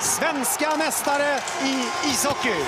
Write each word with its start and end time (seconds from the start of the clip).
Svenska 0.00 0.76
mästare 0.76 1.38
i 1.64 2.08
ishockey! 2.10 2.64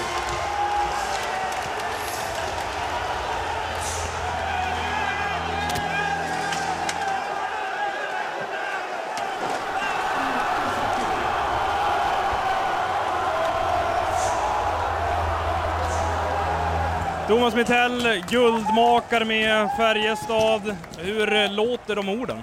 Thomas 17.29 17.55
Mitell, 17.55 18.25
guldmakare 18.29 19.25
med 19.25 19.69
Färjestad. 19.77 20.77
Hur 20.99 21.49
låter 21.49 21.97
de 21.97 22.09
orden? 22.09 22.43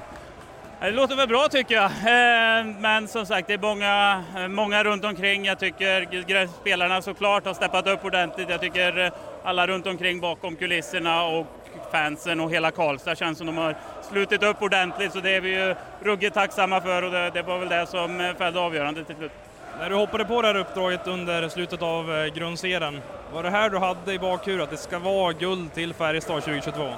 Det 0.79 0.91
låter 0.91 1.15
väl 1.15 1.27
bra 1.27 1.47
tycker 1.47 1.75
jag, 1.75 1.85
eh, 1.85 2.65
men 2.79 3.07
som 3.07 3.25
sagt 3.25 3.47
det 3.47 3.53
är 3.53 3.57
många, 3.57 4.23
många 4.49 4.83
runt 4.83 5.05
omkring. 5.05 5.45
Jag 5.45 5.59
tycker 5.59 6.47
spelarna 6.61 7.01
såklart 7.01 7.45
har 7.45 7.53
steppat 7.53 7.87
upp 7.87 8.05
ordentligt. 8.05 8.49
Jag 8.49 8.61
tycker 8.61 9.11
alla 9.43 9.67
runt 9.67 9.87
omkring 9.87 10.19
bakom 10.19 10.55
kulisserna 10.55 11.23
och 11.23 11.47
fansen 11.91 12.39
och 12.39 12.51
hela 12.51 12.71
Karlstad 12.71 13.15
känns 13.15 13.37
som 13.37 13.47
de 13.47 13.57
har 13.57 13.75
slutit 14.09 14.43
upp 14.43 14.61
ordentligt 14.61 15.13
så 15.13 15.19
det 15.19 15.35
är 15.35 15.41
vi 15.41 15.49
ju 15.49 15.75
ruggigt 16.01 16.33
tacksamma 16.33 16.81
för 16.81 17.03
och 17.03 17.11
det, 17.11 17.29
det 17.29 17.41
var 17.41 17.59
väl 17.59 17.69
det 17.69 17.87
som 17.87 18.21
eh, 18.21 18.33
fällde 18.33 18.59
avgörandet 18.59 19.07
till 19.07 19.15
slut. 19.15 19.31
När 19.79 19.89
du 19.89 19.95
hoppade 19.95 20.25
på 20.25 20.41
det 20.41 20.47
här 20.47 20.55
uppdraget 20.55 21.07
under 21.07 21.49
slutet 21.49 21.81
av 21.81 22.15
eh, 22.15 22.25
grundserien, 22.25 23.01
var 23.33 23.43
det 23.43 23.49
här 23.49 23.69
du 23.69 23.77
hade 23.77 24.13
i 24.13 24.19
bakhuvudet 24.19 24.63
att 24.63 24.71
det 24.71 24.77
ska 24.77 24.99
vara 24.99 25.33
guld 25.33 25.73
till 25.73 25.93
Färjestad 25.93 26.43
2022? 26.43 26.89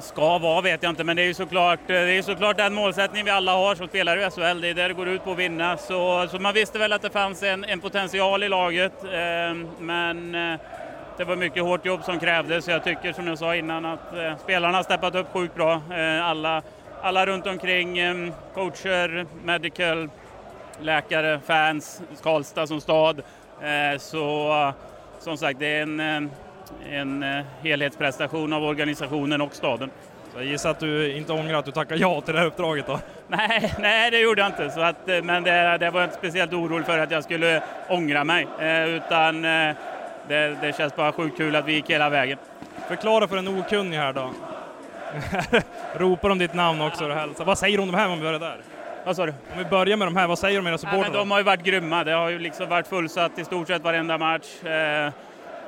Ska 0.00 0.38
vara 0.38 0.60
vet 0.60 0.82
jag 0.82 0.90
inte, 0.90 1.04
men 1.04 1.16
det 1.16 1.22
är 1.22 1.26
ju 1.26 1.34
såklart, 1.34 1.80
eh, 1.80 1.86
det 1.86 2.18
är 2.18 2.22
såklart 2.22 2.56
den 2.56 2.74
målsättning 2.74 3.24
vi 3.24 3.30
alla 3.30 3.52
har 3.52 3.74
som 3.74 3.88
spelar 3.88 4.16
i 4.16 4.30
SHL. 4.30 4.60
Det 4.60 4.68
är 4.68 4.74
där 4.74 4.88
det 4.88 4.94
går 4.94 5.08
ut 5.08 5.24
på 5.24 5.32
att 5.32 5.38
vinna. 5.38 5.76
Så, 5.76 6.28
så 6.30 6.38
man 6.38 6.54
visste 6.54 6.78
väl 6.78 6.92
att 6.92 7.02
det 7.02 7.10
fanns 7.10 7.42
en, 7.42 7.64
en 7.64 7.80
potential 7.80 8.42
i 8.42 8.48
laget, 8.48 9.04
eh, 9.04 9.54
men 9.78 10.34
eh, 10.34 10.60
det 11.16 11.24
var 11.24 11.36
mycket 11.36 11.62
hårt 11.62 11.86
jobb 11.86 12.04
som 12.04 12.18
krävdes. 12.20 12.68
Jag 12.68 12.84
tycker 12.84 13.12
som 13.12 13.26
jag 13.26 13.38
sa 13.38 13.56
innan 13.56 13.84
att 13.84 14.16
eh, 14.16 14.36
spelarna 14.42 14.78
har 14.78 14.82
steppat 14.82 15.14
upp 15.14 15.32
sjukt 15.32 15.54
bra. 15.54 15.82
Eh, 15.90 16.26
alla, 16.26 16.62
alla 17.02 17.26
runt 17.26 17.46
omkring, 17.46 17.98
eh, 17.98 18.32
coacher, 18.54 19.26
medical, 19.44 20.10
läkare, 20.80 21.40
fans, 21.46 22.02
Karlstad 22.22 22.66
som 22.66 22.80
stad. 22.80 23.22
Eh, 23.60 23.98
så 23.98 24.72
som 25.20 25.36
sagt, 25.36 25.58
det 25.58 25.66
är 25.66 25.82
en, 25.82 26.00
eh, 26.00 26.30
en 26.90 27.22
eh, 27.22 27.44
helhetsprestation 27.62 28.52
av 28.52 28.64
organisationen 28.64 29.40
och 29.40 29.54
staden. 29.54 29.90
Så 30.32 30.38
jag 30.38 30.46
gissar 30.46 30.70
att 30.70 30.80
du 30.80 31.16
inte 31.16 31.32
ångrar 31.32 31.58
att 31.58 31.64
du 31.64 31.72
tackade 31.72 32.00
ja 32.00 32.20
till 32.20 32.34
det 32.34 32.40
här 32.40 32.46
uppdraget 32.46 32.86
då? 32.86 33.00
Nej, 33.28 33.74
nej 33.78 34.10
det 34.10 34.20
gjorde 34.20 34.42
jag 34.42 34.48
inte. 34.48 34.70
Så 34.70 34.80
att, 34.80 35.06
men 35.06 35.42
det, 35.42 35.78
det 35.78 35.90
var 35.90 36.00
jag 36.00 36.06
inte 36.06 36.18
speciellt 36.18 36.52
orolig 36.52 36.86
för 36.86 36.98
att 36.98 37.10
jag 37.10 37.24
skulle 37.24 37.62
ångra 37.88 38.24
mig. 38.24 38.46
Eh, 38.58 38.84
utan 38.84 39.42
det, 39.42 40.56
det 40.60 40.76
känns 40.76 40.96
bara 40.96 41.12
sjukt 41.12 41.36
kul 41.36 41.56
att 41.56 41.66
vi 41.66 41.72
gick 41.72 41.90
hela 41.90 42.10
vägen. 42.10 42.38
Förklara 42.88 43.28
för 43.28 43.36
en 43.36 43.48
okunnig 43.48 43.96
här 43.96 44.12
då. 44.12 44.30
Ropar 45.94 46.28
de 46.28 46.38
ditt 46.38 46.54
namn 46.54 46.80
också 46.80 47.04
och 47.04 47.14
hälsar. 47.14 47.44
Vad 47.44 47.58
säger 47.58 47.76
de 47.78 47.82
om 47.82 47.92
de 47.92 47.98
här 47.98 48.08
om 48.08 48.18
vi 48.18 48.24
börjar 48.24 48.40
där? 48.40 48.56
Vad 49.04 49.16
sa 49.16 49.26
du? 49.26 49.32
Om 49.32 49.58
vi 49.58 49.64
börjar 49.64 49.96
med 49.96 50.06
de 50.06 50.16
här, 50.16 50.26
vad 50.26 50.38
säger 50.38 50.58
de 50.58 50.66
era 50.66 50.78
supportrar? 50.78 51.12
de 51.12 51.30
har 51.30 51.38
ju 51.38 51.44
varit 51.44 51.62
grymma. 51.62 52.04
Det 52.04 52.12
har 52.12 52.28
ju 52.28 52.38
liksom 52.38 52.68
varit 52.68 52.86
fullsatt 52.86 53.38
i 53.38 53.44
stort 53.44 53.66
sett 53.66 53.82
varenda 53.82 54.18
match. 54.18 54.46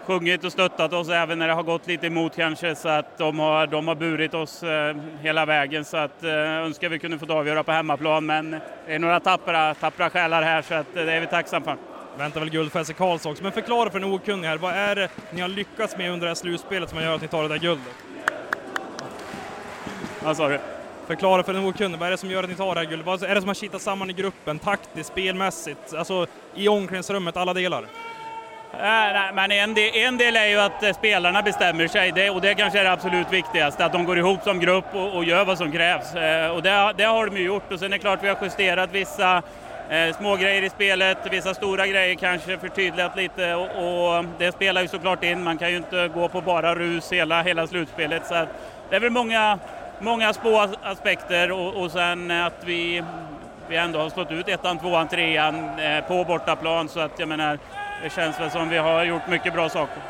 Sjungit 0.06 0.44
och 0.44 0.52
stöttat 0.52 0.92
oss 0.92 1.08
även 1.08 1.38
när 1.38 1.48
det 1.48 1.54
har 1.54 1.62
gått 1.62 1.86
lite 1.86 2.06
emot 2.06 2.36
kanske. 2.36 2.74
Så 2.74 2.88
att 2.88 3.18
de 3.18 3.38
har, 3.38 3.66
de 3.66 3.88
har 3.88 3.94
burit 3.94 4.34
oss 4.34 4.62
eh, 4.62 4.96
hela 5.20 5.46
vägen. 5.46 5.84
Så 5.84 5.96
att 5.96 6.24
eh, 6.24 6.30
önskar 6.30 6.88
vi 6.88 6.98
kunde 6.98 7.18
få 7.18 7.32
avgöra 7.32 7.64
på 7.64 7.72
hemmaplan. 7.72 8.26
Men 8.26 8.50
det 8.50 8.94
är 8.94 8.98
några 8.98 9.20
tappra, 9.20 9.74
tappra 9.74 10.10
själar 10.10 10.42
här 10.42 10.62
så 10.62 10.74
att 10.74 10.96
eh, 10.96 11.04
det 11.04 11.12
är 11.12 11.20
vi 11.20 11.26
tacksamma 11.26 11.64
för. 11.64 11.76
Väntar 12.18 12.40
väl 12.40 12.50
guld 12.50 12.72
för 12.72 12.84
SC 12.84 12.92
Karlstad 12.92 13.30
också. 13.30 13.42
Men 13.42 13.52
förklara 13.52 13.90
för 13.90 13.98
en 13.98 14.04
okunnig 14.04 14.48
här, 14.48 14.58
vad 14.58 14.74
är 14.74 14.94
det 14.94 15.08
ni 15.30 15.40
har 15.40 15.48
lyckats 15.48 15.96
med 15.96 16.12
under 16.12 16.26
det 16.26 16.30
här 16.30 16.34
slutspelet 16.34 16.90
som 16.90 17.02
gör 17.02 17.14
att 17.14 17.22
ni 17.22 17.28
tar 17.28 17.42
det 17.42 17.48
där 17.48 17.58
guldet? 17.58 17.94
Vad 20.24 20.36
sa 20.36 20.48
du? 20.48 20.58
Förklara 21.06 21.42
för 21.42 21.52
den 21.52 21.64
okunnig, 21.64 21.98
vad 21.98 22.06
är 22.06 22.10
det 22.10 22.16
som 22.16 22.30
gör 22.30 22.42
att 22.42 22.48
ni 22.48 22.56
tar 22.56 22.74
det 22.74 22.80
här 22.80 22.86
guldet? 22.88 23.06
Vad 23.06 23.22
är 23.22 23.34
det 23.34 23.40
som 23.40 23.48
har 23.48 23.54
kittat 23.54 23.82
samman 23.82 24.10
i 24.10 24.12
gruppen, 24.12 24.58
taktiskt, 24.58 25.10
spelmässigt, 25.10 25.94
alltså 25.94 26.26
i 26.54 26.68
omklädningsrummet, 26.68 27.36
alla 27.36 27.54
delar? 27.54 27.86
Äh, 28.72 28.78
nej, 28.80 29.32
men 29.34 29.50
en 29.50 29.74
del, 29.74 29.96
en 29.96 30.16
del 30.16 30.36
är 30.36 30.46
ju 30.46 30.60
att 30.60 30.82
eh, 30.82 30.92
spelarna 30.92 31.42
bestämmer 31.42 31.88
sig 31.88 32.12
det, 32.12 32.30
och 32.30 32.40
det 32.40 32.54
kanske 32.54 32.78
är 32.78 32.84
det 32.84 32.92
absolut 32.92 33.32
viktigaste, 33.32 33.84
att 33.84 33.92
de 33.92 34.04
går 34.04 34.18
ihop 34.18 34.42
som 34.42 34.60
grupp 34.60 34.94
och, 34.94 35.16
och 35.16 35.24
gör 35.24 35.44
vad 35.44 35.58
som 35.58 35.72
krävs. 35.72 36.14
Eh, 36.14 36.50
och 36.50 36.62
det, 36.62 36.92
det, 36.96 37.04
har 37.04 37.26
de 37.26 37.36
ju 37.36 37.44
gjort 37.44 37.72
och 37.72 37.78
sen 37.78 37.92
är 37.92 37.96
det 37.96 37.98
klart 37.98 38.18
vi 38.22 38.28
har 38.28 38.36
justerat 38.42 38.92
vissa 38.92 39.42
eh, 39.90 40.16
små 40.16 40.36
grejer 40.36 40.62
i 40.62 40.70
spelet, 40.70 41.18
vissa 41.30 41.54
stora 41.54 41.86
grejer 41.86 42.14
kanske 42.14 42.58
förtydligat 42.58 43.16
lite 43.16 43.54
och, 43.54 44.16
och, 44.16 44.24
det 44.38 44.52
spelar 44.52 44.82
ju 44.82 44.88
såklart 44.88 45.24
in. 45.24 45.42
Man 45.42 45.58
kan 45.58 45.70
ju 45.70 45.76
inte 45.76 46.08
gå 46.08 46.28
på 46.28 46.40
bara 46.40 46.74
rus 46.74 47.12
hela, 47.12 47.42
hela 47.42 47.66
slutspelet. 47.66 48.26
Så 48.26 48.46
det 48.90 48.96
är 48.96 49.00
väl 49.00 49.10
många 49.10 49.58
många 49.98 50.32
små 50.32 50.68
aspekter 50.82 51.52
och, 51.52 51.82
och 51.82 51.90
sen 51.90 52.30
att 52.30 52.64
vi, 52.64 53.02
vi 53.68 53.76
ändå 53.76 53.98
har 53.98 54.10
slått 54.10 54.30
ut 54.30 54.48
ettan, 54.48 54.78
tvåan, 54.78 55.08
trean 55.08 55.78
eh, 55.78 56.04
på 56.04 56.24
bortaplan 56.24 56.88
så 56.88 57.00
att 57.00 57.18
jag 57.18 57.28
menar, 57.28 57.58
det 58.02 58.10
känns 58.10 58.40
väl 58.40 58.50
som 58.50 58.68
vi 58.68 58.76
har 58.76 59.04
gjort 59.04 59.28
mycket 59.28 59.52
bra 59.52 59.68
saker. 59.68 60.02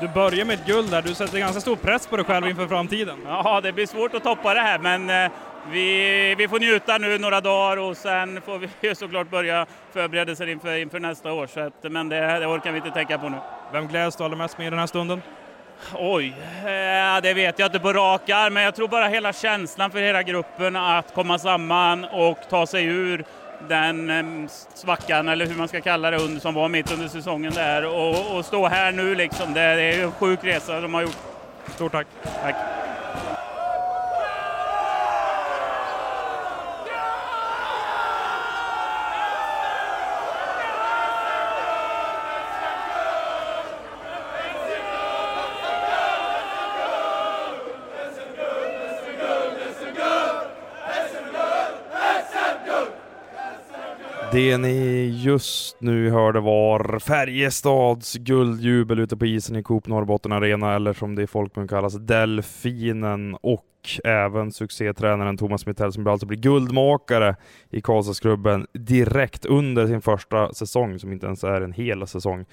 Du 0.00 0.08
börjar 0.08 0.44
med 0.44 0.54
ett 0.54 0.66
guld 0.66 0.90
där, 0.90 1.02
du 1.02 1.14
sätter 1.14 1.38
ganska 1.38 1.60
stor 1.60 1.76
press 1.76 2.06
på 2.06 2.16
dig 2.16 2.24
själv 2.24 2.48
inför 2.48 2.66
framtiden. 2.66 3.18
Ja, 3.26 3.60
det 3.60 3.72
blir 3.72 3.86
svårt 3.86 4.14
att 4.14 4.22
toppa 4.22 4.54
det 4.54 4.60
här 4.60 4.78
men 4.78 5.10
eh, 5.10 5.30
vi, 5.70 6.34
vi 6.38 6.48
får 6.48 6.60
njuta 6.60 6.98
nu 6.98 7.18
några 7.18 7.40
dagar 7.40 7.76
och 7.76 7.96
sen 7.96 8.40
får 8.40 8.68
vi 8.80 8.94
såklart 8.94 9.30
börja 9.30 9.66
förberedelser 9.92 10.46
inför, 10.46 10.76
inför 10.76 11.00
nästa 11.00 11.32
år. 11.32 11.46
Så 11.46 11.60
att, 11.60 11.92
men 11.92 12.08
det, 12.08 12.38
det 12.38 12.46
orkar 12.46 12.72
vi 12.72 12.76
inte 12.76 12.90
tänka 12.90 13.18
på 13.18 13.28
nu. 13.28 13.36
Vem 13.72 13.88
gläds 13.88 14.16
du 14.16 14.24
allra 14.24 14.36
mest 14.36 14.58
med 14.58 14.66
i 14.66 14.70
den 14.70 14.78
här 14.78 14.86
stunden? 14.86 15.22
Oj, 15.94 16.34
eh, 16.58 17.22
det 17.22 17.34
vet 17.34 17.58
jag 17.58 17.66
inte 17.66 17.80
på 17.80 17.92
rak 17.92 18.30
arm, 18.30 18.54
men 18.54 18.62
jag 18.62 18.74
tror 18.74 18.88
bara 18.88 19.08
hela 19.08 19.32
känslan 19.32 19.90
för 19.90 19.98
hela 19.98 20.22
gruppen 20.22 20.76
att 20.76 21.14
komma 21.14 21.38
samman 21.38 22.04
och 22.04 22.38
ta 22.50 22.66
sig 22.66 22.84
ur 22.84 23.24
den 23.68 24.10
eh, 24.10 24.50
svackan, 24.74 25.28
eller 25.28 25.46
hur 25.46 25.54
man 25.54 25.68
ska 25.68 25.80
kalla 25.80 26.10
det, 26.10 26.40
som 26.40 26.54
var 26.54 26.68
mitt 26.68 26.92
under 26.92 27.08
säsongen 27.08 27.52
där 27.52 27.86
och, 27.86 28.36
och 28.36 28.44
stå 28.44 28.68
här 28.68 28.92
nu 28.92 29.14
liksom. 29.14 29.54
Det, 29.54 29.60
det 29.60 29.82
är 29.82 30.04
en 30.04 30.12
sjuk 30.12 30.38
resa 30.42 30.80
de 30.80 30.94
har 30.94 31.02
gjort. 31.02 31.18
Stort 31.74 31.92
tack. 31.92 32.06
Tack. 32.42 32.56
Det 54.34 54.58
ni 54.58 55.06
just 55.22 55.80
nu 55.80 56.10
hörde 56.10 56.40
var 56.40 56.98
Färjestads 56.98 58.14
guldjubel 58.14 58.98
ute 58.98 59.16
på 59.16 59.26
isen 59.26 59.56
i 59.56 59.62
Coop 59.62 59.86
Norrbotten 59.86 60.32
Arena, 60.32 60.74
eller 60.74 60.92
som 60.92 61.14
det 61.14 61.22
i 61.22 61.26
folkmun 61.26 61.68
kallas 61.68 61.94
Delfinen, 61.94 63.36
och 63.40 63.64
även 64.04 64.52
succétränaren 64.52 65.36
Thomas 65.36 65.66
Mittell 65.66 65.92
som 65.92 66.06
alltså 66.06 66.26
blir 66.26 66.38
guldmakare 66.38 67.36
i 67.70 67.80
Karlstadsklubben 67.80 68.66
direkt 68.72 69.44
under 69.44 69.86
sin 69.86 70.02
första 70.02 70.52
säsong, 70.52 70.98
som 70.98 71.12
inte 71.12 71.26
ens 71.26 71.44
är 71.44 71.60
en 71.60 71.72
hel 71.72 72.06
säsong. 72.06 72.44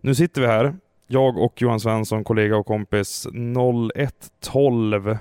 Nu 0.00 0.14
sitter 0.14 0.40
vi 0.40 0.46
här, 0.46 0.76
jag 1.06 1.38
och 1.38 1.62
Johan 1.62 1.80
Svensson, 1.80 2.24
kollega 2.24 2.56
och 2.56 2.66
kompis, 2.66 3.26
01.12 3.32 5.18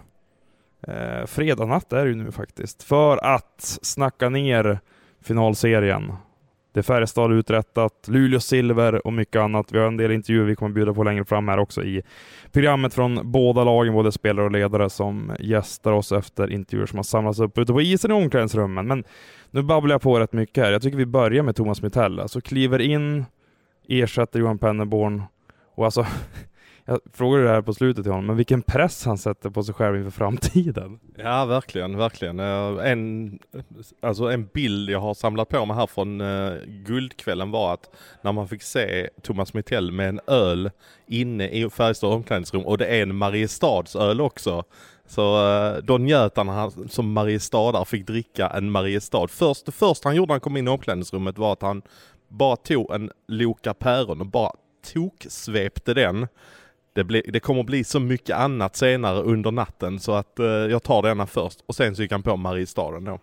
eh, 0.87 1.25
fredag 1.25 1.65
natt 1.65 1.93
är 1.93 2.05
det 2.05 2.09
ju 2.09 2.15
nu 2.15 2.31
faktiskt, 2.31 2.83
för 2.83 3.17
att 3.17 3.79
snacka 3.81 4.29
ner 4.29 4.79
finalserien. 5.23 6.13
Det 6.77 6.81
är 6.81 6.83
Färjestad 6.83 7.31
uträttat, 7.31 8.07
Luleå 8.07 8.39
silver 8.39 9.07
och 9.07 9.13
mycket 9.13 9.41
annat. 9.41 9.71
Vi 9.71 9.79
har 9.79 9.87
en 9.87 9.97
del 9.97 10.11
intervjuer 10.11 10.45
vi 10.45 10.55
kommer 10.55 10.73
bjuda 10.73 10.93
på 10.93 11.03
längre 11.03 11.25
fram 11.25 11.47
här 11.47 11.57
också 11.57 11.83
i 11.83 12.01
programmet 12.51 12.93
från 12.93 13.31
båda 13.31 13.63
lagen, 13.63 13.93
både 13.93 14.11
spelare 14.11 14.45
och 14.45 14.51
ledare 14.51 14.89
som 14.89 15.35
gästar 15.39 15.91
oss 15.91 16.11
efter 16.11 16.51
intervjuer 16.51 16.85
som 16.85 16.97
har 16.97 17.03
samlats 17.03 17.39
upp 17.39 17.57
ute 17.57 17.73
på 17.73 17.81
isen 17.81 18.11
i 18.11 18.13
omklädningsrummen. 18.13 18.87
Men 18.87 19.03
nu 19.51 19.61
babblar 19.61 19.93
jag 19.93 20.01
på 20.01 20.19
rätt 20.19 20.33
mycket 20.33 20.63
här. 20.63 20.71
Jag 20.71 20.81
tycker 20.81 20.97
vi 20.97 21.05
börjar 21.05 21.43
med 21.43 21.55
Thomas 21.55 21.81
Mitell. 21.81 22.19
Alltså 22.19 22.41
kliver 22.41 22.81
in, 22.81 23.25
ersätter 23.87 24.39
Johan 24.39 24.57
Pennerborn 24.57 25.23
och 25.75 25.85
alltså 25.85 26.05
Jag 26.89 26.99
frågade 27.13 27.43
det 27.43 27.49
här 27.49 27.61
på 27.61 27.73
slutet 27.73 28.03
till 28.03 28.11
honom, 28.11 28.25
men 28.25 28.35
vilken 28.37 28.61
press 28.61 29.05
han 29.05 29.17
sätter 29.17 29.49
på 29.49 29.63
sig 29.63 29.75
själv 29.75 29.97
inför 29.97 30.11
framtiden. 30.11 30.99
Ja, 31.17 31.45
verkligen, 31.45 31.97
verkligen. 31.97 32.39
Eh, 32.39 32.91
en, 32.91 33.39
alltså 34.01 34.23
en 34.23 34.45
bild 34.45 34.89
jag 34.89 34.99
har 34.99 35.13
samlat 35.13 35.49
på 35.49 35.65
mig 35.65 35.75
här 35.75 35.87
från 35.87 36.21
eh, 36.21 36.53
guldkvällen 36.65 37.51
var 37.51 37.73
att 37.73 37.89
när 38.21 38.31
man 38.31 38.47
fick 38.47 38.61
se 38.61 39.09
Thomas 39.21 39.53
Mittell 39.53 39.91
med 39.91 40.09
en 40.09 40.19
öl 40.27 40.71
inne 41.07 41.49
i 41.49 41.69
Färjestad 41.69 42.13
omklädningsrum 42.13 42.65
och 42.65 42.77
det 42.77 42.85
är 42.85 43.01
en 43.01 43.15
Mariestadsöl 43.15 44.21
också. 44.21 44.63
Så 45.05 45.49
eh, 45.49 45.77
då 45.83 45.97
njöt 45.97 46.37
han 46.37 46.71
som 46.89 47.13
Mariestadare 47.13 47.85
fick 47.85 48.07
dricka 48.07 48.47
en 48.47 48.71
Mariestad. 48.71 49.27
Först, 49.27 49.65
det 49.65 49.71
första 49.71 50.09
han 50.09 50.15
gjorde 50.15 50.27
när 50.27 50.33
han 50.33 50.41
kom 50.41 50.57
in 50.57 50.67
i 50.67 50.71
omklädningsrummet 50.71 51.37
var 51.37 51.53
att 51.53 51.61
han 51.61 51.81
bara 52.27 52.55
tog 52.55 52.93
en 52.93 53.11
Loka 53.27 53.73
Päron 53.73 54.21
och 54.21 54.27
bara 54.27 54.51
toksvepte 54.93 55.93
den 55.93 56.27
det, 56.97 57.03
bli, 57.03 57.21
det 57.27 57.39
kommer 57.39 57.63
bli 57.63 57.83
så 57.83 57.99
mycket 57.99 58.35
annat 58.35 58.75
senare 58.75 59.21
under 59.21 59.51
natten 59.51 59.99
så 59.99 60.13
att 60.13 60.39
eh, 60.39 60.45
jag 60.45 60.83
tar 60.83 61.01
denna 61.01 61.27
först 61.27 61.63
och 61.65 61.75
sen 61.75 61.95
så 61.95 62.01
gick 62.01 62.11
han 62.11 62.23
på 62.23 62.35
Mariestaden 62.37 63.03
då. 63.03 63.19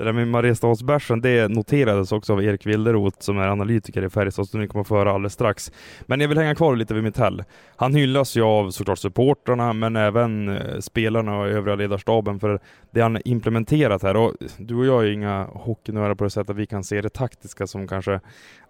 Det 0.00 0.04
där 0.04 0.12
med 0.12 0.28
Mariestadsbärsen, 0.28 1.20
det 1.20 1.48
noterades 1.48 2.12
också 2.12 2.32
av 2.32 2.44
Erik 2.44 2.66
Wilderoth 2.66 3.16
som 3.20 3.38
är 3.38 3.48
analytiker 3.48 4.02
i 4.02 4.10
Färjestad, 4.10 4.48
som 4.48 4.60
ni 4.60 4.68
kommer 4.68 4.80
att 4.80 4.88
få 4.88 4.96
höra 4.96 5.12
alldeles 5.12 5.32
strax. 5.32 5.72
Men 6.00 6.20
jag 6.20 6.28
vill 6.28 6.38
hänga 6.38 6.54
kvar 6.54 6.76
lite 6.76 6.94
vid 6.94 7.02
Mitell. 7.02 7.44
Han 7.76 7.94
hyllas 7.94 8.36
ju 8.36 8.42
av 8.42 8.70
såklart 8.70 8.98
supportrarna, 8.98 9.72
men 9.72 9.96
även 9.96 10.48
eh, 10.48 10.78
spelarna 10.78 11.38
och 11.38 11.48
övriga 11.48 11.76
ledarstaben 11.76 12.40
för 12.40 12.60
det 12.90 13.00
han 13.00 13.18
implementerat 13.24 14.02
här. 14.02 14.16
Och 14.16 14.34
du 14.58 14.74
och 14.74 14.86
jag 14.86 15.04
är 15.04 15.10
inga 15.10 15.44
hockeynördar 15.44 16.14
på 16.14 16.24
det 16.24 16.30
sättet 16.30 16.50
att 16.50 16.56
vi 16.56 16.66
kan 16.66 16.84
se 16.84 17.00
det 17.00 17.08
taktiska 17.08 17.66
som 17.66 17.88
kanske 17.88 18.20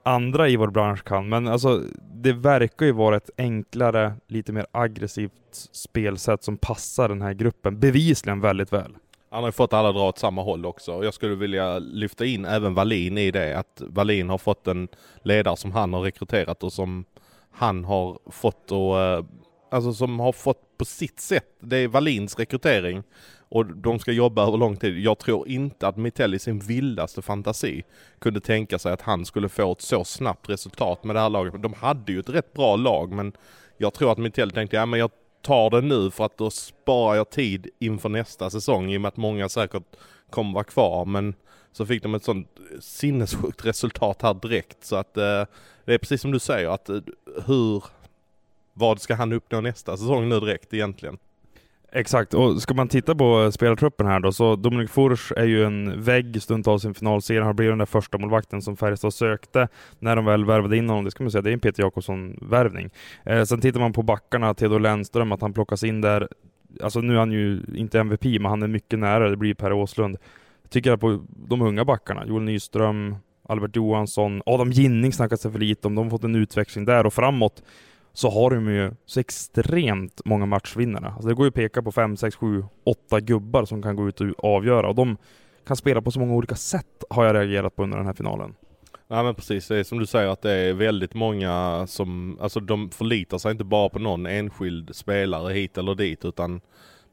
andra 0.03 0.49
i 0.49 0.57
vår 0.57 0.71
bransch 0.71 1.05
kan, 1.05 1.29
men 1.29 1.49
alltså 1.49 1.83
det 2.15 2.33
verkar 2.33 2.87
ju 2.87 2.93
vara 2.93 3.17
ett 3.17 3.31
enklare, 3.39 4.13
lite 4.29 4.53
mer 4.53 4.67
aggressivt 4.73 5.33
spelsätt 5.73 6.45
som 6.45 6.57
passar 6.57 7.09
den 7.09 7.23
här 7.23 7.33
gruppen 7.33 7.81
bevisligen 7.81 8.41
väldigt 8.41 8.73
väl. 8.73 8.95
Han 9.31 9.43
har 9.43 9.49
ju 9.49 9.53
fått 9.53 9.73
alla 9.73 9.89
att 9.89 9.95
dra 9.95 10.09
åt 10.09 10.19
samma 10.19 10.43
håll 10.43 10.67
också. 10.67 11.05
Jag 11.05 11.15
skulle 11.15 11.35
vilja 11.35 11.79
lyfta 11.79 12.25
in 12.25 12.45
även 12.45 12.75
Wallin 12.75 13.19
i 13.19 13.31
det, 13.31 13.59
att 13.59 13.83
Wallin 13.87 14.29
har 14.29 14.39
fått 14.39 14.67
en 14.67 14.89
ledare 15.23 15.57
som 15.57 15.73
han 15.73 15.93
har 15.93 16.01
rekryterat 16.01 16.63
och 16.63 16.73
som 16.73 17.05
han 17.51 17.85
har 17.85 18.19
fått 18.31 18.73
och 18.73 19.01
eh, 19.01 19.25
alltså 19.71 19.93
som 19.93 20.21
har 20.21 20.33
fått 20.33 20.79
på 20.79 20.85
sitt 20.85 21.21
sätt, 21.21 21.57
det 21.61 21.77
är 21.77 21.89
Wallins 21.89 22.39
rekrytering 22.39 23.03
och 23.49 23.67
de 23.67 23.99
ska 23.99 24.13
jobba 24.13 24.47
över 24.47 24.59
lång 24.59 24.77
tid. 24.77 24.99
Jag 24.99 25.19
tror 25.19 25.49
inte 25.49 25.89
att 25.89 25.97
Mitell 25.97 26.35
i 26.35 26.39
sin 26.39 26.59
vildaste 26.59 27.23
fantasi 27.23 27.83
kunde 28.19 28.41
tänka 28.41 28.79
sig 28.79 28.93
att 28.93 29.03
han 29.03 29.25
skulle 29.25 29.49
få 29.49 29.73
ett 29.73 29.81
så 29.81 30.05
snabbt 30.05 30.49
resultat 30.49 31.05
med 31.05 31.17
det 31.17 31.21
här 31.21 31.31
laget. 31.31 31.63
De 31.63 31.75
hade 31.75 32.13
ju 32.13 32.21
ett 32.21 32.29
rätt 32.29 32.53
bra 32.53 32.77
lag 32.77 33.13
men 33.13 33.33
jag 33.79 33.95
tror 33.95 34.13
att 34.13 34.19
Mitell 34.19 34.51
tänkte, 34.51 34.77
ja 34.77 34.87
men 34.87 35.01
jag 35.01 35.11
tar 35.43 35.71
det 35.71 35.81
nu 35.81 36.11
för 36.11 36.25
att 36.25 36.39
då 36.39 36.51
sparar 36.51 37.17
jag 37.17 37.31
tid 37.31 37.69
inför 37.79 38.09
nästa 38.09 38.51
säsong 38.51 38.93
i 38.93 38.97
och 38.97 39.01
med 39.01 39.09
att 39.09 39.17
många 39.17 39.49
säkert 39.49 39.97
kommer 40.31 40.53
vara 40.53 40.65
kvar. 40.65 41.05
Men 41.05 41.35
så 41.73 41.87
fick 41.87 42.03
de 42.03 42.15
ett 42.15 42.25
sånt 42.25 42.49
sinnessjukt 42.81 43.65
resultat 43.65 44.23
här 44.23 44.35
direkt 44.35 44.85
så 44.85 44.97
att 44.97 45.17
eh, 45.17 45.45
det 45.85 45.95
är 45.95 45.99
precis 45.99 46.21
som 46.21 46.31
du 46.31 46.39
säger 46.39 46.69
att 46.69 46.89
eh, 46.89 47.01
hur, 47.47 47.85
vad 48.73 49.01
ska 49.01 49.15
han 49.15 49.33
uppnå 49.33 49.61
nästa 49.61 49.97
säsong 49.97 50.29
nu 50.29 50.41
direkt 50.41 50.75
egentligen? 50.75 51.19
Exakt, 51.93 52.35
och 52.35 52.63
ska 52.63 52.75
man 52.75 52.89
titta 52.89 53.15
på 53.15 53.53
spelartruppen 53.53 54.07
här 54.07 54.21
då, 54.21 54.33
så 54.33 54.57
Dominik 54.57 54.91
Furs 54.91 55.33
är 55.37 55.45
ju 55.45 55.65
en 55.65 56.03
vägg 56.03 56.43
stundtals 56.43 56.85
i 56.85 56.89
en 56.89 56.95
finalserie. 56.95 57.43
Han 57.43 57.57
blir 57.57 57.69
den 57.69 57.79
där 57.79 57.87
första 57.87 58.19
målvakten 58.19 58.63
som 58.63 58.77
Färjestad 58.77 59.15
sökte 59.15 59.69
när 59.99 60.17
de 60.17 60.25
väl 60.25 60.45
värvade 60.45 60.77
in 60.77 60.89
honom. 60.89 61.05
Det 61.05 61.11
ska 61.11 61.25
man 61.25 61.31
säga, 61.31 61.43
det 61.43 61.51
är 61.51 61.53
en 61.53 61.61
Peter 61.61 61.83
Jakobsson-värvning. 61.83 62.91
Eh, 63.25 63.43
sen 63.43 63.61
tittar 63.61 63.81
man 63.81 63.93
på 63.93 64.03
backarna, 64.03 64.55
Theodor 64.55 64.81
Lennström, 64.81 65.33
att 65.33 65.41
han 65.41 65.53
plockas 65.53 65.85
in 65.85 66.01
där. 66.01 66.29
Alltså 66.83 67.01
nu 67.01 67.15
är 67.15 67.19
han 67.19 67.33
ju 67.33 67.63
inte 67.75 68.01
MVP, 68.01 68.25
men 68.25 68.45
han 68.45 68.63
är 68.63 68.69
mycket 68.69 68.99
nära. 68.99 69.29
Det 69.31 69.37
blir 69.37 69.55
Per 69.55 69.73
Åslund. 69.73 70.17
Jag 70.63 70.71
tycker 70.71 70.93
att 70.93 71.01
på 71.01 71.21
de 71.29 71.63
unga 71.63 71.85
backarna, 71.85 72.27
Joel 72.27 72.43
Nyström, 72.43 73.17
Albert 73.49 73.77
Johansson, 73.77 74.43
Adam 74.47 74.71
Ginning 74.71 75.13
snackas 75.13 75.41
det 75.41 75.53
för 75.53 75.59
lite 75.59 75.89
om. 75.89 75.95
De 75.95 76.05
har 76.05 76.11
fått 76.11 76.25
en 76.25 76.37
utväxling 76.37 76.85
där 76.85 77.07
och 77.07 77.15
framåt 77.15 77.63
så 78.13 78.31
har 78.31 78.51
de 78.51 78.69
ju 78.69 78.91
så 79.07 79.21
extremt 79.21 80.21
många 80.25 80.47
matchvinnare. 80.47 81.07
Alltså 81.07 81.29
det 81.29 81.35
går 81.35 81.45
ju 81.45 81.49
att 81.49 81.55
peka 81.55 81.83
på 81.83 81.93
5, 81.93 82.17
6, 82.17 82.37
7, 82.37 82.65
8 82.85 83.21
gubbar 83.21 83.65
som 83.65 83.83
kan 83.83 83.97
gå 83.97 84.09
ut 84.09 84.21
och 84.21 84.45
avgöra 84.45 84.89
och 84.89 84.95
de 84.95 85.17
kan 85.67 85.77
spela 85.77 86.03
på 86.03 86.11
så 86.11 86.21
många 86.21 86.35
olika 86.35 86.55
sätt 86.55 87.05
har 87.11 87.25
jag 87.25 87.35
reagerat 87.35 87.77
på 87.77 87.83
under 87.83 87.97
den 87.97 88.07
här 88.07 88.15
finalen. 88.15 88.55
Ja 89.09 89.23
men 89.23 89.35
precis, 89.35 89.69
det 89.69 89.77
är 89.77 89.85
som 89.85 89.99
du 89.99 90.07
säger 90.07 90.29
att 90.29 90.43
det 90.43 90.53
är 90.53 90.73
väldigt 90.73 91.15
många 91.15 91.85
som, 91.87 92.39
alltså 92.41 92.61
de 92.61 92.91
förlitar 92.91 93.39
sig 93.39 93.53
inte 93.53 93.65
bara 93.65 93.89
på 93.89 93.99
någon 93.99 94.27
enskild 94.27 94.97
spelare 94.97 95.53
hit 95.53 95.79
eller 95.79 95.95
dit 95.95 96.25
utan 96.25 96.61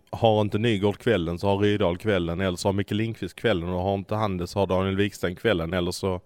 har 0.10 0.42
inte 0.42 0.58
Nygård 0.58 0.98
kvällen 0.98 1.40
så 1.40 1.48
har 1.48 1.58
Rydahl 1.58 1.98
kvällen 1.98 2.42
eller 2.42 2.58
så 2.58 2.68
har 2.68 2.74
Micke 2.74 2.92
Lindqvist 2.92 3.36
kvällen 3.36 3.70
och 3.70 3.82
har 3.82 3.96
inte 3.96 4.16
han 4.16 4.38
det 4.38 4.48
så 4.48 4.60
har 4.60 4.68
Daniel 4.68 4.96
Wiksten 4.96 5.36
kvällen 5.36 5.74
eller 5.74 5.92
så 5.92 6.22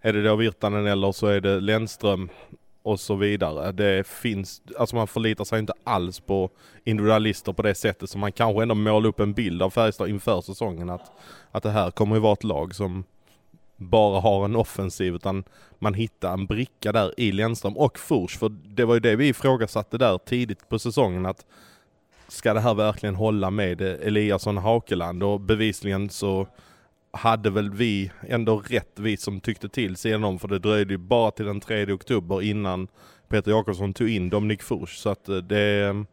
är 0.00 0.12
det 0.12 0.22
då 0.22 0.36
Virtanen 0.36 0.86
eller 0.86 1.12
så 1.12 1.26
är 1.26 1.40
det 1.40 1.60
Lennström 1.60 2.28
och 2.86 3.00
så 3.00 3.14
vidare. 3.14 3.72
Det 3.72 4.06
finns, 4.06 4.62
alltså 4.78 4.96
man 4.96 5.06
förlitar 5.06 5.44
sig 5.44 5.58
inte 5.58 5.72
alls 5.84 6.20
på 6.20 6.50
individualister 6.84 7.52
på 7.52 7.62
det 7.62 7.74
sättet 7.74 8.10
som 8.10 8.20
man 8.20 8.32
kanske 8.32 8.62
ändå 8.62 8.74
målar 8.74 9.08
upp 9.08 9.20
en 9.20 9.32
bild 9.32 9.62
av 9.62 9.70
Färjestad 9.70 10.08
inför 10.08 10.40
säsongen 10.40 10.90
att, 10.90 11.12
att 11.50 11.62
det 11.62 11.70
här 11.70 11.90
kommer 11.90 12.16
ju 12.16 12.20
vara 12.20 12.32
ett 12.32 12.44
lag 12.44 12.74
som 12.74 13.04
bara 13.76 14.20
har 14.20 14.44
en 14.44 14.56
offensiv 14.56 15.14
utan 15.14 15.44
man 15.78 15.94
hittar 15.94 16.32
en 16.32 16.46
bricka 16.46 16.92
där 16.92 17.20
i 17.20 17.32
Lennström 17.32 17.76
och 17.76 17.98
Furs 17.98 18.38
för 18.38 18.48
det 18.48 18.84
var 18.84 18.94
ju 18.94 19.00
det 19.00 19.16
vi 19.16 19.28
ifrågasatte 19.28 19.98
där 19.98 20.18
tidigt 20.18 20.68
på 20.68 20.78
säsongen 20.78 21.26
att 21.26 21.46
ska 22.28 22.54
det 22.54 22.60
här 22.60 22.74
verkligen 22.74 23.14
hålla 23.14 23.50
med 23.50 23.80
Eliasson 23.80 24.56
Hakeland 24.56 25.22
och 25.22 25.40
bevisligen 25.40 26.10
så 26.10 26.46
hade 27.16 27.50
väl 27.50 27.70
vi 27.70 28.10
ändå 28.28 28.58
rätt, 28.58 28.98
vi 28.98 29.16
som 29.16 29.40
tyckte 29.40 29.68
till 29.68 29.96
sedan 29.96 30.38
för 30.38 30.48
det 30.48 30.58
dröjde 30.58 30.94
ju 30.94 30.98
bara 30.98 31.30
till 31.30 31.46
den 31.46 31.60
3 31.60 31.92
oktober 31.92 32.42
innan 32.42 32.88
Peter 33.28 33.50
Jakobsson 33.50 33.94
tog 33.94 34.08
in 34.08 34.30
Dominik 34.30 34.62
Furs. 34.62 34.96
Så 34.96 35.08
att 35.08 35.28
eh, 35.28 35.36
det, 35.36 36.04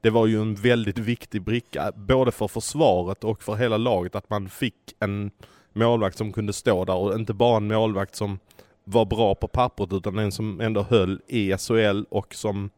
det 0.00 0.10
var 0.10 0.26
ju 0.26 0.40
en 0.40 0.54
väldigt 0.54 0.98
viktig 0.98 1.42
bricka, 1.42 1.92
både 1.96 2.32
för 2.32 2.48
försvaret 2.48 3.24
och 3.24 3.42
för 3.42 3.54
hela 3.54 3.76
laget, 3.76 4.14
att 4.14 4.30
man 4.30 4.48
fick 4.48 4.94
en 5.00 5.30
målvakt 5.72 6.18
som 6.18 6.32
kunde 6.32 6.52
stå 6.52 6.84
där 6.84 6.96
och 6.96 7.14
inte 7.14 7.34
bara 7.34 7.56
en 7.56 7.68
målvakt 7.68 8.14
som 8.14 8.38
var 8.84 9.04
bra 9.04 9.34
på 9.34 9.48
pappret 9.48 9.92
utan 9.92 10.18
en 10.18 10.32
som 10.32 10.60
ändå 10.60 10.82
höll 10.82 11.20
i 11.26 11.56
SHL 11.58 12.04
och 12.08 12.34
som 12.34 12.70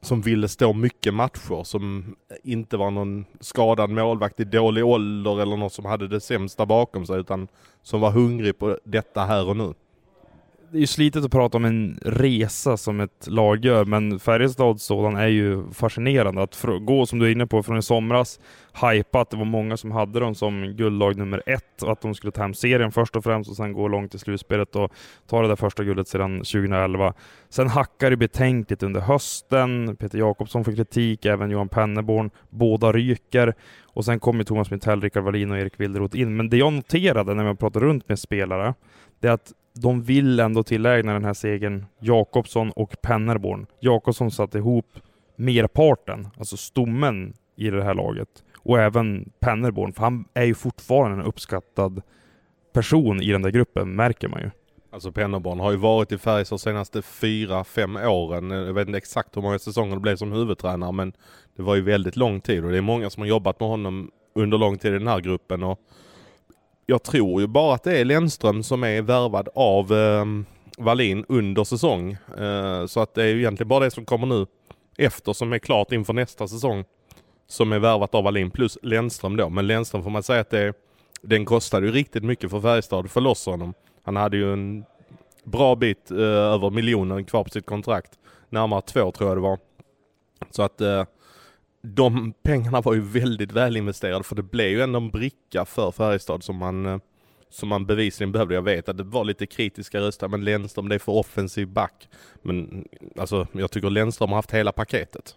som 0.00 0.20
ville 0.20 0.48
stå 0.48 0.72
mycket 0.72 1.14
matcher, 1.14 1.64
som 1.64 2.16
inte 2.42 2.76
var 2.76 2.90
någon 2.90 3.24
skadad 3.40 3.90
målvakt 3.90 4.40
i 4.40 4.44
dålig 4.44 4.84
ålder 4.84 5.40
eller 5.40 5.56
någon 5.56 5.70
som 5.70 5.84
hade 5.84 6.08
det 6.08 6.20
sämsta 6.20 6.66
bakom 6.66 7.06
sig, 7.06 7.20
utan 7.20 7.48
som 7.82 8.00
var 8.00 8.10
hungrig 8.10 8.58
på 8.58 8.78
detta 8.84 9.24
här 9.24 9.48
och 9.48 9.56
nu 9.56 9.74
det 10.70 10.78
är 10.78 10.80
ju 10.80 10.86
slitet 10.86 11.24
att 11.24 11.30
prata 11.30 11.56
om 11.56 11.64
en 11.64 11.98
resa 12.02 12.76
som 12.76 13.00
ett 13.00 13.26
lag 13.26 13.64
gör, 13.64 13.84
men 13.84 14.18
Färjestads 14.20 14.84
sådan 14.84 15.16
är 15.16 15.26
ju 15.26 15.70
fascinerande. 15.72 16.42
Att 16.42 16.64
gå, 16.80 17.06
som 17.06 17.18
du 17.18 17.26
är 17.26 17.30
inne 17.30 17.46
på, 17.46 17.62
från 17.62 17.78
i 17.78 17.82
somras, 17.82 18.40
hajpat. 18.72 19.22
att 19.22 19.30
det 19.30 19.36
var 19.36 19.44
många 19.44 19.76
som 19.76 19.90
hade 19.90 20.20
dem 20.20 20.34
som 20.34 20.74
guldlag 20.76 21.16
nummer 21.16 21.42
ett 21.46 21.82
och 21.82 21.92
att 21.92 22.00
de 22.00 22.14
skulle 22.14 22.30
ta 22.30 22.42
hem 22.42 22.54
serien 22.54 22.92
först 22.92 23.16
och 23.16 23.24
främst 23.24 23.50
och 23.50 23.56
sen 23.56 23.72
gå 23.72 23.88
långt 23.88 24.14
i 24.14 24.18
slutspelet 24.18 24.76
och 24.76 24.92
ta 25.26 25.42
det 25.42 25.48
där 25.48 25.56
första 25.56 25.84
guldet 25.84 26.08
sedan 26.08 26.38
2011. 26.38 27.14
Sen 27.48 27.68
hackar 27.68 28.10
det 28.10 28.16
betänkligt 28.16 28.82
under 28.82 29.00
hösten. 29.00 29.96
Peter 29.96 30.18
Jakobsson 30.18 30.64
får 30.64 30.72
kritik, 30.72 31.24
även 31.24 31.50
Johan 31.50 31.68
Penneborn. 31.68 32.30
Båda 32.50 32.92
ryker. 32.92 33.54
Och 33.82 34.04
sen 34.04 34.20
kommer 34.20 34.44
Thomas 34.44 34.70
Mitell, 34.70 35.00
Rickard 35.00 35.24
Wallin 35.24 35.50
och 35.50 35.58
Erik 35.58 35.80
Wilderoth 35.80 36.20
in. 36.20 36.36
Men 36.36 36.48
det 36.48 36.56
jag 36.56 36.72
noterade 36.72 37.34
när 37.34 37.44
jag 37.44 37.58
pratade 37.58 37.86
runt 37.86 38.08
med 38.08 38.18
spelare, 38.18 38.74
det 39.20 39.28
är 39.28 39.32
att 39.32 39.52
de 39.80 40.02
vill 40.02 40.40
ändå 40.40 40.62
tillägna 40.62 41.12
den 41.12 41.24
här 41.24 41.34
segern 41.34 41.86
Jakobsson 42.00 42.70
och 42.70 42.96
Pennerborn. 43.02 43.66
Jakobsson 43.80 44.30
satte 44.30 44.58
ihop 44.58 44.86
merparten, 45.36 46.28
alltså 46.38 46.56
stommen 46.56 47.34
i 47.56 47.70
det 47.70 47.84
här 47.84 47.94
laget. 47.94 48.28
Och 48.58 48.78
även 48.78 49.32
Pennerborn, 49.40 49.92
för 49.92 50.02
han 50.02 50.24
är 50.34 50.44
ju 50.44 50.54
fortfarande 50.54 51.16
en 51.16 51.26
uppskattad 51.26 52.02
person 52.72 53.22
i 53.22 53.32
den 53.32 53.42
där 53.42 53.50
gruppen, 53.50 53.96
märker 53.96 54.28
man 54.28 54.40
ju. 54.40 54.50
Alltså 54.90 55.12
Pennerborn 55.12 55.60
har 55.60 55.70
ju 55.70 55.76
varit 55.76 56.12
i 56.12 56.18
Färjestad 56.18 56.60
senaste 56.60 57.02
fyra, 57.02 57.64
fem 57.64 57.96
åren. 57.96 58.50
Jag 58.50 58.74
vet 58.74 58.86
inte 58.86 58.98
exakt 58.98 59.36
hur 59.36 59.42
många 59.42 59.58
säsonger 59.58 59.94
det 59.94 60.00
blev 60.00 60.16
som 60.16 60.32
huvudtränare 60.32 60.92
men 60.92 61.12
det 61.56 61.62
var 61.62 61.74
ju 61.74 61.82
väldigt 61.82 62.16
lång 62.16 62.40
tid 62.40 62.64
och 62.64 62.70
det 62.70 62.78
är 62.78 62.82
många 62.82 63.10
som 63.10 63.20
har 63.20 63.28
jobbat 63.28 63.60
med 63.60 63.68
honom 63.68 64.10
under 64.34 64.58
lång 64.58 64.78
tid 64.78 64.94
i 64.94 64.98
den 64.98 65.08
här 65.08 65.20
gruppen. 65.20 65.62
Och 65.62 65.80
jag 66.90 67.02
tror 67.02 67.40
ju 67.40 67.46
bara 67.46 67.74
att 67.74 67.82
det 67.82 67.98
är 67.98 68.04
Lennström 68.04 68.62
som 68.62 68.84
är 68.84 69.02
värvad 69.02 69.48
av 69.54 69.92
eh, 69.92 70.24
Wallin 70.78 71.24
under 71.28 71.64
säsong. 71.64 72.16
Eh, 72.38 72.86
så 72.86 73.00
att 73.00 73.14
det 73.14 73.22
är 73.22 73.26
ju 73.26 73.38
egentligen 73.38 73.68
bara 73.68 73.84
det 73.84 73.90
som 73.90 74.04
kommer 74.04 74.26
nu 74.26 74.46
efter 74.98 75.32
som 75.32 75.52
är 75.52 75.58
klart 75.58 75.92
inför 75.92 76.12
nästa 76.12 76.48
säsong. 76.48 76.84
Som 77.46 77.72
är 77.72 77.78
värvat 77.78 78.14
av 78.14 78.24
Wallin 78.24 78.50
plus 78.50 78.78
Lennström 78.82 79.36
då. 79.36 79.48
Men 79.48 79.66
Lennström 79.66 80.02
får 80.02 80.10
man 80.10 80.22
säga 80.22 80.40
att 80.40 80.50
det, 80.50 80.72
den 81.22 81.44
kostade 81.44 81.86
ju 81.86 81.92
riktigt 81.92 82.24
mycket 82.24 82.50
för 82.50 82.60
Färjestad 82.60 83.04
att 83.04 83.10
få 83.10 83.20
loss 83.20 83.46
honom. 83.46 83.74
Han 84.02 84.16
hade 84.16 84.36
ju 84.36 84.52
en 84.52 84.84
bra 85.44 85.76
bit 85.76 86.10
eh, 86.10 86.18
över 86.26 86.70
miljonen 86.70 87.24
kvar 87.24 87.44
på 87.44 87.50
sitt 87.50 87.66
kontrakt. 87.66 88.10
Närmare 88.48 88.82
två 88.82 89.12
tror 89.12 89.30
jag 89.30 89.36
det 89.36 89.42
var. 89.42 89.58
Så 90.50 90.62
att 90.62 90.80
eh, 90.80 91.04
de 91.82 92.32
pengarna 92.42 92.80
var 92.80 92.94
ju 92.94 93.00
väldigt 93.00 93.52
välinvesterade 93.52 94.24
för 94.24 94.36
det 94.36 94.42
blev 94.42 94.68
ju 94.68 94.82
ändå 94.82 94.98
en 94.98 95.10
bricka 95.10 95.64
för 95.64 95.90
Färjestad 95.90 96.42
som 96.42 96.56
man, 96.56 96.86
eh, 96.86 96.98
som 97.50 97.68
man 97.68 97.86
bevisligen 97.86 98.32
behövde. 98.32 98.54
Jag 98.54 98.62
vet 98.62 98.88
att 98.88 98.96
det 98.96 99.04
var 99.04 99.24
lite 99.24 99.46
kritiska 99.46 100.00
röster, 100.00 100.28
men 100.28 100.44
Lennström 100.44 100.88
det 100.88 100.94
är 100.94 100.98
för 100.98 101.12
offensiv 101.12 101.68
back. 101.68 102.08
Men 102.42 102.84
alltså 103.16 103.46
jag 103.52 103.70
tycker 103.70 103.90
Lennström 103.90 104.28
har 104.28 104.36
haft 104.36 104.54
hela 104.54 104.72
paketet. 104.72 105.36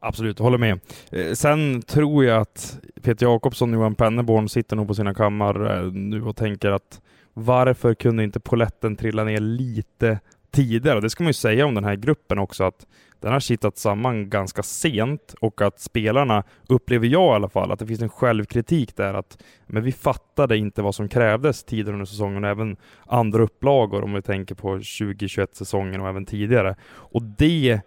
Absolut, 0.00 0.38
håller 0.38 0.58
med. 0.58 0.80
Eh, 1.10 1.32
sen 1.32 1.82
tror 1.82 2.24
jag 2.24 2.40
att 2.40 2.78
Peter 3.02 3.26
Jakobsson 3.26 3.74
och 3.74 3.80
Johan 3.80 3.94
Penneborn 3.94 4.48
sitter 4.48 4.76
nog 4.76 4.88
på 4.88 4.94
sina 4.94 5.14
kammar 5.14 5.76
eh, 5.76 5.92
nu 5.92 6.22
och 6.22 6.36
tänker 6.36 6.70
att 6.70 7.00
varför 7.34 7.94
kunde 7.94 8.24
inte 8.24 8.40
poletten 8.40 8.96
trilla 8.96 9.24
ner 9.24 9.40
lite 9.40 10.20
tidigare? 10.50 11.00
Det 11.00 11.10
ska 11.10 11.24
man 11.24 11.28
ju 11.28 11.34
säga 11.34 11.66
om 11.66 11.74
den 11.74 11.84
här 11.84 11.96
gruppen 11.96 12.38
också, 12.38 12.64
att 12.64 12.86
den 13.20 13.32
har 13.32 13.40
kittat 13.40 13.78
samman 13.78 14.30
ganska 14.30 14.62
sent 14.62 15.34
och 15.40 15.62
att 15.62 15.80
spelarna, 15.80 16.44
upplever 16.68 17.06
jag 17.06 17.32
i 17.32 17.34
alla 17.34 17.48
fall, 17.48 17.72
att 17.72 17.78
det 17.78 17.86
finns 17.86 18.02
en 18.02 18.08
självkritik 18.08 18.96
där 18.96 19.14
att 19.14 19.42
men 19.66 19.82
vi 19.82 19.92
fattade 19.92 20.56
inte 20.56 20.82
vad 20.82 20.94
som 20.94 21.08
krävdes 21.08 21.64
tidigare 21.64 21.92
under 21.92 22.06
säsongen 22.06 22.44
och 22.44 22.50
även 22.50 22.76
andra 23.06 23.42
upplagor 23.42 24.04
om 24.04 24.12
vi 24.12 24.22
tänker 24.22 24.54
på 24.54 24.68
2021 24.74 25.54
säsongen 25.54 26.00
och 26.00 26.08
även 26.08 26.26
tidigare. 26.26 26.76
Och 26.88 27.22
det, 27.22 27.80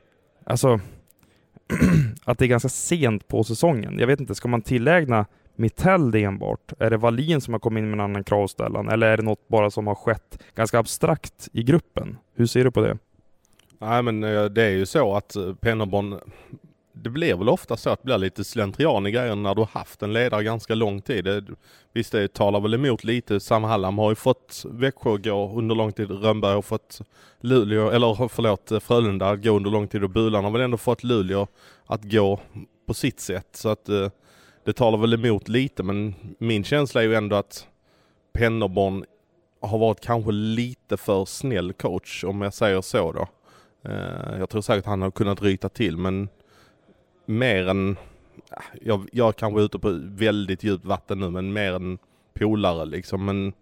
alltså 0.45 0.79
att 2.23 2.37
det 2.37 2.45
är 2.45 2.49
ganska 2.49 2.69
sent 2.69 3.27
på 3.27 3.43
säsongen. 3.43 3.99
Jag 3.99 4.07
vet 4.07 4.19
inte, 4.19 4.35
ska 4.35 4.47
man 4.47 4.61
tillägna 4.61 5.25
Mitell 5.61 6.11
det 6.11 6.23
enbart? 6.23 6.73
Är 6.79 6.89
det 6.89 6.97
Wallin 6.97 7.41
som 7.41 7.53
har 7.53 7.59
kommit 7.59 7.81
in 7.81 7.89
med 7.89 7.93
en 7.93 7.99
annan 7.99 8.23
kravställan? 8.23 8.89
Eller 8.89 9.07
är 9.07 9.17
det 9.17 9.23
något 9.23 9.47
bara 9.47 9.71
som 9.71 9.87
har 9.87 9.95
skett 9.95 10.43
ganska 10.55 10.79
abstrakt 10.79 11.49
i 11.53 11.63
gruppen? 11.63 12.17
Hur 12.35 12.45
ser 12.45 12.63
du 12.63 12.71
på 12.71 12.81
det? 12.81 12.97
Nej 13.79 14.03
men 14.03 14.23
eh, 14.23 14.45
det 14.45 14.63
är 14.63 14.69
ju 14.69 14.85
så 14.85 15.15
att 15.15 15.35
eh, 15.35 15.53
Pennerborn, 15.53 16.19
det 16.93 17.09
blir 17.09 17.35
väl 17.35 17.49
ofta 17.49 17.77
så 17.77 17.89
att 17.89 18.01
det 18.01 18.05
blir 18.05 18.17
lite 18.17 18.43
slentrian 18.43 19.07
i 19.07 19.11
grejen 19.11 19.43
när 19.43 19.55
du 19.55 19.61
har 19.61 19.79
haft 19.79 20.03
en 20.03 20.13
ledare 20.13 20.43
ganska 20.43 20.75
lång 20.75 21.01
tid. 21.01 21.23
Det, 21.23 21.45
visst 21.93 22.11
det 22.11 22.33
talar 22.33 22.59
väl 22.59 22.73
emot 22.73 23.03
lite. 23.03 23.39
Sam 23.39 23.63
Hallam 23.63 23.97
har 23.97 24.11
ju 24.11 24.15
fått 24.15 24.65
Växjö 24.69 25.17
gå 25.17 25.51
under 25.55 25.75
lång 25.75 25.93
tid. 25.93 26.11
Rönnberg 26.11 26.53
har 26.53 26.61
fått 26.61 27.01
Luleå, 27.39 27.89
eller 27.89 28.21
eh, 28.21 28.27
förlåt 28.27 28.71
Frölunda 28.83 29.29
att 29.29 29.43
gå 29.43 29.51
under 29.51 29.71
lång 29.71 29.87
tid 29.87 30.03
och 30.03 30.09
Bulan 30.09 30.43
har 30.43 30.51
väl 30.51 30.61
ändå 30.61 30.77
fått 30.77 31.03
Luleå 31.03 31.47
att 31.85 32.03
gå 32.03 32.39
på 32.87 32.93
sitt 32.93 33.19
sätt. 33.19 33.47
Så 33.51 33.69
att 33.69 33.89
eh, 33.89 34.09
det 34.63 34.73
talar 34.73 34.97
väl 34.97 35.13
emot 35.13 35.47
lite 35.47 35.83
men 35.83 36.15
min 36.37 36.63
känsla 36.63 37.01
är 37.01 37.07
ju 37.07 37.15
ändå 37.15 37.35
att 37.35 37.67
Pennerborn 38.33 39.05
har 39.61 39.77
varit 39.77 40.01
kanske 40.01 40.31
lite 40.31 40.97
för 40.97 41.25
snäll 41.25 41.73
coach 41.73 42.23
om 42.23 42.41
jag 42.41 42.53
säger 42.53 42.81
så 42.81 43.11
då. 43.11 43.27
Eh, 43.89 44.39
jag 44.39 44.49
tror 44.49 44.61
säkert 44.61 44.85
han 44.85 45.01
har 45.01 45.11
kunnat 45.11 45.41
ryta 45.41 45.69
till 45.69 45.97
men 45.97 46.29
mer 47.25 47.67
än, 47.67 47.97
jag, 48.81 49.09
jag 49.11 49.27
är 49.27 49.31
kanske 49.31 49.61
ute 49.61 49.79
på 49.79 49.99
väldigt 50.03 50.63
djupt 50.63 50.85
vatten 50.85 51.19
nu 51.19 51.29
men 51.29 51.53
mer 51.53 51.73
än 51.73 51.97
polare 52.33 52.85
liksom 52.85 53.25
men 53.25 53.53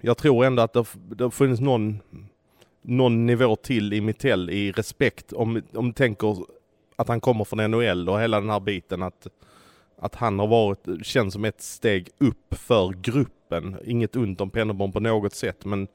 jag 0.00 0.16
tror 0.16 0.44
ändå 0.44 0.62
att 0.62 0.72
det, 0.72 0.84
det 0.94 1.24
har 1.24 1.30
funnits 1.30 1.60
någon, 1.60 1.98
någon 2.82 3.26
nivå 3.26 3.56
till 3.56 3.92
i 3.92 4.00
Mittell 4.00 4.50
i 4.50 4.72
respekt 4.72 5.32
om, 5.32 5.62
om 5.74 5.86
du 5.86 5.92
tänker 5.92 6.36
att 6.96 7.08
han 7.08 7.20
kommer 7.20 7.44
från 7.44 7.70
NHL 7.70 8.08
och 8.08 8.20
hela 8.20 8.40
den 8.40 8.50
här 8.50 8.60
biten 8.60 9.02
att, 9.02 9.26
att 9.98 10.14
han 10.14 10.38
har 10.38 10.46
varit, 10.46 11.06
känns 11.06 11.34
som 11.34 11.44
ett 11.44 11.62
steg 11.62 12.08
upp 12.18 12.54
för 12.54 12.88
gruppen. 12.88 13.76
Inget 13.84 14.16
ont 14.16 14.40
om 14.40 14.50
Pennerborn 14.50 14.92
på 14.92 15.00
något 15.00 15.34
sätt 15.34 15.64
men 15.64 15.88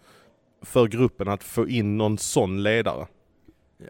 för 0.61 0.87
gruppen 0.87 1.27
att 1.27 1.43
få 1.43 1.67
in 1.67 1.97
någon 1.97 2.17
sån 2.17 2.63
ledare. 2.63 3.07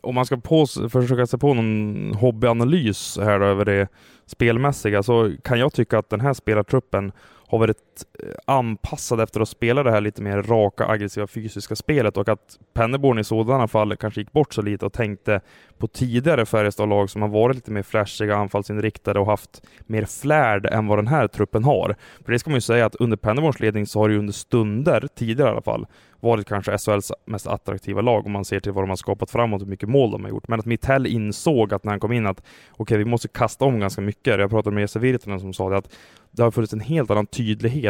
Om 0.02 0.16
man 0.16 0.26
ska 0.26 0.38
på, 0.38 0.66
försöka 0.90 1.28
sig 1.28 1.40
på 1.40 1.54
någon 1.54 2.14
hobbyanalys 2.14 3.18
här 3.18 3.40
då 3.40 3.46
över 3.46 3.66
det 3.66 3.88
spelmässiga 4.26 5.04
så 5.04 5.32
kan 5.44 5.60
jag 5.60 5.74
tycka 5.74 5.98
att 5.98 6.10
den 6.10 6.22
här 6.22 6.34
spelartruppen 6.34 7.12
har 7.48 7.60
varit 7.60 7.93
Eh, 8.24 8.30
anpassade 8.46 9.24
efter 9.24 9.42
att 9.42 9.50
spela 9.50 9.84
det 9.84 9.92
här 9.92 10.02
lite 10.02 10.22
mer 10.22 10.42
raka, 10.42 10.88
aggressiva, 10.88 11.28
fysiska 11.28 11.76
spelet 11.76 12.18
och 12.18 12.30
att 12.30 12.60
Pennerborn 12.74 13.20
i 13.20 13.24
sådana 13.24 13.68
fall 13.68 13.96
kanske 13.96 14.22
gick 14.22 14.32
bort 14.32 14.54
så 14.54 14.62
lite 14.62 14.86
och 14.86 14.94
tänkte 14.94 15.42
på 15.78 15.88
tidigare 15.88 16.46
Färjestad-lag 16.46 17.10
som 17.10 17.22
har 17.22 17.30
varit 17.30 17.56
lite 17.56 17.72
mer 17.72 17.84
flashiga, 17.84 18.36
anfallsinriktade 18.36 19.20
och 19.20 19.26
haft 19.26 19.62
mer 19.86 20.06
flärd 20.06 20.66
än 20.66 20.88
vad 20.88 20.98
den 20.98 21.08
här 21.08 21.28
truppen 21.28 21.64
har. 21.64 21.96
För 22.26 22.32
det 22.32 22.40
ska 22.40 22.50
man 22.50 22.58
ju 22.58 22.62
säga 22.62 22.86
att 22.86 22.96
under 22.96 23.18
Pennerborns 23.18 23.60
ledning 23.60 23.88
så 23.88 24.00
har 24.00 24.08
det 24.08 24.14
ju 24.14 24.20
under 24.20 24.34
stunder, 24.34 25.08
tidigare 25.16 25.50
i 25.50 25.52
alla 25.52 25.62
fall, 25.62 25.88
varit 26.24 26.48
kanske 26.48 26.78
SHLs 26.78 27.12
mest 27.26 27.48
attraktiva 27.48 28.02
lag 28.02 28.26
om 28.26 28.32
man 28.32 28.46
ser 28.46 28.60
till 28.60 28.72
vad 28.72 28.84
de 28.84 28.90
har 28.90 28.96
skapat 28.96 29.32
framåt 29.32 29.62
och 29.62 29.66
hur 29.66 29.70
mycket 29.70 29.90
mål 29.90 30.12
de 30.12 30.24
har 30.24 30.30
gjort. 30.30 30.48
Men 30.48 30.60
att 30.60 30.66
Mittell 30.66 31.08
insåg 31.08 31.74
att 31.74 31.84
när 31.84 31.92
han 31.92 32.00
kom 32.00 32.12
in 32.12 32.28
att 32.28 32.40
okej, 32.40 32.48
okay, 32.78 32.98
vi 32.98 33.06
måste 33.06 33.28
kasta 33.28 33.66
om 33.66 33.80
ganska 33.80 34.02
mycket. 34.02 34.40
Jag 34.40 34.50
pratade 34.50 34.74
med 34.74 34.82
Jesse 34.82 35.00
Virtanen 35.00 35.40
som 35.40 35.54
sa 35.54 35.70
det 35.70 35.78
att 35.78 35.96
det 36.32 36.44
har 36.44 36.52
funnits 36.52 36.74
en 36.74 36.80
helt 36.80 37.12
annan 37.12 37.26
tydlighet 37.26 37.83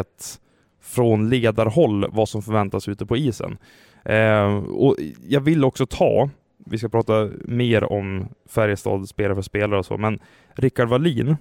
från 0.81 1.29
ledarhåll 1.29 2.05
vad 2.11 2.29
som 2.29 2.41
förväntas 2.41 2.87
ute 2.87 3.05
på 3.05 3.17
isen. 3.17 3.57
Eh, 4.05 4.55
och 4.55 4.95
jag 5.27 5.41
vill 5.41 5.65
också 5.65 5.85
ta, 5.85 6.29
vi 6.65 6.77
ska 6.77 6.89
prata 6.89 7.29
mer 7.45 7.83
om 7.83 8.27
Färjestad 8.49 9.09
spelare 9.09 9.35
för 9.35 9.41
spelare 9.41 9.79
och 9.79 9.85
så, 9.85 9.97
men 9.97 10.19
Rickard 10.53 10.89
Wallin 10.89 11.35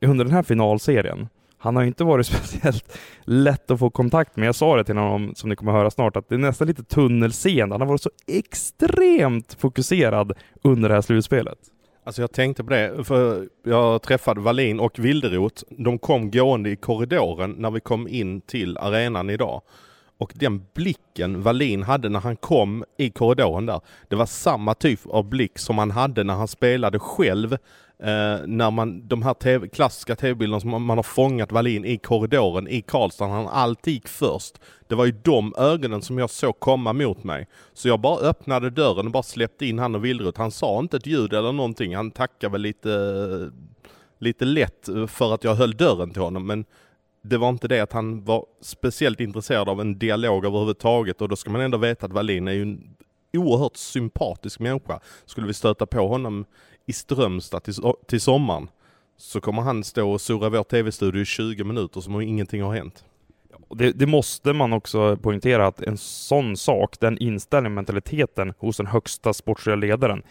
under 0.00 0.24
den 0.24 0.34
här 0.34 0.42
finalserien 0.42 1.28
han 1.58 1.76
har 1.76 1.84
inte 1.84 2.04
varit 2.04 2.26
speciellt 2.26 2.98
lätt 3.24 3.70
att 3.70 3.78
få 3.78 3.90
kontakt 3.90 4.36
med. 4.36 4.48
Jag 4.48 4.54
sa 4.54 4.76
det 4.76 4.84
till 4.84 4.96
honom, 4.96 5.34
som 5.34 5.50
ni 5.50 5.56
kommer 5.56 5.72
att 5.72 5.78
höra 5.78 5.90
snart, 5.90 6.16
att 6.16 6.28
det 6.28 6.34
är 6.34 6.38
nästan 6.38 6.68
lite 6.68 6.84
tunnelseende. 6.84 7.74
Han 7.74 7.80
har 7.80 7.88
varit 7.88 8.02
så 8.02 8.10
extremt 8.26 9.54
fokuserad 9.54 10.32
under 10.62 10.88
det 10.88 10.94
här 10.94 11.02
slutspelet. 11.02 11.58
Alltså 12.06 12.22
jag 12.22 12.32
tänkte 12.32 12.64
på 12.64 12.70
det, 12.70 13.04
för 13.04 13.48
jag 13.62 14.02
träffade 14.02 14.40
Wallin 14.40 14.80
och 14.80 14.98
Wilderot. 14.98 15.64
De 15.70 15.98
kom 15.98 16.30
gående 16.30 16.70
i 16.70 16.76
korridoren 16.76 17.50
när 17.50 17.70
vi 17.70 17.80
kom 17.80 18.08
in 18.08 18.40
till 18.40 18.78
arenan 18.78 19.30
idag. 19.30 19.62
Och 20.18 20.32
den 20.34 20.66
blicken 20.74 21.42
Wallin 21.42 21.82
hade 21.82 22.08
när 22.08 22.20
han 22.20 22.36
kom 22.36 22.84
i 22.96 23.10
korridoren 23.10 23.66
där, 23.66 23.80
det 24.08 24.16
var 24.16 24.26
samma 24.26 24.74
typ 24.74 25.06
av 25.06 25.28
blick 25.28 25.58
som 25.58 25.78
han 25.78 25.90
hade 25.90 26.24
när 26.24 26.34
han 26.34 26.48
spelade 26.48 26.98
själv 26.98 27.56
Eh, 27.98 28.46
när 28.46 28.70
man, 28.70 29.08
de 29.08 29.22
här 29.22 29.34
TV, 29.34 29.68
klassiska 29.68 30.16
tv-bilderna 30.16 30.60
som 30.60 30.82
man, 30.82 30.98
har 30.98 31.02
fångat 31.02 31.52
Wallin 31.52 31.84
i 31.84 31.98
korridoren 31.98 32.68
i 32.68 32.82
Karlstad, 32.82 33.26
han 33.26 33.48
alltid 33.48 33.94
gick 33.94 34.08
först. 34.08 34.60
Det 34.86 34.94
var 34.94 35.06
ju 35.06 35.12
de 35.22 35.54
ögonen 35.58 36.02
som 36.02 36.18
jag 36.18 36.30
såg 36.30 36.60
komma 36.60 36.92
mot 36.92 37.24
mig. 37.24 37.48
Så 37.72 37.88
jag 37.88 38.00
bara 38.00 38.18
öppnade 38.18 38.70
dörren 38.70 39.06
och 39.06 39.12
bara 39.12 39.22
släppte 39.22 39.66
in 39.66 39.78
han 39.78 39.94
och 39.94 40.04
Villrut. 40.04 40.36
Han 40.36 40.50
sa 40.50 40.78
inte 40.78 40.96
ett 40.96 41.06
ljud 41.06 41.32
eller 41.32 41.52
någonting. 41.52 41.96
Han 41.96 42.10
tackade 42.10 42.52
väl 42.52 42.60
lite, 42.60 43.50
lite 44.18 44.44
lätt 44.44 44.88
eh, 44.88 45.06
för 45.06 45.34
att 45.34 45.44
jag 45.44 45.54
höll 45.54 45.76
dörren 45.76 46.10
till 46.10 46.22
honom. 46.22 46.46
Men 46.46 46.64
det 47.22 47.38
var 47.38 47.48
inte 47.48 47.68
det 47.68 47.80
att 47.80 47.92
han 47.92 48.24
var 48.24 48.46
speciellt 48.60 49.20
intresserad 49.20 49.68
av 49.68 49.80
en 49.80 49.98
dialog 49.98 50.44
överhuvudtaget 50.44 51.22
och 51.22 51.28
då 51.28 51.36
ska 51.36 51.50
man 51.50 51.60
ändå 51.60 51.78
veta 51.78 52.06
att 52.06 52.12
Wallin 52.12 52.48
är 52.48 52.52
ju 52.52 52.62
en 52.62 52.96
oerhört 53.36 53.76
sympatisk 53.76 54.60
människa. 54.60 55.00
Skulle 55.26 55.46
vi 55.46 55.54
stöta 55.54 55.86
på 55.86 56.08
honom 56.08 56.44
i 56.86 56.92
Strömstad 56.92 57.62
till, 57.62 57.74
till 58.06 58.20
sommaren 58.20 58.68
så 59.16 59.40
kommer 59.40 59.62
han 59.62 59.84
stå 59.84 60.12
och 60.12 60.20
surra 60.20 60.48
vår 60.48 60.62
tv-studio 60.62 61.22
i 61.22 61.24
20 61.24 61.64
minuter 61.64 62.00
som 62.00 62.14
om 62.14 62.20
ingenting 62.20 62.62
har 62.62 62.74
hänt. 62.74 63.04
Det, 63.68 63.92
det, 63.92 64.06
måste 64.06 64.52
man 64.52 64.72
också 64.72 65.16
poängtera 65.16 65.66
att 65.66 65.80
en 65.82 65.96
sån 65.98 66.56
sak, 66.56 67.00
den 67.00 67.18
inställningen, 67.18 67.74
mentaliteten 67.74 68.54
hos 68.58 68.76
den 68.76 68.86
högsta 68.86 69.32
sportsliga 69.32 69.76
ledaren, 69.76 70.22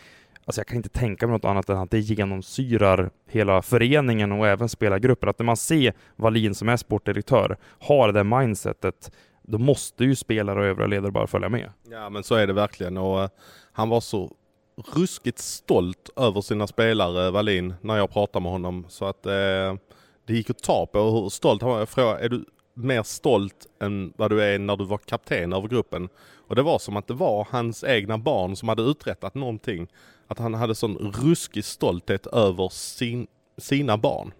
alltså 0.45 0.59
jag 0.59 0.67
kan 0.67 0.77
inte 0.77 0.89
tänka 0.89 1.27
mig 1.27 1.33
något 1.33 1.45
annat 1.45 1.69
än 1.69 1.77
att 1.77 1.91
det 1.91 1.99
genomsyrar 1.99 3.09
hela 3.29 3.61
föreningen 3.61 4.31
och 4.31 4.47
även 4.47 4.69
spelargruppen. 4.69 5.29
Att 5.29 5.39
när 5.39 5.45
man 5.45 5.57
ser 5.57 5.93
Wallin 6.15 6.55
som 6.55 6.69
är 6.69 6.77
sportdirektör 6.77 7.57
har 7.79 8.11
det 8.11 8.23
mindsetet, 8.23 9.11
då 9.43 9.57
måste 9.57 10.03
ju 10.03 10.15
spelare 10.15 10.59
och 10.59 10.65
övriga 10.65 10.87
ledare 10.87 11.11
bara 11.11 11.27
följa 11.27 11.49
med. 11.49 11.69
Ja 11.89 12.09
men 12.09 12.23
så 12.23 12.35
är 12.35 12.47
det 12.47 12.53
verkligen 12.53 12.97
och 12.97 13.23
uh, 13.23 13.29
han 13.71 13.89
var 13.89 14.01
så 14.01 14.31
ruskigt 14.77 15.39
stolt 15.39 16.09
över 16.15 16.41
sina 16.41 16.67
spelare, 16.67 17.31
Wallin, 17.31 17.73
när 17.81 17.97
jag 17.97 18.11
pratade 18.11 18.43
med 18.43 18.51
honom. 18.51 18.85
Så 18.89 19.05
att 19.05 19.25
eh, 19.25 19.75
det 20.25 20.33
gick 20.33 20.49
att 20.49 20.63
ta 20.63 20.85
på 20.85 20.99
hur 20.99 21.29
stolt 21.29 21.61
han 21.61 21.71
var. 21.71 21.79
Jag 21.79 21.89
frågade, 21.89 22.25
är 22.25 22.29
du 22.29 22.45
mer 22.73 23.03
stolt 23.03 23.67
än 23.81 24.13
vad 24.15 24.31
du 24.31 24.43
är 24.43 24.59
när 24.59 24.77
du 24.77 24.85
var 24.85 24.97
kapten 24.97 25.53
över 25.53 25.67
gruppen. 25.67 26.09
Och 26.47 26.55
det 26.55 26.61
var 26.61 26.79
som 26.79 26.97
att 26.97 27.07
det 27.07 27.13
var 27.13 27.47
hans 27.49 27.83
egna 27.83 28.17
barn 28.17 28.55
som 28.55 28.69
hade 28.69 28.83
uträttat 28.83 29.35
någonting. 29.35 29.87
Att 30.27 30.39
han 30.39 30.53
hade 30.53 30.75
sån 30.75 30.97
ruskig 30.97 31.65
stolthet 31.65 32.27
över 32.27 32.69
sin, 32.69 33.27
sina 33.57 33.97
barn. 33.97 34.31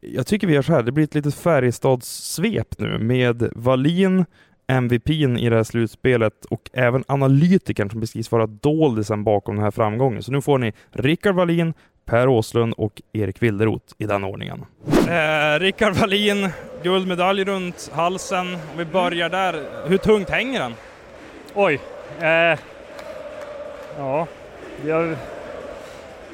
Jag 0.00 0.26
tycker 0.26 0.46
vi 0.46 0.54
gör 0.54 0.62
så 0.62 0.72
här, 0.72 0.82
det 0.82 0.92
blir 0.92 1.04
ett 1.04 1.14
litet 1.14 1.34
Färjestadssvep 1.34 2.78
nu 2.78 2.98
med 2.98 3.50
Wallin, 3.52 4.24
MVPn 4.66 5.36
i 5.36 5.50
det 5.50 5.56
här 5.56 5.64
slutspelet 5.64 6.44
och 6.44 6.70
även 6.72 7.04
analytikern 7.08 7.90
som 7.90 8.00
beskrivs 8.00 8.32
vara 8.32 8.46
doldisen 8.46 9.24
bakom 9.24 9.54
den 9.54 9.64
här 9.64 9.70
framgången. 9.70 10.22
Så 10.22 10.32
nu 10.32 10.42
får 10.42 10.58
ni 10.58 10.72
Rickard 10.90 11.34
Wallin, 11.34 11.74
Per 12.04 12.28
Åslund 12.28 12.74
och 12.76 13.02
Erik 13.12 13.42
Wilderoth 13.42 13.94
i 13.98 14.06
den 14.06 14.24
ordningen. 14.24 14.64
Eh, 15.08 15.60
Rickard 15.60 15.94
Wallin, 15.94 16.48
guldmedalj 16.82 17.44
runt 17.44 17.90
halsen. 17.94 18.54
Om 18.54 18.78
vi 18.78 18.84
börjar 18.84 19.28
där, 19.28 19.62
hur 19.88 19.98
tungt 19.98 20.30
hänger 20.30 20.60
den? 20.60 20.74
Oj. 21.54 21.80
Eh, 22.20 22.58
ja, 23.98 24.26
jag, 24.86 25.16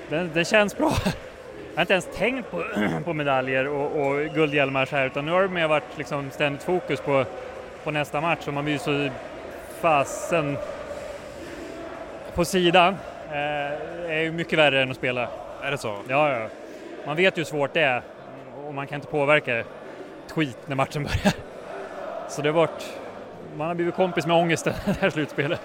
den, 0.09 0.31
den 0.35 0.45
känns 0.45 0.77
bra. 0.77 0.93
Jag 1.05 1.81
har 1.81 1.81
inte 1.81 1.93
ens 1.93 2.09
tänkt 2.17 2.51
på, 2.51 2.65
på 3.05 3.13
medaljer 3.15 3.69
och, 3.69 4.07
och 4.07 4.35
guldhjälmar 4.35 4.87
så 4.87 4.97
här, 4.97 5.07
utan 5.07 5.25
nu 5.25 5.33
har 5.33 5.43
det 5.43 5.49
mer 5.49 5.69
varit 5.69 5.99
liksom 5.99 6.31
ständigt 6.31 6.63
fokus 6.63 7.01
på, 7.01 7.25
på 7.85 7.91
nästa 7.91 8.21
match 8.21 8.47
och 8.47 8.55
man 8.55 8.65
blir 8.65 8.79
så 8.79 9.09
fasen 9.81 10.57
på 12.35 12.45
sidan. 12.45 12.97
Eh, 13.31 14.11
är 14.11 14.21
ju 14.21 14.33
mycket 14.33 14.59
värre 14.59 14.83
än 14.83 14.91
att 14.91 14.97
spela. 14.97 15.29
Är 15.63 15.71
det 15.71 15.79
så? 15.79 15.97
Ja, 16.09 16.31
ja. 16.31 16.49
Man 17.07 17.17
vet 17.17 17.37
ju 17.37 17.41
hur 17.41 17.45
svårt 17.45 17.73
det 17.73 17.81
är 17.81 18.03
och 18.67 18.75
man 18.75 18.87
kan 18.87 18.95
inte 18.95 19.09
påverka 19.09 19.59
ett 19.59 19.67
skit 20.31 20.59
när 20.67 20.77
matchen 20.77 21.03
börjar. 21.03 21.35
Så 22.29 22.43
det 22.43 22.49
har 22.49 22.55
varit, 22.55 22.99
man 23.57 23.67
har 23.67 23.75
blivit 23.75 23.95
kompis 23.95 24.27
med 24.27 24.37
ångesten 24.37 24.75
det 24.85 25.01
här 25.01 25.11
slutspelet. 25.11 25.61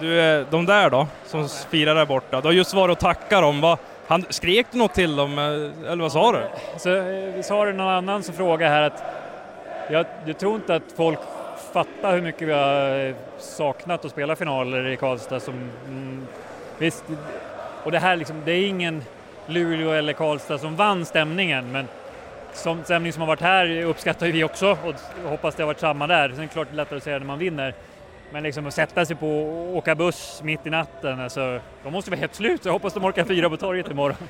Du, 0.00 0.20
eh, 0.20 0.46
de 0.50 0.66
där 0.66 0.90
då, 0.90 1.06
som 1.26 1.48
firar 1.48 1.94
där 1.94 2.06
borta, 2.06 2.40
du 2.40 2.48
har 2.48 2.52
just 2.52 2.74
varit 2.74 2.92
och 2.92 2.98
tackat 2.98 3.42
dem. 3.42 3.60
Vad, 3.60 3.78
han, 4.06 4.24
skrek 4.28 4.66
du 4.70 4.78
något 4.78 4.94
till 4.94 5.16
dem, 5.16 5.38
eh, 5.38 5.92
eller 5.92 6.02
vad 6.02 6.12
sa 6.12 6.32
du? 6.32 6.42
Så, 6.76 6.96
eh, 6.96 7.34
vi 7.34 7.42
sa 7.42 7.64
det 7.64 7.72
någon 7.72 7.88
annan 7.88 8.22
som 8.22 8.34
frågade 8.34 8.70
här 8.70 8.82
att 8.82 9.02
jag, 9.90 10.06
jag 10.26 10.38
tror 10.38 10.54
inte 10.54 10.74
att 10.74 10.92
folk 10.96 11.18
fatta 11.84 12.10
hur 12.10 12.22
mycket 12.22 12.48
vi 12.48 12.52
har 12.52 13.08
eh, 13.08 13.14
saknat 13.38 14.04
att 14.04 14.10
spela 14.10 14.36
finaler 14.36 14.86
i 14.86 14.96
Karlstad 14.96 15.40
som 15.40 15.54
mm, 15.86 16.26
visst, 16.78 17.04
och 17.84 17.92
det 17.92 17.98
här 17.98 18.16
liksom, 18.16 18.42
det 18.44 18.52
är 18.52 18.66
ingen 18.66 19.02
Luleå 19.46 19.90
eller 19.90 20.12
Karlstad 20.12 20.58
som 20.58 20.76
vann 20.76 21.04
stämningen 21.04 21.72
men 21.72 21.88
som 22.52 22.84
stämning 22.84 23.12
som 23.12 23.20
har 23.20 23.26
varit 23.26 23.40
här 23.40 23.82
uppskattar 23.82 24.26
ju 24.26 24.32
vi 24.32 24.44
också 24.44 24.70
och 24.70 25.30
hoppas 25.30 25.54
det 25.54 25.62
har 25.62 25.66
varit 25.66 25.80
samma 25.80 26.06
där. 26.06 26.28
Sen 26.28 26.38
är 26.38 26.42
det 26.42 26.48
klart 26.48 26.68
det 26.70 26.74
är 26.74 26.76
lättare 26.76 26.96
att 26.96 27.02
säga 27.02 27.18
när 27.18 27.26
man 27.26 27.38
vinner. 27.38 27.74
Men 28.32 28.42
liksom 28.42 28.66
att 28.66 28.74
sätta 28.74 29.04
sig 29.04 29.16
på 29.16 29.28
och 29.28 29.76
åka 29.76 29.94
buss 29.94 30.40
mitt 30.44 30.66
i 30.66 30.70
natten, 30.70 31.20
alltså, 31.20 31.60
de 31.82 31.92
måste 31.92 32.10
vara 32.10 32.20
helt 32.20 32.34
slut. 32.34 32.64
Jag 32.64 32.72
hoppas 32.72 32.94
de 32.94 33.04
orkar 33.04 33.24
fira 33.24 33.50
på 33.50 33.56
torget 33.56 33.90
imorgon. 33.90 34.28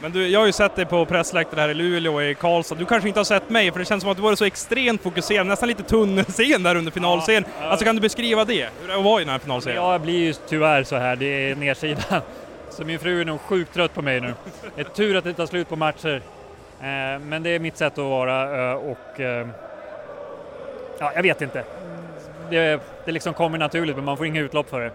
Men 0.00 0.12
du, 0.12 0.28
jag 0.28 0.40
har 0.40 0.46
ju 0.46 0.52
sett 0.52 0.76
dig 0.76 0.86
på 0.86 1.06
pressläktaren 1.06 1.60
här 1.62 1.68
i 1.68 1.74
Luleå 1.74 2.14
och 2.14 2.22
i 2.22 2.34
Karlstad. 2.34 2.74
Du 2.74 2.86
kanske 2.86 3.08
inte 3.08 3.20
har 3.20 3.24
sett 3.24 3.50
mig, 3.50 3.72
för 3.72 3.78
det 3.78 3.84
känns 3.84 4.02
som 4.02 4.10
att 4.10 4.16
du 4.16 4.22
varit 4.22 4.38
så 4.38 4.44
extremt 4.44 5.02
fokuserad, 5.02 5.46
nästan 5.46 5.68
lite 5.68 5.82
tunnelseende 5.82 6.68
där 6.70 6.76
under 6.76 6.92
finalserien. 6.92 7.44
Ja. 7.60 7.66
Alltså 7.66 7.84
kan 7.84 7.94
du 7.94 8.00
beskriva 8.00 8.44
det? 8.44 8.68
Hur 8.88 9.02
var 9.02 9.20
i 9.20 9.24
den 9.24 9.32
här 9.32 9.38
finalserien? 9.38 9.82
Jag 9.82 10.00
blir 10.00 10.18
ju 10.18 10.32
tyvärr 10.48 10.84
så 10.84 10.96
här, 10.96 11.16
det 11.16 11.50
är 11.50 11.54
nedsidan. 11.56 12.20
Så 12.70 12.84
min 12.84 12.98
fru 12.98 13.20
är 13.20 13.24
nog 13.24 13.40
sjukt 13.40 13.74
trött 13.74 13.94
på 13.94 14.02
mig 14.02 14.20
nu. 14.20 14.34
Det 14.74 14.80
är 14.80 14.84
tur 14.84 15.16
att 15.16 15.24
det 15.24 15.32
tar 15.32 15.46
slut 15.46 15.68
på 15.68 15.76
matcher. 15.76 16.22
Eh, 16.80 17.18
Men 17.20 17.42
det 17.42 17.50
är 17.50 17.58
mitt 17.58 17.76
sätt 17.76 17.92
att 17.92 18.04
vara 18.04 18.70
eh, 18.70 18.76
och 18.76 19.20
eh, 19.20 19.46
ja, 20.98 21.12
jag 21.14 21.22
vet 21.22 21.42
inte. 21.42 21.64
Det, 22.50 22.80
det 23.04 23.12
liksom 23.12 23.34
kommer 23.34 23.58
naturligt 23.58 23.96
men 23.96 24.04
man 24.04 24.16
får 24.16 24.26
inga 24.26 24.40
utlopp 24.40 24.70
för 24.70 24.80
det. 24.80 24.90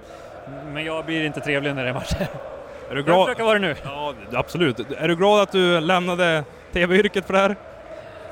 Men 0.74 0.86
jag 0.86 1.06
blir 1.06 1.26
inte 1.26 1.40
trevlig 1.40 1.76
när 1.76 1.84
det 1.84 1.90
är 1.90 1.94
matcher. 1.94 2.28
Är 2.92 2.96
du 2.96 3.00
Jag 3.00 3.06
glad? 3.06 3.26
försöker 3.28 3.44
vara 3.44 3.54
det 3.60 3.68
nu. 3.68 3.76
Ja, 3.84 4.14
absolut. 4.34 4.80
Är 4.98 5.08
du 5.08 5.16
glad 5.16 5.42
att 5.42 5.52
du 5.52 5.80
lämnade 5.80 6.44
TV-yrket 6.74 7.26
för 7.26 7.34
det 7.34 7.40
här? 7.40 7.56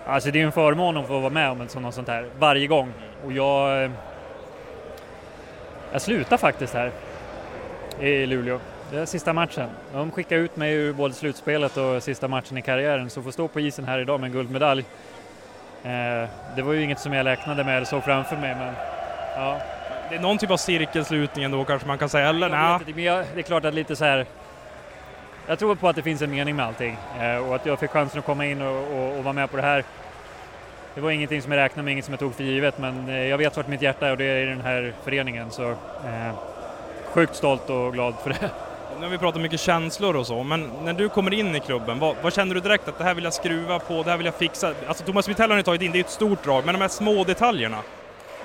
Alltså 0.08 0.32
det 0.32 0.42
är 0.42 0.46
en 0.46 0.52
förmån 0.52 0.98
att 0.98 1.08
få 1.08 1.20
vara 1.20 1.30
med 1.30 1.50
om 1.52 1.62
ett 1.62 1.72
sånt, 1.72 1.86
något 1.86 1.94
sånt 1.96 2.08
här 2.08 2.26
varje 2.40 2.68
gång. 2.68 2.94
Och 3.26 3.32
jag... 3.32 3.84
eh, 3.84 3.92
Jag 5.92 6.02
slutar 6.02 6.38
faktiskt 6.38 6.74
här 6.74 6.92
i 8.00 8.26
Luleå. 8.26 8.60
Det 8.92 8.98
är 9.00 9.06
sista 9.06 9.34
matchen. 9.34 9.70
De 9.94 10.12
skickar 10.12 10.36
ut 10.36 10.56
mig 10.56 10.74
ur 10.74 10.94
både 10.94 11.14
slutspelet 11.14 11.78
och 11.78 12.04
sista 12.04 12.28
matchen 12.28 12.58
i 12.58 12.62
karriären 12.62 13.10
så 13.10 13.22
får 13.22 13.32
stå 13.32 13.48
på 13.48 13.60
isen 13.60 13.86
här 13.86 14.00
idag 14.00 14.20
med 14.20 14.28
en 14.28 14.34
guldmedalj. 14.34 14.86
Eh, 15.84 16.30
Det 16.56 16.62
var 16.62 16.74
ju 16.74 16.82
inget 16.84 17.00
som 17.00 17.14
jag 17.14 17.26
räknade 17.26 17.64
med 17.64 17.76
eller 17.76 17.86
såg 17.86 18.04
framför 18.04 18.36
mig 18.38 18.56
men 18.56 18.74
ja. 19.36 19.60
Det 20.10 20.16
är 20.16 20.20
någon 20.20 20.38
typ 20.38 20.52
av 20.52 20.58
cirkelslutning 20.58 21.44
ändå 21.46 21.64
kanske 21.66 21.88
man 21.88 21.98
kan 21.98 22.10
säga, 22.10 22.30
eller? 22.30 22.50
Jag 22.50 22.58
Nej. 22.60 22.74
inte, 22.74 22.94
men 22.96 23.04
jag, 23.04 23.26
det 23.34 23.40
är 23.40 23.44
klart 23.44 23.66
att 23.66 23.74
lite 23.74 23.96
så 23.96 24.06
här. 24.06 24.26
Jag 25.50 25.60
tror 25.60 25.76
på 25.76 25.90
att 25.90 25.96
det 25.96 26.02
finns 26.02 26.22
en 26.22 26.32
mening 26.32 26.56
med 26.56 26.66
allting 26.66 26.98
eh, 27.20 27.38
och 27.38 27.56
att 27.56 27.66
jag 27.66 27.80
fick 27.80 27.92
chansen 27.92 28.20
att 28.20 28.26
komma 28.26 28.46
in 28.46 28.62
och, 28.62 28.78
och, 28.78 29.18
och 29.18 29.24
vara 29.24 29.34
med 29.34 29.52
på 29.52 29.58
det 29.58 29.64
här. 29.64 29.84
Det 30.96 31.02
var 31.02 31.12
ingenting 31.12 31.42
som 31.42 31.52
jag 31.52 31.60
räknade 31.60 31.84
med, 31.84 31.92
inget 31.92 32.06
som 32.06 32.12
jag 32.12 32.20
tog 32.20 32.36
för 32.36 32.44
givet, 32.44 32.78
men 32.78 33.10
eh, 33.10 33.28
jag 33.28 33.38
vet 33.38 33.58
vart 33.58 33.68
mitt 33.68 33.82
hjärta 33.82 34.08
är 34.08 34.12
och 34.12 34.18
det 34.18 34.24
är 34.24 34.42
i 34.42 34.46
den 34.46 34.62
här 34.62 34.94
föreningen. 35.04 35.52
Så 35.52 35.70
eh, 35.72 36.34
sjukt 37.06 37.36
stolt 37.36 37.70
och 37.70 37.94
glad 37.94 38.16
för 38.24 38.30
det. 38.30 38.40
Nu 39.00 39.06
har 39.06 39.12
vi 39.12 39.18
pratat 39.18 39.42
mycket 39.42 39.60
känslor 39.60 40.16
och 40.16 40.28
så, 40.28 40.44
men 40.44 40.72
när 40.84 40.94
du 40.94 41.10
kommer 41.10 41.34
in 41.34 41.56
i 41.56 41.60
klubben, 41.60 42.00
vad, 42.00 42.16
vad 42.22 42.34
känner 42.34 42.56
du 42.56 42.62
direkt 42.62 42.88
att 42.88 42.98
det 42.98 43.04
här 43.04 43.14
vill 43.14 43.24
jag 43.24 43.34
skruva 43.34 43.80
på, 43.80 44.04
det 44.04 44.10
här 44.10 44.18
vill 44.18 44.26
jag 44.26 44.36
fixa? 44.36 44.74
Alltså 44.88 45.04
Thomas 45.04 45.28
Mitell 45.28 45.50
har 45.50 45.58
ni 45.58 45.64
tagit 45.64 45.82
in, 45.82 45.92
det 45.92 45.96
är 45.96 46.00
ju 46.00 46.06
ett 46.06 46.10
stort 46.10 46.44
drag, 46.44 46.66
men 46.66 46.76
de 46.76 46.82
här 46.82 46.88
små 46.88 47.24
detaljerna? 47.24 47.78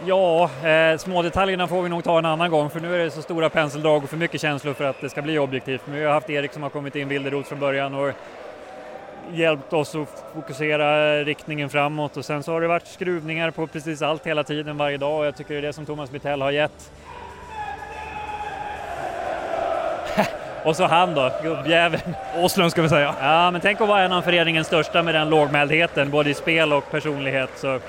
Ja, 0.07 0.51
eh, 0.69 0.99
små 0.99 1.23
detaljerna 1.23 1.69
får 1.69 1.83
vi 1.83 1.89
nog 1.89 2.05
ta 2.05 2.19
en 2.19 2.25
annan 2.25 2.51
gång 2.51 2.71
för 2.71 2.81
nu 2.81 2.95
är 2.95 2.99
det 2.99 3.11
så 3.11 3.23
stora 3.23 3.51
penseldrag 3.51 4.05
och 4.05 4.11
för 4.11 4.17
mycket 4.17 4.41
känslor 4.41 4.75
för 4.75 4.85
att 4.85 5.01
det 5.01 5.09
ska 5.09 5.23
bli 5.23 5.39
objektivt. 5.39 5.81
Men 5.87 5.99
vi 5.99 6.05
har 6.05 6.13
haft 6.13 6.31
Erik 6.31 6.53
som 6.53 6.63
har 6.63 6.71
kommit 6.71 6.97
in 6.97 7.09
Wilderoth 7.09 7.49
från 7.49 7.61
början 7.61 7.95
och 7.95 8.13
hjälpt 9.33 9.73
oss 9.73 9.95
att 9.95 10.25
fokusera 10.35 11.19
riktningen 11.25 11.71
framåt 11.71 12.17
och 12.17 12.25
sen 12.25 12.43
så 12.43 12.53
har 12.53 12.61
det 12.61 12.69
varit 12.69 12.87
skruvningar 12.87 13.51
på 13.51 13.67
precis 13.67 14.03
allt 14.03 14.27
hela 14.27 14.45
tiden 14.45 14.77
varje 14.77 14.97
dag 14.97 15.19
och 15.19 15.27
jag 15.27 15.37
tycker 15.37 15.55
det 15.55 15.61
är 15.61 15.63
det 15.63 15.73
som 15.73 15.87
Thomas 15.87 16.13
Mitell 16.13 16.43
har 16.43 16.51
gett. 16.51 16.91
och 20.65 20.77
så 20.77 20.85
han 20.85 21.15
då, 21.15 21.31
gubbjäveln. 21.43 22.15
Åslund 22.37 22.71
ska 22.71 22.83
vi 22.83 22.89
säga. 22.89 23.15
Ja, 23.21 23.51
men 23.51 23.61
tänk 23.61 23.81
att 23.81 23.89
vara 23.89 24.03
en 24.03 24.13
av 24.13 24.23
föreningens 24.23 24.67
största 24.67 25.03
med 25.03 25.15
den 25.15 25.31
lågmäldheten, 25.31 26.11
både 26.11 26.31
i 26.31 26.35
spel 26.35 26.73
och 26.73 26.91
personlighet. 26.91 27.51
Så 27.57 27.81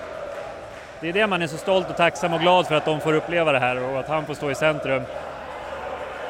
det 1.01 1.09
är 1.09 1.13
det 1.13 1.27
man 1.27 1.41
är 1.41 1.47
så 1.47 1.57
stolt 1.57 1.89
och 1.89 1.97
tacksam 1.97 2.33
och 2.33 2.39
glad 2.39 2.67
för 2.67 2.75
att 2.75 2.85
de 2.85 2.99
får 3.01 3.13
uppleva 3.13 3.51
det 3.51 3.59
här 3.59 3.83
och 3.83 3.99
att 3.99 4.07
han 4.07 4.25
får 4.25 4.33
stå 4.33 4.51
i 4.51 4.55
centrum. 4.55 5.01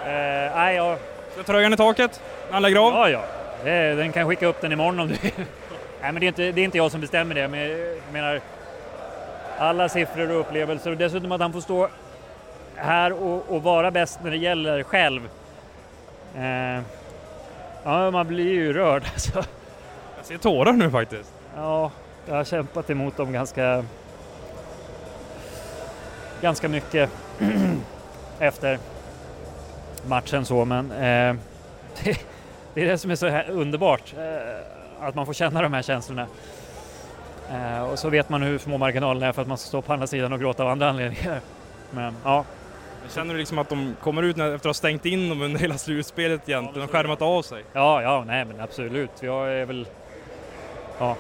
Eh, 0.06 0.56
nej, 0.56 0.76
ja, 0.76 0.98
Ska 1.34 1.44
tröjan 1.44 1.74
i 1.74 1.78
taket? 1.78 2.22
Han 2.52 2.62
lägger 2.62 2.78
av? 2.78 2.94
ja, 2.94 3.10
ja. 3.10 3.22
Den 3.96 4.12
kan 4.12 4.28
skicka 4.28 4.48
upp 4.48 4.62
den 4.62 4.72
imorgon 4.72 5.00
om 5.00 5.08
du. 5.08 5.14
Nej, 6.02 6.12
men 6.12 6.16
det 6.16 6.26
är, 6.26 6.28
inte, 6.28 6.52
det 6.52 6.62
är 6.62 6.66
inte 6.66 6.78
jag 6.78 6.92
som 6.92 7.02
bestämmer 7.02 7.36
det, 7.36 7.48
men 7.48 7.60
jag 7.60 7.80
menar 8.14 8.42
alla 9.58 9.90
siffror 9.90 10.32
och 10.32 10.40
upplevelser 10.40 10.92
och 10.92 10.98
dessutom 10.98 11.32
att 11.32 11.42
han 11.42 11.54
får 11.54 11.62
stå 11.62 11.90
här 12.76 13.14
och, 13.14 13.50
och 13.50 13.64
vara 13.64 13.92
bäst 13.92 14.20
när 14.24 14.32
det 14.32 14.38
gäller 14.38 14.84
själv. 14.84 15.30
Eh, 16.38 16.82
ja, 17.84 18.12
man 18.12 18.28
blir 18.28 18.52
ju 18.52 18.74
rörd 18.74 19.04
alltså. 19.14 19.44
Jag 20.18 20.26
ser 20.26 20.38
tårar 20.38 20.74
nu 20.74 20.92
faktiskt. 20.92 21.34
Ja, 21.56 21.92
jag 22.26 22.36
har 22.36 22.44
kämpat 22.44 22.90
emot 22.90 23.18
dem 23.18 23.34
ganska, 23.34 23.86
ganska 26.46 26.70
mycket 26.70 27.10
efter 28.40 28.80
matchen 30.08 30.46
så, 30.46 30.66
men 30.66 30.92
eh, 30.92 31.36
det, 32.04 32.20
det 32.74 32.82
är 32.82 32.86
det 32.86 32.98
som 32.98 33.12
är 33.12 33.16
så 33.16 33.42
underbart, 33.52 34.14
eh, 34.18 35.08
att 35.08 35.16
man 35.16 35.26
får 35.26 35.34
känna 35.34 35.62
de 35.62 35.74
här 35.74 35.82
känslorna. 35.82 36.28
Eh, 37.52 37.84
och 37.84 38.00
så 38.00 38.10
vet 38.10 38.30
man 38.30 38.42
hur 38.42 38.58
små 38.58 38.78
marginalerna 38.78 39.28
är 39.28 39.32
för 39.32 39.42
att 39.42 39.48
man 39.48 39.58
ska 39.58 39.68
stå 39.68 39.82
på 39.82 39.94
andra 39.94 40.08
sidan 40.08 40.34
och 40.34 40.40
gråta 40.40 40.64
av 40.64 40.70
andra 40.70 40.90
anledningar. 40.90 41.40
Men 41.92 42.16
ja, 42.24 42.46
Känner 43.10 43.34
du 43.34 43.40
liksom 43.40 43.60
att 43.60 43.70
de 43.70 43.96
kommer 44.02 44.24
ut 44.24 44.36
när, 44.36 44.46
efter 44.46 44.56
att 44.56 44.66
ha 44.66 44.74
stängt 44.74 45.06
in 45.06 45.30
dem 45.30 45.42
under 45.42 45.60
hela 45.60 45.78
slutspelet 45.78 46.50
egentligen 46.50 46.88
och 46.88 46.92
skärmat 46.92 47.22
av 47.22 47.42
sig? 47.42 47.64
Ja, 47.74 48.02
ja, 48.02 48.24
nej 48.28 48.46
men 48.46 48.60
absolut. 48.60 49.12
Jag 49.20 49.54
är 49.54 49.66
väl... 49.66 49.88
Ja. 51.00 51.16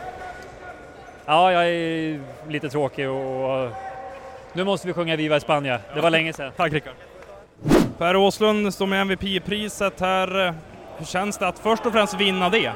Ja, 1.25 1.51
jag 1.51 1.69
är 1.69 2.21
lite 2.47 2.69
tråkig 2.69 3.09
och... 3.09 3.84
Nu 4.55 4.63
måste 4.63 4.87
vi 4.87 4.93
sjunga 4.93 5.15
Viva 5.15 5.37
España. 5.37 5.79
Det 5.93 6.01
var 6.01 6.09
länge 6.09 6.33
sedan. 6.33 6.51
Tack 6.55 6.73
Rickard. 6.73 6.93
Per 7.97 8.15
Åslund 8.15 8.73
står 8.73 8.87
med 8.87 9.01
MVP-priset 9.01 9.99
här. 9.99 10.53
Hur 10.97 11.05
känns 11.05 11.37
det 11.37 11.47
att 11.47 11.59
först 11.59 11.85
och 11.85 11.91
främst 11.91 12.13
vinna 12.13 12.49
det? 12.49 12.71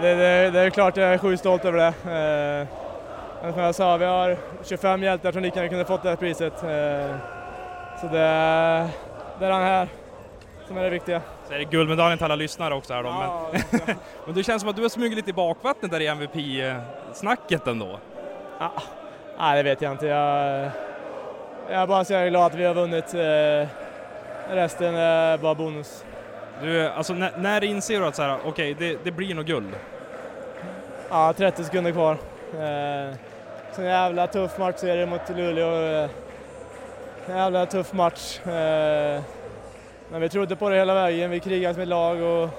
Det, 0.00 0.14
det, 0.14 0.50
det 0.50 0.60
är 0.60 0.70
klart 0.70 0.96
jag 0.96 1.14
är 1.14 1.18
sjukt 1.18 1.40
stolt 1.40 1.64
över 1.64 1.78
det. 1.78 1.86
Eh, 1.86 2.68
men 3.42 3.52
som 3.52 3.62
jag 3.62 3.74
sa, 3.74 3.96
vi 3.96 4.04
har 4.04 4.36
25 4.64 5.02
hjältar 5.02 5.32
som 5.32 5.42
lika 5.42 5.68
kunde 5.68 5.84
fått 5.84 6.02
det 6.02 6.08
här 6.08 6.16
priset. 6.16 6.62
Eh, 6.62 7.16
så 8.00 8.06
det, 8.06 8.88
det 9.38 9.44
är 9.44 9.50
den 9.50 9.62
här 9.62 9.88
som 10.66 10.78
är 10.78 10.82
det 10.82 10.90
viktiga. 10.90 11.20
Så 11.48 11.54
är 11.54 11.58
det 11.58 11.64
guldmedaljen 11.64 12.18
till 12.18 12.24
alla 12.24 12.36
lyssnare 12.36 12.74
också 12.74 12.94
här 12.94 13.02
då. 13.02 13.08
Ja, 13.08 13.50
Men, 13.52 13.80
men 14.26 14.34
det 14.34 14.42
känns 14.42 14.62
som 14.62 14.70
att 14.70 14.76
du 14.76 14.82
har 14.82 14.88
smugit 14.88 15.16
lite 15.16 15.30
i 15.30 15.32
bakvattnet 15.32 15.90
där 15.90 16.00
i 16.00 16.06
MVP-snacket 16.06 17.66
ändå. 17.66 17.98
ja, 18.58 18.72
Nej, 19.38 19.56
det 19.56 19.62
vet 19.70 19.82
jag 19.82 19.92
inte. 19.92 20.06
Jag, 20.06 20.70
jag 21.70 21.82
är 21.82 21.86
bara 21.86 22.04
så 22.04 22.12
jävla 22.12 22.30
glad 22.30 22.46
att 22.46 22.54
vi 22.54 22.64
har 22.64 22.74
vunnit. 22.74 23.14
Eh, 23.14 23.68
resten 24.54 24.94
är 24.94 25.38
bara 25.38 25.54
bonus. 25.54 26.04
Du, 26.62 26.88
alltså 26.88 27.14
när, 27.14 27.32
när 27.38 27.64
inser 27.64 28.00
du 28.00 28.06
att 28.06 28.16
så 28.16 28.22
här, 28.22 28.38
okej, 28.44 28.76
det, 28.78 28.98
det 29.04 29.10
blir 29.10 29.34
nog 29.34 29.46
guld? 29.46 29.74
Ja, 31.10 31.32
30 31.32 31.64
sekunder 31.64 31.92
kvar. 31.92 32.12
Eh, 32.52 33.14
så 33.72 33.82
en 33.82 33.86
jävla 33.86 34.26
tuff 34.26 34.58
matchserie 34.58 35.06
mot 35.06 35.28
Luleå. 35.28 36.02
Eh, 36.04 36.10
en 37.26 37.36
jävla 37.36 37.66
tuff 37.66 37.92
match. 37.92 38.38
Eh, 38.46 39.22
men 40.10 40.20
vi 40.20 40.28
trodde 40.28 40.56
på 40.56 40.68
det 40.68 40.76
hela 40.76 40.94
vägen. 40.94 41.30
Vi 41.30 41.40
krigade 41.40 41.74
som 41.74 41.82
ett 41.82 41.88
lag 41.88 42.22
och 42.22 42.50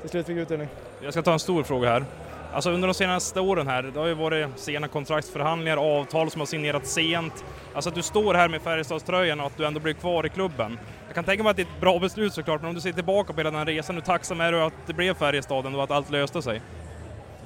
till 0.00 0.10
slut 0.10 0.26
fick 0.26 0.36
vi 0.36 0.40
utdelning. 0.40 0.68
Jag 1.00 1.12
ska 1.12 1.22
ta 1.22 1.32
en 1.32 1.38
stor 1.38 1.62
fråga 1.62 1.90
här. 1.90 2.04
Alltså 2.54 2.70
under 2.70 2.88
de 2.88 2.94
senaste 2.94 3.40
åren 3.40 3.68
här, 3.68 3.82
det 3.82 4.00
har 4.00 4.06
ju 4.06 4.14
varit 4.14 4.48
sena 4.56 4.88
kontraktsförhandlingar, 4.88 5.76
avtal 5.76 6.30
som 6.30 6.40
har 6.40 6.46
signerats 6.46 6.92
sent. 6.92 7.44
Alltså 7.74 7.90
att 7.90 7.94
du 7.94 8.02
står 8.02 8.34
här 8.34 8.48
med 8.48 8.62
Färjestadströjan 8.62 9.40
och 9.40 9.46
att 9.46 9.56
du 9.56 9.66
ändå 9.66 9.80
blir 9.80 9.92
kvar 9.92 10.26
i 10.26 10.28
klubben. 10.28 10.78
Jag 11.06 11.14
kan 11.14 11.24
tänka 11.24 11.42
mig 11.42 11.50
att 11.50 11.56
det 11.56 11.62
är 11.62 11.66
ett 11.66 11.80
bra 11.80 11.98
beslut 11.98 12.34
såklart, 12.34 12.60
men 12.60 12.68
om 12.68 12.74
du 12.74 12.80
ser 12.80 12.92
tillbaka 12.92 13.32
på 13.32 13.40
hela 13.40 13.50
den 13.50 13.58
här 13.58 13.66
resan, 13.66 13.94
hur 13.94 14.02
tacksam 14.02 14.40
är 14.40 14.52
du 14.52 14.62
att 14.62 14.72
det 14.86 14.92
blev 14.92 15.14
Färjestaden 15.14 15.74
och 15.74 15.84
att 15.84 15.90
allt 15.90 16.10
löste 16.10 16.42
sig? 16.42 16.60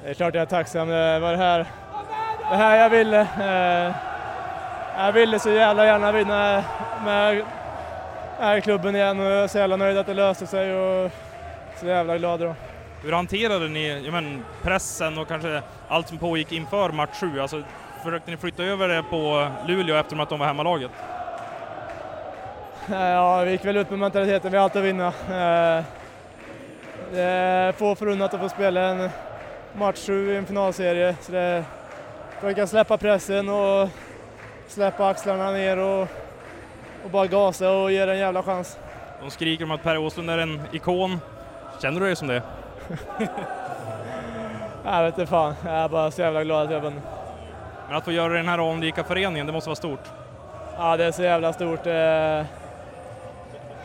Det 0.05 0.11
är 0.11 0.15
klart 0.15 0.35
jag 0.35 0.43
är 0.43 0.47
tacksam. 0.47 0.89
Det 0.89 1.19
var 1.19 1.31
det 1.31 1.39
här, 1.39 1.67
det 2.51 2.57
här 2.57 2.77
jag 2.77 2.91
ville. 2.91 3.21
Eh, 3.21 3.95
jag 4.97 5.13
ville 5.13 5.39
så 5.39 5.51
jävla 5.51 5.85
gärna 5.85 6.13
vinna 6.13 6.65
med, 7.05 7.45
här 8.39 8.61
klubben 8.61 8.97
igen 8.97 9.21
och 9.21 9.27
jag 9.27 9.45
är 9.45 9.49
så 9.49 9.59
jävla 9.59 9.77
nöjd 9.77 9.99
att 9.99 10.07
det 10.07 10.15
löste 10.15 10.47
sig 10.47 10.77
och 10.77 11.11
så 11.81 11.87
jävla 11.87 12.19
glad 12.19 12.41
idag. 12.41 12.55
Hur 13.03 13.13
hanterade 13.13 13.69
ni 13.69 14.03
ja, 14.05 14.13
men, 14.13 14.45
pressen 14.63 15.19
och 15.19 15.29
kanske 15.29 15.63
allt 15.89 16.09
som 16.09 16.19
pågick 16.19 16.53
inför 16.53 16.91
match 16.91 17.21
7? 17.21 17.41
Alltså, 17.41 17.63
försökte 18.05 18.31
ni 18.31 18.37
flytta 18.37 18.63
över 18.63 18.89
det 18.89 19.03
på 19.03 19.49
Luleå 19.67 19.97
eftersom 19.97 20.21
att 20.21 20.29
de 20.29 20.39
var 20.39 20.47
hemmalaget? 20.47 20.91
Eh, 22.91 23.09
Ja, 23.09 23.43
vi 23.45 23.51
gick 23.51 23.65
väl 23.65 23.77
ut 23.77 23.91
med 23.91 23.99
mentaliteten 23.99 24.51
vi 24.51 24.57
har 24.57 24.65
alltid 24.65 24.83
att 24.83 24.89
vinna. 24.89 25.07
Eh, 25.07 25.85
Det 27.13 27.23
är 27.23 27.73
få 27.73 27.95
förunnat 27.95 28.35
att 28.35 28.41
få 28.41 28.49
spela 28.49 28.81
en 28.81 29.11
match 29.75 30.07
7 30.07 30.33
i 30.33 30.37
en 30.37 30.47
finalserie. 30.47 31.17
Så 31.21 31.33
det, 31.33 31.65
kan 32.57 32.69
släppa 32.69 32.99
pressen 32.99 33.49
och 33.49 33.89
släppa 34.69 35.09
axlarna 35.09 35.51
ner 35.51 35.79
och, 35.79 36.09
och 37.05 37.11
bara 37.11 37.27
gasa 37.27 37.71
och 37.71 37.93
ge 37.93 38.05
det 38.07 38.13
en 38.13 38.19
jävla 38.19 38.43
chans. 38.43 38.79
De 39.23 39.31
skriker 39.31 39.65
om 39.65 39.71
att 39.71 39.83
Per 39.83 39.99
Åslund 39.99 40.31
är 40.31 40.39
en 40.39 40.63
ikon. 40.73 41.21
Känner 41.83 42.01
du 42.01 42.07
dig 42.07 42.17
som 42.17 42.29
det? 42.29 42.43
Jag 44.85 45.03
vet 45.03 45.19
inte 45.19 45.31
fan, 45.31 45.55
jag 45.65 45.75
är 45.75 45.89
bara 45.89 46.11
så 46.11 46.21
jävla 46.21 46.45
glad 46.45 46.67
att 46.67 46.73
jag 46.73 46.81
vunnit. 46.81 47.03
Men 47.89 47.97
att 47.97 48.05
få 48.05 48.13
göra 48.13 48.33
den 48.33 48.49
här 48.49 48.73
anrika 48.73 49.05
föreningen, 49.05 49.47
det 49.47 49.53
måste 49.53 49.69
vara 49.69 49.77
stort. 49.77 50.05
Ja, 50.79 50.97
det 50.97 51.05
är 51.05 51.13
så 51.13 51.23
jävla 51.23 51.53
stort. 51.53 51.85
Det, 51.85 52.47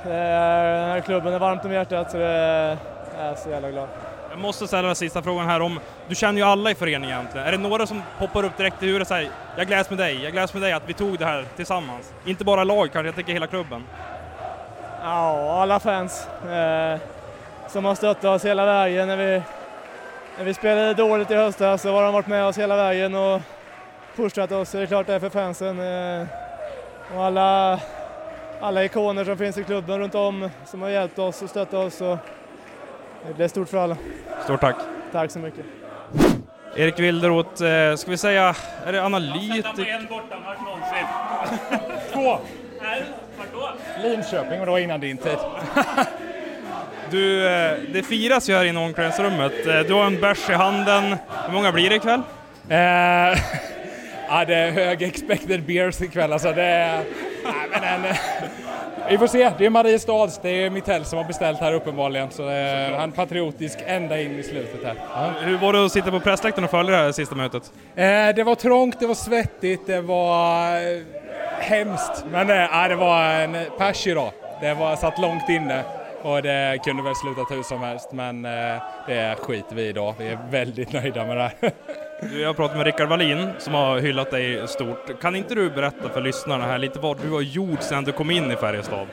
det, 0.04 0.10
den 0.10 0.90
här 0.90 1.02
klubben 1.02 1.34
är 1.34 1.40
varmt 1.40 1.66
om 1.66 1.72
hjärtat 1.72 2.12
så 2.12 2.18
det, 2.18 2.78
jag 3.18 3.28
är 3.28 3.36
så 3.36 3.50
jävla 3.50 3.72
glad. 3.72 3.88
Jag 4.30 4.40
måste 4.40 4.68
ställa 4.68 4.88
den 4.88 4.96
sista 4.96 5.22
frågan 5.22 5.46
här 5.46 5.62
om, 5.62 5.80
du 6.08 6.16
känner 6.16 6.40
ju 6.40 6.48
alla 6.48 6.72
i 6.72 6.76
föreningen 6.76 7.10
egentligen. 7.10 7.48
Är 7.48 7.52
det 7.52 7.58
några 7.58 7.88
som 7.88 8.02
poppar 8.20 8.46
upp 8.46 8.58
direkt 8.58 8.84
i 8.84 8.86
huvudet 8.86 9.06
och 9.06 9.08
säger 9.08 9.30
jag 9.58 9.68
gläds 9.68 9.90
med 9.90 10.00
dig, 10.00 10.24
jag 10.24 10.34
gläds 10.34 10.54
med 10.54 10.62
dig 10.64 10.72
att 10.72 10.84
vi 10.86 10.94
tog 10.94 11.20
det 11.20 11.26
här 11.26 11.46
tillsammans? 11.56 12.14
Inte 12.26 12.44
bara 12.44 12.64
lag 12.64 12.90
kanske, 12.94 13.08
jag 13.08 13.16
tänker 13.16 13.34
hela 13.34 13.48
klubben. 13.48 13.84
Ja, 15.04 15.62
alla 15.62 15.80
fans 15.80 16.28
eh, 16.44 17.00
som 17.74 17.86
har 17.86 17.96
stöttat 17.96 18.26
oss 18.26 18.46
hela 18.46 18.66
vägen. 18.66 19.08
När 19.08 19.18
vi, 19.18 19.42
när 20.38 20.46
vi 20.46 20.54
spelade 20.54 20.94
dåligt 20.94 21.32
i 21.32 21.36
höstas 21.36 21.82
så 21.82 21.92
har 21.92 22.04
de 22.04 22.14
varit 22.14 22.28
med 22.28 22.46
oss 22.46 22.58
hela 22.58 22.76
vägen 22.76 23.16
och 23.16 23.42
pushat 24.16 24.52
oss. 24.52 24.70
Så 24.70 24.78
det 24.78 24.84
är 24.84 24.88
klart 24.88 25.08
det 25.08 25.14
är 25.14 25.20
för 25.20 25.30
fansen. 25.30 25.80
Eh, 25.80 26.28
och 27.16 27.24
alla, 27.24 27.80
alla 28.62 28.86
ikoner 28.86 29.26
som 29.26 29.38
finns 29.38 29.58
i 29.58 29.64
klubben 29.64 30.00
runt 30.00 30.16
om 30.16 30.50
som 30.66 30.82
har 30.82 30.90
hjälpt 30.90 31.20
oss 31.20 31.42
och 31.42 31.50
stöttat 31.50 31.74
oss. 31.74 32.02
Och 32.02 32.18
det 33.38 33.44
är 33.44 33.48
stort 33.48 33.70
för 33.70 33.78
alla. 33.78 33.98
Stort 34.44 34.62
tack. 34.62 34.76
Tack 35.12 35.32
så 35.32 35.40
mycket. 35.40 35.66
Erik 36.76 37.00
Wilderoth, 37.00 37.64
eh, 37.64 37.96
ska 37.96 38.12
vi 38.12 38.18
säga, 38.18 38.56
är 38.86 38.94
det 38.94 39.06
analytiker? 39.06 39.86
en 39.86 40.06
bortamatch 40.06 40.60
någonsin. 40.66 41.06
Två! 42.14 42.38
Nej, 42.82 43.04
vart 43.38 43.54
då? 43.54 43.70
Linköping 44.04 44.60
och 44.60 44.66
det 44.66 44.72
var 44.72 44.80
innan 44.80 45.00
din 45.00 45.18
tid. 45.18 45.38
Du, 47.14 47.48
eh, 47.48 47.72
det 47.94 48.04
firas 48.04 48.50
ju 48.50 48.56
här 48.56 48.66
inne 48.66 48.82
i 48.82 48.86
omklädningsrummet. 48.86 49.68
Eh, 49.68 49.80
Du 49.80 49.94
har 49.94 50.06
en 50.06 50.22
bärs 50.22 50.50
i 50.50 50.54
handen. 50.54 51.16
Hur 51.46 51.54
många 51.54 51.72
blir 51.72 51.90
det 51.90 51.96
ikväll? 51.96 52.22
Eh, 52.70 52.78
ja, 54.30 54.46
det 54.48 54.56
är 54.56 54.72
hög 54.72 55.02
expected 55.02 55.64
beers 55.64 56.02
ikväll 56.02 56.34
alltså. 56.34 56.52
Det 56.52 56.64
är, 56.64 57.04
nej, 57.44 57.54
men 57.72 57.84
en, 57.84 58.16
vi 59.10 59.18
får 59.18 59.28
se, 59.28 59.52
det 59.58 59.66
är 59.66 59.70
Mariestads, 59.70 60.40
det 60.42 60.50
är 60.50 60.70
Mittell 60.70 61.06
som 61.06 61.18
har 61.18 61.26
beställt 61.26 61.60
här 61.60 61.74
uppenbarligen. 61.74 62.32
Så 62.32 62.44
eh, 62.44 62.98
han 63.00 63.10
är 63.10 63.16
patriotisk 63.16 63.80
ända 63.86 64.22
in 64.22 64.40
i 64.40 64.44
slutet 64.44 64.84
här. 64.84 64.96
Ja. 65.16 65.32
Hur 65.42 65.58
var 65.58 65.74
det 65.74 65.86
att 65.86 65.92
sitta 65.92 66.12
på 66.12 66.20
pressläktaren 66.20 66.64
och 66.66 66.72
följa 66.72 66.92
det 66.98 67.04
här 67.04 67.12
sista 67.12 67.36
mötet? 67.36 67.72
Eh, 67.96 68.06
det 68.36 68.44
var 68.44 68.56
trångt, 68.56 69.00
det 69.00 69.08
var 69.08 69.16
svettigt, 69.16 69.88
det 69.88 70.02
var 70.02 70.80
hemskt. 71.62 72.26
Men 72.32 72.50
eh, 72.50 72.88
det 72.90 72.96
var 72.96 73.24
en 73.24 73.58
pers 73.78 74.08
idag. 74.08 74.32
Det 74.62 74.74
var 74.74 74.96
satt 74.96 75.20
långt 75.20 75.50
inne 75.50 75.84
och 76.24 76.42
det 76.42 76.80
kunde 76.84 77.04
väl 77.04 77.16
slutat 77.16 77.52
hur 77.52 77.64
som 77.64 77.82
helst. 77.82 78.12
Men 78.12 78.46
eh, 78.46 78.82
det 79.08 79.36
skiter 79.40 79.76
vi 79.76 79.88
idag. 79.88 80.16
Vi 80.18 80.28
är 80.28 80.40
väldigt 80.50 80.94
nöjda 80.94 81.26
med 81.26 81.38
det 81.38 81.42
här. 81.42 81.72
Jag 82.42 82.48
har 82.48 82.54
pratat 82.54 82.78
med 82.78 82.86
Rickard 82.86 83.10
Wallin 83.10 83.50
som 83.60 83.74
har 83.74 84.00
hyllat 84.00 84.32
dig 84.32 84.68
stort. 84.68 85.22
Kan 85.22 85.36
inte 85.36 85.56
du 85.56 85.70
berätta 85.70 86.10
för 86.10 86.22
lyssnarna 86.22 86.66
här 86.66 86.78
lite 86.78 87.00
vad 87.00 87.22
du 87.22 87.32
har 87.32 87.42
gjort 87.42 87.82
sedan 87.82 88.04
du 88.04 88.12
kom 88.12 88.32
in 88.32 88.52
i 88.52 88.56
Färjestad? 88.56 89.08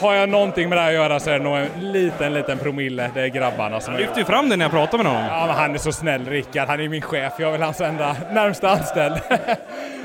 Har 0.00 0.14
jag 0.14 0.28
någonting 0.28 0.68
med 0.68 0.78
det 0.78 0.82
här 0.82 0.88
att 0.88 0.94
göra 0.94 1.20
så 1.20 1.30
är 1.30 1.38
det 1.38 1.44
nog 1.44 1.56
en 1.56 1.92
liten, 1.92 2.34
liten 2.34 2.58
promille. 2.58 3.10
Det 3.14 3.20
är 3.20 3.26
grabbarna 3.26 3.80
som 3.80 3.94
Jag 3.94 4.00
har 4.00 4.06
lyfte 4.06 4.20
ju 4.20 4.26
fram 4.26 4.48
det 4.48 4.56
när 4.56 4.64
jag 4.64 4.72
pratade 4.72 5.02
med 5.02 5.12
honom. 5.12 5.28
Ja, 5.30 5.46
men 5.46 5.56
han 5.56 5.74
är 5.74 5.78
så 5.78 5.92
snäll 5.92 6.26
Rickard. 6.26 6.68
Han 6.68 6.80
är 6.80 6.88
min 6.88 7.02
chef. 7.02 7.32
Jag 7.38 7.48
är 7.48 7.52
väl 7.52 7.62
hans 7.62 7.80
enda 7.80 8.16
närmsta 8.32 8.70
anställd. 8.70 9.20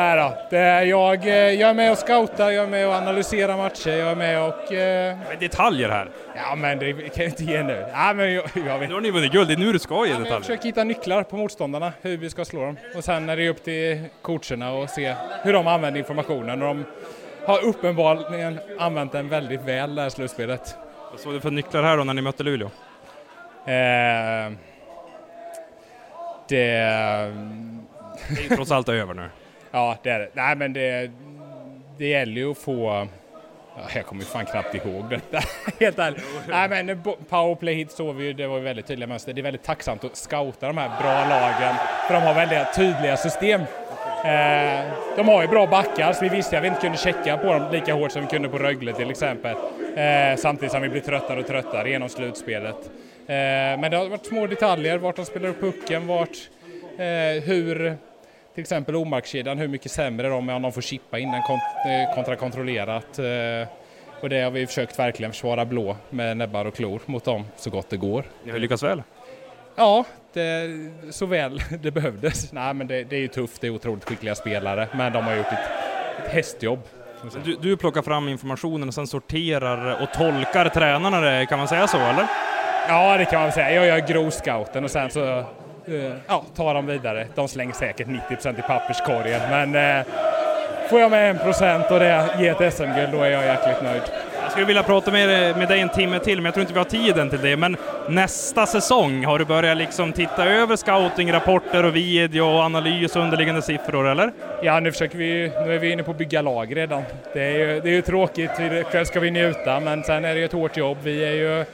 Nej 0.00 0.16
då. 0.16 0.36
Det 0.50 0.58
är 0.58 0.82
jag, 0.82 1.26
eh, 1.26 1.34
jag 1.34 1.70
är 1.70 1.74
med 1.74 1.92
och 1.92 1.98
scoutar, 1.98 2.50
jag 2.50 2.64
är 2.64 2.68
med 2.68 2.86
och 2.88 2.94
analyserar 2.94 3.56
matcher, 3.56 3.90
jag 3.90 4.10
är 4.10 4.14
med 4.14 4.42
och... 4.42 4.72
Eh, 4.72 5.16
detaljer 5.40 5.88
här. 5.88 6.10
ja 6.36 6.54
men 6.56 6.78
det 6.78 6.92
kan 6.92 7.24
jag 7.24 7.26
inte 7.26 7.44
ge 7.44 7.62
nu. 7.62 7.86
Ja, 7.92 8.12
men 8.12 8.34
jag, 8.34 8.44
jag 8.66 8.78
vet. 8.78 8.88
Nu 8.88 8.94
har 8.94 9.00
ni 9.00 9.10
vunnit 9.10 9.32
guld, 9.32 9.48
det 9.48 9.54
är 9.54 9.58
nu 9.58 9.72
du 9.72 9.78
ska 9.78 9.94
ge 9.94 10.00
Ja, 10.00 10.04
men 10.04 10.12
jag 10.12 10.20
detaljer. 10.24 10.40
försöker 10.40 10.64
hitta 10.64 10.84
nycklar 10.84 11.22
på 11.22 11.36
motståndarna, 11.36 11.92
hur 12.02 12.16
vi 12.16 12.30
ska 12.30 12.44
slå 12.44 12.64
dem. 12.64 12.76
Och 12.96 13.04
sen 13.04 13.28
är 13.28 13.36
det 13.36 13.48
upp 13.48 13.64
till 13.64 14.04
coacherna 14.22 14.72
och 14.72 14.90
se 14.90 15.14
hur 15.42 15.52
de 15.52 15.66
använder 15.66 15.98
informationen. 15.98 16.62
Och 16.62 16.68
de 16.68 16.84
har 17.46 17.64
uppenbarligen 17.64 18.60
använt 18.78 19.12
den 19.12 19.28
väldigt 19.28 19.60
väl 19.62 19.94
det 19.94 20.02
här 20.02 20.08
slutspelet. 20.10 20.76
Vad 21.10 21.20
såg 21.20 21.32
du 21.32 21.40
för 21.40 21.50
nycklar 21.50 21.82
här 21.82 21.96
då 21.96 22.04
när 22.04 22.14
ni 22.14 22.22
mötte 22.22 22.42
Luleå? 22.42 22.66
Eh, 23.66 24.52
det... 26.48 26.70
Det 28.36 28.44
är 28.50 28.56
trots 28.56 28.70
allt 28.70 28.88
över 28.88 29.14
nu. 29.14 29.30
Ja, 29.70 29.96
det 30.02 30.10
är 30.10 30.18
det. 30.18 30.28
Nej, 30.32 30.56
men 30.56 30.72
det, 30.72 31.10
det 31.98 32.06
gäller 32.06 32.40
ju 32.40 32.50
att 32.50 32.58
få... 32.58 33.06
Jag 33.94 34.06
kommer 34.06 34.22
ju 34.22 34.28
fan 34.28 34.46
knappt 34.46 34.74
ihåg 34.74 35.10
detta, 35.10 35.40
helt 35.80 35.98
ärligt. 35.98 36.24
Nej, 36.48 36.68
men 36.68 37.02
powerplay 37.28 37.74
hit 37.74 37.90
såg 37.90 38.14
vi 38.16 38.24
ju, 38.24 38.32
det 38.32 38.46
var 38.46 38.56
ju 38.56 38.62
väldigt 38.62 38.86
tydliga 38.86 39.06
mönster. 39.06 39.32
Det 39.32 39.40
är 39.40 39.42
väldigt 39.42 39.62
tacksamt 39.62 40.04
att 40.04 40.16
scouta 40.16 40.66
de 40.66 40.78
här 40.78 40.88
bra 41.00 41.28
lagen, 41.28 41.74
för 42.06 42.14
de 42.14 42.22
har 42.22 42.34
väldigt 42.34 42.74
tydliga 42.74 43.16
system. 43.16 43.60
Eh, 44.24 44.80
de 45.16 45.28
har 45.28 45.42
ju 45.42 45.48
bra 45.48 45.66
backar, 45.66 46.12
så 46.12 46.20
vi 46.22 46.28
visste 46.28 46.58
att 46.58 46.64
vi 46.64 46.68
inte 46.68 46.80
kunde 46.80 46.98
checka 46.98 47.36
på 47.36 47.52
dem 47.52 47.72
lika 47.72 47.94
hårt 47.94 48.12
som 48.12 48.22
vi 48.22 48.28
kunde 48.28 48.48
på 48.48 48.58
Rögle 48.58 48.92
till 48.92 49.10
exempel. 49.10 49.56
Eh, 49.96 50.36
samtidigt 50.36 50.72
som 50.72 50.82
vi 50.82 50.88
blir 50.88 51.00
tröttare 51.00 51.40
och 51.40 51.46
tröttare 51.46 51.90
genom 51.90 52.08
slutspelet. 52.08 52.90
Eh, 53.26 53.34
men 53.80 53.90
det 53.90 53.96
har 53.96 54.08
varit 54.08 54.26
små 54.26 54.46
detaljer, 54.46 54.98
vart 54.98 55.16
de 55.16 55.24
spelar 55.24 55.48
upp 55.48 55.60
pucken, 55.60 56.06
vart, 56.06 56.36
eh, 56.98 57.42
hur 57.44 57.96
till 58.54 58.60
exempel 58.60 58.96
omarkskedjan, 58.96 59.58
hur 59.58 59.68
mycket 59.68 59.92
sämre 59.92 60.28
de 60.28 60.48
är 60.48 60.54
om 60.54 60.62
de 60.62 60.72
får 60.72 60.80
chippa 60.82 61.18
innan 61.18 61.42
kont- 61.42 62.08
eh, 62.10 62.14
kontra 62.14 62.36
kontrollerat. 62.36 63.18
eh, 63.18 63.68
Och 64.22 64.28
det 64.28 64.40
har 64.42 64.50
vi 64.50 64.66
försökt 64.66 64.98
verkligen 64.98 65.32
försvara 65.32 65.64
blå 65.64 65.96
med 66.10 66.36
näbbar 66.36 66.64
och 66.64 66.74
klor 66.74 67.00
mot 67.06 67.24
dem 67.24 67.44
så 67.56 67.70
gott 67.70 67.90
det 67.90 67.96
går. 67.96 68.24
Ni 68.44 68.50
har 68.52 68.58
lyckats 68.58 68.82
väl. 68.82 69.02
Ja, 69.76 70.04
det, 70.32 70.68
så 71.10 71.26
väl 71.26 71.62
det 71.82 71.90
behövdes. 71.90 72.52
Nej 72.52 72.74
men 72.74 72.86
det, 72.86 73.04
det 73.04 73.16
är 73.16 73.20
ju 73.20 73.28
tufft, 73.28 73.60
det 73.60 73.66
är 73.66 73.70
otroligt 73.70 74.04
skickliga 74.04 74.34
spelare 74.34 74.88
men 74.92 75.12
de 75.12 75.24
har 75.24 75.34
gjort 75.36 75.46
ett, 75.52 75.70
ett 76.26 76.32
hästjobb. 76.32 76.78
Du, 77.44 77.56
du 77.56 77.76
plockar 77.76 78.02
fram 78.02 78.28
informationen 78.28 78.88
och 78.88 78.94
sen 78.94 79.06
sorterar 79.06 80.02
och 80.02 80.12
tolkar 80.12 80.68
tränarna 80.68 81.20
det, 81.20 81.46
kan 81.46 81.58
man 81.58 81.68
säga 81.68 81.86
så 81.86 81.96
eller? 81.98 82.26
Ja 82.88 83.16
det 83.16 83.24
kan 83.24 83.40
man 83.40 83.52
säga, 83.52 83.70
jag 83.72 83.86
gör 83.86 84.08
grovscouten 84.08 84.84
och 84.84 84.90
sen 84.90 85.10
så 85.10 85.44
eh, 85.86 86.12
ja, 86.26 86.44
tar 86.56 86.74
de 86.74 86.86
vidare. 86.86 87.26
De 87.34 87.48
slänger 87.48 87.74
säkert 87.74 88.06
90% 88.06 88.58
i 88.58 88.62
papperskorgen 88.62 89.40
men 89.50 89.98
eh, 89.98 90.06
får 90.90 91.00
jag 91.00 91.10
med 91.10 91.36
1% 91.36 91.92
och 91.92 91.98
det 91.98 92.28
ger 92.38 92.62
ett 92.62 92.74
SM-guld 92.74 93.12
då 93.12 93.22
är 93.22 93.30
jag 93.30 93.44
jäkligt 93.44 93.82
nöjd. 93.82 94.02
Jag 94.42 94.52
skulle 94.52 94.66
vilja 94.66 94.82
prata 94.82 95.10
med, 95.10 95.56
med 95.56 95.68
dig 95.68 95.80
en 95.80 95.88
timme 95.88 96.18
till, 96.18 96.36
men 96.36 96.44
jag 96.44 96.54
tror 96.54 96.62
inte 96.62 96.72
vi 96.72 96.78
har 96.78 96.84
tiden 96.84 97.30
till 97.30 97.40
det. 97.40 97.56
Men 97.56 97.76
nästa 98.08 98.66
säsong, 98.66 99.24
har 99.24 99.38
du 99.38 99.44
börjat 99.44 99.76
liksom 99.76 100.12
titta 100.12 100.46
över 100.46 100.76
scoutingrapporter 100.76 101.84
och 101.84 101.96
video 101.96 102.42
och 102.42 102.60
analys 102.60 103.16
och 103.16 103.22
underliggande 103.22 103.62
siffror, 103.62 104.08
eller? 104.08 104.32
Ja, 104.62 104.80
nu 104.80 104.92
försöker 104.92 105.18
vi, 105.18 105.52
nu 105.64 105.74
är 105.74 105.78
vi 105.78 105.92
inne 105.92 106.02
på 106.02 106.10
att 106.10 106.18
bygga 106.18 106.42
lag 106.42 106.76
redan. 106.76 107.02
Det 107.32 107.42
är 107.42 107.58
ju, 107.58 107.80
det 107.80 107.88
är 107.88 107.92
ju 107.92 108.02
tråkigt, 108.02 108.50
ikväll 108.60 109.06
ska 109.06 109.20
vi 109.20 109.30
njuta, 109.30 109.80
men 109.80 110.04
sen 110.04 110.24
är 110.24 110.34
det 110.34 110.38
ju 110.38 110.44
ett 110.44 110.52
hårt 110.52 110.76
jobb. 110.76 110.98
Vi 111.02 111.24
är 111.24 111.32
ju, 111.32 111.64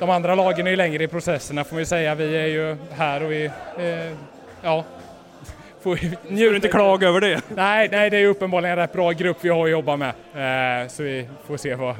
de 0.00 0.10
andra 0.10 0.34
lagen 0.34 0.66
är 0.66 0.70
ju 0.70 0.76
längre 0.76 1.04
i 1.04 1.08
processerna 1.08 1.64
får 1.64 1.76
vi 1.76 1.86
säga. 1.86 2.14
Vi 2.14 2.36
är 2.36 2.46
ju 2.46 2.76
här 2.90 3.22
och 3.22 3.32
vi, 3.32 3.44
eh, 3.44 4.16
ja, 4.62 4.84
får 5.82 5.98
du 6.50 6.56
inte 6.56 6.68
klaga 6.68 7.08
över 7.08 7.20
det? 7.20 7.42
Nej, 7.48 7.88
nej, 7.92 8.10
det 8.10 8.16
är 8.16 8.26
uppenbarligen 8.26 8.78
en 8.78 8.78
rätt 8.78 8.92
bra 8.92 9.10
grupp 9.10 9.36
vi 9.40 9.48
har 9.48 9.64
att 9.64 9.70
jobba 9.70 9.96
med. 9.96 10.08
Eh, 10.82 10.88
så 10.88 11.02
vi 11.02 11.28
får 11.46 11.56
se 11.56 11.74
vad, 11.74 11.96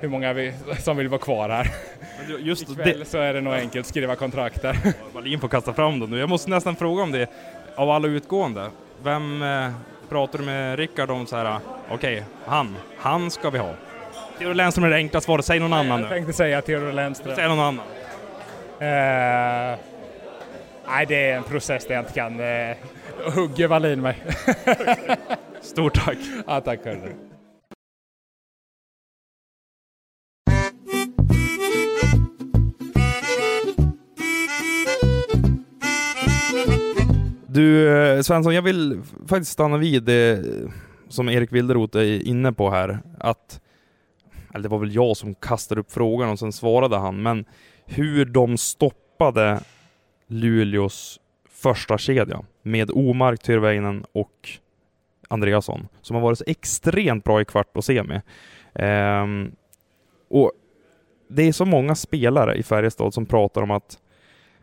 hur 0.00 0.08
många 0.08 0.32
vi, 0.32 0.52
som 0.78 0.96
vill 0.96 1.08
vara 1.08 1.20
kvar 1.20 1.48
här. 1.48 1.70
Just 2.38 2.70
Ikväll 2.70 2.98
det... 2.98 3.04
så 3.04 3.18
är 3.18 3.34
det 3.34 3.40
nog 3.40 3.54
enkelt 3.54 3.84
att 3.84 3.88
skriva 3.88 4.16
kontrakt 4.16 4.62
där. 4.62 4.76
Wallin 5.12 5.40
får 5.40 5.48
kasta 5.48 5.72
fram 5.72 6.00
dem 6.00 6.10
nu. 6.10 6.18
Jag 6.18 6.28
måste 6.28 6.50
nästan 6.50 6.76
fråga 6.76 7.02
om 7.02 7.12
det. 7.12 7.26
Av 7.74 7.90
alla 7.90 8.08
utgående, 8.08 8.70
vem 9.02 9.42
eh, 9.42 9.70
pratar 10.08 10.38
du 10.38 10.44
med 10.44 10.78
Rickard 10.78 11.10
om 11.10 11.26
så 11.26 11.36
här, 11.36 11.58
okej, 11.88 11.94
okay, 11.94 12.22
han, 12.46 12.76
han 12.98 13.30
ska 13.30 13.50
vi 13.50 13.58
ha. 13.58 13.74
Theodor 14.38 14.54
Lennström 14.54 14.84
är 14.84 14.90
det 14.90 14.96
enkla 14.96 15.20
svaret, 15.20 15.44
säg 15.44 15.58
någon 15.58 15.72
annan 15.72 15.88
jag 15.88 15.96
nu. 15.96 16.02
Jag 16.02 16.10
tänkte 16.10 16.32
säga 16.32 16.62
Theodor 16.62 16.92
Lennström. 16.92 17.36
Säg 17.36 17.48
någon 17.48 17.60
annan. 17.60 17.84
Eh, 18.78 19.78
nej, 20.86 21.06
det 21.08 21.30
är 21.30 21.36
en 21.36 21.42
process 21.42 21.86
där 21.86 21.94
jag 21.94 22.02
inte 22.02 22.12
kan 22.12 22.40
eh, 22.40 22.76
hugger 23.34 23.68
Wallin 23.68 24.02
mig. 24.02 24.22
Stort 25.60 26.04
tack! 26.04 26.18
Ja, 26.46 26.60
tack 26.60 26.84
hörru. 26.84 27.12
Du 37.46 37.96
eh, 37.96 38.20
Svensson, 38.20 38.54
jag 38.54 38.62
vill 38.62 39.00
faktiskt 39.28 39.52
stanna 39.52 39.76
vid 39.76 40.02
det 40.02 40.44
som 41.08 41.28
Erik 41.28 41.52
Wilderoth 41.52 41.98
är 41.98 42.26
inne 42.26 42.52
på 42.52 42.70
här. 42.70 42.98
Att, 43.18 43.60
eller 44.54 44.62
det 44.62 44.68
var 44.68 44.78
väl 44.78 44.94
jag 44.94 45.16
som 45.16 45.34
kastade 45.34 45.80
upp 45.80 45.92
frågan 45.92 46.30
och 46.30 46.38
sen 46.38 46.52
svarade 46.52 46.96
han, 46.96 47.22
men 47.22 47.44
hur 47.84 48.24
de 48.24 48.56
stoppade 48.58 49.60
Luleås 50.26 51.20
första 51.50 51.98
kedja 51.98 52.40
med 52.62 52.90
Omark, 52.90 53.42
Tyrväinen 53.42 54.04
och 54.12 54.48
Andreasson 55.28 55.88
som 56.00 56.16
har 56.16 56.22
varit 56.22 56.38
så 56.38 56.44
extremt 56.46 57.24
bra 57.24 57.40
i 57.40 57.44
kvart 57.44 57.76
och 57.76 57.84
semi. 57.84 58.20
Ehm, 58.74 59.52
och 60.30 60.52
det 61.28 61.42
är 61.42 61.52
så 61.52 61.64
många 61.64 61.94
spelare 61.94 62.54
i 62.54 62.62
Färjestad 62.62 63.14
som 63.14 63.26
pratar 63.26 63.62
om 63.62 63.70
att 63.70 63.98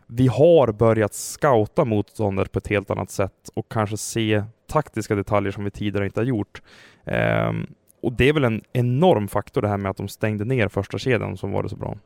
vi 0.06 0.26
har 0.26 0.72
börjat 0.72 1.14
scouta 1.14 1.84
motståndare 1.84 2.48
på 2.48 2.58
ett 2.58 2.68
helt 2.68 2.90
annat 2.90 3.10
sätt 3.10 3.50
och 3.54 3.68
kanske 3.68 3.96
se 3.96 4.44
taktiska 4.68 5.14
detaljer 5.14 5.52
som 5.52 5.64
vi 5.64 5.70
tidigare 5.70 6.06
inte 6.06 6.20
har 6.20 6.24
gjort. 6.24 6.62
Ehm, 7.04 7.66
och 8.02 8.12
det 8.12 8.28
är 8.28 8.32
väl 8.32 8.44
en 8.44 8.62
enorm 8.72 9.28
faktor 9.28 9.62
det 9.62 9.68
här 9.68 9.76
med 9.76 9.90
att 9.90 9.96
de 9.96 10.08
stängde 10.08 10.44
ner 10.44 10.68
första 10.68 10.98
kedjan 10.98 11.36
som 11.36 11.52
var 11.52 11.62
det 11.62 11.68
så 11.68 11.76
bra. 11.76 11.98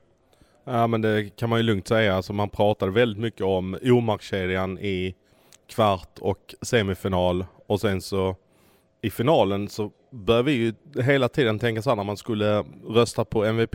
Ja 0.64 0.86
men 0.86 1.00
det 1.00 1.36
kan 1.36 1.50
man 1.50 1.58
ju 1.58 1.62
lugnt 1.62 1.88
säga. 1.88 2.16
Alltså 2.16 2.32
man 2.32 2.48
pratade 2.48 2.92
väldigt 2.92 3.22
mycket 3.22 3.42
om 3.42 3.78
omarkkedjan 3.82 4.78
i 4.78 5.14
kvart 5.68 6.18
och 6.20 6.54
semifinal 6.62 7.46
och 7.66 7.80
sen 7.80 8.00
så 8.00 8.36
i 9.02 9.10
finalen 9.10 9.68
så 9.68 9.90
bör 10.10 10.42
vi 10.42 10.52
ju 10.52 10.74
hela 11.02 11.28
tiden 11.28 11.58
tänka 11.58 11.82
så 11.82 11.90
här 11.90 11.96
när 11.96 12.04
man 12.04 12.16
skulle 12.16 12.64
rösta 12.88 13.24
på 13.24 13.44
MVP. 13.44 13.74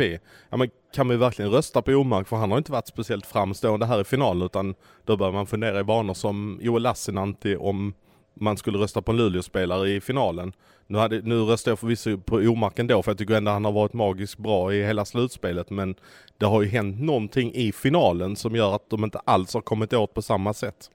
Ja 0.50 0.58
men 0.58 0.70
kan 0.96 1.08
vi 1.08 1.18
verkligen 1.18 1.52
rösta 1.52 1.82
på 1.82 1.92
Omark 1.92 2.28
för 2.28 2.38
han 2.38 2.52
har 2.52 2.58
inte 2.58 2.72
varit 2.72 2.88
speciellt 2.88 3.26
framstående 3.26 3.86
här 3.86 4.02
i 4.02 4.04
finalen 4.04 4.44
utan 4.44 4.76
då 5.06 5.18
bör 5.18 5.32
man 5.32 5.48
fundera 5.48 5.80
i 5.80 5.84
banor 5.84 6.14
som 6.14 6.60
Joel 6.62 6.84
Lassinantti 6.84 7.56
om 7.56 7.94
man 8.34 8.58
skulle 8.58 8.78
rösta 8.78 9.02
på 9.02 9.12
en 9.12 9.18
Luleå-spelare 9.18 9.90
i 9.90 10.02
finalen. 10.02 10.54
Nu, 10.92 10.98
hade, 10.98 11.22
nu 11.22 11.36
röstade 11.36 11.72
jag 11.72 11.80
förvisso 11.80 12.18
på 12.18 12.36
Omark 12.36 12.80
ändå 12.80 13.04
för 13.04 13.12
jag 13.12 13.18
tycker 13.18 13.34
ändå 13.34 13.52
han 13.52 13.66
har 13.66 13.72
varit 13.72 13.94
magiskt 13.94 14.38
bra 14.38 14.74
i 14.74 14.86
hela 14.86 15.06
slutspelet 15.06 15.70
men 15.70 15.96
det 16.38 16.46
har 16.46 16.62
ju 16.62 16.68
hänt 16.68 17.02
någonting 17.02 17.54
i 17.54 17.72
finalen 17.72 18.36
som 18.36 18.56
gör 18.56 18.76
att 18.76 18.90
de 18.90 19.04
inte 19.04 19.20
alls 19.20 19.54
har 19.54 19.62
kommit 19.62 19.94
åt 19.94 20.14
på 20.14 20.22
samma 20.22 20.54
sätt. 20.54 20.90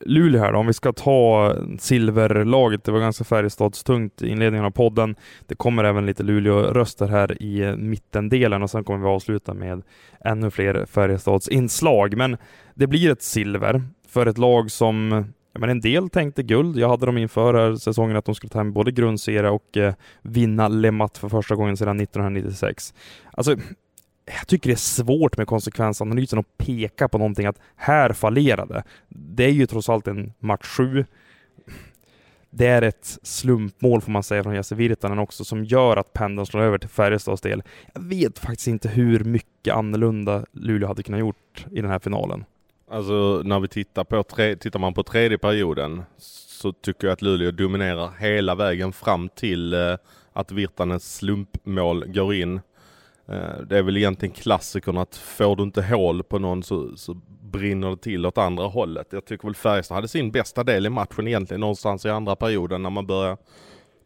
Luleå 0.00 0.40
här 0.40 0.52
då, 0.52 0.58
om 0.58 0.66
vi 0.66 0.72
ska 0.72 0.92
ta 0.92 1.54
silverlaget. 1.78 2.84
Det 2.84 2.92
var 2.92 3.00
ganska 3.00 3.24
Färjestadstungt 3.24 4.22
i 4.22 4.28
inledningen 4.28 4.64
av 4.64 4.70
podden. 4.70 5.16
Det 5.46 5.54
kommer 5.54 5.84
även 5.84 6.06
lite 6.06 6.22
Luleå-röster 6.22 7.06
här 7.06 7.42
i 7.42 7.76
mittendelen 7.76 8.62
och 8.62 8.70
sen 8.70 8.84
kommer 8.84 9.00
vi 9.00 9.06
avsluta 9.06 9.54
med 9.54 9.82
ännu 10.24 10.50
fler 10.50 10.86
Färjestadsinslag. 10.86 12.16
Men 12.16 12.36
det 12.74 12.86
blir 12.86 13.12
ett 13.12 13.22
silver 13.22 13.82
för 14.08 14.26
ett 14.26 14.38
lag 14.38 14.70
som 14.70 15.24
men 15.58 15.70
en 15.70 15.80
del 15.80 16.10
tänkte 16.10 16.42
guld. 16.42 16.76
Jag 16.76 16.88
hade 16.88 17.06
dem 17.06 17.18
inför 17.18 17.54
här 17.54 17.76
säsongen 17.76 18.16
att 18.16 18.24
de 18.24 18.34
skulle 18.34 18.50
ta 18.50 18.58
hem 18.58 18.72
både 18.72 18.92
grundserie 18.92 19.50
och 19.50 19.76
eh, 19.76 19.94
vinna 20.22 20.68
Lemat 20.68 21.18
för 21.18 21.28
första 21.28 21.54
gången 21.54 21.76
sedan 21.76 22.00
1996. 22.00 22.94
Alltså, 23.30 23.56
jag 24.24 24.46
tycker 24.46 24.68
det 24.68 24.74
är 24.74 24.76
svårt 24.76 25.36
med 25.36 25.46
konsekvensanalysen 25.46 26.38
och 26.38 26.58
peka 26.58 27.08
på 27.08 27.18
någonting 27.18 27.46
att 27.46 27.60
här 27.76 28.12
fallerade. 28.12 28.82
Det 29.08 29.44
är 29.44 29.50
ju 29.50 29.66
trots 29.66 29.88
allt 29.88 30.06
en 30.08 30.32
match 30.38 30.66
sju. 30.66 31.04
Det 32.50 32.66
är 32.66 32.82
ett 32.82 33.18
slumpmål 33.22 34.00
får 34.00 34.12
man 34.12 34.22
säga 34.22 34.42
från 34.42 34.54
Jesse 34.54 34.74
Virtanen 34.74 35.18
också 35.18 35.44
som 35.44 35.64
gör 35.64 35.96
att 35.96 36.12
pendeln 36.12 36.46
slår 36.46 36.60
över 36.60 36.78
till 36.78 36.88
Färjestads 36.88 37.40
del. 37.40 37.62
Jag 37.94 38.00
vet 38.00 38.38
faktiskt 38.38 38.68
inte 38.68 38.88
hur 38.88 39.24
mycket 39.24 39.74
annorlunda 39.74 40.44
Luleå 40.52 40.88
hade 40.88 41.02
kunnat 41.02 41.20
gjort 41.20 41.66
i 41.70 41.80
den 41.80 41.90
här 41.90 41.98
finalen. 41.98 42.44
Alltså 42.90 43.42
när 43.44 43.60
vi 43.60 43.68
tittar 43.68 44.04
på, 44.04 44.22
tre, 44.22 44.56
tittar 44.56 44.78
man 44.78 44.94
på 44.94 45.02
tredje 45.02 45.38
perioden 45.38 46.02
så 46.16 46.72
tycker 46.72 47.06
jag 47.06 47.12
att 47.12 47.22
Luleå 47.22 47.50
dominerar 47.50 48.10
hela 48.18 48.54
vägen 48.54 48.92
fram 48.92 49.28
till 49.28 49.74
eh, 49.74 49.96
att 50.32 50.52
Virtanens 50.52 51.16
slumpmål 51.16 52.04
går 52.06 52.34
in. 52.34 52.60
Eh, 53.28 53.60
det 53.66 53.78
är 53.78 53.82
väl 53.82 53.96
egentligen 53.96 54.34
klassikern 54.34 54.96
att 54.96 55.16
får 55.16 55.56
du 55.56 55.62
inte 55.62 55.82
hål 55.82 56.22
på 56.22 56.38
någon 56.38 56.62
så, 56.62 56.96
så 56.96 57.14
brinner 57.42 57.90
det 57.90 57.96
till 57.96 58.26
åt 58.26 58.38
andra 58.38 58.64
hållet. 58.64 59.06
Jag 59.10 59.24
tycker 59.24 59.48
väl 59.48 59.54
Färjestad 59.54 59.94
hade 59.94 60.08
sin 60.08 60.30
bästa 60.30 60.64
del 60.64 60.86
i 60.86 60.90
matchen 60.90 61.28
egentligen 61.28 61.60
någonstans 61.60 62.06
i 62.06 62.08
andra 62.08 62.36
perioden 62.36 62.82
när 62.82 62.90
man 62.90 63.06
börjar 63.06 63.36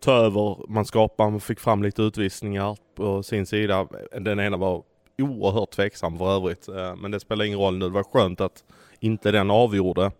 ta 0.00 0.12
över, 0.12 0.70
man 0.70 0.84
skapar, 0.84 1.30
man 1.30 1.40
fick 1.40 1.60
fram 1.60 1.82
lite 1.82 2.02
utvisningar 2.02 2.76
på 2.96 3.22
sin 3.22 3.46
sida. 3.46 3.88
Den 4.20 4.40
ena 4.40 4.56
var 4.56 4.82
oerhört 5.22 5.70
tveksam 5.70 6.18
för 6.18 6.36
övrigt. 6.36 6.68
Eh, 6.68 6.96
men 6.96 7.10
det 7.10 7.20
spelar 7.20 7.44
ingen 7.44 7.58
roll 7.58 7.78
nu. 7.78 7.84
Det 7.84 7.94
var 7.94 8.04
skönt 8.04 8.40
att 8.40 8.64
inte 9.00 9.30
den 9.30 9.50
avgjorde. 9.50 10.10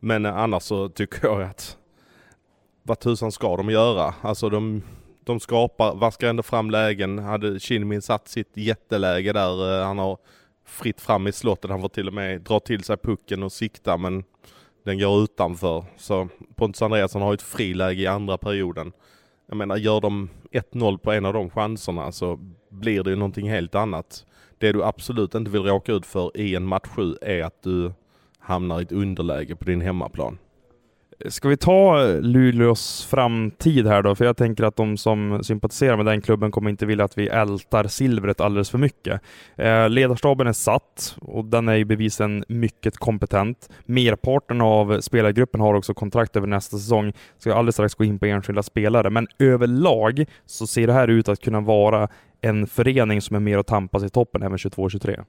Men 0.00 0.26
eh, 0.26 0.36
annars 0.36 0.62
så 0.62 0.88
tycker 0.88 1.28
jag 1.28 1.42
att 1.42 1.76
vad 2.82 3.00
tusan 3.00 3.32
ska 3.32 3.56
de 3.56 3.70
göra? 3.70 4.14
Alltså 4.22 4.48
de 4.48 4.82
de 5.24 5.40
skapar, 5.40 5.94
vaskar 5.94 6.28
ändå 6.28 6.42
fram 6.42 6.70
lägen. 6.70 7.18
Hade 7.18 7.60
Kinmin 7.60 8.02
satt 8.02 8.28
sitt 8.28 8.56
jätteläge 8.56 9.32
där. 9.32 9.80
Eh, 9.80 9.86
han 9.86 9.98
har 9.98 10.18
fritt 10.64 11.00
fram 11.00 11.26
i 11.26 11.32
slottet. 11.32 11.70
Han 11.70 11.80
får 11.80 11.88
till 11.88 12.08
och 12.08 12.14
med 12.14 12.40
dra 12.40 12.60
till 12.60 12.84
sig 12.84 12.96
pucken 12.96 13.42
och 13.42 13.52
sikta 13.52 13.96
men 13.96 14.24
den 14.84 14.98
går 14.98 15.22
utanför. 15.22 15.84
Så 15.96 16.28
Pontus 16.54 16.82
Andreasson 16.82 17.22
har 17.22 17.34
ett 17.34 17.42
friläge 17.42 18.02
i 18.02 18.06
andra 18.06 18.38
perioden. 18.38 18.92
Jag 19.46 19.56
menar, 19.56 19.76
gör 19.76 20.00
de 20.00 20.28
1-0 20.52 20.98
på 20.98 21.12
en 21.12 21.26
av 21.26 21.32
de 21.32 21.50
chanserna 21.50 22.12
så 22.12 22.38
blir 22.68 23.02
det 23.02 23.10
ju 23.10 23.16
någonting 23.16 23.50
helt 23.50 23.74
annat. 23.74 24.26
Det 24.62 24.72
du 24.72 24.84
absolut 24.84 25.34
inte 25.34 25.50
vill 25.50 25.62
råka 25.62 25.92
ut 25.92 26.06
för 26.06 26.36
i 26.36 26.54
en 26.54 26.66
match 26.66 26.88
7 26.88 27.16
är 27.22 27.42
att 27.42 27.62
du 27.62 27.92
hamnar 28.38 28.80
i 28.80 28.82
ett 28.82 28.92
underläge 28.92 29.56
på 29.56 29.64
din 29.64 29.80
hemmaplan. 29.80 30.38
Ska 31.28 31.48
vi 31.48 31.56
ta 31.56 32.04
Luleås 32.20 33.06
framtid 33.10 33.86
här 33.86 34.02
då? 34.02 34.14
För 34.14 34.24
jag 34.24 34.36
tänker 34.36 34.64
att 34.64 34.76
de 34.76 34.96
som 34.96 35.44
sympatiserar 35.44 35.96
med 35.96 36.06
den 36.06 36.20
klubben 36.20 36.50
kommer 36.50 36.70
inte 36.70 36.86
vilja 36.86 37.04
att 37.04 37.18
vi 37.18 37.28
ältar 37.28 37.84
silvret 37.84 38.40
alldeles 38.40 38.70
för 38.70 38.78
mycket. 38.78 39.20
Eh, 39.56 39.88
ledarstaben 39.88 40.46
är 40.46 40.52
satt 40.52 41.16
och 41.20 41.44
den 41.44 41.68
är 41.68 41.74
ju 41.74 41.84
bevisen 41.84 42.44
mycket 42.48 42.96
kompetent. 42.96 43.68
Merparten 43.84 44.60
av 44.60 45.00
spelargruppen 45.00 45.60
har 45.60 45.74
också 45.74 45.94
kontrakt 45.94 46.36
över 46.36 46.46
nästa 46.46 46.76
säsong. 46.76 47.12
Ska 47.38 47.50
jag 47.50 47.58
alldeles 47.58 47.74
strax 47.74 47.94
gå 47.94 48.04
in 48.04 48.18
på 48.18 48.26
enskilda 48.26 48.62
spelare, 48.62 49.10
men 49.10 49.26
överlag 49.38 50.24
så 50.46 50.66
ser 50.66 50.86
det 50.86 50.92
här 50.92 51.08
ut 51.08 51.28
att 51.28 51.40
kunna 51.40 51.60
vara 51.60 52.08
en 52.40 52.66
förening 52.66 53.22
som 53.22 53.36
är 53.36 53.40
mer 53.40 53.58
att 53.58 53.66
tampas 53.66 54.04
i 54.04 54.08
toppen 54.08 54.42
även 54.42 54.56
22-23. 54.56 55.24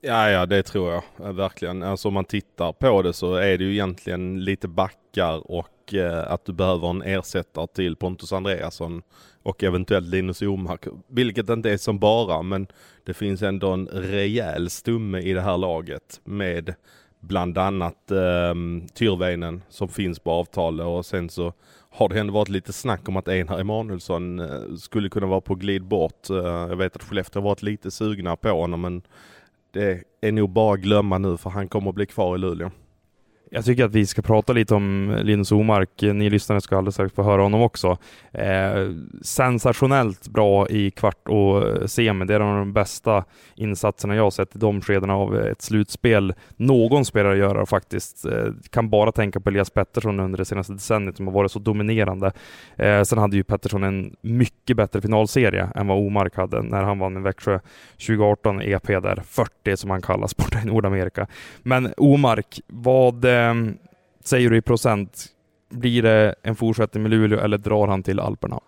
Ja, 0.00 0.30
ja, 0.30 0.46
det 0.46 0.62
tror 0.62 0.92
jag 0.92 1.02
eh, 1.26 1.32
verkligen. 1.32 1.82
Alltså 1.82 2.08
om 2.08 2.14
man 2.14 2.24
tittar 2.24 2.72
på 2.72 3.02
det 3.02 3.12
så 3.12 3.34
är 3.34 3.58
det 3.58 3.64
ju 3.64 3.72
egentligen 3.72 4.44
lite 4.44 4.68
backar 4.68 5.50
och 5.50 5.94
eh, 5.94 6.32
att 6.32 6.44
du 6.44 6.52
behöver 6.52 6.90
en 6.90 7.02
ersättare 7.02 7.66
till 7.66 7.96
Pontus 7.96 8.32
Andreasson 8.32 9.02
och 9.42 9.64
eventuellt 9.64 10.08
Linus 10.08 10.42
Omark, 10.42 10.86
vilket 11.08 11.48
inte 11.48 11.70
är 11.70 11.76
som 11.76 11.98
bara, 11.98 12.42
men 12.42 12.66
det 13.04 13.14
finns 13.14 13.42
ändå 13.42 13.70
en 13.70 13.86
rejäl 13.86 14.70
stumme 14.70 15.20
i 15.20 15.32
det 15.32 15.40
här 15.40 15.58
laget 15.58 16.20
med 16.24 16.74
bland 17.20 17.58
annat 17.58 18.10
eh, 18.10 18.54
Tyrväinen 18.94 19.62
som 19.68 19.88
finns 19.88 20.18
på 20.18 20.30
avtalet 20.30 20.86
och 20.86 21.06
sen 21.06 21.28
så 21.28 21.52
har 21.90 22.08
det 22.08 22.20
ändå 22.20 22.32
varit 22.32 22.48
lite 22.48 22.72
snack 22.72 23.08
om 23.08 23.16
att 23.16 23.28
Einar 23.28 23.60
Emanuelsson 23.60 24.40
eh, 24.40 24.74
skulle 24.78 25.08
kunna 25.08 25.26
vara 25.26 25.40
på 25.40 25.54
glid 25.54 25.84
bort. 25.84 26.30
Eh, 26.30 26.36
jag 26.36 26.76
vet 26.76 26.96
att 26.96 27.02
Skellefteå 27.02 27.42
har 27.42 27.48
varit 27.48 27.62
lite 27.62 27.90
sugna 27.90 28.36
på 28.36 28.48
honom 28.48 28.80
men 28.80 29.02
det 29.76 30.02
är 30.20 30.32
nog 30.32 30.50
bara 30.50 30.74
att 30.74 30.80
glömma 30.80 31.18
nu 31.18 31.36
för 31.36 31.50
han 31.50 31.68
kommer 31.68 31.88
att 31.88 31.94
bli 31.94 32.06
kvar 32.06 32.36
i 32.36 32.38
Luleå. 32.38 32.70
Jag 33.50 33.64
tycker 33.64 33.84
att 33.84 33.94
vi 33.94 34.06
ska 34.06 34.22
prata 34.22 34.52
lite 34.52 34.74
om 34.74 35.16
Linus 35.22 35.52
Omark. 35.52 36.02
Ni 36.02 36.30
lyssnare 36.30 36.60
ska 36.60 36.76
alldeles 36.76 36.94
strax 36.94 37.14
få 37.14 37.22
höra 37.22 37.42
honom 37.42 37.62
också. 37.62 37.98
Eh, 38.32 38.90
sensationellt 39.22 40.28
bra 40.28 40.68
i 40.68 40.90
kvart 40.90 41.28
och 41.28 41.90
semi. 41.90 42.24
Det 42.24 42.34
är 42.34 42.40
en 42.40 42.46
av 42.46 42.58
de 42.58 42.72
bästa 42.72 43.24
insatserna 43.54 44.16
jag 44.16 44.22
har 44.22 44.30
sett 44.30 44.56
i 44.56 44.58
de 44.58 44.80
skedena 44.80 45.14
av 45.14 45.36
ett 45.36 45.62
slutspel 45.62 46.34
någon 46.56 47.04
spelare 47.04 47.38
gör 47.38 47.64
faktiskt. 47.64 48.24
Eh, 48.24 48.46
kan 48.70 48.90
bara 48.90 49.12
tänka 49.12 49.40
på 49.40 49.48
Elias 49.48 49.70
Pettersson 49.70 50.20
under 50.20 50.38
det 50.38 50.44
senaste 50.44 50.72
decenniet 50.72 51.16
som 51.16 51.26
har 51.26 51.34
varit 51.34 51.52
så 51.52 51.58
dominerande. 51.58 52.32
Eh, 52.76 53.02
sen 53.02 53.18
hade 53.18 53.36
ju 53.36 53.44
Pettersson 53.44 53.84
en 53.84 54.16
mycket 54.20 54.76
bättre 54.76 55.00
finalserie 55.00 55.68
än 55.74 55.86
vad 55.86 55.98
Omark 55.98 56.36
hade 56.36 56.62
när 56.62 56.82
han 56.82 56.98
vann 56.98 57.16
i 57.16 57.20
Växjö 57.20 57.58
2018 57.92 58.62
EP 58.62 58.86
där, 58.86 59.22
40 59.26 59.76
som 59.76 59.90
han 59.90 60.02
kallas 60.02 60.36
borta 60.36 60.60
i 60.62 60.66
Nordamerika. 60.66 61.26
Men 61.62 61.92
Omark, 61.96 62.60
vad 62.66 63.24
Ehm, 63.36 63.78
säger 64.24 64.50
du 64.50 64.56
i 64.56 64.62
procent? 64.62 65.26
Blir 65.68 66.02
det 66.02 66.34
en 66.42 66.56
fortsättning 66.56 67.02
med 67.02 67.10
Luleå 67.10 67.40
eller 67.40 67.58
drar 67.58 67.86
han 67.86 68.02
till 68.02 68.20
Alperna? 68.20 68.60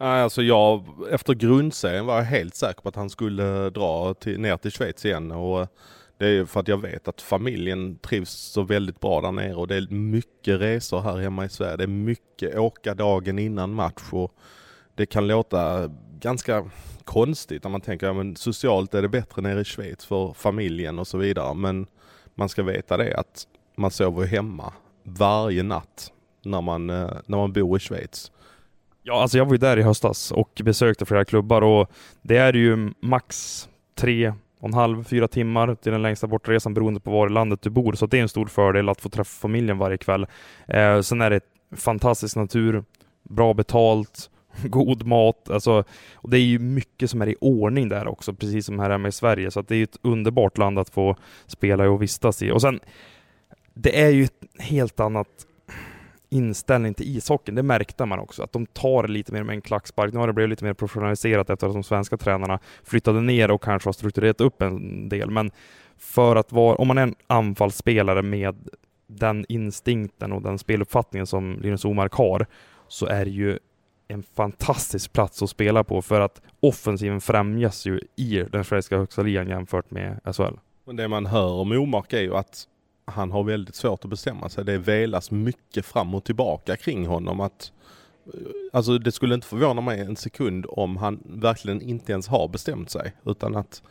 Nej, 0.00 0.22
alltså 0.22 0.42
jag, 0.42 0.84
efter 1.10 1.34
grundserien 1.34 2.06
var 2.06 2.16
jag 2.16 2.24
helt 2.24 2.54
säker 2.54 2.82
på 2.82 2.88
att 2.88 2.96
han 2.96 3.10
skulle 3.10 3.70
dra 3.70 4.14
till, 4.14 4.40
ner 4.40 4.56
till 4.56 4.70
Schweiz 4.70 5.04
igen 5.04 5.32
och 5.32 5.60
eh, 5.60 5.66
det 6.18 6.26
är 6.26 6.44
för 6.44 6.60
att 6.60 6.68
jag 6.68 6.82
vet 6.82 7.08
att 7.08 7.22
familjen 7.22 7.98
trivs 7.98 8.30
så 8.30 8.62
väldigt 8.62 9.00
bra 9.00 9.20
där 9.20 9.32
nere 9.32 9.54
och 9.54 9.68
det 9.68 9.76
är 9.76 9.88
mycket 9.90 10.60
resor 10.60 11.00
här 11.00 11.16
hemma 11.16 11.44
i 11.44 11.48
Sverige. 11.48 11.76
Det 11.76 11.82
är 11.82 11.88
mycket 11.88 12.58
åka 12.58 12.94
dagen 12.94 13.38
innan 13.38 13.74
match 13.74 14.12
och 14.12 14.34
det 14.94 15.06
kan 15.06 15.26
låta 15.26 15.90
ganska 16.20 16.70
konstigt 17.04 17.64
när 17.64 17.70
man 17.70 17.80
tänker, 17.80 18.06
ja 18.06 18.34
socialt 18.36 18.94
är 18.94 19.02
det 19.02 19.08
bättre 19.08 19.42
nere 19.42 19.60
i 19.60 19.64
Schweiz 19.64 20.04
för 20.04 20.32
familjen 20.32 20.98
och 20.98 21.06
så 21.06 21.18
vidare. 21.18 21.54
Men 21.54 21.86
man 22.34 22.48
ska 22.48 22.62
veta 22.62 22.96
det 22.96 23.16
att 23.16 23.46
man 23.76 23.90
sover 23.90 24.26
hemma 24.26 24.72
varje 25.04 25.62
natt 25.62 26.12
när 26.42 26.60
man, 26.60 26.90
eh, 26.90 27.10
när 27.26 27.38
man 27.38 27.52
bor 27.52 27.76
i 27.76 27.80
Schweiz. 27.80 28.32
Ja, 29.02 29.22
alltså 29.22 29.38
jag 29.38 29.44
var 29.44 29.52
ju 29.52 29.58
där 29.58 29.76
i 29.76 29.82
höstas 29.82 30.32
och 30.32 30.60
besökte 30.64 31.06
flera 31.06 31.24
klubbar 31.24 31.62
och 31.62 31.90
det 32.22 32.36
är 32.36 32.52
ju 32.52 32.92
max 33.00 33.68
tre 33.94 34.32
och 34.60 34.68
en 34.68 34.74
halv, 34.74 35.04
fyra 35.04 35.28
timmar 35.28 35.74
till 35.74 35.92
den 35.92 36.02
längsta 36.02 36.26
bortaresan 36.26 36.74
beroende 36.74 37.00
på 37.00 37.10
var 37.10 37.26
i 37.26 37.32
landet 37.32 37.62
du 37.62 37.70
bor. 37.70 37.92
Så 37.92 38.06
det 38.06 38.18
är 38.18 38.22
en 38.22 38.28
stor 38.28 38.46
fördel 38.46 38.88
att 38.88 39.00
få 39.00 39.08
träffa 39.08 39.40
familjen 39.40 39.78
varje 39.78 39.98
kväll. 39.98 40.26
Eh, 40.68 41.00
sen 41.00 41.20
är 41.20 41.30
det 41.30 41.40
fantastisk 41.76 42.36
natur, 42.36 42.84
bra 43.22 43.54
betalt, 43.54 44.30
god 44.64 45.06
mat. 45.06 45.50
Alltså, 45.50 45.84
och 46.14 46.30
det 46.30 46.38
är 46.38 46.42
ju 46.42 46.58
mycket 46.58 47.10
som 47.10 47.22
är 47.22 47.28
i 47.28 47.36
ordning 47.40 47.88
där 47.88 48.08
också, 48.08 48.34
precis 48.34 48.66
som 48.66 48.78
här 48.78 48.90
hemma 48.90 49.08
i 49.08 49.12
Sverige. 49.12 49.50
Så 49.50 49.62
det 49.62 49.76
är 49.76 49.82
ett 49.82 49.98
underbart 50.02 50.58
land 50.58 50.78
att 50.78 50.90
få 50.90 51.16
spela 51.46 51.84
i 51.84 51.88
och 51.88 52.02
vistas 52.02 52.42
i. 52.42 52.50
Och 52.50 52.60
sen, 52.60 52.80
det 53.78 54.02
är 54.02 54.10
ju 54.10 54.24
ett 54.24 54.44
helt 54.58 55.00
annat 55.00 55.46
inställning 56.28 56.94
till 56.94 57.16
ishockeyn. 57.16 57.54
Det 57.54 57.62
märkte 57.62 58.04
man 58.04 58.18
också, 58.18 58.42
att 58.42 58.52
de 58.52 58.66
tar 58.66 59.02
det 59.02 59.12
lite 59.12 59.32
mer 59.32 59.42
med 59.42 59.54
en 59.54 59.60
klackspark. 59.60 60.12
Nu 60.12 60.18
har 60.18 60.26
det 60.26 60.32
blivit 60.32 60.50
lite 60.50 60.64
mer 60.64 60.74
professionaliserat 60.74 61.50
efter 61.50 61.66
att 61.66 61.72
de 61.72 61.82
svenska 61.82 62.16
tränarna 62.16 62.58
flyttade 62.84 63.20
ner 63.20 63.50
och 63.50 63.62
kanske 63.62 63.88
har 63.88 63.92
strukturerat 63.92 64.40
upp 64.40 64.62
en 64.62 65.08
del. 65.08 65.30
Men 65.30 65.50
för 65.96 66.36
att 66.36 66.52
vara, 66.52 66.76
om 66.76 66.88
man 66.88 66.98
är 66.98 67.02
en 67.02 67.14
anfallsspelare 67.26 68.22
med 68.22 68.56
den 69.06 69.44
instinkten 69.48 70.32
och 70.32 70.42
den 70.42 70.58
speluppfattningen 70.58 71.26
som 71.26 71.58
Linus 71.60 71.84
Omark 71.84 72.12
har, 72.12 72.46
så 72.88 73.06
är 73.06 73.24
det 73.24 73.30
ju 73.30 73.58
en 74.08 74.22
fantastisk 74.22 75.12
plats 75.12 75.42
att 75.42 75.50
spela 75.50 75.84
på 75.84 76.02
för 76.02 76.20
att 76.20 76.42
offensiven 76.60 77.20
främjas 77.20 77.86
ju 77.86 78.00
i 78.16 78.44
den 78.52 78.64
svenska 78.64 78.98
högsta 78.98 79.22
ligan 79.22 79.48
jämfört 79.48 79.90
med 79.90 80.20
SHL. 80.36 80.54
Men 80.84 80.96
det 80.96 81.08
man 81.08 81.26
hör 81.26 81.50
om 81.50 81.72
Omark 81.72 82.12
är 82.12 82.20
ju 82.20 82.36
att 82.36 82.66
han 83.06 83.30
har 83.30 83.42
väldigt 83.42 83.74
svårt 83.74 84.04
att 84.04 84.10
bestämma 84.10 84.48
sig. 84.48 84.64
Det 84.64 84.78
velas 84.78 85.30
mycket 85.30 85.86
fram 85.86 86.14
och 86.14 86.24
tillbaka 86.24 86.76
kring 86.76 87.06
honom. 87.06 87.40
Att, 87.40 87.72
eh, 88.34 88.40
alltså 88.72 88.98
det 88.98 89.12
skulle 89.12 89.34
inte 89.34 89.46
förvåna 89.46 89.80
mig 89.80 90.00
en 90.00 90.16
sekund 90.16 90.66
om 90.68 90.96
han 90.96 91.20
verkligen 91.24 91.82
inte 91.82 92.12
ens 92.12 92.28
har 92.28 92.48
bestämt 92.48 92.90
sig. 92.90 93.12
Utan 93.24 93.56
att 93.56 93.82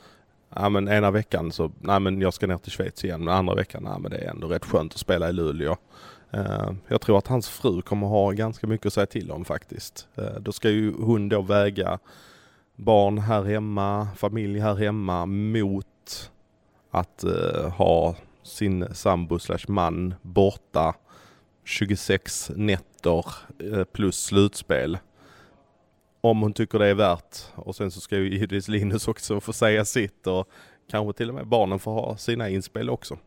ja, 0.56 0.70
men 0.70 0.88
ena 0.88 1.12
veckan 1.12 1.52
så, 1.52 1.72
nej 1.80 2.00
men 2.00 2.22
jag 2.22 2.34
ska 2.34 2.48
ner 2.48 2.58
till 2.58 2.72
Schweiz 2.72 3.04
igen. 3.04 3.24
Men 3.24 3.34
andra 3.34 3.56
veckan, 3.56 3.84
nej 3.84 4.00
men 4.00 4.12
det 4.12 4.18
är 4.18 4.30
ändå 4.30 4.48
rätt 4.48 4.66
skönt 4.66 4.94
att 4.94 5.00
spela 5.00 5.30
i 5.30 5.34
Luleå. 5.34 5.78
Uh, 6.34 6.72
jag 6.88 7.02
tror 7.02 7.18
att 7.18 7.28
hans 7.28 7.50
fru 7.50 7.82
kommer 7.82 8.08
ha 8.08 8.32
ganska 8.32 8.68
mycket 8.68 8.86
att 8.86 8.94
säga 8.94 9.06
till 9.06 9.32
om 9.32 9.46
faktiskt. 9.46 10.08
Uh, 10.20 10.40
då 10.40 10.52
ska 10.52 10.70
ju 10.70 10.94
hon 10.94 11.30
då 11.30 11.42
väga 11.42 12.00
barn 12.76 13.18
här 13.18 13.44
hemma, 13.44 14.08
familj 14.16 14.60
här 14.60 14.76
hemma 14.76 15.26
mot 15.26 16.32
att 16.92 17.24
uh, 17.28 17.70
ha 17.70 18.16
sin 18.46 18.86
sambo 18.92 19.40
slash 19.40 19.66
man 19.68 20.14
borta 20.22 20.96
26 21.64 22.52
nätter 22.56 23.26
eh, 23.60 23.84
plus 23.84 24.24
slutspel. 24.24 24.98
Om 26.22 26.42
hon 26.42 26.54
tycker 26.54 26.80
det 26.80 26.88
är 26.88 26.94
värt. 26.94 27.38
Och 27.56 27.76
sen 27.76 27.92
så 27.92 28.02
ska 28.02 28.18
ju 28.18 28.34
givetvis 28.34 28.68
Linus 28.68 29.08
också 29.08 29.40
få 29.40 29.54
säga 29.54 29.86
sitt 29.86 30.28
och 30.28 30.50
kanske 30.92 31.18
till 31.18 31.30
och 31.30 31.36
med 31.36 31.48
barnen 31.48 31.80
får 31.80 31.92
ha 31.92 32.18
sina 32.18 32.50
inspel 32.50 32.90
också. 32.90 33.18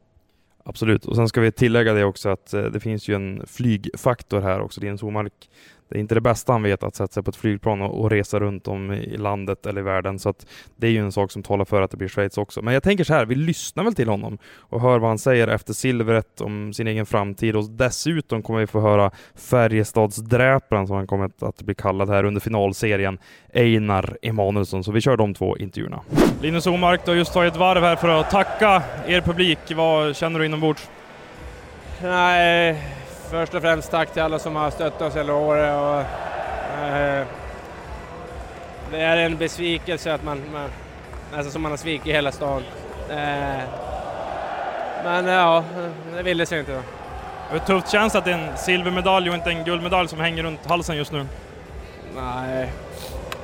Absolut, 0.64 1.04
och 1.04 1.16
sen 1.16 1.28
ska 1.28 1.40
vi 1.40 1.52
tillägga 1.52 1.92
det 1.92 2.04
också 2.04 2.28
att 2.28 2.54
eh, 2.54 2.64
det 2.64 2.80
finns 2.80 3.08
ju 3.08 3.14
en 3.14 3.46
flygfaktor 3.46 4.40
här 4.40 4.60
också. 4.60 4.80
Linus 4.80 5.02
Omark 5.02 5.50
det 5.88 5.98
är 5.98 6.00
inte 6.00 6.14
det 6.14 6.20
bästa 6.20 6.52
han 6.52 6.62
vet 6.62 6.82
att 6.82 6.96
sätta 6.96 7.12
sig 7.12 7.22
på 7.22 7.30
ett 7.30 7.36
flygplan 7.36 7.82
och, 7.82 8.00
och, 8.00 8.10
resa 8.10 8.40
runt 8.40 8.68
om 8.68 8.92
i 8.92 9.16
landet 9.16 9.66
eller 9.66 9.80
i 9.80 9.84
världen. 9.84 10.18
Så 10.18 10.28
att 10.28 10.46
det 10.76 10.86
är 10.86 10.90
ju 10.90 10.98
en 10.98 11.12
sak 11.12 11.30
som 11.30 11.42
talar 11.42 11.64
för 11.64 11.82
att 11.82 11.90
det 11.90 11.96
blir 11.96 12.08
Schweiz 12.08 12.38
också. 12.38 12.62
Men 12.62 12.74
jag 12.74 12.82
tänker 12.82 13.04
så 13.04 13.14
här, 13.14 13.26
vi 13.26 13.34
lyssnar 13.34 13.84
väl 13.84 13.94
till 13.94 14.08
honom 14.08 14.38
och 14.56 14.80
hör 14.80 14.98
vad 14.98 15.10
han 15.10 15.18
säger 15.18 15.48
efter 15.48 15.72
silvret 15.72 16.40
om 16.40 16.72
sin 16.72 16.86
egen 16.86 17.06
framtid 17.06 17.56
och 17.56 17.70
dessutom 17.70 18.42
kommer 18.42 18.60
vi 18.60 18.66
få 18.66 18.80
höra 18.80 19.10
Färjestadsdräparen 19.34 20.86
som 20.86 20.96
han 20.96 21.06
kommer 21.06 21.30
att 21.40 21.62
bli 21.62 21.74
kallad 21.74 22.10
här 22.10 22.24
under 22.24 22.40
finalserien, 22.40 23.18
Einar 23.54 24.16
Emanuelsson. 24.22 24.84
Så 24.84 24.92
vi 24.92 25.00
kör 25.00 25.16
de 25.16 25.34
två 25.34 25.56
intervjuerna. 25.56 26.00
Linus 26.42 26.66
Omark, 26.66 27.04
du 27.04 27.10
har 27.10 27.16
just 27.16 27.32
tagit 27.32 27.52
ett 27.52 27.58
varv 27.58 27.82
här 27.82 27.96
för 27.96 28.08
att 28.08 28.30
tacka 28.30 28.82
er 29.06 29.20
publik. 29.20 29.58
Vad 29.76 30.16
känner 30.16 30.38
du 30.38 30.46
inombords? 30.46 30.88
Nej, 32.02 32.82
först 33.30 33.54
och 33.54 33.62
främst 33.62 33.90
tack 33.90 34.12
till 34.12 34.22
alla 34.22 34.38
som 34.38 34.56
har 34.56 34.70
stöttat 34.70 35.02
oss 35.02 35.16
hela 35.16 35.34
året. 35.34 35.74
Och, 35.76 36.00
eh, 36.84 37.26
det 38.90 39.00
är 39.00 39.16
en 39.16 39.36
besvikelse 39.36 40.14
att 40.14 40.24
man, 40.24 40.42
man 40.52 40.70
nästan 41.32 41.52
som 41.52 41.62
man 41.62 41.72
har 41.72 41.76
svikit 41.76 42.14
hela 42.14 42.32
stan. 42.32 42.62
Eh, 43.10 43.62
men 45.04 45.26
ja, 45.26 45.64
det 46.16 46.22
ville 46.22 46.46
sig 46.46 46.58
inte. 46.58 46.72
Då. 46.72 46.80
Hur 47.50 47.58
tufft 47.58 47.88
känns 47.88 48.12
det 48.12 48.18
att 48.18 48.24
det 48.24 48.30
är 48.30 48.38
en 48.38 48.56
silvermedalj 48.56 49.28
och 49.28 49.34
inte 49.34 49.50
en 49.50 49.64
guldmedalj 49.64 50.08
som 50.08 50.20
hänger 50.20 50.42
runt 50.42 50.66
halsen 50.66 50.96
just 50.96 51.12
nu? 51.12 51.26
Nej, 52.16 52.72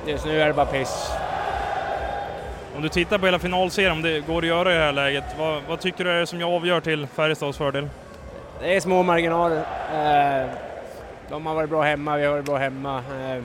just 0.07 0.25
nu 0.25 0.41
är 0.41 0.47
det 0.47 0.53
bara 0.53 0.65
piss. 0.65 1.11
Om 2.75 2.81
du 2.81 2.89
tittar 2.89 3.17
på 3.17 3.25
hela 3.25 3.39
finalserien, 3.39 3.91
om 3.91 4.01
det 4.01 4.19
går 4.19 4.41
att 4.41 4.47
göra 4.47 4.71
i 4.71 4.77
det 4.77 4.83
här 4.83 4.91
läget, 4.91 5.23
vad, 5.39 5.61
vad 5.67 5.79
tycker 5.79 6.03
du 6.03 6.11
är 6.11 6.19
det 6.19 6.27
som 6.27 6.43
avgör 6.43 6.81
till 6.81 7.07
Färjestads 7.07 7.57
fördel? 7.57 7.89
Det 8.65 8.75
är 8.75 8.79
små 8.79 9.03
marginaler. 9.03 9.57
Eh, 9.93 10.49
de 11.29 11.45
har 11.45 11.55
varit 11.55 11.69
bra 11.69 11.81
hemma, 11.81 12.17
vi 12.17 12.25
har 12.25 12.31
varit 12.31 12.45
bra 12.45 12.57
hemma. 12.57 12.97
Eh, 12.97 13.43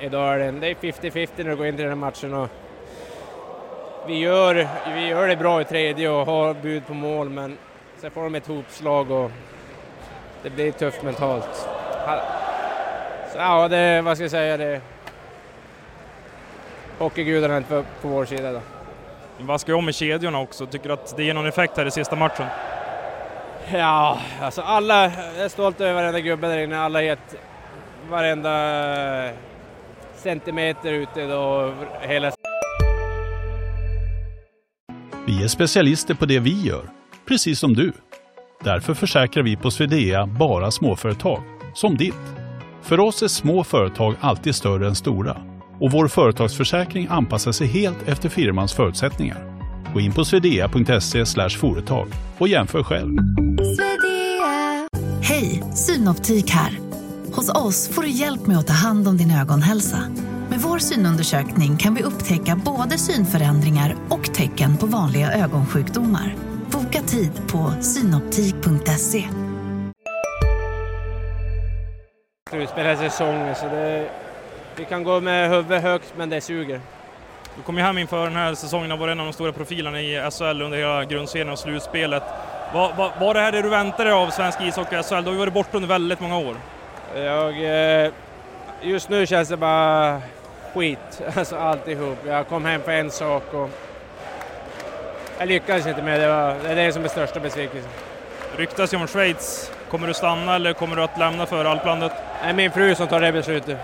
idag 0.00 0.34
är 0.34 0.38
det, 0.38 0.50
det 0.60 0.66
är 0.66 0.74
50-50 0.74 1.28
när 1.36 1.44
du 1.44 1.56
går 1.56 1.66
in 1.66 1.76
till 1.76 1.82
den 1.82 1.90
här 1.90 1.96
matchen. 1.96 2.34
Och 2.34 2.48
vi, 4.06 4.18
gör, 4.18 4.68
vi 4.94 5.06
gör 5.06 5.28
det 5.28 5.36
bra 5.36 5.60
i 5.60 5.64
tredje 5.64 6.10
och 6.10 6.26
har 6.26 6.54
bud 6.54 6.86
på 6.86 6.94
mål, 6.94 7.28
men 7.28 7.58
sen 7.98 8.10
får 8.10 8.22
de 8.22 8.34
ett 8.34 8.46
hopslag 8.46 9.10
och 9.10 9.30
det 10.42 10.50
blir 10.50 10.72
tufft 10.72 11.02
mentalt. 11.02 11.68
Så 13.32 13.38
ja, 13.38 13.68
det, 13.68 14.02
vad 14.02 14.16
ska 14.16 14.24
jag 14.24 14.30
säga, 14.30 14.56
det... 14.56 14.80
Hockeygudarna 16.98 17.54
är 17.54 17.58
inte 17.58 17.70
på, 17.70 17.84
på 18.02 18.08
vår 18.08 18.24
sida 18.24 18.52
då. 18.52 18.60
Ni 19.38 19.44
vaskar 19.44 19.72
om 19.72 19.88
i 19.88 19.92
kedjorna 19.92 20.40
också, 20.40 20.66
tycker 20.66 20.88
du 20.88 20.92
att 20.92 21.16
det 21.16 21.24
ger 21.24 21.34
någon 21.34 21.46
effekt 21.46 21.76
här 21.76 21.86
i 21.86 21.90
sista 21.90 22.16
matchen? 22.16 22.46
Ja, 23.72 24.20
alltså 24.40 24.60
alla, 24.60 25.04
jag 25.04 25.44
är 25.44 25.48
stolt 25.48 25.80
över 25.80 25.94
varenda 25.94 26.20
gubbe 26.20 26.48
där 26.48 26.58
inne, 26.58 26.78
alla 26.78 27.02
gett 27.02 27.34
varenda 28.10 29.26
eh, 29.26 29.34
centimeter 30.16 30.92
ute 30.92 31.26
då, 31.26 31.74
hela... 32.00 32.32
Vi 35.26 35.44
är 35.44 35.48
specialister 35.48 36.14
på 36.14 36.26
det 36.26 36.38
vi 36.38 36.62
gör, 36.62 36.82
precis 37.28 37.58
som 37.58 37.74
du. 37.74 37.92
Därför 38.64 38.94
försäkrar 38.94 39.42
vi 39.42 39.56
på 39.56 39.70
Swedea 39.70 40.26
bara 40.26 40.70
småföretag, 40.70 41.42
som 41.74 41.96
ditt. 41.96 42.14
För 42.82 43.00
oss 43.00 43.22
är 43.22 43.28
små 43.28 43.64
företag 43.64 44.14
alltid 44.20 44.54
större 44.54 44.86
än 44.86 44.94
stora 44.94 45.36
och 45.80 45.90
vår 45.90 46.08
företagsförsäkring 46.08 47.06
anpassar 47.10 47.52
sig 47.52 47.66
helt 47.66 48.08
efter 48.08 48.28
firmans 48.28 48.72
förutsättningar. 48.72 49.49
Gå 49.92 50.00
in 50.00 50.12
på 50.12 50.24
swedea.se 50.24 51.48
företag 51.48 52.08
och 52.38 52.48
jämför 52.48 52.82
själv. 52.82 53.18
Hej, 55.22 55.62
Synoptik 55.74 56.50
här. 56.50 56.78
Hos 57.32 57.50
oss 57.54 57.88
får 57.88 58.02
du 58.02 58.08
hjälp 58.08 58.46
med 58.46 58.58
att 58.58 58.66
ta 58.66 58.72
hand 58.72 59.08
om 59.08 59.16
din 59.16 59.30
ögonhälsa. 59.30 59.98
Med 60.50 60.60
vår 60.60 60.78
synundersökning 60.78 61.76
kan 61.76 61.94
vi 61.94 62.02
upptäcka 62.02 62.60
både 62.64 62.98
synförändringar 62.98 63.96
och 64.08 64.34
tecken 64.34 64.76
på 64.76 64.86
vanliga 64.86 65.32
ögonsjukdomar. 65.32 66.34
Boka 66.72 67.02
tid 67.02 67.30
på 67.52 67.72
synoptik.se. 67.80 69.24
Slutspel 72.50 72.84
här 72.84 72.96
säsongen 72.96 73.54
så 73.54 73.66
det, 73.66 74.10
vi 74.76 74.84
kan 74.84 75.04
gå 75.04 75.20
med 75.20 75.50
huvudet 75.50 75.82
högt 75.82 76.14
men 76.16 76.30
det 76.30 76.40
suger. 76.40 76.80
Du 77.60 77.64
kom 77.64 77.78
ju 77.78 77.82
hem 77.82 77.98
inför 77.98 78.24
den 78.24 78.36
här 78.36 78.54
säsongen 78.54 78.92
och 78.92 78.98
var 78.98 79.08
en 79.08 79.20
av 79.20 79.26
de 79.26 79.32
stora 79.32 79.52
profilerna 79.52 80.00
i 80.00 80.30
SHL 80.30 80.62
under 80.62 80.78
hela 80.78 81.04
grundserien 81.04 81.48
och 81.48 81.58
slutspelet. 81.58 82.22
Var, 82.74 82.92
var, 82.92 83.12
var 83.20 83.34
det 83.34 83.40
här 83.40 83.52
det 83.52 83.62
du 83.62 83.68
väntade 83.68 84.04
dig 84.04 84.12
av 84.12 84.30
svensk 84.30 84.60
ishockey 84.60 84.96
och 84.96 85.06
SHL? 85.06 85.14
Du 85.14 85.24
har 85.24 85.32
ju 85.32 85.38
varit 85.38 85.52
borta 85.52 85.70
under 85.72 85.88
väldigt 85.88 86.20
många 86.20 86.38
år. 86.38 86.56
Jag, 87.14 87.64
eh, 88.04 88.12
just 88.82 89.08
nu 89.08 89.26
känns 89.26 89.48
det 89.48 89.56
bara 89.56 90.22
skit, 90.74 91.22
alltså 91.36 91.56
alltihop. 91.56 92.18
Jag 92.26 92.48
kom 92.48 92.64
hem 92.64 92.82
för 92.82 92.92
en 92.92 93.10
sak 93.10 93.54
och 93.54 93.70
jag 95.38 95.48
lyckades 95.48 95.86
inte 95.86 96.02
med 96.02 96.20
det. 96.20 96.28
Var, 96.28 96.56
det 96.62 96.68
är 96.68 96.76
det 96.76 96.92
som 96.92 97.04
är 97.04 97.08
största 97.08 97.40
besvikelsen. 97.40 97.90
Ryktas 98.56 98.94
ju 98.94 98.96
om 98.96 99.06
Schweiz. 99.06 99.72
Kommer 99.90 100.06
du 100.06 100.14
stanna 100.14 100.54
eller 100.54 100.72
kommer 100.72 100.96
du 100.96 101.02
att 101.02 101.18
lämna 101.18 101.46
för 101.46 101.64
alplandet? 101.64 102.12
Det 102.42 102.48
är 102.48 102.54
min 102.54 102.70
fru 102.70 102.94
som 102.94 103.08
tar 103.08 103.20
det 103.20 103.32
beslutet. 103.32 103.78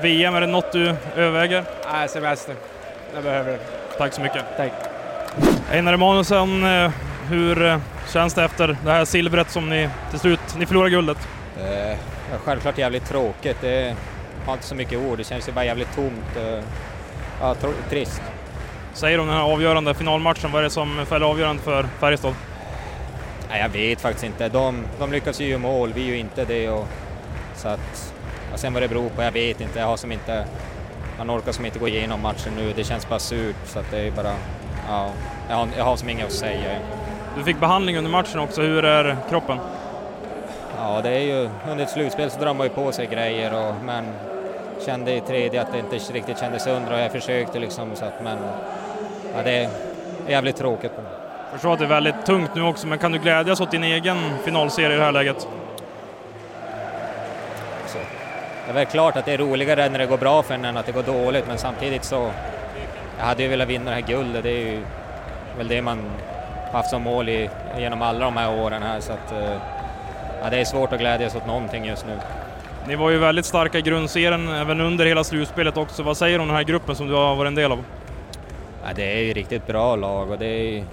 VM, 0.00 0.34
är 0.34 0.40
det 0.40 0.46
något 0.46 0.72
du 0.72 0.94
överväger? 1.16 1.64
Nej, 1.92 2.08
semester. 2.08 2.54
Jag 3.14 3.22
behöver 3.22 3.52
det. 3.52 3.58
Tack 3.98 4.12
så 4.12 4.20
mycket. 4.20 4.44
Tack. 4.56 4.72
Einar 5.70 5.92
Emanuelsson, 5.92 6.64
eh, 6.64 6.90
hur 7.28 7.66
eh, 7.66 7.78
känns 8.12 8.34
det 8.34 8.44
efter 8.44 8.76
det 8.84 8.90
här 8.92 9.04
silvret 9.04 9.50
som 9.50 9.68
ni 9.68 9.88
till 10.10 10.18
slut, 10.18 10.40
ni 10.58 10.66
förlorar 10.66 10.88
guldet? 10.88 11.28
Eh, 11.60 11.90
ja, 11.90 12.36
självklart 12.44 12.78
jävligt 12.78 13.04
tråkigt. 13.08 13.56
Det 13.60 13.94
har 14.46 14.52
inte 14.52 14.66
så 14.66 14.74
mycket 14.74 14.98
ord. 14.98 15.18
Det 15.18 15.24
känns 15.24 15.48
ju 15.48 15.52
bara 15.52 15.64
jävligt 15.64 15.94
tomt. 15.94 16.36
eh, 16.36 16.64
Ja, 17.40 17.54
tr- 17.54 17.90
trist. 17.90 18.22
Säger 18.94 19.20
om 19.20 19.26
den 19.26 19.36
här 19.36 19.42
avgörande 19.52 19.94
finalmatchen, 19.94 20.52
vad 20.52 20.58
är 20.60 20.64
det 20.64 20.70
som 20.70 21.06
fäller 21.06 21.26
avgörande 21.26 21.62
för 21.62 21.86
Färjestad? 22.00 22.34
Nej, 23.50 23.60
jag 23.60 23.68
vet 23.68 24.00
faktiskt 24.00 24.24
inte. 24.24 24.48
De, 24.48 24.84
de 24.98 25.12
lyckas 25.12 25.40
ju 25.40 25.46
göra 25.48 25.58
mål, 25.58 25.92
vi 25.92 26.00
ju 26.02 26.18
inte 26.18 26.44
det. 26.44 26.68
Och, 26.70 26.86
så 27.56 27.68
att, 27.68 28.12
och 28.52 28.58
sen 28.58 28.72
vad 28.72 28.82
det 28.82 28.88
beror 28.88 29.08
på, 29.08 29.22
jag 29.22 29.32
vet 29.32 29.60
inte. 29.60 29.78
Jag 29.78 29.86
har 29.86 29.96
som 29.96 30.12
inte... 30.12 30.44
Man 31.18 31.30
orkar 31.30 31.52
som 31.52 31.66
inte 31.66 31.78
gå 31.78 31.88
igenom 31.88 32.22
matchen 32.22 32.52
nu. 32.56 32.72
Det 32.76 32.84
känns 32.84 33.08
bara 33.08 33.18
surt. 33.18 33.56
Så 33.66 33.78
att 33.78 33.90
det 33.90 33.98
är 33.98 34.10
bara... 34.10 34.34
Ja, 34.88 35.10
jag 35.48 35.56
har, 35.56 35.68
jag 35.76 35.84
har 35.84 35.96
som 35.96 36.08
inget 36.08 36.26
att 36.26 36.32
säga. 36.32 36.78
Du 37.36 37.44
fick 37.44 37.60
behandling 37.60 37.98
under 37.98 38.10
matchen 38.10 38.40
också, 38.40 38.62
hur 38.62 38.84
är 38.84 39.16
kroppen? 39.28 39.58
Ja, 40.78 41.00
det 41.02 41.10
är 41.10 41.20
ju... 41.20 41.48
Under 41.70 41.84
ett 41.84 41.90
slutspel 41.90 42.30
så 42.30 42.40
drar 42.40 42.54
man 42.54 42.66
ju 42.66 42.72
på 42.72 42.92
sig 42.92 43.06
grejer 43.06 43.54
och, 43.54 43.74
men 43.84 44.04
kände 44.86 45.16
i 45.16 45.20
tredje 45.20 45.62
att 45.62 45.72
det 45.72 45.78
inte 45.78 46.12
riktigt 46.12 46.38
kändes 46.38 46.66
under 46.66 46.92
och 46.92 46.98
jag 46.98 47.12
försökte 47.12 47.58
liksom 47.58 47.96
så 47.96 48.04
att 48.04 48.22
men... 48.24 48.38
Ja, 49.34 49.42
det 49.44 49.50
är 49.50 49.70
jävligt 50.28 50.56
tråkigt. 50.56 50.92
Jag 50.96 51.52
förstår 51.52 51.72
att 51.72 51.78
det 51.78 51.84
är 51.84 51.88
väldigt 51.88 52.26
tungt 52.26 52.50
nu 52.54 52.62
också, 52.62 52.86
men 52.86 52.98
kan 52.98 53.12
du 53.12 53.18
glädjas 53.18 53.60
åt 53.60 53.70
din 53.70 53.84
egen 53.84 54.18
finalserie 54.44 54.94
i 54.94 54.98
det 54.98 55.04
här 55.04 55.12
läget? 55.12 55.48
Så. 57.86 57.98
Det 58.66 58.70
är 58.70 58.74
väl 58.74 58.86
klart 58.86 59.16
att 59.16 59.24
det 59.24 59.32
är 59.32 59.38
roligare 59.38 59.88
när 59.88 59.98
det 59.98 60.06
går 60.06 60.18
bra 60.18 60.42
för 60.42 60.54
en 60.54 60.64
än 60.64 60.76
att 60.76 60.86
det 60.86 60.92
går 60.92 61.02
dåligt, 61.02 61.44
men 61.46 61.58
samtidigt 61.58 62.04
så... 62.04 62.30
Jag 63.18 63.24
hade 63.24 63.42
ju 63.42 63.48
velat 63.48 63.68
vinna 63.68 63.90
det 63.90 63.96
här 63.96 64.02
guldet, 64.02 64.42
det 64.42 64.50
är 64.50 64.66
ju 64.72 64.82
väl 65.58 65.68
det 65.68 65.82
man 65.82 66.10
haft 66.72 66.90
som 66.90 67.02
mål 67.02 67.28
i, 67.28 67.50
genom 67.78 68.02
alla 68.02 68.24
de 68.24 68.36
här 68.36 68.60
åren 68.60 68.82
här, 68.82 69.00
så 69.00 69.12
att... 69.12 69.32
eh, 69.32 69.56
Ja, 70.42 70.50
det 70.50 70.56
är 70.56 70.64
svårt 70.64 70.92
att 70.92 70.98
glädjas 71.00 71.34
åt 71.36 71.46
någonting 71.46 71.84
just 71.84 72.06
nu. 72.06 72.12
Ni 72.88 72.96
var 72.96 73.10
ju 73.10 73.18
väldigt 73.18 73.44
starka 73.46 73.78
i 73.78 73.82
grundserien, 73.82 74.48
även 74.48 74.80
under 74.80 75.06
hela 75.06 75.24
slutspelet 75.24 75.76
också. 75.76 76.02
Vad 76.02 76.16
säger 76.16 76.38
du 76.38 76.42
om 76.42 76.48
den 76.48 76.56
här 76.56 76.64
gruppen 76.64 76.96
som 76.96 77.08
du 77.08 77.14
har 77.14 77.36
varit 77.36 77.48
en 77.48 77.54
del 77.54 77.72
av? 77.72 77.84
Ja, 78.84 78.90
det 78.94 79.12
är 79.18 79.22
ju 79.24 79.32
riktigt 79.32 79.66
bra 79.66 79.96
lag 79.96 80.30
och 80.30 80.38
det 80.38 80.46
är 80.46 80.62
ju... 80.62 80.84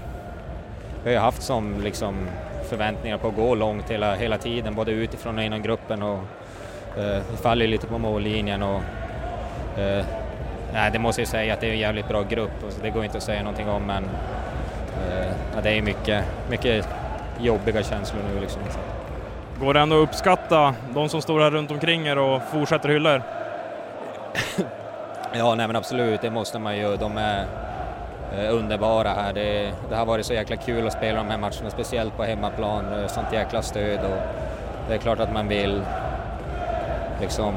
Vi 1.04 1.10
har 1.10 1.12
ju 1.12 1.18
haft 1.18 1.42
som 1.44 1.82
liksom 1.84 2.28
förväntningar 2.70 3.18
på 3.18 3.28
att 3.28 3.36
gå 3.36 3.56
långt 3.56 3.90
hela, 3.92 4.16
hela 4.16 4.38
tiden, 4.38 4.76
både 4.76 4.92
utifrån 4.92 5.38
och 5.38 5.44
inom 5.44 5.62
gruppen 5.62 6.04
och 6.04 6.20
vi 7.32 7.38
faller 7.42 7.66
ju 7.66 7.72
lite 7.72 7.88
på 7.88 7.98
mållinjen 7.98 8.64
och 8.64 8.82
eh, 9.80 10.06
nej, 10.74 10.92
det 10.92 11.00
måste 11.00 11.22
jag 11.22 11.28
säga 11.28 11.54
att 11.54 11.62
det 11.62 11.68
är 11.68 11.72
en 11.72 11.80
jävligt 11.80 12.08
bra 12.08 12.24
grupp 12.24 12.64
och 12.64 12.72
det 12.82 12.90
går 12.90 13.04
inte 13.06 13.18
att 13.18 13.24
säga 13.24 13.44
någonting 13.44 13.70
om 13.70 13.84
men 13.84 14.04
eh, 15.10 15.28
ja, 15.56 15.62
det 15.64 15.78
är 15.78 15.82
mycket, 15.82 16.26
mycket 16.50 16.88
jobbiga 17.40 17.84
känslor 17.84 18.22
nu 18.34 18.42
liksom. 18.42 18.62
Går 19.60 19.74
det 19.74 19.80
ändå 19.80 19.96
att 20.04 20.10
uppskatta 20.10 20.76
de 20.94 21.10
som 21.10 21.22
står 21.22 21.40
här 21.40 21.52
runt 21.52 21.72
omkring 21.72 22.08
er 22.08 22.18
och 22.18 22.42
fortsätter 22.52 22.90
hylla 22.90 23.16
er? 23.16 23.22
Ja, 25.36 25.56
nej 25.56 25.68
men 25.68 25.76
absolut, 25.76 26.22
det 26.22 26.32
måste 26.32 26.60
man 26.60 26.78
ju. 26.78 26.98
De 26.98 27.18
är 27.18 27.46
eh, 28.38 28.56
underbara 28.56 29.10
här. 29.10 29.34
Det, 29.34 29.72
det 29.90 29.96
har 29.96 30.06
varit 30.06 30.26
så 30.26 30.34
jäkla 30.34 30.56
kul 30.56 30.88
att 30.88 30.94
spela 30.94 31.18
de 31.18 31.30
här 31.30 31.38
matcherna, 31.38 31.70
speciellt 31.70 32.18
på 32.18 32.24
hemmaplan. 32.24 32.86
eh, 33.02 33.08
Sånt 33.08 33.34
jäkla 33.34 33.62
stöd 33.62 34.00
och 34.00 34.18
det 34.88 34.94
är 34.94 34.98
klart 34.98 35.20
att 35.20 35.34
man 35.34 35.48
vill 35.48 35.82
liksom 37.24 37.54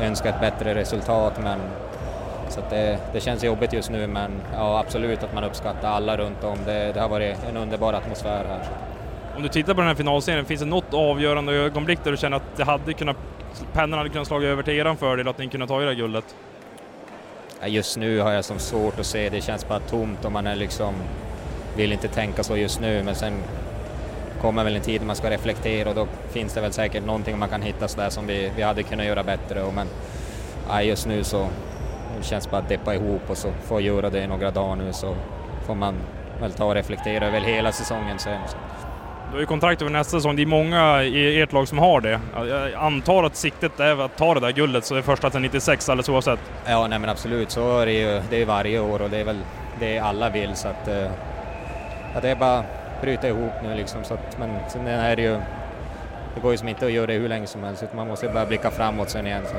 önska 0.00 0.28
ett 0.28 0.40
bättre 0.40 0.74
resultat 0.74 1.32
men 1.42 1.58
så 2.48 2.60
det, 2.70 2.98
det 3.12 3.20
känns 3.20 3.44
jobbigt 3.44 3.72
just 3.72 3.90
nu 3.90 4.06
men 4.06 4.30
ja, 4.52 4.78
absolut 4.78 5.22
att 5.22 5.34
man 5.34 5.44
uppskattar 5.44 5.88
alla 5.88 6.16
runt 6.16 6.44
om. 6.44 6.58
Det, 6.66 6.92
det 6.92 7.00
har 7.00 7.08
varit 7.08 7.36
en 7.50 7.56
underbar 7.56 7.92
atmosfär 7.92 8.44
här. 8.44 8.68
Om 9.36 9.42
du 9.42 9.48
tittar 9.48 9.74
på 9.74 9.80
den 9.80 9.88
här 9.88 9.94
finalserien, 9.94 10.44
finns 10.44 10.60
det 10.60 10.66
något 10.66 10.94
avgörande 10.94 11.52
ögonblick 11.52 12.04
där 12.04 12.10
du 12.10 12.16
känner 12.16 12.36
att 12.36 12.56
det 12.56 12.64
hade 12.64 12.92
kunnat, 12.92 13.16
pennan 13.72 13.98
hade 13.98 14.10
kunnat 14.10 14.26
slå 14.26 14.42
över 14.42 14.62
till 14.62 14.74
eran 14.74 14.96
fördel, 14.96 15.28
att 15.28 15.38
ni 15.38 15.48
kunde 15.48 15.66
ta 15.66 15.80
det 15.80 15.86
här 15.86 15.94
guldet? 15.94 16.34
Ja, 17.60 17.66
Just 17.66 17.96
nu 17.96 18.20
har 18.20 18.32
jag 18.32 18.44
som 18.44 18.58
svårt 18.58 19.00
att 19.00 19.06
se, 19.06 19.28
det 19.28 19.40
känns 19.40 19.68
bara 19.68 19.80
tomt 19.80 20.24
och 20.24 20.32
man 20.32 20.46
är 20.46 20.56
liksom, 20.56 20.94
vill 21.76 21.92
inte 21.92 22.08
tänka 22.08 22.42
så 22.42 22.56
just 22.56 22.80
nu 22.80 23.02
men 23.02 23.14
sen 23.14 23.34
kommer 24.44 24.64
väl 24.64 24.76
en 24.76 24.82
tid 24.82 25.00
när 25.00 25.06
man 25.06 25.16
ska 25.16 25.30
reflektera 25.30 25.88
och 25.88 25.94
då 25.94 26.06
finns 26.30 26.54
det 26.54 26.60
väl 26.60 26.72
säkert 26.72 27.04
någonting 27.04 27.38
man 27.38 27.48
kan 27.48 27.62
hitta 27.62 27.88
sådär 27.88 28.10
som 28.10 28.26
vi, 28.26 28.52
vi 28.56 28.62
hade 28.62 28.82
kunnat 28.82 29.06
göra 29.06 29.22
bättre 29.22 29.62
och 29.62 29.74
men 29.74 29.86
ja, 30.68 30.82
just 30.82 31.06
nu 31.06 31.24
så 31.24 31.48
det 32.18 32.24
känns 32.24 32.50
bara 32.50 32.60
att 32.60 32.68
deppa 32.68 32.94
ihop 32.94 33.22
och 33.26 33.36
så 33.36 33.52
får 33.62 33.80
jag 33.80 33.96
göra 33.96 34.10
det 34.10 34.22
i 34.22 34.26
några 34.26 34.50
dagar 34.50 34.76
nu 34.76 34.92
så 34.92 35.16
får 35.66 35.74
man 35.74 35.94
väl 36.40 36.52
ta 36.52 36.64
och 36.64 36.74
reflektera 36.74 37.26
över 37.26 37.40
hela 37.40 37.72
säsongen 37.72 38.18
sen. 38.18 38.40
Du 39.28 39.36
har 39.36 39.40
ju 39.40 39.46
kontrakt 39.46 39.82
över 39.82 39.92
nästa 39.92 40.10
säsong, 40.16 40.36
det 40.36 40.42
är 40.42 40.46
många 40.46 41.02
i 41.02 41.40
ert 41.40 41.52
lag 41.52 41.68
som 41.68 41.78
har 41.78 42.00
det. 42.00 42.20
Jag 42.34 42.74
antar 42.74 43.24
att 43.24 43.36
siktet 43.36 43.80
är 43.80 44.04
att 44.04 44.16
ta 44.16 44.34
det 44.34 44.40
där 44.40 44.52
guldet, 44.52 44.84
så 44.84 44.94
det 44.94 45.00
är 45.00 45.02
första 45.02 45.30
till 45.30 45.40
96 45.40 45.88
alldeles 45.88 46.08
oavsett. 46.08 46.40
Ja, 46.66 46.86
nej 46.86 46.98
men 46.98 47.10
absolut, 47.10 47.50
så 47.50 47.78
är 47.78 47.86
det 47.86 47.92
ju 47.92 48.22
det 48.30 48.42
är 48.42 48.46
varje 48.46 48.80
år 48.80 49.02
och 49.02 49.10
det 49.10 49.18
är 49.18 49.24
väl 49.24 49.40
det 49.80 49.98
alla 49.98 50.30
vill 50.30 50.56
så 50.56 50.68
att 50.68 50.88
eh, 50.88 51.10
ja, 52.14 52.20
det 52.22 52.28
är 52.28 52.36
bara 52.36 52.64
bryta 53.04 53.28
ihop 53.28 53.52
nu 53.62 53.74
liksom. 53.74 54.04
Så 54.04 54.14
att, 54.14 54.38
men 54.38 54.50
sen 54.68 54.86
är 54.86 55.16
det 55.16 55.22
ju, 55.22 55.40
det 56.34 56.40
går 56.42 56.52
ju 56.52 56.58
som 56.58 56.68
inte 56.68 56.86
att 56.86 56.92
göra 56.92 57.06
det 57.06 57.12
hur 57.12 57.28
länge 57.28 57.46
som 57.46 57.62
helst 57.62 57.82
utan 57.82 57.96
man 57.96 58.08
måste 58.08 58.28
bara 58.28 58.46
blicka 58.46 58.70
framåt 58.70 59.10
sen 59.10 59.26
igen. 59.26 59.42
Så. 59.46 59.56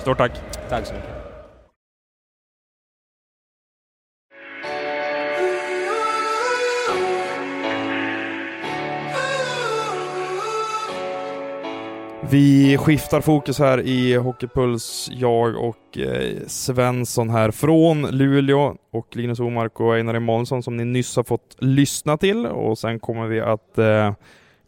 Stort 0.00 0.18
tack! 0.18 0.32
Tack 0.68 0.86
så 0.86 0.94
mycket! 0.94 1.15
Vi 12.30 12.78
skiftar 12.78 13.20
fokus 13.20 13.58
här 13.58 13.80
i 13.80 14.16
Hockeypuls, 14.16 15.08
jag 15.12 15.56
och 15.56 15.98
eh, 15.98 16.46
Svensson 16.46 17.30
här 17.30 17.50
från 17.50 18.02
Luleå 18.02 18.76
och 18.92 19.16
Linus 19.16 19.40
Omark 19.40 19.80
och 19.80 19.96
Einar 19.96 20.14
Emanuelsson 20.14 20.62
som 20.62 20.76
ni 20.76 20.84
nyss 20.84 21.16
har 21.16 21.24
fått 21.24 21.56
lyssna 21.58 22.16
till 22.16 22.46
och 22.46 22.78
sen 22.78 23.00
kommer 23.00 23.26
vi 23.26 23.40
att 23.40 23.78
eh, 23.78 24.14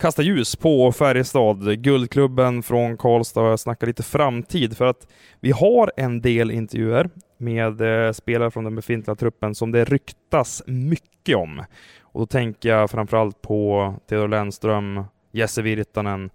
kasta 0.01 0.23
ljus 0.23 0.57
på 0.57 0.93
Färjestad, 0.93 1.83
guldklubben 1.83 2.63
från 2.63 2.97
Karlstad 2.97 3.41
och 3.41 3.61
snacka 3.61 3.87
lite 3.87 4.03
framtid 4.03 4.77
för 4.77 4.85
att 4.85 5.09
vi 5.41 5.51
har 5.51 5.93
en 5.97 6.21
del 6.21 6.51
intervjuer 6.51 7.11
med 7.39 7.81
eh, 7.81 8.13
spelare 8.13 8.51
från 8.51 8.65
den 8.65 8.77
befintliga 8.77 9.15
truppen 9.15 9.55
som 9.55 9.73
det 9.73 9.85
ryktas 9.85 10.63
mycket 10.67 11.37
om. 11.37 11.63
Och 12.03 12.21
då 12.21 12.27
tänker 12.27 12.69
jag 12.69 12.91
framförallt 12.91 13.43
på 13.43 13.95
Theodor 14.09 14.29
Lennström, 14.29 15.05
Jesse 15.33 15.63
Virtanen, 15.63 16.31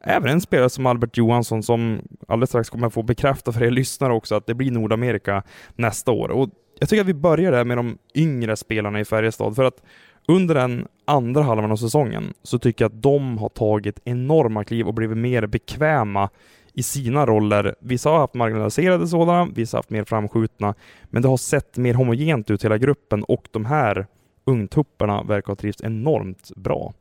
även 0.00 0.28
en 0.28 0.40
spelare 0.40 0.70
som 0.70 0.86
Albert 0.86 1.16
Johansson 1.16 1.62
som 1.62 2.00
alldeles 2.28 2.50
strax 2.50 2.70
kommer 2.70 2.90
få 2.90 3.02
bekräfta 3.02 3.52
för 3.52 3.62
er 3.62 3.70
lyssnare 3.70 4.12
också 4.12 4.34
att 4.34 4.46
det 4.46 4.54
blir 4.54 4.70
Nordamerika 4.70 5.42
nästa 5.76 6.10
år. 6.10 6.28
Och 6.30 6.50
jag 6.78 6.88
tycker 6.88 7.00
att 7.00 7.08
vi 7.08 7.14
börjar 7.14 7.52
där 7.52 7.64
med 7.64 7.78
de 7.78 7.98
yngre 8.14 8.56
spelarna 8.56 9.00
i 9.00 9.04
Färjestad 9.04 9.56
för 9.56 9.64
att 9.64 9.82
under 10.28 10.54
den 10.54 10.86
andra 11.04 11.42
halvan 11.42 11.72
av 11.72 11.76
säsongen 11.76 12.34
så 12.42 12.58
tycker 12.58 12.84
jag 12.84 12.88
att 12.92 13.02
de 13.02 13.38
har 13.38 13.48
tagit 13.48 14.00
enorma 14.04 14.64
kliv 14.64 14.86
och 14.86 14.94
blivit 14.94 15.18
mer 15.18 15.46
bekväma 15.46 16.28
i 16.74 16.82
sina 16.82 17.26
roller. 17.26 17.74
Vissa 17.80 18.10
har 18.10 18.18
haft 18.18 18.34
marginaliserade 18.34 19.06
sådana, 19.06 19.48
vissa 19.54 19.76
har 19.76 19.78
haft 19.78 19.90
mer 19.90 20.04
framskjutna, 20.04 20.74
men 21.04 21.22
det 21.22 21.28
har 21.28 21.36
sett 21.36 21.76
mer 21.76 21.94
homogent 21.94 22.50
ut 22.50 22.64
hela 22.64 22.78
gruppen 22.78 23.24
och 23.24 23.48
de 23.50 23.64
här 23.64 24.06
ungtupparna 24.44 25.22
verkar 25.22 25.48
ha 25.48 25.56
trivts 25.56 25.82
enormt 25.82 26.50
bra. 26.56 26.92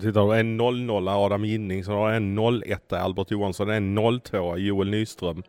Tittar 0.00 0.26
du 0.26 0.40
en 0.40 0.56
00 0.56 1.08
Adam 1.08 1.44
Ginning, 1.44 1.84
så 1.84 1.92
har 1.92 2.10
en 2.10 2.38
01 2.62 2.92
Albert 2.92 3.30
Johansson, 3.30 3.70
en 3.70 4.20
02 4.20 4.56
Joel 4.56 4.90
Nyström. 4.90 5.42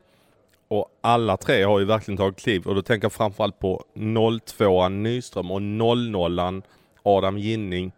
Och 0.67 0.87
alla 1.01 1.37
tre 1.37 1.63
har 1.63 1.79
ju 1.79 1.85
verkligen 1.85 2.17
tagit 2.17 2.39
kliv 2.39 2.67
och 2.67 2.75
då 2.75 2.81
tänker 2.81 3.05
jag 3.05 3.13
framförallt 3.13 3.59
på 3.59 3.83
02 4.45 4.89
Nyström 4.89 5.51
och 5.51 5.61
00 5.61 6.61
Adam 7.03 7.37
Ginning. 7.37 7.91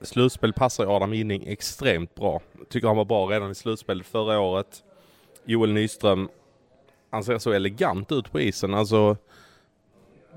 Slutspel 0.00 0.52
passar 0.52 0.84
ju 0.84 0.90
Adam 0.90 1.14
Ginning 1.14 1.46
extremt 1.46 2.14
bra. 2.14 2.40
Tycker 2.68 2.88
han 2.88 2.96
var 2.96 3.04
bra 3.04 3.26
redan 3.26 3.50
i 3.50 3.54
slutspelet 3.54 4.06
förra 4.06 4.40
året. 4.40 4.84
Joel 5.44 5.72
Nyström, 5.72 6.28
han 7.10 7.24
ser 7.24 7.38
så 7.38 7.52
elegant 7.52 8.12
ut 8.12 8.32
på 8.32 8.40
isen. 8.40 8.74
Alltså, 8.74 9.16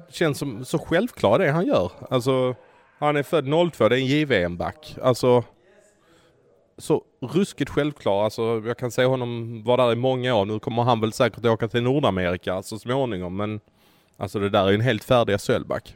känns 0.10 0.38
som 0.38 0.66
så 0.66 0.80
självklar 0.80 1.40
det 1.40 1.52
han 1.52 1.66
gör. 1.66 1.92
Alltså, 2.10 2.56
han 3.06 3.18
är 3.18 3.24
född 3.24 3.72
02, 3.74 3.90
det 3.90 3.96
är 3.96 4.00
en 4.00 4.06
JVM-back. 4.06 4.96
Alltså, 5.02 5.44
så 6.78 7.04
ruskigt 7.22 7.72
självklar. 7.72 8.24
Alltså, 8.24 8.64
jag 8.66 8.78
kan 8.78 8.92
se 8.92 9.06
honom 9.06 9.64
vara 9.64 9.86
där 9.86 9.94
i 9.94 9.96
många 9.96 10.36
år. 10.36 10.46
Nu 10.46 10.60
kommer 10.60 10.84
han 10.84 11.02
väl 11.02 11.14
säkert 11.14 11.46
åka 11.46 11.68
till 11.68 11.84
Nordamerika 11.84 12.62
så 12.62 12.80
småningom, 12.80 13.38
men 13.38 13.60
alltså 14.18 14.40
det 14.40 14.50
där 14.50 14.66
är 14.66 14.70
ju 14.70 14.76
en 14.76 14.82
helt 14.82 15.04
färdig 15.04 15.40
Sölback. 15.40 15.96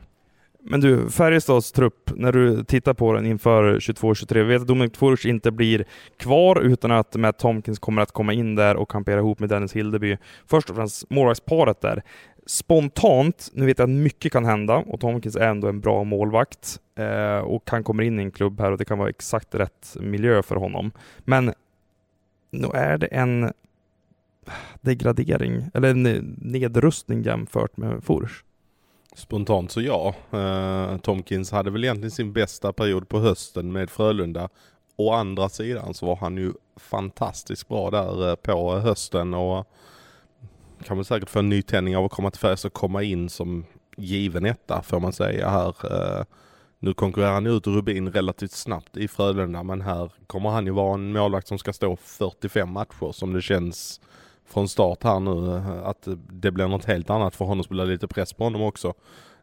Men 0.59 0.81
du, 0.81 1.09
Färjestads 1.09 1.71
trupp, 1.71 2.11
när 2.15 2.31
du 2.31 2.63
tittar 2.63 2.93
på 2.93 3.13
den 3.13 3.25
inför 3.25 3.79
22-23, 3.79 4.33
vi 4.33 4.43
vet 4.43 4.61
att 4.61 4.67
Dominik 4.67 4.93
Tvoric 4.93 5.25
inte 5.25 5.51
blir 5.51 5.85
kvar 6.17 6.61
utan 6.61 6.91
att 6.91 7.15
Matt 7.15 7.39
Tomkins 7.39 7.79
kommer 7.79 8.01
att 8.01 8.11
komma 8.11 8.33
in 8.33 8.55
där 8.55 8.75
och 8.75 8.89
kampera 8.89 9.19
ihop 9.19 9.39
med 9.39 9.49
Dennis 9.49 9.73
Hildeby. 9.73 10.17
Först 10.47 10.69
och 10.69 10.75
främst 10.75 11.09
målvaktsparet 11.09 11.81
där. 11.81 12.03
Spontant, 12.45 13.49
nu 13.53 13.65
vet 13.65 13.79
jag 13.79 13.89
att 13.89 13.95
mycket 13.95 14.31
kan 14.31 14.45
hända 14.45 14.75
och 14.75 14.99
Tomkins 14.99 15.35
är 15.35 15.47
ändå 15.47 15.67
en 15.67 15.81
bra 15.81 16.03
målvakt 16.03 16.79
eh, 16.95 17.37
och 17.37 17.69
han 17.69 17.83
kommer 17.83 18.03
in 18.03 18.19
i 18.19 18.23
en 18.23 18.31
klubb 18.31 18.59
här 18.59 18.71
och 18.71 18.77
det 18.77 18.85
kan 18.85 18.97
vara 18.97 19.09
exakt 19.09 19.55
rätt 19.55 19.97
miljö 19.99 20.43
för 20.43 20.55
honom. 20.55 20.91
Men 21.19 21.53
nu 22.51 22.67
är 22.73 22.97
det 22.97 23.07
en 23.07 23.53
degradering, 24.81 25.69
eller 25.73 25.89
en 25.89 26.03
nedrustning 26.41 27.23
jämfört 27.23 27.77
med 27.77 28.03
Furs. 28.03 28.43
Spontant 29.15 29.71
så 29.71 29.81
ja. 29.81 30.15
Eh, 30.31 30.97
Tomkins 30.97 31.51
hade 31.51 31.71
väl 31.71 31.83
egentligen 31.83 32.11
sin 32.11 32.33
bästa 32.33 32.73
period 32.73 33.09
på 33.09 33.19
hösten 33.19 33.71
med 33.71 33.89
Frölunda. 33.89 34.49
Å 34.95 35.11
andra 35.11 35.49
sidan 35.49 35.93
så 35.93 36.05
var 36.05 36.15
han 36.15 36.37
ju 36.37 36.53
fantastiskt 36.75 37.67
bra 37.67 37.89
där 37.91 38.29
eh, 38.29 38.35
på 38.35 38.79
hösten 38.79 39.33
och 39.33 39.67
kan 40.83 40.97
man 40.97 41.05
säkert 41.05 41.29
få 41.29 41.39
en 41.39 41.49
nytändning 41.49 41.97
av 41.97 42.05
att 42.05 42.11
komma 42.11 42.31
till 42.31 42.39
Färjestad 42.39 42.69
och 42.69 42.73
komma 42.73 43.03
in 43.03 43.29
som 43.29 43.65
given 43.97 44.45
etta 44.45 44.81
får 44.81 44.99
man 44.99 45.13
säga 45.13 45.49
här. 45.49 45.75
Eh, 45.91 46.25
nu 46.79 46.93
konkurrerar 46.93 47.33
han 47.33 47.47
ut 47.47 47.67
Rubin 47.67 48.11
relativt 48.11 48.51
snabbt 48.51 48.97
i 48.97 49.07
Frölunda 49.07 49.63
men 49.63 49.81
här 49.81 50.11
kommer 50.27 50.49
han 50.49 50.65
ju 50.65 50.71
vara 50.71 50.93
en 50.93 51.13
målvakt 51.13 51.47
som 51.47 51.57
ska 51.57 51.73
stå 51.73 51.95
45 51.95 52.71
matcher 52.71 53.11
som 53.11 53.33
det 53.33 53.41
känns 53.41 54.01
från 54.47 54.67
start 54.67 55.03
här 55.03 55.19
nu. 55.19 55.55
Eh, 55.55 55.85
att 55.85 56.07
det 56.29 56.51
blir 56.51 56.67
något 56.67 56.85
helt 56.85 57.09
annat 57.09 57.35
för 57.35 57.45
honom, 57.45 57.59
att 57.59 57.65
spela 57.65 57.83
lite 57.83 58.07
press 58.07 58.33
på 58.33 58.43
honom 58.43 58.61
också. 58.61 58.93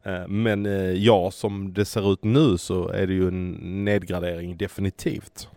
Eh, 0.03 0.29
men 0.29 0.65
ja, 1.03 1.31
som 1.31 1.73
det 1.73 1.85
ser 1.85 2.13
ut 2.13 2.25
nu 2.25 2.59
så 2.59 2.89
är 2.89 3.07
det 3.07 3.13
ju 3.13 3.29
en 3.29 3.51
nedgradering 3.85 4.57
definitivt. 4.57 5.49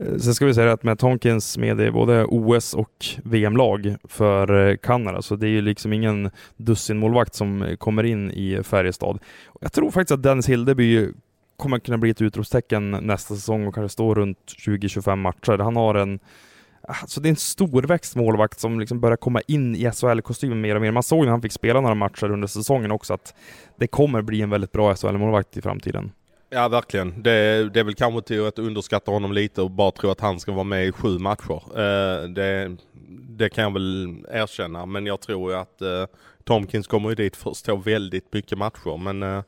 Eh, 0.00 0.16
sen 0.18 0.34
ska 0.34 0.46
vi 0.46 0.54
säga 0.54 0.72
att 0.72 0.82
med 0.82 0.98
Tonkins 0.98 1.58
med 1.58 1.80
i 1.80 1.90
både 1.90 2.24
OS 2.24 2.74
och 2.74 3.06
VM-lag 3.24 3.96
för 4.04 4.68
eh, 4.68 4.76
Kanada, 4.76 5.22
så 5.22 5.36
det 5.36 5.46
är 5.46 5.50
ju 5.50 5.60
liksom 5.60 5.92
ingen 5.92 6.30
dussinmålvakt 6.56 7.34
som 7.34 7.62
eh, 7.62 7.76
kommer 7.76 8.04
in 8.04 8.30
i 8.30 8.62
Färjestad. 8.62 9.18
Jag 9.60 9.72
tror 9.72 9.90
faktiskt 9.90 10.12
att 10.12 10.22
Dennis 10.22 10.48
Hildeby 10.48 11.08
kommer 11.56 11.78
kunna 11.78 11.98
bli 11.98 12.10
ett 12.10 12.22
utropstecken 12.22 12.90
nästa 12.90 13.34
säsong 13.34 13.66
och 13.66 13.74
kanske 13.74 13.92
stå 13.92 14.14
runt 14.14 14.38
20-25 14.66 15.16
matcher. 15.16 15.58
Han 15.58 15.76
har 15.76 15.94
en 15.94 16.20
Alltså 16.90 17.20
det 17.20 17.28
är 17.28 17.30
en 17.30 17.36
storväxt 17.36 18.16
målvakt 18.16 18.60
som 18.60 18.80
liksom 18.80 19.00
börjar 19.00 19.16
komma 19.16 19.40
in 19.46 19.76
i 19.76 19.90
SHL-kostymen 19.90 20.60
mer 20.60 20.74
och 20.74 20.80
mer. 20.80 20.90
Man 20.90 21.02
såg 21.02 21.24
när 21.24 21.30
han 21.30 21.42
fick 21.42 21.52
spela 21.52 21.80
några 21.80 21.94
matcher 21.94 22.30
under 22.30 22.46
säsongen 22.46 22.90
också 22.90 23.14
att 23.14 23.34
det 23.76 23.86
kommer 23.86 24.22
bli 24.22 24.42
en 24.42 24.50
väldigt 24.50 24.72
bra 24.72 24.94
SHL-målvakt 24.94 25.56
i 25.56 25.62
framtiden. 25.62 26.10
Ja 26.50 26.68
verkligen. 26.68 27.22
Det, 27.22 27.68
det 27.68 27.80
är 27.80 27.84
väl 27.84 27.94
kanske 27.94 28.22
till 28.22 28.46
att 28.46 28.58
underskatta 28.58 29.10
honom 29.10 29.32
lite 29.32 29.62
och 29.62 29.70
bara 29.70 29.90
tro 29.90 30.10
att 30.10 30.20
han 30.20 30.40
ska 30.40 30.52
vara 30.52 30.64
med 30.64 30.86
i 30.86 30.92
sju 30.92 31.18
matcher. 31.18 31.62
Eh, 31.72 32.28
det, 32.28 32.76
det, 33.28 33.48
kan 33.48 33.64
jag 33.64 33.72
väl 33.72 34.16
erkänna 34.30 34.86
men 34.86 35.06
jag 35.06 35.20
tror 35.20 35.52
ju 35.52 35.58
att 35.58 35.82
eh, 35.82 36.06
Tomkins 36.44 36.86
kommer 36.86 37.08
ju 37.08 37.14
dit 37.14 37.36
för 37.36 37.50
att 37.50 37.56
stå 37.56 37.76
väldigt 37.76 38.32
mycket 38.32 38.58
matcher 38.58 38.96
men 38.96 39.22
eh, 39.22 39.42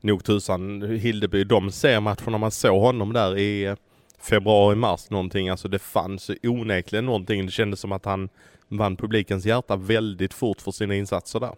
nog 0.00 0.24
tusan 0.24 0.82
Hildeby, 0.82 1.44
de 1.44 1.70
ser 1.70 2.00
matcherna 2.00 2.38
man 2.38 2.50
såg 2.50 2.80
honom 2.80 3.12
där 3.12 3.38
i 3.38 3.64
eh, 3.64 3.74
februari, 4.18 4.76
mars 4.76 5.10
någonting. 5.10 5.48
Alltså 5.48 5.68
det 5.68 5.78
fanns 5.78 6.30
onekligen 6.42 7.06
någonting. 7.06 7.46
Det 7.46 7.52
kändes 7.52 7.80
som 7.80 7.92
att 7.92 8.04
han 8.04 8.28
vann 8.68 8.96
publikens 8.96 9.46
hjärta 9.46 9.76
väldigt 9.76 10.34
fort 10.34 10.60
för 10.60 10.70
sina 10.70 10.94
insatser 10.94 11.40
där. 11.40 11.54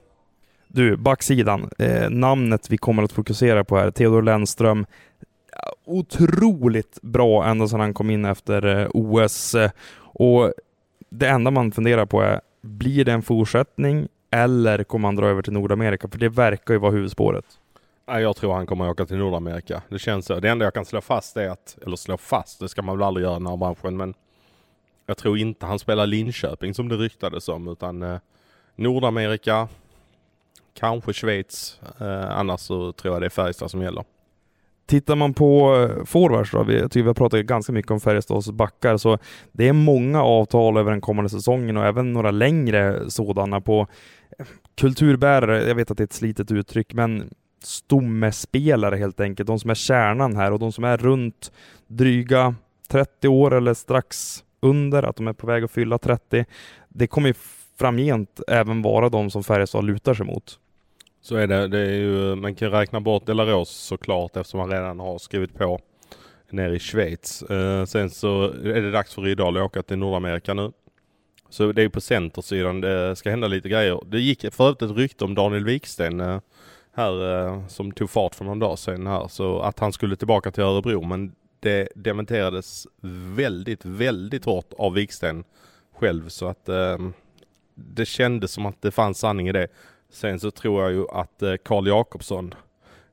Du, 0.68 0.96
backsidan. 0.96 1.70
Eh, 1.78 2.10
namnet 2.10 2.70
vi 2.70 2.78
kommer 2.78 3.02
att 3.02 3.12
fokusera 3.12 3.64
på 3.64 3.76
här, 3.78 3.90
Theodor 3.90 4.22
Lennström. 4.22 4.86
Otroligt 5.84 6.98
bra 7.02 7.44
ända 7.46 7.68
sedan 7.68 7.80
han 7.80 7.94
kom 7.94 8.10
in 8.10 8.24
efter 8.24 8.66
eh, 8.66 8.88
OS. 8.94 9.54
Eh, 9.54 9.70
och 10.00 10.52
det 11.10 11.28
enda 11.28 11.50
man 11.50 11.72
funderar 11.72 12.06
på 12.06 12.22
är, 12.22 12.40
blir 12.60 13.04
det 13.04 13.12
en 13.12 13.22
fortsättning 13.22 14.08
eller 14.30 14.84
kommer 14.84 15.08
han 15.08 15.16
dra 15.16 15.26
över 15.26 15.42
till 15.42 15.52
Nordamerika? 15.52 16.08
För 16.08 16.18
det 16.18 16.28
verkar 16.28 16.74
ju 16.74 16.80
vara 16.80 16.92
huvudspåret. 16.92 17.44
Jag 18.06 18.36
tror 18.36 18.54
han 18.54 18.66
kommer 18.66 18.90
åka 18.90 19.06
till 19.06 19.16
Nordamerika. 19.16 19.82
Det 19.88 19.98
känns 19.98 20.26
så. 20.26 20.40
Det 20.40 20.48
enda 20.48 20.64
jag 20.64 20.74
kan 20.74 20.84
slå 20.84 21.00
fast 21.00 21.36
är 21.36 21.48
att, 21.48 21.78
eller 21.86 21.96
slå 21.96 22.16
fast, 22.16 22.60
det 22.60 22.68
ska 22.68 22.82
man 22.82 22.98
väl 22.98 23.06
aldrig 23.06 23.24
göra 23.24 23.36
i 23.36 23.38
den 23.38 23.46
här 23.46 23.56
branschen, 23.56 23.96
men 23.96 24.14
jag 25.06 25.16
tror 25.16 25.38
inte 25.38 25.66
han 25.66 25.78
spelar 25.78 26.06
Linköping 26.06 26.74
som 26.74 26.88
det 26.88 26.96
ryktades 26.96 27.48
om, 27.48 27.68
utan 27.68 28.02
eh, 28.02 28.18
Nordamerika, 28.76 29.68
kanske 30.78 31.12
Schweiz, 31.12 31.80
eh, 32.00 32.38
annars 32.38 32.60
så 32.60 32.92
tror 32.92 33.14
jag 33.14 33.22
det 33.22 33.26
är 33.26 33.30
Färjestad 33.30 33.70
som 33.70 33.82
gäller. 33.82 34.04
Tittar 34.86 35.16
man 35.16 35.34
på 35.34 35.76
eh, 35.76 36.04
forwards 36.04 36.50
då, 36.50 36.62
vi, 36.62 36.78
jag 36.78 36.90
tycker 36.90 37.02
vi 37.02 37.08
har 37.08 37.14
pratat 37.14 37.46
ganska 37.46 37.72
mycket 37.72 37.90
om 37.90 38.00
Färjestads 38.00 38.50
backar, 38.50 38.96
så 38.96 39.18
det 39.52 39.68
är 39.68 39.72
många 39.72 40.22
avtal 40.22 40.76
över 40.76 40.90
den 40.90 41.00
kommande 41.00 41.28
säsongen 41.28 41.76
och 41.76 41.84
även 41.84 42.12
några 42.12 42.30
längre 42.30 43.10
sådana 43.10 43.60
på 43.60 43.86
eh, 44.38 44.46
kulturbärare. 44.74 45.68
Jag 45.68 45.74
vet 45.74 45.90
att 45.90 45.96
det 45.96 46.02
är 46.02 46.06
ett 46.06 46.12
slitet 46.12 46.52
uttryck, 46.52 46.94
men 46.94 47.30
stommespelare 47.62 48.96
helt 48.96 49.20
enkelt. 49.20 49.46
De 49.46 49.58
som 49.58 49.70
är 49.70 49.74
kärnan 49.74 50.36
här 50.36 50.52
och 50.52 50.58
de 50.58 50.72
som 50.72 50.84
är 50.84 50.96
runt 50.96 51.52
dryga 51.86 52.54
30 52.88 53.28
år 53.28 53.54
eller 53.54 53.74
strax 53.74 54.44
under, 54.60 55.02
att 55.02 55.16
de 55.16 55.28
är 55.28 55.32
på 55.32 55.46
väg 55.46 55.64
att 55.64 55.70
fylla 55.70 55.98
30. 55.98 56.44
Det 56.88 57.06
kommer 57.06 57.28
ju 57.28 57.34
framgent 57.78 58.40
även 58.48 58.82
vara 58.82 59.08
de 59.08 59.30
som 59.30 59.44
Färjestad 59.44 59.84
lutar 59.84 60.14
sig 60.14 60.26
mot. 60.26 60.58
Så 61.20 61.36
är 61.36 61.46
det. 61.46 61.68
det 61.68 61.78
är 61.78 61.92
ju, 61.92 62.34
man 62.34 62.54
kan 62.54 62.70
räkna 62.70 63.00
bort 63.00 63.26
Delaros 63.26 63.70
såklart 63.70 64.36
eftersom 64.36 64.60
han 64.60 64.70
redan 64.70 65.00
har 65.00 65.18
skrivit 65.18 65.54
på 65.54 65.80
nere 66.50 66.76
i 66.76 66.78
Schweiz. 66.78 67.42
Eh, 67.42 67.84
sen 67.84 68.10
så 68.10 68.44
är 68.44 68.82
det 68.82 68.90
dags 68.90 69.14
för 69.14 69.22
Rydahl 69.22 69.56
att 69.56 69.62
åka 69.62 69.82
till 69.82 69.98
Nordamerika 69.98 70.54
nu. 70.54 70.72
Så 71.50 71.72
det 71.72 71.82
är 71.82 71.88
på 71.88 72.00
centersidan 72.00 72.80
det 72.80 73.16
ska 73.16 73.30
hända 73.30 73.48
lite 73.48 73.68
grejer. 73.68 74.00
Det 74.06 74.20
gick 74.20 74.54
för 74.54 74.64
övrigt 74.64 74.82
ett 74.82 74.96
rykte 74.96 75.24
om 75.24 75.34
Daniel 75.34 75.64
Wiksten 75.64 76.20
eh, 76.20 76.40
här 76.92 77.46
eh, 77.46 77.66
som 77.66 77.92
tog 77.92 78.10
fart 78.10 78.34
för 78.34 78.44
någon 78.44 78.58
dag 78.58 78.78
sedan 78.78 79.06
här. 79.06 79.28
Så 79.28 79.60
att 79.60 79.78
han 79.78 79.92
skulle 79.92 80.16
tillbaka 80.16 80.50
till 80.50 80.62
Örebro 80.62 81.02
men 81.02 81.32
det 81.60 81.88
dementerades 81.94 82.86
väldigt, 83.36 83.84
väldigt 83.84 84.44
hårt 84.44 84.72
av 84.78 84.92
Viksten 84.94 85.44
själv 85.94 86.28
så 86.28 86.46
att 86.46 86.68
eh, 86.68 86.98
det 87.74 88.06
kändes 88.06 88.52
som 88.52 88.66
att 88.66 88.82
det 88.82 88.90
fanns 88.90 89.18
sanning 89.18 89.48
i 89.48 89.52
det. 89.52 89.68
Sen 90.10 90.40
så 90.40 90.50
tror 90.50 90.82
jag 90.82 90.92
ju 90.92 91.08
att 91.10 91.42
Carl 91.42 91.56
Karl 91.64 91.86
Jakobsson 91.86 92.54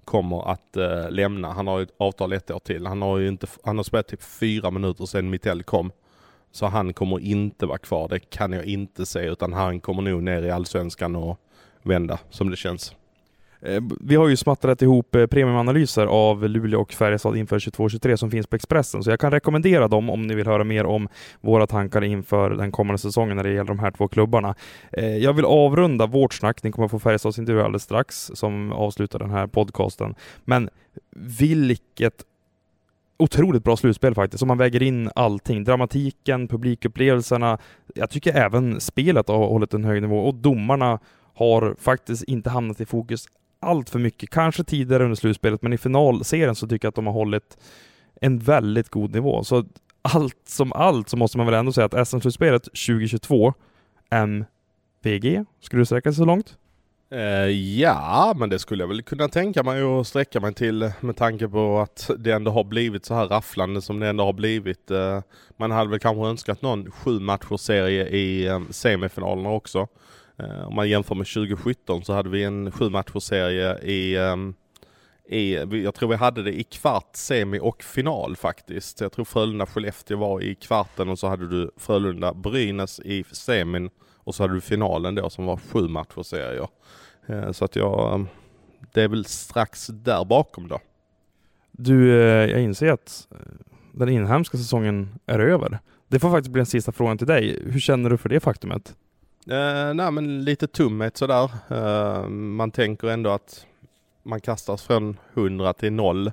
kommer 0.05 0.51
att 0.51 0.77
eh, 0.77 1.09
lämna. 1.09 1.53
Han 1.53 1.67
har 1.67 1.77
ju 1.77 1.83
ett 1.83 1.93
avtal 1.97 2.33
ett 2.33 2.51
år 2.51 2.59
till. 2.59 2.85
Han 2.85 3.01
har 3.01 3.17
ju 3.17 3.27
inte, 3.27 3.47
han 3.63 3.77
har 3.77 3.83
spelat 3.83 4.07
typ 4.07 4.23
fyra 4.23 4.71
minuter 4.71 5.05
sedan 5.05 5.29
Mittell 5.29 5.63
kom. 5.63 5.91
Så 6.51 6.65
han 6.65 6.93
kommer 6.93 7.19
inte 7.19 7.65
vara 7.65 7.77
kvar. 7.77 8.07
Det 8.07 8.19
kan 8.19 8.53
jag 8.53 8.65
inte 8.65 9.05
se 9.05 9.19
utan 9.19 9.53
han 9.53 9.79
kommer 9.79 10.01
nog 10.01 10.23
ner 10.23 10.43
i 10.43 10.51
allsvenskan 10.51 11.15
och 11.15 11.39
vända 11.81 12.19
som 12.29 12.49
det 12.49 12.55
känns. 12.55 12.95
Eh, 13.61 13.81
vi 13.99 14.15
har 14.15 14.27
ju 14.27 14.37
smattrat 14.37 14.81
ihop 14.81 15.15
eh, 15.15 15.25
premiumanalyser 15.25 16.05
av 16.05 16.49
Luleå 16.49 16.81
och 16.81 16.93
Färjestad 16.93 17.37
inför 17.37 17.59
22-23 17.59 18.15
som 18.15 18.31
finns 18.31 18.47
på 18.47 18.55
Expressen, 18.55 19.03
så 19.03 19.09
jag 19.09 19.19
kan 19.19 19.31
rekommendera 19.31 19.87
dem 19.87 20.09
om 20.09 20.27
ni 20.27 20.35
vill 20.35 20.47
höra 20.47 20.63
mer 20.63 20.85
om 20.85 21.07
våra 21.41 21.67
tankar 21.67 22.03
inför 22.03 22.49
den 22.49 22.71
kommande 22.71 22.97
säsongen 22.97 23.37
när 23.37 23.43
det 23.43 23.49
gäller 23.49 23.67
de 23.67 23.79
här 23.79 23.91
två 23.91 24.07
klubbarna. 24.07 24.55
Eh, 24.91 25.17
jag 25.17 25.33
vill 25.33 25.45
avrunda 25.45 26.05
vårt 26.05 26.33
snack, 26.33 26.63
ni 26.63 26.71
kommer 26.71 26.87
få 26.87 26.99
Färjestads 26.99 27.39
intervju 27.39 27.61
alldeles 27.61 27.83
strax 27.83 28.31
som 28.33 28.71
avslutar 28.71 29.19
den 29.19 29.31
här 29.31 29.47
podcasten. 29.47 30.15
Men 30.45 30.69
vilket 31.47 32.23
otroligt 33.17 33.63
bra 33.63 33.77
slutspel 33.77 34.15
faktiskt, 34.15 34.43
om 34.43 34.47
man 34.47 34.57
väger 34.57 34.83
in 34.83 35.09
allting. 35.15 35.63
Dramatiken, 35.63 36.47
publikupplevelserna. 36.47 37.57
Jag 37.95 38.09
tycker 38.09 38.33
även 38.33 38.81
spelet 38.81 39.27
har 39.27 39.47
hållit 39.47 39.73
en 39.73 39.83
hög 39.83 40.01
nivå 40.01 40.19
och 40.19 40.35
domarna 40.35 40.99
har 41.33 41.75
faktiskt 41.79 42.23
inte 42.23 42.49
hamnat 42.49 42.81
i 42.81 42.85
fokus 42.85 43.25
allt 43.65 43.89
för 43.89 43.99
mycket. 43.99 44.29
Kanske 44.29 44.63
tidigare 44.63 45.03
under 45.03 45.15
slutspelet, 45.15 45.61
men 45.61 45.73
i 45.73 45.77
finalserien 45.77 46.55
så 46.55 46.67
tycker 46.67 46.85
jag 46.85 46.89
att 46.89 46.95
de 46.95 47.05
har 47.05 47.13
hållit 47.13 47.57
en 48.21 48.39
väldigt 48.39 48.89
god 48.89 49.13
nivå. 49.13 49.43
Så 49.43 49.65
allt 50.01 50.41
som 50.47 50.73
allt 50.73 51.09
så 51.09 51.17
måste 51.17 51.37
man 51.37 51.45
väl 51.45 51.55
ändå 51.55 51.71
säga 51.71 51.85
att 51.85 52.07
SM-slutspelet 52.07 52.63
2022, 52.63 53.53
MVG, 54.09 55.45
skulle 55.59 55.81
du 55.81 55.85
sträcka 55.85 56.11
sig 56.11 56.17
så 56.17 56.25
långt? 56.25 56.57
Eh, 57.11 57.49
ja, 57.79 58.33
men 58.37 58.49
det 58.49 58.59
skulle 58.59 58.83
jag 58.83 58.87
väl 58.87 59.01
kunna 59.03 59.27
tänka 59.27 59.63
mig 59.63 59.81
att 59.81 60.07
sträcka 60.07 60.39
mig 60.39 60.53
till 60.53 60.91
med 60.99 61.17
tanke 61.17 61.47
på 61.47 61.79
att 61.79 62.11
det 62.17 62.31
ändå 62.31 62.51
har 62.51 62.63
blivit 62.63 63.05
så 63.05 63.13
här 63.13 63.27
rafflande 63.27 63.81
som 63.81 63.99
det 63.99 64.07
ändå 64.07 64.23
har 64.23 64.33
blivit. 64.33 64.91
Eh, 64.91 65.21
man 65.57 65.71
hade 65.71 65.89
väl 65.89 65.99
kanske 65.99 66.25
önskat 66.25 66.61
någon 66.61 66.91
sju 66.91 67.19
matchers 67.19 67.61
serie 67.61 68.07
i 68.07 68.47
eh, 68.47 68.61
semifinalerna 68.69 69.49
också. 69.49 69.87
Eh, 70.37 70.67
om 70.67 70.75
man 70.75 70.89
jämför 70.89 71.15
med 71.15 71.27
2017 71.27 72.03
så 72.03 72.13
hade 72.13 72.29
vi 72.29 72.43
en 72.43 72.71
sju 72.71 72.91
serie 73.19 73.79
i 73.79 74.17
ehm, 74.17 74.53
i, 75.27 75.53
jag 75.83 75.95
tror 75.95 76.09
vi 76.09 76.15
hade 76.15 76.43
det 76.43 76.59
i 76.59 76.63
kvart, 76.63 77.09
semi 77.13 77.59
och 77.61 77.83
final 77.83 78.35
faktiskt. 78.35 79.01
Jag 79.01 79.11
tror 79.11 79.25
Frölunda-Skellefteå 79.25 80.17
var 80.17 80.41
i 80.41 80.55
kvarten 80.55 81.09
och 81.09 81.19
så 81.19 81.27
hade 81.27 81.49
du 81.49 81.71
Frölunda-Brynäs 81.77 83.01
i 83.01 83.23
semin 83.31 83.89
och 84.17 84.35
så 84.35 84.43
hade 84.43 84.53
du 84.53 84.61
finalen 84.61 85.15
då 85.15 85.29
som 85.29 85.45
var 85.45 85.57
sju 85.57 85.87
matcher 85.87 86.23
serier. 86.23 86.67
Eh, 87.27 87.51
så 87.51 87.65
att 87.65 87.75
jag, 87.75 88.13
ehm, 88.13 88.27
det 88.93 89.01
är 89.01 89.07
väl 89.07 89.25
strax 89.25 89.87
där 89.87 90.25
bakom 90.25 90.67
då. 90.67 90.79
Du, 91.71 92.21
eh, 92.21 92.51
jag 92.51 92.61
inser 92.61 92.91
att 92.91 93.27
den 93.93 94.09
inhemska 94.09 94.57
säsongen 94.57 95.19
är 95.25 95.39
över. 95.39 95.79
Det 96.07 96.19
får 96.19 96.29
faktiskt 96.29 96.51
bli 96.51 96.59
den 96.59 96.65
sista 96.65 96.91
frågan 96.91 97.17
till 97.17 97.27
dig. 97.27 97.59
Hur 97.65 97.79
känner 97.79 98.09
du 98.09 98.17
för 98.17 98.29
det 98.29 98.39
faktumet? 98.39 98.95
Eh, 99.47 99.93
nej 99.93 100.11
men 100.11 100.43
lite 100.43 100.67
tummet 100.67 101.17
sådär. 101.17 101.51
Eh, 101.69 102.27
man 102.29 102.71
tänker 102.71 103.07
ändå 103.07 103.29
att 103.29 103.65
man 104.23 104.41
kastas 104.41 104.83
från 104.83 105.19
100 105.33 105.73
till 105.73 105.93
0. 105.93 106.31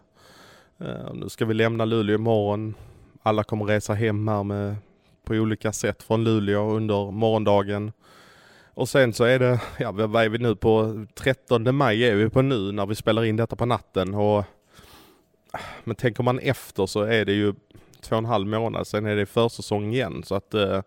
Eh, 0.79 1.15
nu 1.15 1.29
ska 1.29 1.45
vi 1.45 1.55
lämna 1.55 1.85
Luleå 1.85 2.15
imorgon. 2.15 2.75
Alla 3.23 3.45
kommer 3.45 3.65
resa 3.65 3.95
hem 3.95 4.29
här 4.29 4.43
med, 4.43 4.77
på 5.25 5.35
olika 5.35 5.73
sätt 5.73 6.03
från 6.03 6.25
Luleå 6.25 6.71
under 6.71 7.11
morgondagen. 7.11 7.93
Och 8.75 8.89
sen 8.89 9.13
så 9.13 9.25
är 9.25 9.39
det, 9.39 9.61
ja 9.79 9.93
vad 9.93 10.25
är 10.25 10.29
vi 10.29 10.39
nu 10.39 10.57
på, 10.57 11.07
13 11.15 11.75
maj 11.77 12.05
är 12.05 12.15
vi 12.15 12.31
på 12.31 12.43
nu 12.43 12.73
när 12.73 12.87
vi 12.87 12.95
spelar 12.95 13.25
in 13.25 13.37
detta 13.37 13.57
på 13.57 13.67
natten 13.67 14.15
och 14.15 14.39
eh, 14.39 15.61
men 15.85 15.97
tänker 15.97 16.23
man 16.23 16.39
efter 16.39 16.87
så 16.87 17.03
är 17.03 17.25
det 17.25 17.33
ju 17.33 17.55
två 18.01 18.17
och 18.17 18.19
en 18.19 18.25
halv 18.25 18.47
månad, 18.47 18.87
sen 18.87 19.07
är 19.07 19.17
det 19.17 19.27
försäsong 19.27 19.93
igen 19.93 20.23
så 20.23 20.35
att 20.35 20.55
eh, 20.55 20.81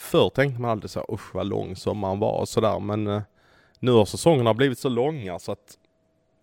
förr 0.00 0.30
tänkte 0.30 0.60
man 0.60 0.70
alltid 0.70 0.90
så 0.90 1.06
usch 1.12 1.34
vad 1.34 1.46
lång 1.46 1.76
sommaren 1.76 2.18
var 2.18 2.40
och 2.40 2.48
sådär 2.48 2.80
men 2.80 3.06
eh, 3.06 3.22
nu 3.78 3.92
har 3.92 4.04
säsongerna 4.04 4.54
blivit 4.54 4.78
så 4.78 4.88
långa 4.88 5.38
så 5.38 5.52
att 5.52 5.78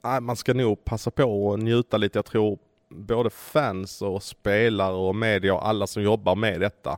nej, 0.04 0.22
man 0.22 0.36
ska 0.36 0.54
nog 0.54 0.86
passa 0.86 1.12
på 1.12 1.48
och 1.48 1.60
njuta 1.60 1.98
lite. 1.98 2.18
Jag 2.18 2.26
tror 2.26 2.60
både 2.90 3.30
fans 3.30 4.02
och 4.02 4.24
spelare 4.24 4.94
och 4.94 5.16
media 5.16 5.54
och 5.54 5.68
alla 5.68 5.88
som 5.88 6.04
jobbar 6.04 6.36
med 6.36 6.60
detta 6.60 6.98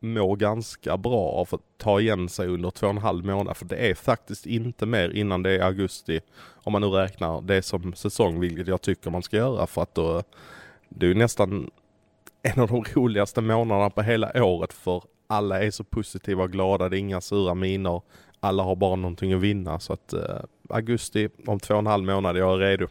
mår 0.00 0.36
ganska 0.36 0.96
bra 0.96 1.30
av 1.30 1.48
att 1.50 1.60
ta 1.78 2.00
igen 2.00 2.28
sig 2.28 2.48
under 2.48 2.70
två 2.70 2.86
och 2.86 2.92
en 2.92 2.98
halv 2.98 3.24
månad. 3.24 3.56
För 3.56 3.64
det 3.64 3.76
är 3.76 3.94
faktiskt 3.94 4.46
inte 4.46 4.86
mer 4.86 5.10
innan 5.10 5.42
det 5.42 5.50
är 5.50 5.60
augusti. 5.60 6.20
Om 6.40 6.72
man 6.72 6.82
nu 6.82 6.88
räknar 6.88 7.40
det 7.40 7.62
som 7.62 7.94
säsong, 7.94 8.40
vilket 8.40 8.66
jag 8.66 8.82
tycker 8.82 9.10
man 9.10 9.22
ska 9.22 9.36
göra. 9.36 9.66
För 9.66 9.82
att 9.82 9.94
då, 9.94 10.16
eh, 10.16 10.22
det 10.88 11.06
är 11.06 11.08
ju 11.08 11.14
nästan 11.14 11.70
en 12.42 12.60
av 12.60 12.68
de 12.68 12.84
roligaste 12.84 13.40
månaderna 13.40 13.90
på 13.90 14.02
hela 14.02 14.44
året. 14.44 14.72
För 14.72 15.02
alla 15.28 15.62
är 15.62 15.70
så 15.70 15.84
positiva 15.84 16.42
och 16.42 16.52
glada, 16.52 16.88
det 16.88 16.96
är 16.96 16.98
inga 16.98 17.20
sura 17.20 17.54
miner. 17.54 18.02
Alla 18.40 18.62
har 18.62 18.76
bara 18.76 18.96
någonting 18.96 19.32
att 19.32 19.40
vinna. 19.40 19.80
Så 19.80 19.92
att 19.92 20.12
eh, 20.12 20.20
augusti 20.68 21.28
om 21.46 21.60
två 21.60 21.74
och 21.74 21.80
en 21.80 21.86
halv 21.86 22.04
månad, 22.04 22.36
jag 22.36 22.54
är 22.54 22.58
redo. 22.58 22.86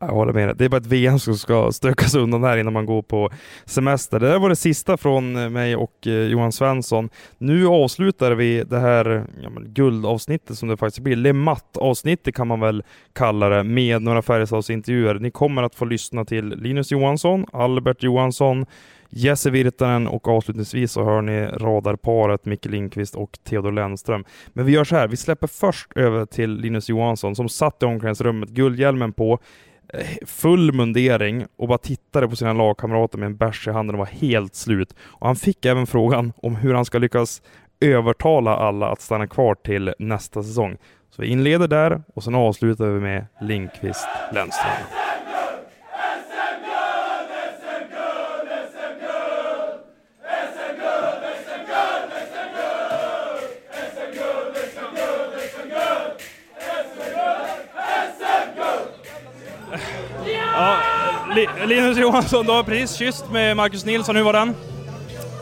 Jag 0.00 0.08
håller 0.08 0.32
med. 0.32 0.56
Det 0.56 0.64
är 0.64 0.68
bara 0.68 0.76
ett 0.76 0.86
VM 0.86 1.18
som 1.18 1.36
ska 1.36 1.72
stökas 1.72 2.14
undan 2.14 2.44
här 2.44 2.56
innan 2.56 2.72
man 2.72 2.86
går 2.86 3.02
på 3.02 3.30
semester. 3.64 4.20
Det 4.20 4.28
där 4.28 4.38
var 4.38 4.48
det 4.48 4.56
sista 4.56 4.96
från 4.96 5.36
eh, 5.36 5.48
mig 5.48 5.76
och 5.76 6.06
eh, 6.06 6.12
Johan 6.12 6.52
Svensson. 6.52 7.08
Nu 7.38 7.66
avslutar 7.66 8.32
vi 8.32 8.64
det 8.64 8.78
här 8.78 9.26
ja, 9.42 9.50
guldavsnittet 9.60 10.58
som 10.58 10.68
det 10.68 10.76
faktiskt 10.76 11.04
blir. 11.04 11.16
Lematt 11.16 11.76
avsnittet 11.76 12.34
kan 12.34 12.48
man 12.48 12.60
väl 12.60 12.82
kalla 13.12 13.48
det 13.48 13.64
med 13.64 14.02
några 14.02 14.22
Färjestadsintervjuer. 14.22 15.14
Ni 15.14 15.30
kommer 15.30 15.62
att 15.62 15.74
få 15.74 15.84
lyssna 15.84 16.24
till 16.24 16.48
Linus 16.48 16.92
Johansson, 16.92 17.46
Albert 17.52 18.02
Johansson, 18.02 18.66
Jesse 19.14 19.50
Virtanen 19.50 20.06
och 20.06 20.28
avslutningsvis 20.28 20.92
så 20.92 21.04
hör 21.04 21.22
ni 21.22 21.46
radarparet 21.46 22.44
Micke 22.44 22.66
Lindqvist 22.66 23.14
och 23.14 23.38
Theodor 23.44 23.72
Lennström. 23.72 24.24
Men 24.48 24.66
vi 24.66 24.72
gör 24.72 24.84
så 24.84 24.96
här, 24.96 25.08
vi 25.08 25.16
släpper 25.16 25.46
först 25.46 25.92
över 25.96 26.26
till 26.26 26.50
Linus 26.50 26.88
Johansson 26.88 27.36
som 27.36 27.48
satt 27.48 27.82
i 27.82 27.86
omklädningsrummet, 27.86 28.48
guldhjälmen 28.48 29.12
på, 29.12 29.38
eh, 29.92 30.06
full 30.26 30.72
mundering 30.72 31.46
och 31.56 31.68
bara 31.68 31.78
tittade 31.78 32.28
på 32.28 32.36
sina 32.36 32.52
lagkamrater 32.52 33.18
med 33.18 33.26
en 33.26 33.36
bärs 33.36 33.68
i 33.68 33.70
handen 33.70 33.94
och 33.94 33.98
var 33.98 34.06
helt 34.06 34.54
slut. 34.54 34.94
Och 35.00 35.26
han 35.26 35.36
fick 35.36 35.64
även 35.64 35.86
frågan 35.86 36.32
om 36.36 36.56
hur 36.56 36.74
han 36.74 36.84
ska 36.84 36.98
lyckas 36.98 37.42
övertala 37.80 38.56
alla 38.56 38.88
att 38.88 39.00
stanna 39.00 39.26
kvar 39.26 39.54
till 39.54 39.94
nästa 39.98 40.42
säsong. 40.42 40.76
Så 41.10 41.22
vi 41.22 41.28
inleder 41.28 41.68
där 41.68 42.02
och 42.14 42.24
sen 42.24 42.34
avslutar 42.34 42.86
vi 42.86 43.00
med 43.00 43.26
Lindqvist 43.40 44.08
Lennström. 44.34 45.11
Ja, 60.54 60.76
Linus 61.66 61.98
Johansson, 61.98 62.46
du 62.46 62.52
har 62.52 62.62
precis 62.62 62.96
kysst 62.96 63.30
med 63.30 63.56
Marcus 63.56 63.84
Nilsson. 63.84 64.16
Hur 64.16 64.22
var 64.22 64.32
den? 64.32 64.54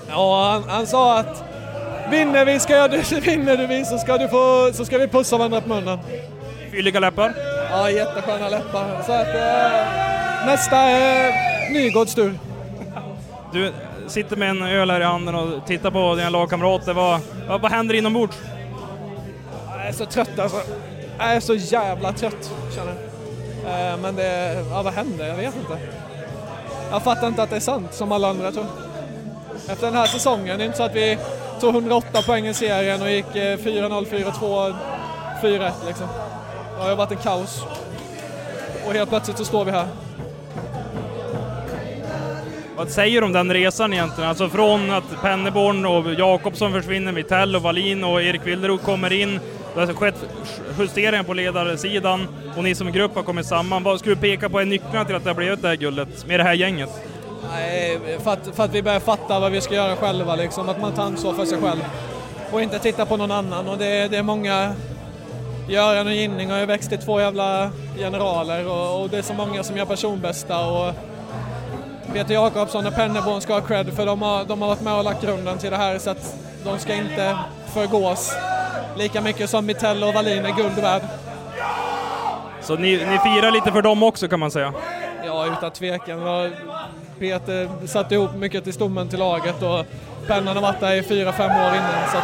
Ja, 0.08 0.50
han, 0.52 0.70
han 0.70 0.86
sa 0.86 1.18
att 1.18 1.44
vinner 2.10 2.44
vi, 2.44 2.60
ska 2.60 2.76
jag, 2.76 2.88
vinner 3.22 3.56
du 3.56 3.66
vi 3.66 3.84
så 3.84 3.98
ska, 3.98 4.18
du 4.18 4.28
få, 4.28 4.70
så 4.74 4.84
ska 4.84 4.98
vi 4.98 5.08
pussa 5.08 5.36
varandra 5.36 5.60
på 5.60 5.68
munnen. 5.68 5.98
Fylliga 6.70 7.00
läppar? 7.00 7.34
Ja, 7.70 7.90
jättesköna 7.90 8.48
läppar. 8.48 9.02
Så 9.06 9.12
att 9.12 9.34
eh, 9.34 10.46
nästa 10.46 10.76
är 10.76 11.32
Nygårds 11.72 12.14
tur. 12.14 12.38
Du 13.52 13.72
sitter 14.08 14.36
med 14.36 14.50
en 14.50 14.62
öl 14.62 14.90
här 14.90 15.00
i 15.00 15.04
handen 15.04 15.34
och 15.34 15.66
tittar 15.66 15.90
på 15.90 16.14
dina 16.14 16.30
lagkamrater. 16.30 16.92
Vad, 16.92 17.20
vad, 17.48 17.60
vad 17.60 17.72
händer 17.72 17.94
inombords? 17.94 18.38
Jag 19.76 19.86
är 19.88 19.92
så 19.92 20.06
trött 20.06 20.38
alltså. 20.38 20.60
Jag 21.18 21.34
är 21.34 21.40
så 21.40 21.54
jävla 21.54 22.12
trött, 22.12 22.50
känner 22.76 22.92
jag. 22.92 23.09
Eh, 23.66 23.96
men 24.02 24.16
det, 24.16 24.64
ja 24.70 24.82
vad 24.82 24.92
händer? 24.92 25.28
Jag 25.28 25.36
vet 25.36 25.56
inte. 25.56 25.78
Jag 26.90 27.02
fattar 27.02 27.28
inte 27.28 27.42
att 27.42 27.50
det 27.50 27.56
är 27.56 27.60
sant 27.60 27.94
som 27.94 28.12
alla 28.12 28.28
andra 28.28 28.52
tror. 28.52 28.66
Efter 29.68 29.86
den 29.86 29.96
här 29.96 30.06
säsongen, 30.06 30.58
det 30.58 30.64
är 30.64 30.66
inte 30.66 30.78
så 30.78 30.84
att 30.84 30.94
vi 30.94 31.18
tog 31.60 31.74
108 31.74 32.22
poäng 32.22 32.46
i 32.46 32.54
serien 32.54 33.02
och 33.02 33.10
gick 33.10 33.26
4-0, 33.26 34.06
4-2, 34.06 34.74
4-1 35.42 35.72
liksom. 35.86 36.06
Det 36.76 36.82
har 36.82 36.90
ju 36.90 36.96
varit 36.96 37.10
en 37.10 37.16
kaos. 37.16 37.64
Och 38.86 38.92
helt 38.92 39.10
plötsligt 39.10 39.38
så 39.38 39.44
står 39.44 39.64
vi 39.64 39.70
här. 39.70 39.86
Vad 42.76 42.90
säger 42.90 43.20
du 43.20 43.26
om 43.26 43.32
den 43.32 43.52
resan 43.52 43.92
egentligen? 43.92 44.28
Alltså 44.30 44.48
från 44.48 44.90
att 44.90 45.22
Penneborn 45.22 45.86
och 45.86 46.14
Jakobsson 46.14 46.72
försvinner, 46.72 47.12
Vitell 47.12 47.56
och 47.56 47.62
Wallin 47.62 48.04
och 48.04 48.22
Erik 48.22 48.46
Wilderud 48.46 48.82
kommer 48.82 49.12
in. 49.12 49.40
Det 49.74 49.80
har 49.80 49.82
alltså 49.82 50.04
skett 50.04 50.14
justeringar 50.78 51.22
på 51.22 51.34
ledarsidan 51.34 52.28
och 52.56 52.64
ni 52.64 52.74
som 52.74 52.92
grupp 52.92 53.14
har 53.14 53.22
kommit 53.22 53.46
samman. 53.46 53.82
Vad 53.82 53.98
skulle 53.98 54.14
du 54.14 54.20
peka 54.20 54.48
på 54.48 54.60
är 54.60 54.64
nycklarna 54.64 55.04
till 55.04 55.14
att 55.14 55.24
det 55.24 55.30
har 55.30 55.34
blivit 55.34 55.62
det 55.62 55.68
här 55.68 55.76
guldet 55.76 56.26
med 56.26 56.40
det 56.40 56.44
här 56.44 56.54
gänget? 56.54 56.90
Nej, 57.52 57.98
för 58.18 58.30
att, 58.30 58.50
för 58.54 58.64
att 58.64 58.74
vi 58.74 58.82
börjar 58.82 59.00
fatta 59.00 59.40
vad 59.40 59.52
vi 59.52 59.60
ska 59.60 59.74
göra 59.74 59.96
själva, 59.96 60.36
liksom. 60.36 60.68
att 60.68 60.80
man 60.80 60.92
tar 60.92 61.02
ansvar 61.02 61.32
för 61.32 61.44
sig 61.44 61.58
själv 61.58 61.84
och 62.52 62.62
inte 62.62 62.78
titta 62.78 63.06
på 63.06 63.16
någon 63.16 63.30
annan. 63.30 63.68
Och 63.68 63.78
det, 63.78 64.08
det 64.08 64.16
är 64.16 64.22
många, 64.22 64.74
Göran 65.68 66.06
och 66.06 66.12
Ginning 66.12 66.50
har 66.50 66.58
ju 66.58 66.66
växt 66.66 66.88
till 66.88 66.98
två 66.98 67.20
jävla 67.20 67.70
generaler 67.98 68.68
och, 68.68 69.02
och, 69.02 69.10
det 69.10 69.18
är 69.18 69.22
så 69.22 69.34
många 69.34 69.62
som 69.62 69.76
gör 69.76 69.84
personbästa. 69.84 70.66
Och 70.66 70.94
Peter 72.12 72.34
Jakobsson 72.34 72.86
och 72.86 72.94
Penneborn 72.94 73.40
ska 73.40 73.52
ha 73.52 73.60
cred 73.60 73.92
för 73.92 74.06
de 74.06 74.22
har, 74.22 74.44
de 74.44 74.62
har 74.62 74.68
varit 74.68 74.82
med 74.82 74.94
och 74.94 75.04
lagt 75.04 75.22
grunden 75.22 75.58
till 75.58 75.70
det 75.70 75.76
här 75.76 75.98
så 75.98 76.10
att 76.10 76.36
de 76.64 76.78
ska 76.78 76.94
inte 76.94 77.36
förgås 77.70 78.32
lika 78.96 79.20
mycket 79.20 79.50
som 79.50 79.66
Mitell 79.66 80.04
och 80.04 80.14
Wallin 80.14 80.44
är 80.44 80.56
guld 80.56 80.78
värd. 80.78 81.02
Så 82.60 82.76
ni, 82.76 82.90
ni 82.90 83.18
firar 83.18 83.50
lite 83.50 83.72
för 83.72 83.82
dem 83.82 84.02
också 84.02 84.28
kan 84.28 84.40
man 84.40 84.50
säga? 84.50 84.72
Ja, 85.24 85.46
utan 85.46 85.70
tvekan. 85.70 86.50
Peter 87.18 87.86
satte 87.86 88.14
ihop 88.14 88.34
mycket 88.34 88.64
till 88.64 88.72
stommen 88.72 89.08
till 89.08 89.18
laget 89.18 89.62
och 89.62 89.86
Pennan 90.26 90.56
har 90.56 90.62
varit 90.62 90.80
där 90.80 90.94
i 90.94 91.02
fyra, 91.02 91.32
fem 91.32 91.50
år 91.50 91.74
innan. 91.74 92.08
Så 92.12 92.18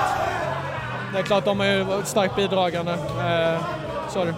det 1.13 1.19
är 1.19 1.23
klart, 1.23 1.45
de 1.45 1.61
är 1.61 1.75
ju 1.75 1.85
starkt 2.05 2.37
bidragande. 2.37 2.93
Eh, 2.93 3.61
det. 4.15 4.35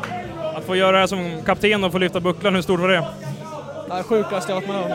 Att 0.57 0.65
få 0.65 0.77
göra 0.77 0.93
det 0.93 0.99
här 0.99 1.07
som 1.07 1.43
kapten 1.47 1.85
och 1.85 1.93
få 1.93 1.99
lyfta 1.99 2.21
bucklan, 2.21 2.55
hur 2.55 2.63
stort 2.63 2.81
var 2.81 2.89
det? 2.89 3.05
Det 3.89 3.95
är 3.95 4.03
sjukast 4.03 4.49
jag 4.49 4.55
varit 4.55 4.69
med 4.69 4.77
om. 4.77 4.93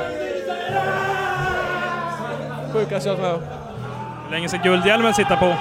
Sjukaste 2.74 3.10
jag 3.10 3.16
varit 3.16 3.26
med 3.26 3.34
om. 3.34 3.42
Hur 4.26 4.32
länge 4.32 4.50
ska 4.50 4.58
guldhjälmen 4.58 5.14
sitta 5.14 5.38
på? 5.38 5.56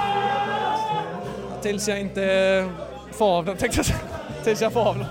Tills 1.62 1.88
jag 1.88 2.00
inte 2.00 2.68
får 3.12 3.38
av 3.38 3.44
den 3.44 3.56
tänkte 3.56 3.78
jag 3.78 3.86
säga. 3.86 3.98
Tills 4.44 4.60
jag 4.60 4.72
får 4.72 4.80
av 4.80 4.98
den. 4.98 5.06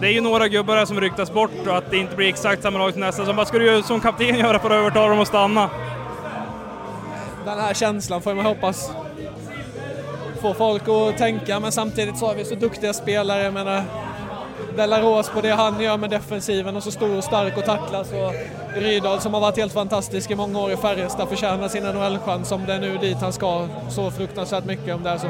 Det 0.00 0.06
är 0.06 0.12
ju 0.12 0.20
några 0.20 0.48
gubbar 0.48 0.76
här 0.76 0.84
som 0.84 1.00
ryktas 1.00 1.32
bort 1.32 1.66
och 1.66 1.76
att 1.76 1.90
det 1.90 1.96
inte 1.96 2.16
blir 2.16 2.28
exakt 2.28 2.62
samma 2.62 2.78
lag 2.78 2.92
som 2.92 3.00
nästa 3.00 3.22
säsong. 3.22 3.36
Vad 3.36 3.48
ska 3.48 3.58
du 3.58 3.82
som 3.82 4.00
kapten 4.00 4.38
göra 4.38 4.58
för 4.58 4.70
att 4.70 4.76
övertala 4.76 5.08
dem 5.08 5.20
att 5.20 5.28
stanna? 5.28 5.70
Den 7.44 7.58
här 7.58 7.74
känslan 7.74 8.22
får 8.22 8.34
man 8.34 8.44
hoppas 8.44 8.90
få 10.40 10.54
folk 10.54 10.82
att 10.88 11.18
tänka, 11.18 11.60
men 11.60 11.72
samtidigt 11.72 12.18
så 12.18 12.26
har 12.26 12.34
vi 12.34 12.44
så 12.44 12.54
duktiga 12.54 12.92
spelare. 12.92 13.42
Jag 13.42 13.54
menar, 13.54 13.82
Delaros 14.78 15.28
på 15.28 15.40
det 15.40 15.50
han 15.50 15.80
gör 15.80 15.96
med 15.96 16.10
defensiven 16.10 16.76
och 16.76 16.82
så 16.82 16.90
stor 16.90 17.16
och 17.16 17.24
stark 17.24 17.56
och 17.56 17.64
tacklas. 17.64 18.12
Och 18.12 18.34
Rydahl 18.80 19.20
som 19.20 19.34
har 19.34 19.40
varit 19.40 19.56
helt 19.56 19.72
fantastisk 19.72 20.30
i 20.30 20.34
många 20.34 20.58
år 20.58 20.72
i 20.72 20.76
Färjestad 20.76 21.28
förtjänar 21.28 21.68
sin 21.68 21.82
NHL-chans 21.82 22.52
om 22.52 22.66
det 22.66 22.72
är 22.72 22.78
nu 22.78 22.98
dit 22.98 23.16
han 23.20 23.32
ska 23.32 23.66
så 23.88 24.10
fruktansvärt 24.10 24.64
mycket 24.64 24.94
om 24.94 25.02
det 25.02 25.10
är 25.10 25.18
så. 25.18 25.26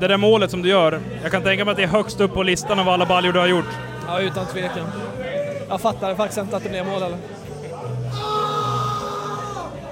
Det 0.00 0.08
där 0.08 0.16
målet 0.16 0.50
som 0.50 0.62
du 0.62 0.68
gör, 0.68 1.00
jag 1.22 1.32
kan 1.32 1.42
tänka 1.42 1.64
mig 1.64 1.72
att 1.72 1.76
det 1.76 1.82
är 1.82 1.86
högst 1.86 2.20
upp 2.20 2.34
på 2.34 2.42
listan 2.42 2.78
av 2.78 2.88
alla 2.88 3.06
baljor 3.06 3.32
du 3.32 3.38
har 3.38 3.46
gjort. 3.46 3.70
Ja, 4.08 4.20
utan 4.20 4.46
tvekan. 4.46 4.86
Jag 5.68 5.80
fattade 5.80 6.16
faktiskt 6.16 6.40
inte 6.40 6.56
att 6.56 6.62
det 6.62 6.68
blev 6.68 6.86
mål 6.86 7.02
eller? 7.02 7.18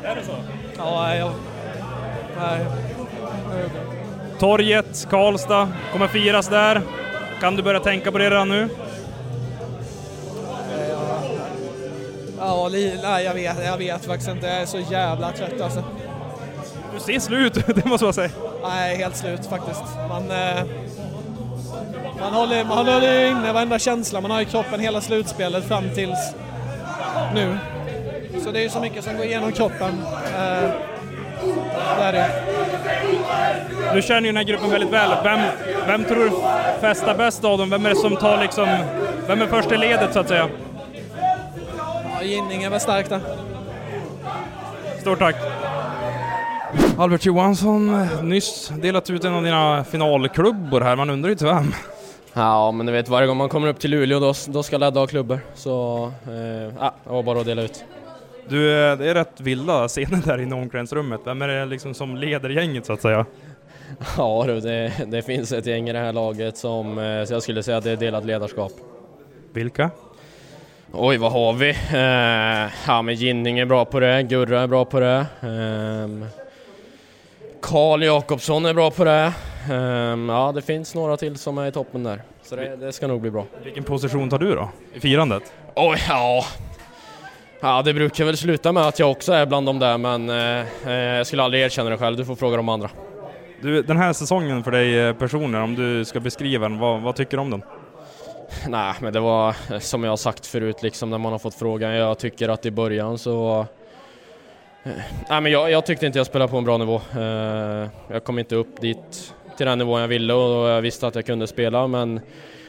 Är 0.03 0.15
det 0.17 0.23
så? 0.27 0.33
Ja, 0.79 1.15
jag... 1.15 1.33
Nej. 2.39 2.67
Torget, 4.39 5.07
Karlstad, 5.11 5.69
kommer 5.93 6.07
firas 6.07 6.49
där. 6.49 6.83
Kan 7.43 7.57
du 7.57 7.63
börja 7.63 7.81
tänka 7.81 8.13
på 8.13 8.19
det 8.19 8.31
redan 8.31 8.49
nu? 8.49 8.69
Ja, 12.39 12.69
nej, 13.03 13.25
jag 13.25 13.35
vet, 13.35 13.65
jag 13.65 13.79
vet 13.79 14.05
faktiskt 14.05 14.31
inte. 14.31 14.47
Jag 14.47 14.57
är 14.57 14.67
så 14.67 14.79
jävla 14.79 15.33
trött 15.33 15.61
alltså. 15.61 15.85
Du 16.95 17.01
ser 17.01 17.21
slut 17.21 17.55
det 17.67 17.85
måste 17.85 18.05
man 18.05 18.15
säga. 18.15 18.31
Nej, 18.63 18.97
helt 18.97 19.17
slut 19.17 19.47
faktiskt. 19.47 19.83
Man, 20.09 20.31
eh, 20.31 20.65
man, 22.21 22.33
håller, 22.33 22.65
man 22.65 22.79
håller 22.87 23.27
inne 23.27 23.53
varenda 23.53 23.79
känsla 23.79 24.21
man 24.21 24.31
har 24.31 24.41
i 24.41 24.45
kroppen 24.45 24.81
hela 24.81 25.01
slutspelet 25.01 25.65
fram 25.65 25.85
tills 25.95 26.35
nu. 27.35 27.59
Så 28.45 28.51
det 28.51 28.59
är 28.59 28.63
ju 28.63 28.69
så 28.69 28.81
mycket 28.81 29.05
som 29.05 29.17
går 29.17 29.27
igenom 29.27 29.53
kroppen. 29.53 30.03
Eh, 30.37 30.71
det 31.99 32.03
är 32.03 32.13
det. 32.13 32.31
Du 33.95 34.03
känner 34.03 34.21
ju 34.21 34.27
den 34.27 34.37
här 34.37 34.45
gruppen 34.45 34.71
väldigt 34.71 34.91
väl. 34.91 35.11
Vem, 35.25 35.41
vem 35.87 36.05
tror 36.05 36.25
du 36.25 36.31
festar 36.81 37.15
bäst 37.15 37.45
av 37.45 37.59
dem? 37.59 37.71
Vem 37.71 37.87
är 37.87 37.91
det 37.91 37.97
som 37.97 38.17
tar 38.17 38.41
liksom... 38.43 38.69
Vem 39.27 39.43
är 39.43 39.47
först 39.47 39.73
i 39.73 39.77
ledet 39.77 40.13
så 40.13 40.19
att 40.21 40.29
säga? 40.29 40.49
Ja, 42.19 42.23
Ginning 42.23 42.63
är 42.63 42.71
väl 42.71 42.81
stark 42.81 43.09
där. 43.09 43.21
Stort 45.01 45.19
tack! 45.19 45.37
Albert 46.99 47.25
Johansson, 47.25 48.07
nyss 48.23 48.69
delat 48.69 49.11
ut 49.11 49.25
en 49.25 49.35
av 49.35 49.43
dina 49.43 49.85
finalklubbor 49.85 50.81
här. 50.81 50.97
Man 50.97 51.11
undrar 51.11 51.31
ju 51.31 51.37
till 51.37 51.47
vem? 51.47 51.75
Ja, 52.33 52.73
men 52.73 52.87
du 52.87 52.93
vet 52.93 53.09
varje 53.09 53.27
gång 53.27 53.37
man 53.37 53.49
kommer 53.49 53.69
upp 53.69 53.79
till 53.81 53.91
Luleå 53.91 54.21
då, 54.21 54.35
då 54.47 54.63
ska 54.63 54.79
ladda 54.79 55.01
ha 55.01 55.07
klubbor. 55.07 55.41
Så, 55.55 56.05
eh, 56.27 56.75
ja, 56.81 56.95
det 57.05 57.11
var 57.11 57.23
bara 57.23 57.41
att 57.41 57.47
dela 57.47 57.63
ut. 57.63 57.85
Du, 58.49 58.73
eh, 58.73 58.99
det 58.99 59.11
är 59.11 59.15
rätt 59.15 59.41
vilda 59.41 59.89
scener 59.89 60.23
där 60.27 60.41
inne 60.41 60.57
i 60.57 60.63
omklädningsrummet. 60.63 61.21
Vem 61.25 61.43
är 61.43 61.49
det 61.49 61.65
liksom 61.65 61.95
som 61.95 62.17
leder 62.17 62.51
gänget 62.51 62.87
så 62.87 62.93
att 62.93 63.03
säga? 63.03 63.27
Ja 64.17 64.45
du, 64.47 64.61
det, 64.61 64.93
det 65.07 65.23
finns 65.23 65.53
ett 65.53 65.67
gäng 65.67 65.89
i 65.89 65.93
det 65.93 65.99
här 65.99 66.13
laget 66.13 66.57
som, 66.57 66.99
eh, 66.99 67.25
så 67.25 67.35
jag 67.35 67.43
skulle 67.43 67.63
säga 67.63 67.77
att 67.77 67.85
det 67.85 67.91
är 67.91 67.97
delat 67.97 68.25
ledarskap. 68.25 68.73
Vilka? 69.53 69.91
Oj, 70.93 71.17
vad 71.17 71.33
har 71.33 71.53
vi? 71.53 71.71
Eh, 71.71 72.73
ja, 72.87 73.03
men 73.03 73.15
Ginning 73.15 73.59
är 73.59 73.65
bra 73.67 73.85
på 73.85 74.01
det, 74.01 74.23
Gurra 74.23 74.61
är 74.61 74.67
bra 74.67 74.85
på 74.85 75.01
det. 75.01 75.27
Ehm, 75.41 76.27
Karl 77.63 78.03
Jakobsson 78.03 78.67
är 78.67 78.75
bra 78.75 78.91
på 78.91 79.05
det. 79.05 79.33
Ehm, 79.73 80.29
ja, 80.29 80.53
det 80.55 80.63
finns 80.63 80.95
några 80.95 81.17
till 81.17 81.37
som 81.37 81.59
är 81.59 81.67
i 81.67 81.73
toppen 81.73 82.05
där. 82.05 82.23
Så 82.43 82.57
det, 82.57 82.77
det 82.77 82.93
ska 82.93 83.07
nog 83.07 83.21
bli 83.21 83.31
bra. 83.31 83.47
Vilken 83.65 83.85
position 83.85 84.31
tar 84.31 84.39
du 84.39 84.55
då? 84.55 84.71
I 84.95 85.01
firandet? 85.01 85.53
Oj, 85.75 85.99
ja. 86.09 86.45
Ja, 87.65 87.83
det 87.83 87.95
brukar 87.95 88.25
väl 88.25 88.37
sluta 88.37 88.73
med 88.73 88.83
att 88.83 88.99
jag 88.99 89.11
också 89.11 89.33
är 89.33 89.47
bland 89.47 89.67
de 89.67 89.79
där, 89.79 89.99
men 89.99 90.31
eh, 90.31 90.67
eh, 90.87 91.17
jag 91.17 91.27
skulle 91.27 91.43
aldrig 91.43 91.63
erkänna 91.63 91.91
det 91.91 91.99
själv. 91.99 92.17
Du 92.17 92.25
får 92.25 92.37
fråga 92.37 92.57
de 92.57 92.69
andra. 92.69 92.91
Du, 93.61 93.83
den 93.83 93.97
här 93.97 94.13
säsongen 94.13 94.65
för 94.65 94.71
dig 94.71 94.99
eh, 94.99 95.15
personligen, 95.15 95.65
om 95.65 95.75
du 95.75 96.05
ska 96.05 96.21
beskriva 96.21 96.69
den, 96.69 96.79
vad, 96.79 97.03
vad 97.03 97.17
tycker 97.17 97.37
du 97.37 97.41
om 97.41 97.51
den? 97.51 97.63
Nej, 98.69 98.95
men 99.01 99.13
det 99.13 99.21
var 99.21 99.49
eh, 99.71 99.79
som 99.79 100.05
jag 100.05 100.11
har 100.11 100.17
sagt 100.17 100.47
förut 100.47 100.83
liksom 100.83 101.11
när 101.11 101.19
man 101.19 101.33
har 101.33 101.39
fått 101.39 101.55
frågan. 101.55 101.95
Jag 101.95 102.19
tycker 102.19 102.49
att 102.49 102.67
i 102.67 102.71
början 102.71 103.19
så... 103.19 103.67
Nej, 105.29 105.41
men 105.41 105.53
jag, 105.53 105.71
jag 105.71 105.87
tyckte 105.87 106.07
inte 106.07 106.19
jag 106.19 106.27
spelade 106.27 106.51
på 106.51 106.59
en 106.59 106.65
bra 106.65 106.79
nivå. 106.79 107.01
Jag 108.09 108.25
kom 108.25 108.39
inte 108.39 108.57
upp 108.57 108.81
dit 108.81 109.35
till 109.57 109.67
den 109.67 109.79
nivån 109.79 110.01
jag 110.01 110.09
ville 110.09 110.35
och 110.35 110.69
jag 110.69 110.81
visste 110.81 111.07
att 111.07 111.15
jag 111.15 111.27
kunde 111.27 111.47
spela, 111.47 111.87
men 111.87 112.21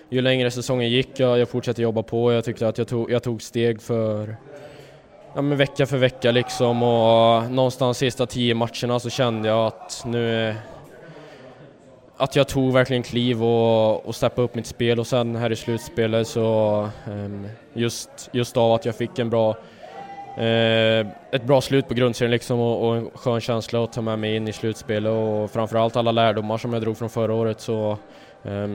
ju 0.10 0.22
längre 0.22 0.52
säsongen 0.52 0.90
gick, 0.90 1.20
jag, 1.20 1.40
jag 1.40 1.50
fortsatte 1.50 1.82
jobba 1.82 2.04
på 2.04 2.34
jag 2.34 2.46
tyckte 2.46 2.68
att 2.68 2.78
jag 2.78 2.88
tog, 2.88 3.12
jag 3.12 3.24
tog 3.24 3.42
steg 3.42 3.82
för 3.82 4.36
ja, 5.36 5.42
men 5.42 5.58
vecka 5.58 5.86
för 5.86 5.98
vecka 5.98 6.32
liksom 6.32 6.84
och 6.84 7.52
någonstans 7.52 7.98
sista 7.98 8.26
tio 8.26 8.54
matcherna 8.56 9.00
så 9.00 9.10
kände 9.10 9.48
jag 9.48 9.68
att 9.68 10.04
nu 10.06 10.56
att 12.18 12.36
jag 12.36 12.48
tog 12.48 12.74
verkligen 12.74 13.04
kliv 13.04 13.44
och, 13.44 14.06
och 14.06 14.16
steppade 14.16 14.46
upp 14.46 14.56
mitt 14.56 14.68
spel 14.68 15.00
och 15.00 15.08
sen 15.08 15.36
här 15.36 15.52
i 15.52 15.56
slutspelet 15.56 16.28
så 16.28 16.90
ehm, 17.08 17.48
just, 17.74 18.30
just 18.32 18.58
av 18.58 18.74
att 18.74 18.86
jag 18.86 18.96
fick 18.96 19.20
en 19.20 19.30
bra 19.30 19.50
eh, 20.38 21.08
ett 21.32 21.44
bra 21.44 21.62
slut 21.62 21.88
på 21.88 21.94
grundserien 21.94 22.32
liksom 22.32 22.60
och, 22.60 22.88
och 22.88 22.96
en 22.96 23.10
skön 23.16 23.42
känsla 23.42 23.84
att 23.84 23.94
ta 23.94 24.02
med 24.02 24.20
mig 24.20 24.36
in 24.36 24.48
i 24.48 24.54
slutspelet 24.54 25.12
och 25.12 25.52
framförallt 25.52 25.96
alla 25.96 26.12
lärdomar 26.12 26.58
som 26.58 26.74
jag 26.74 26.82
drog 26.82 26.98
från 26.98 27.10
förra 27.10 27.34
året 27.34 27.62
så, 27.62 27.98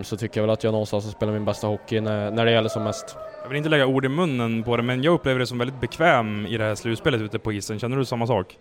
så 0.02 0.16
tycker 0.16 0.40
jag 0.40 0.42
väl 0.42 0.52
att 0.52 0.64
jag 0.64 0.72
någonstans 0.72 1.04
har 1.04 1.12
spelat 1.12 1.34
min 1.34 1.44
bästa 1.44 1.66
hockey 1.66 2.00
när, 2.00 2.30
när 2.30 2.44
det 2.44 2.50
gäller 2.50 2.68
som 2.68 2.84
mest. 2.84 3.16
Jag 3.42 3.48
vill 3.48 3.58
inte 3.58 3.68
lägga 3.68 3.86
ord 3.86 4.04
i 4.04 4.08
munnen 4.08 4.62
på 4.62 4.76
det, 4.76 4.82
men 4.82 5.02
jag 5.02 5.14
upplever 5.14 5.40
det 5.40 5.46
som 5.46 5.58
väldigt 5.58 5.80
bekväm 5.80 6.46
i 6.46 6.56
det 6.56 6.64
här 6.64 6.74
slutspelet 6.74 7.20
ute 7.20 7.38
på 7.38 7.52
isen. 7.52 7.78
Känner 7.78 7.96
du 7.96 8.04
samma 8.04 8.26
sak? 8.26 8.56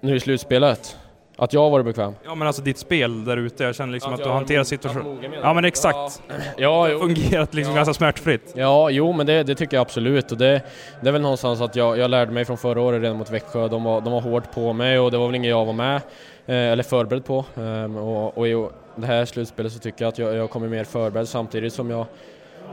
Nu 0.00 0.16
i 0.16 0.20
slutspelet? 0.20 0.96
Att 1.38 1.52
jag 1.52 1.60
har 1.60 1.70
varit 1.70 1.86
bekväm? 1.86 2.14
Ja 2.24 2.34
men 2.34 2.46
alltså 2.46 2.62
ditt 2.62 2.78
spel 2.78 3.24
där 3.24 3.36
ute, 3.36 3.64
jag 3.64 3.74
känner 3.74 3.92
liksom 3.92 4.14
Att 4.14 4.20
att, 4.20 4.26
du 4.26 4.32
hanterar 4.32 4.64
situationen... 4.64 5.32
Ja 5.42 5.54
men 5.54 5.64
exakt! 5.64 6.22
Ja, 6.56 6.80
har 6.88 6.98
fungerat 6.98 7.54
liksom 7.54 7.74
ganska 7.74 7.94
smärtfritt. 7.94 8.52
Ja, 8.56 8.90
jo 8.90 9.12
men 9.12 9.26
det, 9.26 9.42
det 9.42 9.54
tycker 9.54 9.76
jag 9.76 9.82
absolut 9.82 10.32
och 10.32 10.38
det, 10.38 10.62
det 11.00 11.08
är 11.08 11.12
väl 11.12 11.22
någonstans 11.22 11.60
att 11.60 11.76
jag, 11.76 11.98
jag 11.98 12.10
lärde 12.10 12.32
mig 12.32 12.44
från 12.44 12.58
förra 12.58 12.80
året 12.80 13.02
redan 13.02 13.16
mot 13.16 13.30
Växjö. 13.30 13.68
De 13.68 13.84
var, 13.84 14.00
de 14.00 14.12
var 14.12 14.20
hårt 14.20 14.52
på 14.52 14.72
mig 14.72 14.98
och 14.98 15.10
det 15.10 15.18
var 15.18 15.26
väl 15.26 15.34
inget 15.34 15.50
jag 15.50 15.64
var 15.64 15.72
med 15.72 15.96
eh, 16.46 16.56
eller 16.56 16.82
förberedd 16.82 17.24
på. 17.24 17.44
Ehm, 17.56 17.96
och, 17.96 18.38
och 18.38 18.48
det 18.96 19.06
här 19.06 19.24
slutspelet 19.24 19.72
så 19.72 19.78
tycker 19.78 20.04
jag 20.04 20.08
att 20.12 20.18
jag, 20.18 20.34
jag 20.34 20.50
kommer 20.50 20.68
mer 20.68 20.84
förberedd 20.84 21.28
samtidigt 21.28 21.72
som 21.72 21.90
jag 21.90 22.06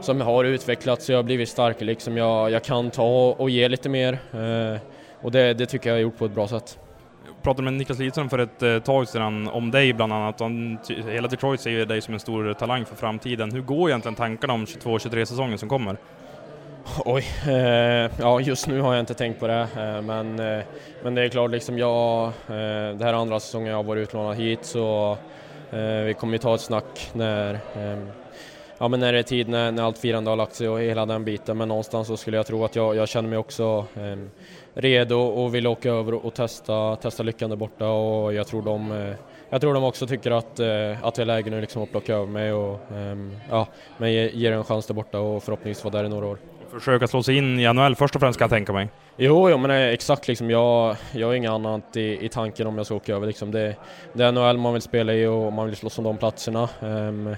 som 0.00 0.18
jag 0.18 0.24
har 0.24 0.44
utvecklats 0.44 1.10
jag 1.10 1.18
har 1.18 1.22
blivit 1.22 1.48
starkare 1.48 1.84
liksom. 1.84 2.16
Jag, 2.16 2.50
jag 2.50 2.64
kan 2.64 2.90
ta 2.90 3.34
och 3.38 3.50
ge 3.50 3.68
lite 3.68 3.88
mer 3.88 4.12
eh, 4.12 4.80
och 5.22 5.32
det, 5.32 5.54
det 5.54 5.66
tycker 5.66 5.90
jag 5.90 5.96
har 5.96 6.00
gjort 6.00 6.18
på 6.18 6.24
ett 6.24 6.34
bra 6.34 6.48
sätt. 6.48 6.78
Jag 7.26 7.42
pratade 7.42 7.62
med 7.62 7.72
Niklas 7.72 7.98
Lidström 7.98 8.30
för 8.30 8.38
ett 8.38 8.62
eh, 8.62 8.78
tag 8.78 9.08
sedan 9.08 9.48
om 9.48 9.70
dig 9.70 9.92
bland 9.92 10.12
annat. 10.12 10.40
Han, 10.40 10.78
hela 11.08 11.28
Detroit 11.28 11.60
ser 11.60 11.70
ju 11.70 11.84
dig 11.84 12.00
som 12.00 12.14
en 12.14 12.20
stor 12.20 12.54
talang 12.54 12.84
för 12.84 12.96
framtiden. 12.96 13.52
Hur 13.52 13.60
går 13.60 13.90
egentligen 13.90 14.14
tankarna 14.14 14.52
om 14.52 14.64
22-23 14.64 15.24
säsongen 15.24 15.58
som 15.58 15.68
kommer? 15.68 15.96
Oj, 17.04 17.24
eh, 17.46 18.10
ja 18.18 18.40
just 18.40 18.66
nu 18.66 18.80
har 18.80 18.94
jag 18.94 19.00
inte 19.00 19.14
tänkt 19.14 19.40
på 19.40 19.46
det 19.46 19.68
eh, 19.76 20.02
men, 20.02 20.36
men 21.02 21.14
det 21.14 21.22
är 21.22 21.28
klart 21.28 21.50
liksom 21.50 21.78
jag, 21.78 22.26
eh, 22.26 22.32
det 22.96 23.04
här 23.04 23.06
är 23.06 23.12
andra 23.12 23.40
säsongen 23.40 23.68
jag 23.68 23.76
har 23.76 23.82
varit 23.82 24.02
utlånad 24.02 24.36
hit 24.36 24.58
så 24.62 25.18
Eh, 25.74 26.04
vi 26.04 26.14
kommer 26.14 26.32
ju 26.32 26.38
ta 26.38 26.54
ett 26.54 26.60
snack 26.60 27.10
när, 27.12 27.58
ehm, 27.76 28.08
ja, 28.78 28.88
men 28.88 29.00
när 29.00 29.12
det 29.12 29.18
är 29.18 29.22
tid, 29.22 29.48
när, 29.48 29.72
när 29.72 29.82
allt 29.82 29.98
firande 29.98 30.30
har 30.30 30.36
lagt 30.36 30.54
sig 30.54 30.68
och 30.68 30.80
hela 30.80 31.06
den 31.06 31.24
biten 31.24 31.58
men 31.58 31.68
någonstans 31.68 32.08
så 32.08 32.16
skulle 32.16 32.36
jag 32.36 32.46
tro 32.46 32.64
att 32.64 32.76
jag, 32.76 32.96
jag 32.96 33.08
känner 33.08 33.28
mig 33.28 33.38
också 33.38 33.86
eh, 33.96 34.16
redo 34.74 35.14
och 35.14 35.54
vill 35.54 35.66
åka 35.66 35.90
över 35.90 36.14
och, 36.14 36.24
och 36.24 36.34
testa, 36.34 36.96
testa 36.96 37.22
lyckan 37.22 37.50
där 37.50 37.56
borta 37.56 37.88
och 37.88 38.34
jag 38.34 38.46
tror 38.46 38.62
de 38.62 38.92
eh, 38.92 39.14
jag 39.50 39.60
tror 39.60 39.74
de 39.74 39.84
också 39.84 40.06
tycker 40.06 40.30
att, 40.30 40.60
eh, 40.60 41.04
att 41.04 41.14
det 41.14 41.22
är 41.22 41.26
läge 41.26 41.50
nu 41.50 41.60
liksom 41.60 41.82
att 41.82 41.90
plocka 41.90 42.14
över 42.14 42.26
mig 42.26 42.52
och 42.52 42.80
ehm, 42.92 43.36
ja, 43.50 43.66
men 43.98 44.12
ge, 44.12 44.30
ge 44.30 44.50
det 44.50 44.56
en 44.56 44.64
chans 44.64 44.86
där 44.86 44.94
borta 44.94 45.18
och 45.18 45.42
förhoppningsvis 45.42 45.84
vara 45.84 45.92
där 45.92 46.04
i 46.04 46.08
några 46.08 46.26
år. 46.26 46.38
Försöka 46.70 47.06
slå 47.06 47.22
sig 47.22 47.36
in 47.36 47.60
i 47.60 47.72
NHL 47.72 47.96
först 47.96 48.14
och 48.14 48.20
främst 48.20 48.38
kan 48.38 48.44
jag 48.44 48.50
tänka 48.50 48.72
mig. 48.72 48.88
Jo, 49.16 49.50
jo 49.50 49.56
men 49.58 49.70
exakt 49.70 50.28
liksom. 50.28 50.50
Jag, 50.50 50.96
jag 51.12 51.26
har 51.26 51.34
inget 51.34 51.50
annat 51.50 51.96
i, 51.96 52.24
i 52.24 52.28
tanken 52.28 52.66
om 52.66 52.76
jag 52.76 52.86
ska 52.86 52.94
åka 52.94 53.14
över 53.14 53.26
liksom. 53.26 53.50
Det, 53.50 53.76
det 54.12 54.24
är 54.24 54.32
NHL 54.32 54.58
man 54.58 54.72
vill 54.72 54.82
spela 54.82 55.14
i 55.14 55.26
och 55.26 55.52
man 55.52 55.66
vill 55.66 55.76
slåss 55.76 55.98
om 55.98 56.04
de 56.04 56.16
platserna. 56.16 56.68
Um, 56.80 57.36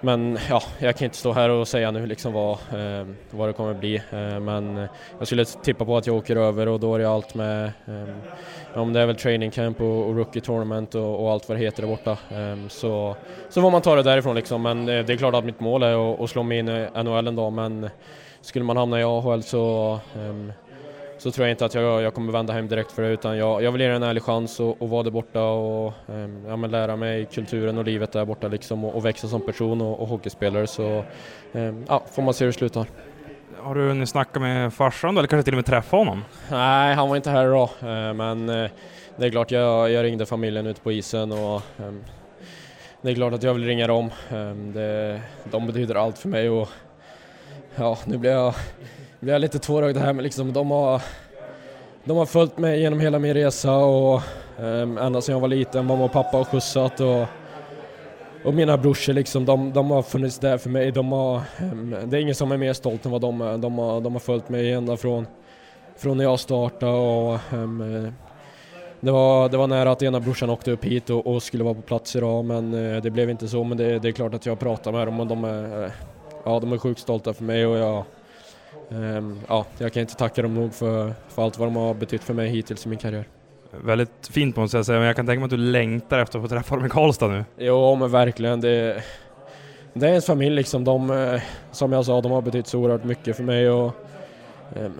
men 0.00 0.38
ja, 0.48 0.62
jag 0.78 0.96
kan 0.96 1.04
inte 1.04 1.16
stå 1.16 1.32
här 1.32 1.48
och 1.48 1.68
säga 1.68 1.90
nu 1.90 2.06
liksom 2.06 2.32
vad, 2.32 2.52
eh, 2.52 3.06
vad 3.30 3.48
det 3.48 3.52
kommer 3.52 3.74
bli. 3.74 3.96
Eh, 3.96 4.40
men 4.40 4.88
jag 5.18 5.26
skulle 5.26 5.44
tippa 5.44 5.84
på 5.84 5.96
att 5.96 6.06
jag 6.06 6.16
åker 6.16 6.36
över 6.36 6.68
och 6.68 6.80
då 6.80 6.94
är 6.94 6.98
det 6.98 7.08
allt 7.08 7.34
med 7.34 7.64
eh, 7.64 8.14
Ja, 8.74 8.84
men 8.84 8.92
det 8.92 9.00
är 9.00 9.06
väl 9.06 9.16
training 9.16 9.50
camp 9.50 9.80
och, 9.80 10.08
och 10.08 10.16
rookie 10.16 10.42
tournament 10.42 10.94
och, 10.94 11.24
och 11.24 11.32
allt 11.32 11.48
vad 11.48 11.58
det 11.58 11.64
heter 11.64 11.82
där 11.82 11.88
borta. 11.88 12.18
Ehm, 12.30 12.68
så, 12.68 13.16
så 13.48 13.60
får 13.60 13.70
man 13.70 13.82
ta 13.82 13.96
det 13.96 14.02
därifrån 14.02 14.34
liksom. 14.34 14.62
Men 14.62 14.88
eh, 14.88 15.04
det 15.04 15.12
är 15.12 15.16
klart 15.16 15.34
att 15.34 15.44
mitt 15.44 15.60
mål 15.60 15.82
är 15.82 16.12
att, 16.12 16.20
att 16.20 16.30
slå 16.30 16.42
mig 16.42 16.58
in 16.58 16.68
i 16.68 16.88
NHL 17.04 17.28
en 17.28 17.36
dag 17.36 17.52
men 17.52 17.90
skulle 18.44 18.64
man 18.64 18.76
hamna 18.76 19.00
i 19.00 19.04
AHL 19.04 19.42
så, 19.42 19.98
ehm, 20.16 20.52
så 21.18 21.30
tror 21.30 21.46
jag 21.46 21.52
inte 21.52 21.64
att 21.64 21.74
jag, 21.74 22.02
jag 22.02 22.14
kommer 22.14 22.32
vända 22.32 22.52
hem 22.52 22.68
direkt 22.68 22.92
för 22.92 23.02
det 23.02 23.08
utan 23.08 23.36
jag, 23.36 23.62
jag 23.62 23.72
vill 23.72 23.80
ge 23.80 23.88
det 23.88 23.94
en 23.94 24.02
ärlig 24.02 24.22
chans 24.22 24.60
och, 24.60 24.82
och 24.82 24.88
vara 24.88 25.02
där 25.02 25.10
borta 25.10 25.42
och 25.42 25.92
ehm, 26.08 26.44
ja, 26.48 26.56
lära 26.56 26.96
mig 26.96 27.26
kulturen 27.26 27.78
och 27.78 27.84
livet 27.84 28.12
där 28.12 28.24
borta 28.24 28.48
liksom 28.48 28.84
och, 28.84 28.94
och 28.94 29.04
växa 29.04 29.28
som 29.28 29.40
person 29.40 29.80
och, 29.80 30.00
och 30.00 30.08
hockeyspelare 30.08 30.66
så 30.66 31.04
ehm, 31.52 31.84
ja, 31.88 32.02
får 32.12 32.22
man 32.22 32.34
se 32.34 32.44
hur 32.44 32.52
det 32.52 32.58
slutar. 32.58 32.86
Har 33.58 33.74
du 33.74 33.88
hunnit 33.88 34.08
snacka 34.08 34.40
med 34.40 34.74
farsan 34.74 35.14
då, 35.14 35.18
eller 35.18 35.28
kanske 35.28 35.44
till 35.44 35.54
och 35.54 35.58
med 35.58 35.66
träffa 35.66 35.96
honom? 35.96 36.24
Nej, 36.50 36.94
han 36.94 37.08
var 37.08 37.16
inte 37.16 37.30
här 37.30 37.46
idag, 37.46 37.68
eh, 37.80 38.14
men 38.14 38.48
eh, 38.48 38.70
det 39.16 39.26
är 39.26 39.30
klart 39.30 39.50
jag, 39.50 39.90
jag 39.90 40.04
ringde 40.04 40.26
familjen 40.26 40.66
ute 40.66 40.80
på 40.80 40.92
isen 40.92 41.32
och 41.32 41.62
det 43.02 43.10
är 43.10 43.14
klart 43.14 43.32
att 43.32 43.42
jag 43.42 43.54
vill 43.54 43.66
ringa 43.66 43.86
dem. 43.86 44.10
Det, 44.74 45.20
de 45.44 45.66
betyder 45.66 45.94
allt 45.94 46.18
för 46.18 46.28
mig 46.28 46.50
och 46.50 46.68
ja, 47.76 47.98
nu 48.04 48.18
blir 48.18 48.30
jag, 48.30 48.54
blir 49.20 49.32
jag 49.32 49.40
lite 49.40 49.58
tårögd 49.58 49.96
här 49.96 50.12
men 50.12 50.22
liksom 50.22 50.52
de 50.52 50.70
har, 50.70 51.02
de 52.04 52.16
har 52.16 52.26
följt 52.26 52.58
mig 52.58 52.80
genom 52.80 53.00
hela 53.00 53.18
min 53.18 53.34
resa 53.34 53.76
och 53.76 54.22
um, 54.58 54.98
ända 54.98 55.20
sedan 55.20 55.32
jag 55.32 55.40
var 55.40 55.48
liten, 55.48 55.86
mamma 55.86 56.04
och 56.04 56.12
pappa 56.12 56.36
har 56.36 56.44
skjutsat 56.44 57.00
och, 57.00 57.26
och 58.44 58.54
mina 58.54 58.76
brorsor 58.76 59.12
liksom, 59.12 59.44
de, 59.44 59.72
de 59.72 59.90
har 59.90 60.02
funnits 60.02 60.38
där 60.38 60.58
för 60.58 60.70
mig. 60.70 60.92
De 60.92 61.12
har, 61.12 61.40
um, 61.62 61.96
det 62.04 62.16
är 62.16 62.20
ingen 62.20 62.34
som 62.34 62.52
är 62.52 62.56
mer 62.56 62.72
stolt 62.72 63.06
än 63.06 63.12
vad 63.12 63.20
de 63.20 63.40
är. 63.40 63.58
De 63.58 63.78
har, 63.78 64.00
de 64.00 64.12
har 64.12 64.20
följt 64.20 64.48
mig 64.48 64.72
ända 64.72 64.96
från, 64.96 65.26
från 65.96 66.16
när 66.16 66.24
jag 66.24 66.40
startade 66.40 66.92
och 66.92 67.38
um, 67.52 68.12
det 69.00 69.10
var, 69.10 69.48
det 69.48 69.56
var 69.56 69.66
nära 69.66 69.90
att 69.90 70.02
ena 70.02 70.20
brorsan 70.20 70.50
åkte 70.50 70.70
upp 70.70 70.84
hit 70.84 71.10
och, 71.10 71.26
och 71.26 71.42
skulle 71.42 71.64
vara 71.64 71.74
på 71.74 71.82
plats 71.82 72.16
idag 72.16 72.44
men 72.44 72.74
uh, 72.74 73.02
det 73.02 73.10
blev 73.10 73.30
inte 73.30 73.48
så. 73.48 73.64
Men 73.64 73.78
det, 73.78 73.98
det, 73.98 74.08
är 74.08 74.12
klart 74.12 74.34
att 74.34 74.46
jag 74.46 74.58
pratar 74.58 74.92
med 74.92 75.06
dem 75.06 75.20
och 75.20 75.26
de 75.26 75.44
är, 75.44 75.84
uh, 75.84 75.90
ja, 76.44 76.60
de 76.60 76.72
är 76.72 76.78
sjukt 76.78 77.00
stolta 77.00 77.32
för 77.32 77.44
mig 77.44 77.66
och 77.66 77.76
jag, 77.76 78.04
um, 78.88 79.40
ja, 79.48 79.66
jag 79.78 79.92
kan 79.92 80.00
inte 80.00 80.14
tacka 80.14 80.42
dem 80.42 80.54
nog 80.54 80.74
för, 80.74 81.14
för 81.28 81.42
allt 81.42 81.58
vad 81.58 81.68
de 81.68 81.76
har 81.76 81.94
betytt 81.94 82.22
för 82.22 82.34
mig 82.34 82.48
hittills 82.48 82.86
i 82.86 82.88
min 82.88 82.98
karriär. 82.98 83.28
Väldigt 83.70 84.28
fint 84.30 84.56
måste 84.56 84.76
jag 84.76 84.86
säga, 84.86 84.98
men 84.98 85.06
jag 85.06 85.16
kan 85.16 85.26
tänka 85.26 85.40
mig 85.40 85.44
att 85.44 85.50
du 85.50 85.56
längtar 85.56 86.18
efter 86.18 86.38
att 86.38 86.44
få 86.44 86.48
träffa 86.48 86.76
dem 86.76 86.86
i 86.86 86.88
Karlstad 86.88 87.28
nu. 87.28 87.44
Jo, 87.58 87.94
men 87.94 88.10
verkligen. 88.10 88.60
Det, 88.60 89.02
det 89.92 90.06
är 90.06 90.10
ens 90.10 90.26
familj 90.26 90.56
liksom. 90.56 90.84
De, 90.84 91.10
eh, 91.10 91.42
som 91.70 91.92
jag 91.92 92.04
sa, 92.04 92.20
de 92.20 92.32
har 92.32 92.42
betytt 92.42 92.66
så 92.66 92.78
oerhört 92.78 93.04
mycket 93.04 93.36
för 93.36 93.42
mig. 93.42 93.70
Och, 93.70 93.92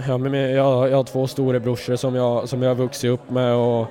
ja, 0.08 0.18
men 0.18 0.34
jag, 0.34 0.90
jag 0.90 0.96
har 0.96 1.04
två 1.04 1.26
storebrorsor 1.26 1.96
som 1.96 2.14
jag, 2.14 2.48
som 2.48 2.62
jag 2.62 2.70
har 2.70 2.74
vuxit 2.74 3.10
upp 3.10 3.30
med. 3.30 3.54
Och, 3.54 3.86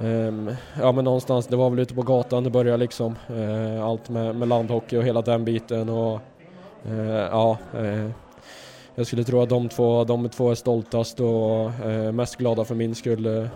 Um, 0.00 0.50
ja 0.80 0.92
men 0.92 1.04
någonstans, 1.04 1.46
det 1.46 1.56
var 1.56 1.70
väl 1.70 1.78
ute 1.78 1.94
på 1.94 2.02
gatan 2.02 2.44
det 2.44 2.50
började 2.50 2.76
liksom. 2.76 3.16
Uh, 3.30 3.84
allt 3.84 4.08
med, 4.08 4.36
med 4.36 4.48
landhockey 4.48 4.96
och 4.96 5.04
hela 5.04 5.22
den 5.22 5.44
biten 5.44 5.88
och 5.88 6.20
ja. 7.30 7.58
Uh, 7.74 8.10
jag 8.94 9.06
skulle 9.06 9.24
tro 9.24 9.42
att 9.42 9.48
de 9.48 9.68
två, 9.68 10.04
de 10.04 10.28
två 10.28 10.50
är 10.50 10.54
stoltast 10.54 11.20
och 11.20 11.70
mest 12.14 12.36
glada 12.36 12.64
för 12.64 12.74
min 12.74 12.94
skull 12.94 13.48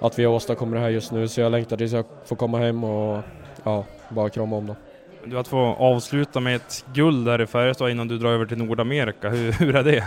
att 0.00 0.18
vi 0.18 0.26
åstadkommer 0.26 0.76
det 0.76 0.82
här 0.82 0.88
just 0.88 1.12
nu. 1.12 1.28
Så 1.28 1.40
jag 1.40 1.52
längtar 1.52 1.76
tills 1.76 1.92
jag 1.92 2.04
får 2.24 2.36
komma 2.36 2.58
hem 2.58 2.84
och 2.84 3.22
ja, 3.64 3.84
bara 4.08 4.30
krama 4.30 4.56
om 4.56 4.66
dem. 4.66 4.76
Du 5.24 5.38
att 5.38 5.48
få 5.48 5.58
avsluta 5.58 6.40
med 6.40 6.56
ett 6.56 6.84
guld 6.94 7.26
där 7.26 7.40
i 7.40 7.46
Färjestad 7.46 7.90
innan 7.90 8.08
du 8.08 8.18
drar 8.18 8.30
över 8.30 8.46
till 8.46 8.58
Nordamerika, 8.58 9.28
hur, 9.28 9.52
hur 9.58 9.76
är 9.76 9.82
det? 9.82 10.04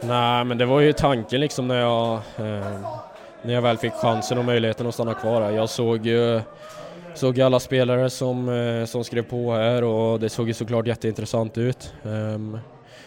Nej 0.00 0.44
men 0.44 0.58
det 0.58 0.66
var 0.66 0.80
ju 0.80 0.92
tanken 0.92 1.40
liksom 1.40 1.68
när 1.68 1.80
jag 1.80 2.20
när 3.42 3.54
jag 3.54 3.62
väl 3.62 3.78
fick 3.78 3.92
chansen 3.92 4.38
och 4.38 4.44
möjligheten 4.44 4.86
att 4.86 4.94
stanna 4.94 5.14
kvar 5.14 5.42
här. 5.42 5.50
Jag 5.50 5.68
såg 5.68 6.06
ju 6.06 6.40
såg 7.18 7.40
alla 7.40 7.60
spelare 7.60 8.10
som, 8.10 8.48
eh, 8.48 8.84
som 8.84 9.04
skrev 9.04 9.22
på 9.22 9.52
här 9.52 9.84
och 9.84 10.20
det 10.20 10.28
såg 10.28 10.48
ju 10.48 10.54
såklart 10.54 10.86
jätteintressant 10.86 11.58
ut. 11.58 11.92
Ehm, 12.04 12.58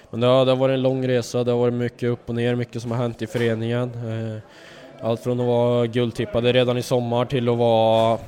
men 0.10 0.20
det 0.20 0.28
har, 0.28 0.46
det 0.46 0.52
har 0.52 0.58
varit 0.58 0.74
en 0.74 0.82
lång 0.82 1.08
resa, 1.08 1.44
det 1.44 1.52
har 1.52 1.60
varit 1.60 1.74
mycket 1.74 2.10
upp 2.10 2.30
och 2.30 2.36
ner, 2.36 2.56
mycket 2.56 2.82
som 2.82 2.92
har 2.92 2.98
hänt 2.98 3.22
i 3.22 3.28
föreningen. 3.28 3.92
Eh, 3.94 4.42
allt 5.02 5.24
från 5.24 5.40
att 5.40 5.46
vara 5.46 5.88
guldtippade 5.88 6.54
redan 6.54 6.78
i 6.78 6.82
sommar 6.82 7.26
till 7.26 7.50
att 7.50 7.58
vara, 7.58 8.20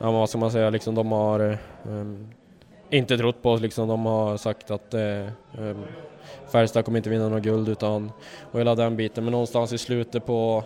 ja 0.00 0.10
vad 0.10 0.28
ska 0.28 0.38
man 0.38 0.50
säga, 0.50 0.70
liksom 0.70 0.94
de 0.94 1.12
har 1.12 1.58
um, 1.86 2.28
inte 2.90 3.18
trott 3.18 3.42
på 3.42 3.50
oss 3.50 3.60
liksom. 3.60 3.88
De 3.88 4.06
har 4.06 4.36
sagt 4.36 4.70
att 4.70 4.94
um, 4.94 5.84
Färjestad 6.52 6.84
kommer 6.84 6.98
inte 6.98 7.10
vinna 7.10 7.28
något 7.28 7.42
guld 7.42 7.68
utan 7.68 8.12
och 8.52 8.60
hela 8.60 8.74
den 8.74 8.96
biten. 8.96 9.24
Men 9.24 9.32
någonstans 9.32 9.72
i 9.72 9.78
slutet 9.78 10.26
på, 10.26 10.64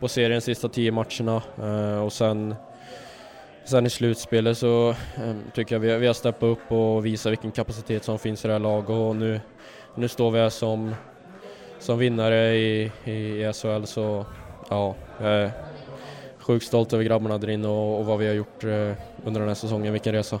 på 0.00 0.08
seriens 0.08 0.44
sista 0.44 0.68
tio 0.68 0.92
matcherna 0.92 1.42
uh, 1.62 2.04
och 2.04 2.12
sen 2.12 2.54
Sen 3.64 3.86
i 3.86 3.90
slutspelet 3.90 4.58
så 4.58 4.90
eh, 4.90 5.34
tycker 5.54 5.74
jag 5.74 5.80
vi, 5.80 5.96
vi 5.96 6.06
har 6.06 6.14
steppat 6.14 6.42
upp 6.42 6.72
och 6.72 7.06
visat 7.06 7.32
vilken 7.32 7.50
kapacitet 7.50 8.04
som 8.04 8.18
finns 8.18 8.44
i 8.44 8.48
det 8.48 8.54
här 8.54 8.60
laget 8.60 8.90
och 8.90 9.16
nu, 9.16 9.40
nu 9.94 10.08
står 10.08 10.30
vi 10.30 10.38
här 10.38 10.48
som, 10.48 10.94
som 11.78 11.98
vinnare 11.98 12.54
i, 12.54 12.92
i 13.04 13.52
SHL 13.52 13.84
så 13.84 14.26
ja, 14.70 14.94
jag 15.20 15.30
är 15.30 15.50
sjukt 16.38 16.66
stolt 16.66 16.92
över 16.92 17.04
grabbarna 17.04 17.38
där 17.38 17.50
inne 17.50 17.68
och, 17.68 17.98
och 17.98 18.06
vad 18.06 18.18
vi 18.18 18.26
har 18.26 18.34
gjort 18.34 18.64
eh, 18.64 18.92
under 19.24 19.40
den 19.40 19.48
här 19.48 19.54
säsongen, 19.54 19.92
vilken 19.92 20.12
resa. 20.12 20.40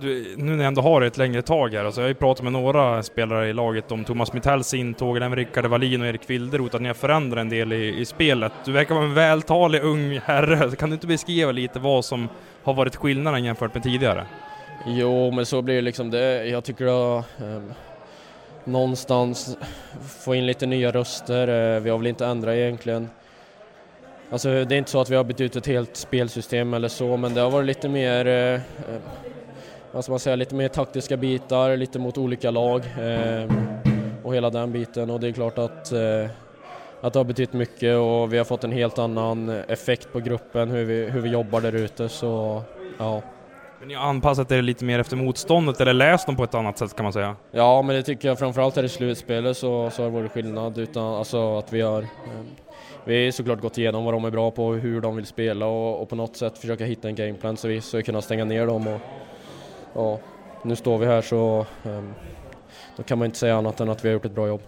Du, 0.00 0.34
nu 0.36 0.50
när 0.50 0.58
jag 0.58 0.66
ändå 0.66 0.82
har 0.82 1.00
det 1.00 1.06
ett 1.06 1.18
längre 1.18 1.42
tag 1.42 1.74
här, 1.74 1.84
alltså 1.84 2.00
jag 2.00 2.04
har 2.04 2.08
ju 2.08 2.14
pratat 2.14 2.42
med 2.42 2.52
några 2.52 3.02
spelare 3.02 3.48
i 3.48 3.52
laget 3.52 3.92
om 3.92 4.04
Thomas 4.04 4.32
Mittells 4.32 4.74
intåg, 4.74 5.16
även 5.16 5.36
Rickard 5.36 5.66
Wallin 5.66 6.00
och 6.02 6.06
Erik 6.06 6.30
Wilderoth, 6.30 6.76
att 6.76 6.82
ni 6.82 6.88
har 6.88 6.94
förändrat 6.94 7.40
en 7.40 7.48
del 7.48 7.72
i, 7.72 8.00
i 8.00 8.04
spelet. 8.04 8.52
Du 8.64 8.72
verkar 8.72 8.94
vara 8.94 9.04
en 9.04 9.14
vältalig 9.14 9.82
ung 9.82 10.20
herre, 10.24 10.76
kan 10.78 10.90
du 10.90 10.94
inte 10.94 11.06
beskriva 11.06 11.52
lite 11.52 11.78
vad 11.78 12.04
som 12.04 12.28
har 12.62 12.74
varit 12.74 12.96
skillnaden 12.96 13.44
jämfört 13.44 13.74
med 13.74 13.82
tidigare? 13.82 14.26
Jo, 14.86 15.30
men 15.30 15.46
så 15.46 15.62
blir 15.62 15.74
det 15.74 15.80
liksom 15.82 16.10
det. 16.10 16.44
Jag 16.44 16.64
tycker 16.64 16.84
att 17.18 17.24
um, 17.38 17.46
ehm, 17.46 17.72
någonstans 18.64 19.56
få 20.24 20.34
in 20.34 20.46
lite 20.46 20.66
nya 20.66 20.90
röster. 20.90 21.48
Uh, 21.48 21.82
vi 21.82 21.90
har 21.90 21.98
väl 21.98 22.06
inte 22.06 22.26
ändrat 22.26 22.54
egentligen. 22.54 23.08
Alltså 24.30 24.48
det 24.48 24.74
är 24.74 24.78
inte 24.78 24.90
så 24.90 25.00
att 25.00 25.10
vi 25.10 25.16
har 25.16 25.24
bytt 25.24 25.40
ut 25.40 25.56
ett 25.56 25.66
helt 25.66 25.96
spelsystem 25.96 26.74
eller 26.74 26.88
så, 26.88 27.16
men 27.16 27.34
det 27.34 27.40
har 27.40 27.50
varit 27.50 27.66
lite 27.66 27.88
mer 27.88 28.26
uh, 28.26 28.60
vad 29.92 30.04
ska 30.04 30.12
man 30.12 30.20
säga, 30.20 30.36
lite 30.36 30.54
mer 30.54 30.68
taktiska 30.68 31.16
bitar, 31.16 31.76
lite 31.76 31.98
mot 31.98 32.18
olika 32.18 32.50
lag 32.50 32.82
eh, 33.00 33.50
och 34.22 34.34
hela 34.34 34.50
den 34.50 34.72
biten 34.72 35.10
och 35.10 35.20
det 35.20 35.28
är 35.28 35.32
klart 35.32 35.58
att, 35.58 35.92
eh, 35.92 36.26
att 37.00 37.12
det 37.12 37.18
har 37.18 37.24
betytt 37.24 37.52
mycket 37.52 37.96
och 37.96 38.32
vi 38.32 38.38
har 38.38 38.44
fått 38.44 38.64
en 38.64 38.72
helt 38.72 38.98
annan 38.98 39.48
effekt 39.48 40.12
på 40.12 40.20
gruppen, 40.20 40.70
hur 40.70 40.84
vi, 40.84 41.04
hur 41.04 41.20
vi 41.20 41.28
jobbar 41.28 41.60
där 41.60 41.74
ute 41.74 42.08
så 42.08 42.62
ja. 42.98 43.22
Men 43.78 43.88
ni 43.88 43.94
har 43.94 44.08
anpassat 44.08 44.52
er 44.52 44.62
lite 44.62 44.84
mer 44.84 44.98
efter 44.98 45.16
motståndet 45.16 45.80
eller 45.80 45.92
läst 45.92 46.26
dem 46.26 46.36
på 46.36 46.44
ett 46.44 46.54
annat 46.54 46.78
sätt 46.78 46.96
kan 46.96 47.04
man 47.04 47.12
säga? 47.12 47.36
Ja, 47.50 47.82
men 47.82 47.96
det 47.96 48.02
tycker 48.02 48.28
jag 48.28 48.38
framförallt 48.38 48.76
här 48.76 48.84
i 48.84 48.88
slutspelet 48.88 49.56
så, 49.56 49.90
så 49.90 50.02
har 50.02 50.10
det 50.10 50.16
varit 50.16 50.32
skillnad 50.32 50.78
utan 50.78 51.04
alltså 51.04 51.58
att 51.58 51.72
vi 51.72 51.80
har 51.80 52.02
eh, 52.02 52.08
vi 53.04 53.24
har 53.24 53.32
såklart 53.32 53.60
gått 53.60 53.78
igenom 53.78 54.04
vad 54.04 54.14
de 54.14 54.24
är 54.24 54.30
bra 54.30 54.50
på, 54.50 54.72
hur 54.72 55.00
de 55.00 55.16
vill 55.16 55.26
spela 55.26 55.66
och, 55.66 56.02
och 56.02 56.08
på 56.08 56.16
något 56.16 56.36
sätt 56.36 56.58
försöka 56.58 56.84
hitta 56.84 57.08
en 57.08 57.14
gameplan 57.14 57.56
så 57.56 57.68
vi 57.68 57.80
ska 57.80 58.02
kunna 58.02 58.22
stänga 58.22 58.44
ner 58.44 58.66
dem 58.66 58.86
och, 58.86 59.00
ja, 59.94 60.18
nu 60.62 60.76
står 60.76 60.98
vi 60.98 61.06
här 61.06 61.22
så 61.22 61.66
um, 61.84 62.14
då 62.96 63.02
kan 63.02 63.18
man 63.18 63.26
inte 63.26 63.38
säga 63.38 63.56
annat 63.56 63.80
än 63.80 63.90
att 63.90 64.04
vi 64.04 64.08
har 64.08 64.12
gjort 64.12 64.24
ett 64.24 64.34
bra 64.34 64.48
jobb. 64.48 64.62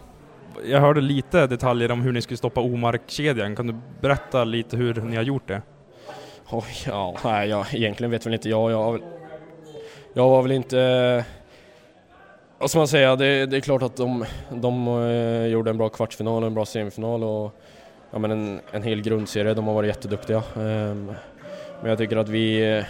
Jag 0.65 0.81
hörde 0.81 1.01
lite 1.01 1.47
detaljer 1.47 1.93
om 1.93 2.03
hur 2.03 2.13
ni 2.13 2.23
skulle 2.23 2.39
stoppa 2.39 2.61
Omark-kedjan. 2.61 3.57
Kan 3.57 3.67
du 3.67 3.75
berätta 4.01 4.45
lite 4.45 4.77
hur 4.77 4.95
ni 4.95 5.17
har 5.17 5.23
gjort 5.23 5.49
det? 5.49 5.63
Oh, 6.51 6.65
ja, 6.87 7.17
nej, 7.25 7.49
jag, 7.49 7.75
egentligen 7.75 8.11
vet 8.11 8.27
väl 8.27 8.35
inte 8.35 8.49
jag. 8.49 8.71
Jag, 8.71 9.01
jag 10.13 10.29
var 10.29 10.43
väl 10.43 10.53
inte... 10.53 11.25
Vad 12.59 12.71
ska 12.71 12.79
man 12.79 12.89
säga? 12.89 13.17
Det, 13.17 13.47
det 13.47 13.57
är 13.57 13.61
klart 13.61 13.83
att 13.83 13.97
de, 13.97 14.25
de 14.51 14.89
uh, 14.89 15.47
gjorde 15.47 15.71
en 15.71 15.79
bra 15.79 15.89
kvartsfinal 15.89 16.43
och 16.43 16.47
en 16.47 16.55
bra 16.55 16.65
semifinal 16.65 17.25
och 17.25 17.55
ja, 18.11 18.19
men 18.19 18.31
en, 18.31 18.61
en 18.71 18.83
hel 18.83 19.03
grundserie. 19.03 19.55
De 19.55 19.67
har 19.67 19.75
varit 19.75 19.89
jätteduktiga. 19.89 20.43
Um, 20.55 21.13
men 21.81 21.91
jag 21.91 21.99
tycker 21.99 22.17
att 22.17 22.29
vi 22.29 22.83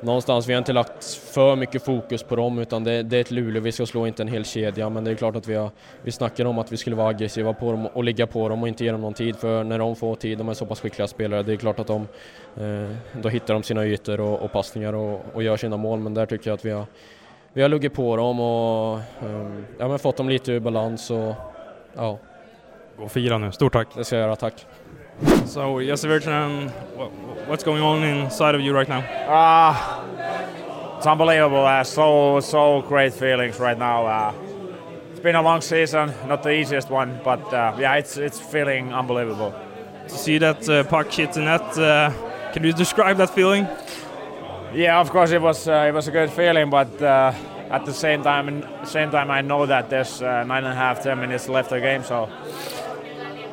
någonstans, 0.00 0.48
vi 0.48 0.52
har 0.52 0.58
inte 0.58 0.72
lagt 0.72 1.04
för 1.04 1.56
mycket 1.56 1.84
fokus 1.84 2.22
på 2.22 2.36
dem 2.36 2.58
utan 2.58 2.84
det, 2.84 3.02
det 3.02 3.16
är 3.16 3.20
ett 3.20 3.30
Luleå, 3.30 3.62
vi 3.62 3.72
ska 3.72 3.86
slå 3.86 4.06
inte 4.06 4.22
en 4.22 4.28
hel 4.28 4.44
kedja 4.44 4.88
men 4.88 5.04
det 5.04 5.10
är 5.10 5.14
klart 5.14 5.36
att 5.36 5.48
vi, 5.48 5.54
har, 5.54 5.70
vi 6.02 6.12
snackar 6.12 6.44
om 6.44 6.58
att 6.58 6.72
vi 6.72 6.76
skulle 6.76 6.96
vara 6.96 7.08
aggressiva 7.08 7.52
på 7.52 7.70
dem 7.70 7.86
och 7.86 8.04
ligga 8.04 8.26
på 8.26 8.48
dem 8.48 8.62
och 8.62 8.68
inte 8.68 8.84
ge 8.84 8.92
dem 8.92 9.00
någon 9.00 9.14
tid 9.14 9.36
för 9.36 9.64
när 9.64 9.78
de 9.78 9.96
får 9.96 10.14
tid, 10.14 10.38
de 10.38 10.48
är 10.48 10.54
så 10.54 10.66
pass 10.66 10.80
skickliga 10.80 11.08
spelare, 11.08 11.42
det 11.42 11.52
är 11.52 11.56
klart 11.56 11.78
att 11.78 11.86
de 11.86 12.08
eh, 12.56 12.90
då 13.22 13.28
hittar 13.28 13.54
de 13.54 13.62
sina 13.62 13.86
ytor 13.86 14.20
och, 14.20 14.42
och 14.42 14.52
passningar 14.52 14.92
och, 14.92 15.22
och, 15.32 15.42
gör 15.42 15.56
sina 15.56 15.76
mål 15.76 16.00
men 16.00 16.14
där 16.14 16.26
tycker 16.26 16.50
jag 16.50 16.54
att 16.54 16.64
vi 16.64 16.70
har 16.70 16.86
vi 17.52 17.62
har 17.62 17.68
luggit 17.68 17.94
på 17.94 18.16
dem 18.16 18.40
och 18.40 18.98
eh, 18.98 19.48
ja, 19.78 19.88
men 19.88 19.98
fått 19.98 20.16
dem 20.16 20.28
lite 20.28 20.52
ur 20.52 20.60
balans 20.60 21.10
och 21.10 21.34
ja. 21.94 22.18
Gå 22.96 23.04
och 23.04 23.12
fira 23.12 23.38
nu, 23.38 23.52
stort 23.52 23.72
tack! 23.72 23.88
Det 23.96 24.04
ska 24.04 24.16
jag 24.16 24.22
göra, 24.22 24.36
tack! 24.36 24.66
So, 25.46 25.82
Jesse 25.82 26.06
Virtanen, 26.06 26.70
what's 27.48 27.64
going 27.64 27.82
on 27.82 28.02
inside 28.04 28.54
of 28.54 28.60
you 28.60 28.72
right 28.72 28.88
now? 28.88 29.00
Uh, 29.00 30.96
it's 30.96 31.06
unbelievable. 31.06 31.64
Uh, 31.64 31.82
so, 31.82 32.40
so 32.40 32.82
great 32.82 33.12
feelings 33.12 33.58
right 33.58 33.78
now. 33.78 34.06
Uh, 34.06 34.34
it's 35.10 35.20
been 35.20 35.34
a 35.34 35.42
long 35.42 35.60
season, 35.60 36.12
not 36.28 36.42
the 36.42 36.52
easiest 36.52 36.90
one, 36.90 37.20
but 37.24 37.42
uh, 37.52 37.76
yeah, 37.78 37.94
it's 37.94 38.16
it's 38.16 38.38
feeling 38.38 38.92
unbelievable. 38.92 39.52
To 40.06 40.14
see 40.14 40.38
that 40.38 40.68
uh, 40.68 40.84
puck 40.84 41.10
hit 41.10 41.32
the 41.32 41.40
net, 41.40 41.76
uh, 41.76 42.12
can 42.52 42.62
you 42.62 42.72
describe 42.72 43.16
that 43.16 43.30
feeling? 43.30 43.66
Yeah, 44.72 45.00
of 45.00 45.10
course 45.10 45.32
it 45.32 45.42
was 45.42 45.66
uh, 45.66 45.86
it 45.88 45.92
was 45.92 46.06
a 46.06 46.12
good 46.12 46.30
feeling, 46.30 46.70
but 46.70 47.02
at 47.70 47.84
the 47.84 47.92
same 47.92 48.22
time, 48.22 48.64
same 48.84 49.10
time, 49.10 49.30
I 49.30 49.42
know 49.42 49.66
that 49.66 49.90
there's 49.90 50.22
uh, 50.22 50.44
nine 50.44 50.64
and 50.64 50.72
a 50.72 50.76
half, 50.76 51.02
ten 51.02 51.20
minutes 51.20 51.48
left 51.48 51.70
of 51.72 51.80
the 51.80 51.80
game. 51.80 52.02
So, 52.02 52.28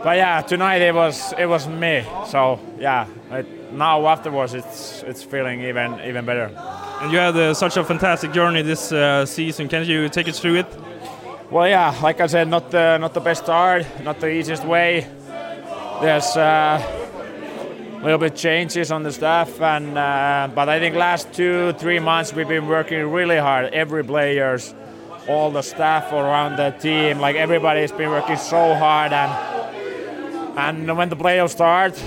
but 0.06 0.18
yeah, 0.18 0.40
tonight 0.42 0.84
it 0.84 0.94
was 0.94 1.34
it 1.36 1.48
was 1.48 1.68
me. 1.68 2.06
So 2.28 2.60
yeah, 2.78 3.08
it, 3.32 3.74
now 3.74 4.06
afterwards 4.06 4.54
it's 4.54 5.02
it's 5.02 5.24
feeling 5.24 5.62
even 5.62 6.00
even 6.02 6.24
better. 6.26 6.52
And 7.02 7.12
you 7.12 7.18
had 7.18 7.36
uh, 7.36 7.56
such 7.56 7.76
a 7.76 7.84
fantastic 7.84 8.32
journey 8.32 8.62
this 8.62 8.92
uh, 8.92 9.26
season. 9.26 9.68
Can 9.68 9.84
you 9.84 10.08
take 10.10 10.28
us 10.30 10.40
through 10.40 10.58
it? 10.58 10.68
Well, 11.50 11.68
yeah, 11.68 11.90
like 12.04 12.22
I 12.22 12.28
said, 12.28 12.48
not 12.50 12.70
the 12.70 13.00
not 13.00 13.16
the 13.16 13.20
best 13.20 13.46
start, 13.46 13.84
not 14.04 14.20
the 14.20 14.30
easiest 14.30 14.64
way. 14.64 15.08
There's 16.02 16.38
uh, 16.38 16.78
a 18.00 18.04
little 18.04 18.20
bit 18.20 18.36
changes 18.36 18.92
on 18.92 19.02
the 19.02 19.12
staff, 19.12 19.60
and 19.60 19.98
uh, 19.98 20.48
but 20.54 20.70
I 20.70 20.78
think 20.78 20.96
last 20.96 21.34
two 21.34 21.74
three 21.80 21.98
months 21.98 22.32
we've 22.32 22.48
been 22.48 22.68
working 22.68 23.12
really 23.12 23.38
hard. 23.38 23.74
Every 23.74 24.04
players, 24.04 24.76
all 25.28 25.50
the 25.50 25.64
staff 25.64 26.14
around 26.14 26.58
the 26.58 26.70
team, 26.80 27.18
like 27.18 27.36
everybody's 27.38 27.92
been 27.92 28.12
working 28.12 28.38
so 28.38 28.76
hard, 28.76 29.12
and 29.12 29.75
and 30.58 30.98
when 30.98 31.10
the 31.10 31.16
playoffs 31.16 31.52
start, 31.52 32.02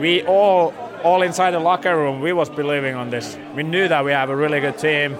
we 0.00 0.22
all 0.22 0.72
all 1.04 1.22
inside 1.22 1.52
the 1.52 1.60
locker 1.60 1.96
room 1.96 2.20
we 2.20 2.32
was 2.32 2.48
believing 2.50 2.94
on 2.94 3.10
this. 3.10 3.36
We 3.54 3.62
knew 3.62 3.88
that 3.88 4.04
we 4.04 4.10
have 4.12 4.30
a 4.30 4.36
really 4.36 4.60
good 4.60 4.78
team. 4.78 5.16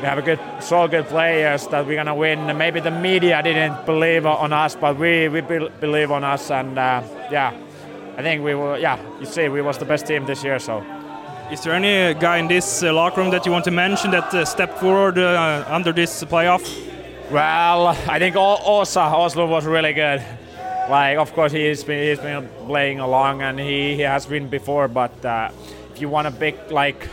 We 0.00 0.06
have 0.08 0.18
a 0.18 0.22
good, 0.22 0.38
so 0.60 0.86
good 0.88 1.06
players 1.06 1.66
that 1.68 1.86
we're 1.86 1.96
gonna 1.96 2.14
win. 2.14 2.56
Maybe 2.58 2.80
the 2.80 2.90
media 2.90 3.42
didn't 3.42 3.86
believe 3.86 4.26
on 4.26 4.52
us, 4.52 4.74
but 4.76 4.98
we 4.98 5.28
we 5.28 5.40
be- 5.40 5.68
believe 5.80 6.10
on 6.10 6.24
us, 6.24 6.50
and 6.50 6.78
uh, 6.78 7.02
yeah, 7.30 7.52
I 8.18 8.22
think 8.22 8.44
we 8.44 8.54
were. 8.54 8.76
Yeah, 8.76 8.98
you 9.20 9.26
see, 9.26 9.48
we 9.48 9.62
was 9.62 9.78
the 9.78 9.84
best 9.86 10.06
team 10.06 10.26
this 10.26 10.44
year. 10.44 10.58
So 10.58 10.82
Is 11.50 11.60
there 11.62 11.74
any 11.74 12.14
guy 12.20 12.38
in 12.38 12.48
this 12.48 12.82
uh, 12.82 12.92
locker 12.92 13.20
room 13.20 13.30
that 13.30 13.46
you 13.46 13.52
want 13.52 13.64
to 13.64 13.70
mention 13.70 14.10
that 14.10 14.34
uh, 14.34 14.44
stepped 14.44 14.78
forward 14.78 15.16
uh, 15.18 15.64
under 15.68 15.92
this 15.92 16.24
playoff? 16.24 16.62
Well, 17.30 17.88
I 18.08 18.18
think 18.18 18.36
O- 18.36 18.80
Osa 18.80 19.00
Oslo 19.00 19.46
was 19.46 19.64
really 19.64 19.92
good. 19.94 20.20
Like, 20.88 21.16
of 21.18 21.32
course, 21.32 21.52
he's 21.52 21.82
been 21.82 22.08
he's 22.08 22.18
been 22.18 22.48
playing 22.66 23.00
along, 23.00 23.42
and 23.42 23.58
he, 23.58 23.94
he 23.94 24.02
has 24.02 24.26
been 24.26 24.48
before. 24.48 24.86
But 24.88 25.24
uh, 25.24 25.50
if 25.92 26.00
you 26.00 26.08
want 26.08 26.28
to 26.28 26.32
pick 26.32 26.70
like 26.70 27.08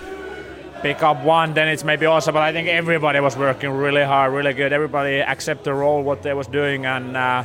pick 0.82 1.02
up 1.04 1.24
one, 1.24 1.54
then 1.54 1.68
it's 1.70 1.84
maybe 1.84 2.06
Osa. 2.06 2.32
But 2.32 2.42
I 2.42 2.52
think 2.52 2.68
everybody 2.68 3.20
was 3.20 3.38
working 3.38 3.70
really 3.72 4.04
hard, 4.04 4.34
really 4.34 4.54
good. 4.54 4.74
Everybody 4.74 5.20
accept 5.20 5.64
the 5.64 5.74
role 5.74 6.04
what 6.04 6.22
they 6.22 6.34
was 6.34 6.48
doing, 6.48 6.86
and 6.86 7.16
uh, 7.16 7.44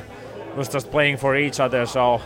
was 0.57 0.69
just 0.69 0.91
playing 0.91 1.19
for 1.19 1.37
each 1.37 1.61
other. 1.61 1.87
So 1.87 2.21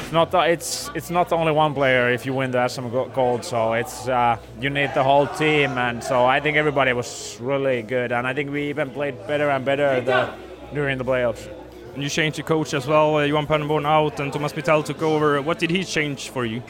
it's 0.00 0.12
not 0.12 0.34
it's 0.48 0.90
it's 0.94 1.10
not 1.10 1.32
only 1.32 1.52
one 1.52 1.72
player 1.72 2.10
if 2.10 2.26
you 2.26 2.34
win 2.34 2.50
the 2.50 2.68
Go- 2.92 3.08
Gold. 3.14 3.44
So 3.44 3.72
it's 3.72 4.06
uh, 4.06 4.36
you 4.60 4.68
need 4.68 4.92
the 4.94 5.02
whole 5.02 5.26
team, 5.26 5.78
and 5.78 6.02
so 6.04 6.26
I 6.26 6.40
think 6.40 6.56
everybody 6.56 6.92
was 6.92 7.38
really 7.40 7.82
good, 7.82 8.12
and 8.12 8.26
I 8.26 8.34
think 8.34 8.50
we 8.50 8.68
even 8.68 8.90
played 8.90 9.26
better 9.26 9.48
and 9.50 9.64
better 9.64 10.00
the, 10.00 10.30
during 10.74 10.98
the 10.98 11.04
playoffs. 11.04 11.48
And 11.94 12.02
you 12.02 12.08
changed 12.08 12.38
your 12.38 12.46
coach 12.46 12.74
as 12.74 12.86
well. 12.88 13.16
Uh, 13.16 13.24
Johan 13.24 13.46
Pernborn 13.46 13.86
out 13.86 14.18
and 14.18 14.32
Thomas 14.32 14.54
Mitell 14.54 14.82
took 14.82 15.00
over. 15.00 15.40
What 15.40 15.60
did 15.60 15.70
he 15.70 15.84
change 15.84 16.28
for 16.28 16.44
you? 16.44 16.60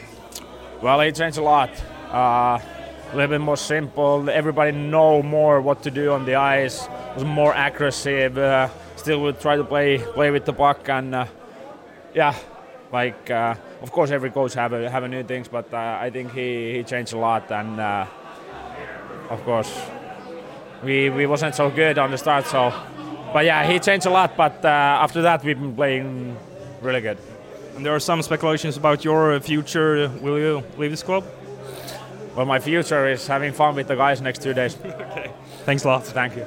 Well, 0.81 1.01
he 1.01 1.11
changed 1.11 1.39
a 1.39 1.41
lot. 1.41 1.71
Uh, 2.11 2.59
a 3.11 3.15
little 3.15 3.29
bit 3.29 3.41
more 3.41 3.57
simple. 3.57 4.29
Everybody 4.29 4.71
know 4.71 5.23
more 5.23 5.61
what 5.61 5.81
to 5.83 5.89
do 5.89 6.11
on 6.11 6.25
the 6.25 6.35
ice. 6.35 6.85
It 6.85 7.15
was 7.15 7.23
more 7.23 7.53
aggressive. 7.55 8.37
Uh, 8.37 8.69
still, 8.97 9.21
would 9.21 9.39
try 9.39 9.55
to 9.55 9.63
play 9.63 9.97
play 9.97 10.29
with 10.29 10.45
the 10.45 10.53
puck 10.53 10.89
and 10.89 11.15
uh, 11.15 11.25
yeah, 12.13 12.35
like 12.91 13.31
uh, 13.31 13.55
of 13.81 13.91
course 13.91 14.11
every 14.11 14.29
coach 14.29 14.53
have 14.53 14.73
a, 14.73 14.89
have 14.89 15.03
a 15.03 15.07
new 15.07 15.23
things, 15.23 15.47
but 15.47 15.73
uh, 15.73 15.97
I 16.01 16.09
think 16.09 16.33
he, 16.33 16.73
he 16.73 16.83
changed 16.83 17.13
a 17.13 17.17
lot 17.17 17.51
and 17.51 17.79
uh, 17.79 18.05
of 19.29 19.43
course 19.43 19.71
we 20.83 21.09
we 21.09 21.25
wasn't 21.25 21.55
so 21.55 21.69
good 21.69 21.97
on 21.97 22.11
the 22.11 22.17
start. 22.17 22.45
So, 22.45 22.73
but 23.35 23.43
yeah, 23.43 23.67
he 23.67 23.79
changed 23.79 24.05
a 24.05 24.09
lot. 24.09 24.37
But 24.37 24.63
uh, 24.63 25.03
after 25.03 25.21
that, 25.23 25.43
we've 25.43 25.59
been 25.59 25.75
playing 25.75 26.37
really 26.81 27.01
good. 27.01 27.17
And 27.75 27.85
there 27.85 27.93
are 27.93 27.99
some 27.99 28.21
speculations 28.21 28.77
about 28.77 29.03
your 29.03 29.41
future. 29.41 30.09
Will 30.21 30.39
you 30.39 30.63
leave 30.77 30.91
this 30.91 31.03
club? 31.03 31.25
Well, 32.33 32.45
my 32.45 32.59
future 32.59 33.11
is 33.11 33.27
having 33.27 33.51
fun 33.51 33.75
with 33.75 33.87
the 33.87 33.95
guys 33.95 34.21
next 34.21 34.41
two 34.41 34.53
days. 34.53 34.77
okay. 34.85 35.31
Thanks 35.65 35.83
a 35.83 35.87
lot. 35.87 36.05
Thank 36.05 36.37
you. 36.37 36.45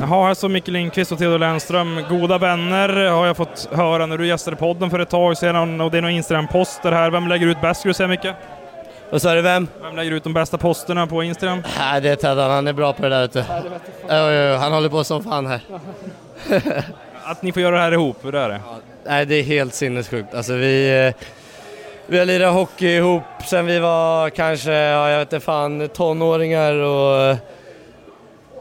Jaha, 0.00 0.28
alltså 0.28 0.48
Micke 0.48 0.68
Lindqvist 0.68 1.12
och 1.12 1.18
Theodor 1.18 1.38
Lennström, 1.38 2.04
goda 2.08 2.38
vänner 2.38 2.88
har 3.10 3.26
jag 3.26 3.36
fått 3.36 3.68
höra 3.72 4.06
när 4.06 4.18
du 4.18 4.26
gästade 4.26 4.56
podden 4.56 4.90
för 4.90 4.98
ett 4.98 5.10
tag 5.10 5.36
sedan 5.36 5.80
och 5.80 5.90
det 5.90 5.98
är 5.98 6.02
några 6.02 6.12
Instagram-poster 6.12 6.92
här. 6.92 7.10
Vem 7.10 7.28
lägger 7.28 7.46
ut 7.46 7.60
bäst 7.60 7.80
skulle 7.80 7.90
du 7.90 7.94
säga 7.94 8.08
Micke? 8.08 8.26
Vad 9.10 9.22
sa 9.22 9.34
du, 9.34 9.42
vem? 9.42 9.68
Vem 9.82 9.96
lägger 9.96 10.10
ut 10.12 10.24
de 10.24 10.32
bästa 10.32 10.58
posterna 10.58 11.06
på 11.06 11.22
Instagram? 11.22 11.62
Nej, 11.78 12.00
det 12.00 12.08
är 12.08 12.16
Teddan, 12.16 12.50
han 12.50 12.66
är 12.66 12.72
bra 12.72 12.92
på 12.92 13.02
det 13.02 13.08
där 13.08 13.24
ute. 13.24 13.44
Jo, 14.02 14.56
han 14.58 14.72
håller 14.72 14.88
på 14.88 15.04
som 15.04 15.24
fan 15.24 15.46
här. 15.46 15.60
Att 17.24 17.42
ni 17.42 17.52
får 17.52 17.62
göra 17.62 17.76
det 17.76 17.82
här 17.82 17.92
ihop, 17.92 18.24
hur 18.24 18.34
är 18.34 18.48
det? 18.48 18.60
Nej, 19.06 19.26
det 19.26 19.34
är 19.34 19.42
helt 19.42 19.74
sinnessjukt. 19.74 20.34
Alltså 20.34 20.52
vi, 20.52 21.06
eh, 21.06 21.24
vi 22.06 22.18
har 22.18 22.26
lirat 22.26 22.54
hockey 22.54 22.86
ihop 22.86 23.22
sen 23.46 23.66
vi 23.66 23.78
var 23.78 24.30
kanske, 24.30 24.72
ja, 24.72 25.10
jag 25.10 25.18
vet 25.18 25.32
inte 25.32 25.44
fan, 25.44 25.88
tonåringar 25.88 26.74
och 26.74 27.20
eh, 27.20 27.36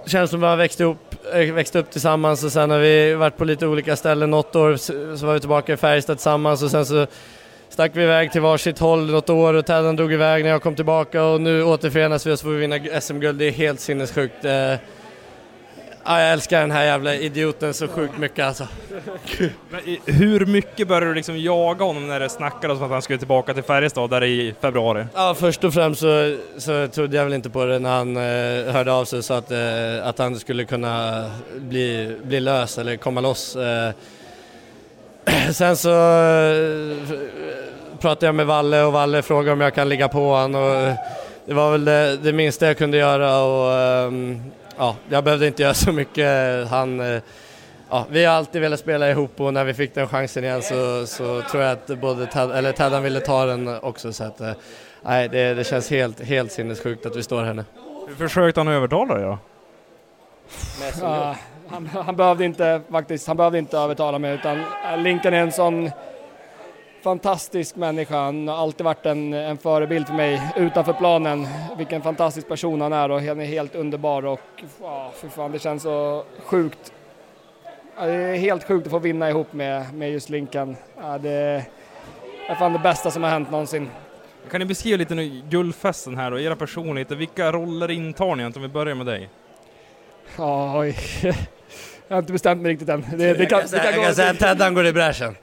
känns 0.06 0.30
som 0.30 0.40
vi 0.40 0.46
har 0.46 0.56
växt 0.56 0.82
upp, 0.82 1.16
eh, 1.34 1.54
växt 1.54 1.76
upp 1.76 1.92
tillsammans 1.92 2.44
och 2.44 2.52
sen 2.52 2.72
har 2.72 2.80
vi 2.80 3.14
varit 3.14 3.38
på 3.38 3.46
lite 3.46 3.68
olika 3.68 3.96
ställen. 3.96 4.32
Något 4.32 4.56
år 4.56 4.76
så 4.76 5.18
så 5.18 5.26
var 5.26 5.34
vi 5.34 5.40
tillbaka 5.40 5.74
i 5.74 5.78
Färjestad 5.78 6.18
tillsammans 6.18 6.64
och 6.64 6.72
sen 6.72 6.86
så 6.86 7.08
stack 7.78 7.92
vi 7.96 8.04
iväg 8.04 8.32
till 8.32 8.42
varsitt 8.42 8.80
håll 8.80 9.12
något 9.12 9.30
år 9.30 9.54
och 9.54 9.66
Teddan 9.66 9.96
drog 9.96 10.14
iväg 10.14 10.44
när 10.44 10.50
jag 10.52 10.62
kom 10.62 10.76
tillbaka 10.76 11.24
och 11.24 11.42
nu 11.42 11.64
återförenas 11.64 12.26
vi 12.26 12.34
och 12.34 12.40
så 12.40 12.44
får 12.44 12.50
vi 12.52 12.58
vinna 12.58 13.02
SM-guld. 13.02 13.40
Det 13.40 13.46
är 13.46 13.52
helt 13.52 13.80
sinnessjukt. 13.80 14.46
Eh, 14.46 14.74
Ja, 16.06 16.22
jag 16.22 16.32
älskar 16.32 16.62
den 16.62 16.72
här 16.72 16.84
jävla 16.84 17.16
idioten 17.16 17.74
så 17.74 17.88
sjukt 17.88 18.18
mycket 18.18 18.46
alltså. 18.46 18.68
Hur 20.06 20.46
mycket 20.46 20.88
började 20.88 21.06
du 21.06 21.14
liksom 21.14 21.40
jaga 21.40 21.86
honom 21.86 22.08
när 22.08 22.20
det 22.20 22.30
snackades 22.30 22.78
om 22.78 22.84
att 22.84 22.92
han 22.92 23.02
skulle 23.02 23.20
tillbaka 23.20 23.54
till 23.54 23.64
Färjestad 23.64 24.10
där 24.10 24.24
i 24.24 24.54
februari? 24.62 25.06
Ja, 25.14 25.36
först 25.40 25.64
och 25.64 25.74
främst 25.74 26.02
så, 26.02 26.38
så 26.58 26.88
trodde 26.88 27.18
jag 27.18 27.24
väl 27.24 27.34
inte 27.34 27.50
på 27.50 27.66
det 27.66 27.80
när 27.80 27.90
han 27.90 28.18
eh, 28.18 28.74
hörde 28.74 28.92
av 28.94 29.06
sig 29.06 29.24
sa 29.24 29.38
att, 29.38 29.52
eh, 29.52 30.08
att 30.08 30.18
han 30.20 30.40
skulle 30.40 30.66
kunna 30.66 31.26
bli, 31.56 32.16
bli 32.24 32.40
lös 32.40 32.78
eller 32.78 32.96
komma 32.96 33.22
loss. 33.22 33.56
Eh, 33.56 33.92
sen 35.54 35.78
så 35.78 35.90
eh, 35.90 36.98
pratade 38.00 38.26
jag 38.26 38.36
med 38.36 38.46
Valle 38.46 38.84
och 38.84 38.94
Valle 38.94 39.22
frågade 39.22 39.52
om 39.52 39.62
jag 39.62 39.74
kan 39.74 39.90
ligga 39.90 40.08
på 40.08 40.36
han 40.36 40.56
och 40.56 40.76
eh, 40.76 40.96
det 41.46 41.54
var 41.54 41.72
väl 41.72 41.86
det, 41.86 42.18
det 42.18 42.34
minsta 42.34 42.68
jag 42.68 42.78
kunde 42.78 42.98
göra 42.98 43.42
och 43.42 43.74
ehm, 43.74 44.42
ja, 44.78 44.96
jag 45.10 45.24
behövde 45.24 45.48
inte 45.48 45.64
göra 45.64 45.74
så 45.74 45.92
mycket. 45.92 46.28
Han, 46.68 47.00
eh, 47.00 47.22
ja, 47.90 48.06
vi 48.10 48.26
har 48.26 48.36
alltid 48.36 48.62
velat 48.62 48.80
spela 48.80 49.10
ihop 49.12 49.42
och 49.42 49.54
när 49.54 49.64
vi 49.64 49.74
fick 49.74 49.96
den 49.96 50.08
chansen 50.08 50.44
igen 50.44 50.62
så, 50.62 51.08
så 51.08 51.42
tror 51.42 51.64
jag 51.64 51.72
att 51.72 51.88
både 51.88 52.26
Ted, 52.26 52.52
eller 52.52 52.72
Teddan 52.72 53.04
ville 53.04 53.20
ta 53.20 53.46
den 53.46 53.68
också 53.68 54.14
så 54.14 54.24
att 54.24 54.42
nej, 55.02 55.30
det, 55.30 55.54
det 55.54 55.64
känns 55.64 55.90
helt, 55.90 56.22
helt 56.22 56.52
sinnessjukt 56.52 57.06
att 57.06 57.16
vi 57.16 57.24
står 57.24 57.44
här 57.44 57.54
nu. 57.54 57.66
Hur 58.08 58.16
försökte 58.16 58.60
han 58.60 58.68
övertala 58.68 59.14
dig 59.14 59.24
då? 59.24 59.38
Ja, 61.02 61.36
han, 61.70 61.88
han 61.88 62.16
behövde 62.16 62.46
inte 62.46 62.82
faktiskt, 62.92 63.28
han 63.28 63.38
behövde 63.38 63.60
inte 63.60 63.78
övertala 63.78 64.20
mig 64.20 64.34
utan 64.34 64.60
äh, 64.60 64.98
Lincoln 64.98 65.34
är 65.34 65.42
en 65.42 65.52
sån 65.52 65.92
fantastisk 67.04 67.76
människa. 67.76 68.16
Han 68.16 68.48
har 68.48 68.58
alltid 68.58 68.86
varit 68.86 69.06
en, 69.06 69.34
en 69.34 69.58
förebild 69.58 70.08
för 70.08 70.14
mig 70.14 70.42
utanför 70.56 70.94
planen. 70.94 71.48
Vilken 71.78 72.02
fantastisk 72.02 72.48
person 72.48 72.82
han 72.82 72.94
är 72.94 73.12
och 73.12 73.22
han 73.22 73.40
är 73.40 73.46
helt 73.46 73.76
underbar 73.76 74.26
och 74.26 74.42
ja, 74.82 75.12
för 75.16 75.28
fan 75.28 75.52
det 75.52 75.60
känns 75.60 75.84
så 75.84 76.24
sjukt. 76.46 76.94
Det 78.00 78.12
är 78.12 78.36
helt 78.36 78.64
sjukt 78.64 78.88
att 78.88 78.92
få 78.92 79.00
vinna 79.00 79.30
ihop 79.30 79.54
med, 79.54 79.94
med 79.94 80.12
just 80.12 80.30
Lincoln. 80.30 80.76
Det 81.20 81.64
är 82.50 82.56
fan 82.56 82.74
det 82.74 82.80
bästa 82.80 83.12
som 83.12 83.24
har 83.24 83.30
hänt 83.30 83.52
någonsin. 83.52 83.90
Kan 84.52 84.60
ni 84.60 84.66
beskriva 84.66 84.98
lite 84.98 85.16
nu 85.16 85.42
guldfesten 85.50 86.18
här 86.18 86.32
och 86.32 86.42
era 86.42 86.56
personligheter? 86.56 87.16
Vilka 87.16 87.52
roller 87.52 87.92
intar 87.92 88.36
ni? 88.36 88.46
Om 88.46 88.52
vi 88.56 88.68
börjar 88.68 88.96
med 88.96 89.06
dig. 89.06 89.30
Oj. 90.38 90.96
Jag 92.08 92.16
har 92.16 92.20
inte 92.22 92.34
bestämt 92.34 92.62
mig 92.62 92.72
riktigt 92.72 92.90
än. 92.90 93.06
Det, 93.12 93.18
det 93.18 93.40
Jag 93.40 93.50
kan 93.50 93.68
säga- 93.68 93.86
jag 93.86 93.96
gå 93.96 94.04
kan 94.04 94.16
säga 94.16 94.30
att 94.32 94.40
Teddan 94.40 94.74
går 94.74 94.86
i 94.86 94.94
bräschen. 94.94 95.36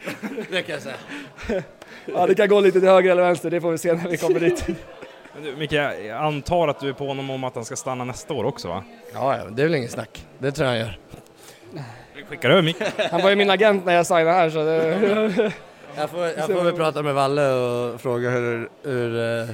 Det 0.51 0.63
kan 0.63 0.75
jag 0.75 0.83
säga. 0.83 1.63
Ja, 2.07 2.27
det 2.27 2.35
kan 2.35 2.49
gå 2.49 2.61
lite 2.61 2.81
till 2.81 2.89
höger 2.89 3.11
eller 3.11 3.23
vänster, 3.23 3.51
det 3.51 3.61
får 3.61 3.71
vi 3.71 3.79
se 3.79 3.93
när 3.93 4.09
vi 4.09 4.17
kommer 4.17 4.41
dit. 4.41 4.65
Men 5.35 5.45
du, 5.45 5.57
Micke, 5.57 5.73
jag 5.73 6.11
antar 6.11 6.69
att 6.69 6.81
du 6.81 6.89
är 6.89 6.93
på 6.93 7.07
honom 7.07 7.31
om 7.31 7.45
att 7.45 7.55
han 7.55 7.65
ska 7.65 7.77
stanna 7.77 8.05
nästa 8.05 8.35
år 8.35 8.45
också 8.45 8.69
va? 8.69 8.85
Ja, 9.15 9.39
det 9.51 9.63
är 9.63 9.67
väl 9.67 9.75
ingen 9.75 9.89
snack. 9.89 10.27
Det 10.39 10.53
tror 10.53 10.69
jag 10.69 10.73
han 10.73 10.81
gör. 10.81 10.99
Vi 12.17 12.25
skickar 12.25 12.51
över 12.51 12.63
Micke. 12.63 12.83
Han 13.11 13.23
var 13.23 13.31
ju 13.31 13.37
min 13.37 13.51
agent 13.51 13.85
när 13.85 13.95
jag 13.95 14.07
signade 14.07 14.33
här 14.33 14.51
så 14.51 14.65
det... 14.65 15.53
Jag 15.97 16.11
får, 16.11 16.27
jag 16.27 16.47
får 16.47 16.63
väl 16.65 16.73
prata 16.75 17.03
med 17.03 17.15
Valle 17.15 17.49
och 17.53 18.01
fråga 18.01 18.31
hur, 18.31 18.69
hur, 18.85 19.41
eh, 19.41 19.49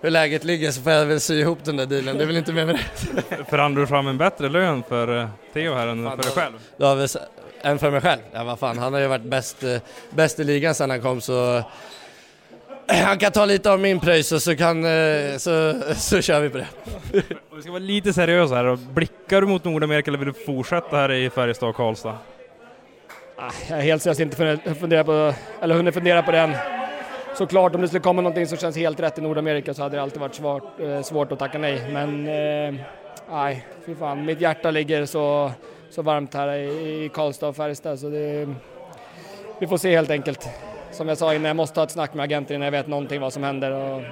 hur 0.00 0.10
läget 0.10 0.44
ligger 0.44 0.70
så 0.70 0.82
får 0.82 0.92
jag 0.92 1.06
väl 1.06 1.20
sy 1.20 1.40
ihop 1.40 1.58
den 1.64 1.76
där 1.76 1.86
dealen. 1.86 2.16
Det 2.18 2.22
är 2.24 2.26
väl 2.26 2.36
inte 2.36 2.52
mer 2.52 2.66
med 2.66 2.74
det. 2.74 3.44
Förhandlar 3.50 3.80
du 3.80 3.86
fram 3.86 4.06
en 4.06 4.18
bättre 4.18 4.48
lön 4.48 4.82
för 4.88 5.20
eh, 5.20 5.28
Theo 5.52 5.74
här 5.74 5.86
än 5.86 6.10
för 6.10 6.16
dig 6.16 6.32
själv? 6.32 6.52
Då 6.76 6.86
har 6.86 6.96
vi, 6.96 7.04
s- 7.04 7.16
än 7.62 7.78
för 7.78 7.90
mig 7.90 8.00
själv. 8.00 8.20
Ja 8.32 8.44
vad 8.44 8.58
fan, 8.58 8.78
han 8.78 8.92
har 8.92 9.00
ju 9.00 9.06
varit 9.06 9.22
bäst, 9.24 9.62
eh, 9.62 9.76
bäst 10.10 10.40
i 10.40 10.44
ligan 10.44 10.74
sedan 10.74 10.90
han 10.90 11.00
kom 11.02 11.20
så 11.20 11.62
han 12.86 13.18
kan 13.18 13.32
ta 13.32 13.44
lite 13.44 13.70
av 13.72 13.80
min 13.80 14.00
pröjs 14.00 14.32
och 14.32 14.42
så, 14.42 14.56
kan, 14.56 14.84
eh, 14.84 15.36
så, 15.36 15.74
så 15.96 16.20
kör 16.22 16.40
vi 16.40 16.48
på 16.50 16.58
det. 16.58 16.66
Vi 17.56 17.62
ska 17.62 17.70
vara 17.70 17.78
lite 17.78 18.12
seriösa 18.12 18.54
här, 18.54 18.76
blickar 18.92 19.40
du 19.40 19.46
mot 19.46 19.64
Nordamerika 19.64 20.10
eller 20.10 20.18
vill 20.18 20.28
du 20.28 20.44
fortsätta 20.46 20.96
här 20.96 21.12
i 21.12 21.30
Färjestad 21.30 21.68
och 21.68 21.76
Karlstad? 21.76 22.18
Ah, 23.36 23.50
Jag 23.68 23.78
är 23.78 23.82
helt 23.82 24.02
seriöst 24.02 24.20
inte 24.20 24.36
funder- 24.36 24.74
funderat 24.74 25.06
på, 25.06 25.34
eller 25.62 25.74
hunnit 25.74 25.94
fundera 25.94 26.22
på 26.22 26.30
den. 26.32 26.50
Såklart 27.40 27.74
om 27.74 27.80
det 27.80 27.88
skulle 27.88 28.00
komma 28.00 28.22
någonting 28.22 28.46
som 28.46 28.58
känns 28.58 28.76
helt 28.76 29.00
rätt 29.00 29.18
i 29.18 29.20
Nordamerika 29.20 29.74
så 29.74 29.82
hade 29.82 29.96
det 29.96 30.02
alltid 30.02 30.20
varit 30.20 30.34
svårt, 30.34 30.80
eh, 30.80 31.02
svårt 31.02 31.32
att 31.32 31.38
tacka 31.38 31.58
nej. 31.58 31.82
Men 31.92 32.26
eh, 32.28 32.86
nej, 33.30 33.66
fy 33.86 33.94
fan. 33.94 34.24
Mitt 34.24 34.40
hjärta 34.40 34.70
ligger 34.70 35.06
så, 35.06 35.52
så 35.90 36.02
varmt 36.02 36.34
här 36.34 36.52
i, 36.52 37.04
i 37.04 37.08
Karlstad 37.08 37.48
och 37.48 37.56
Färjestad 37.56 37.98
så 37.98 38.08
det, 38.08 38.48
vi 39.58 39.66
får 39.66 39.76
se 39.76 39.96
helt 39.96 40.10
enkelt. 40.10 40.48
Som 40.90 41.08
jag 41.08 41.18
sa 41.18 41.34
innan, 41.34 41.44
jag 41.44 41.56
måste 41.56 41.80
ha 41.80 41.84
ett 41.84 41.90
snack 41.90 42.14
med 42.14 42.24
agenten 42.24 42.56
innan 42.56 42.64
jag 42.64 42.72
vet 42.72 42.86
någonting 42.86 43.20
vad 43.20 43.32
som 43.32 43.42
händer. 43.42 43.70
Och, 43.70 44.02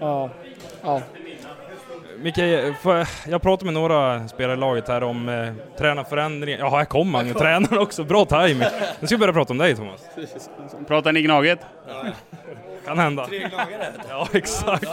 ja, 0.00 0.30
ja. 0.82 1.02
Micke, 2.22 2.38
jag- 2.38 3.42
pratade 3.42 3.64
med 3.64 3.74
några 3.74 4.28
spelare 4.28 4.54
i 4.56 4.60
laget 4.60 4.88
här 4.88 5.02
om 5.02 5.28
eh, 5.28 5.52
tränarförändringar. 5.78 6.58
Ja, 6.58 6.76
här 6.78 6.84
kom 6.84 7.14
han, 7.14 7.34
tränaren 7.34 7.78
också. 7.78 8.04
Bra 8.04 8.24
timing. 8.24 8.68
Nu 9.00 9.06
ska 9.06 9.16
vi 9.16 9.18
börja 9.18 9.32
prata 9.32 9.52
om 9.52 9.58
dig 9.58 9.76
Thomas. 9.76 10.00
Pratar 10.88 11.12
ni 11.12 11.22
Gnaget? 11.22 11.58
Kan 12.86 12.98
hända. 12.98 13.28
Ja, 14.08 14.28
exakt. 14.32 14.84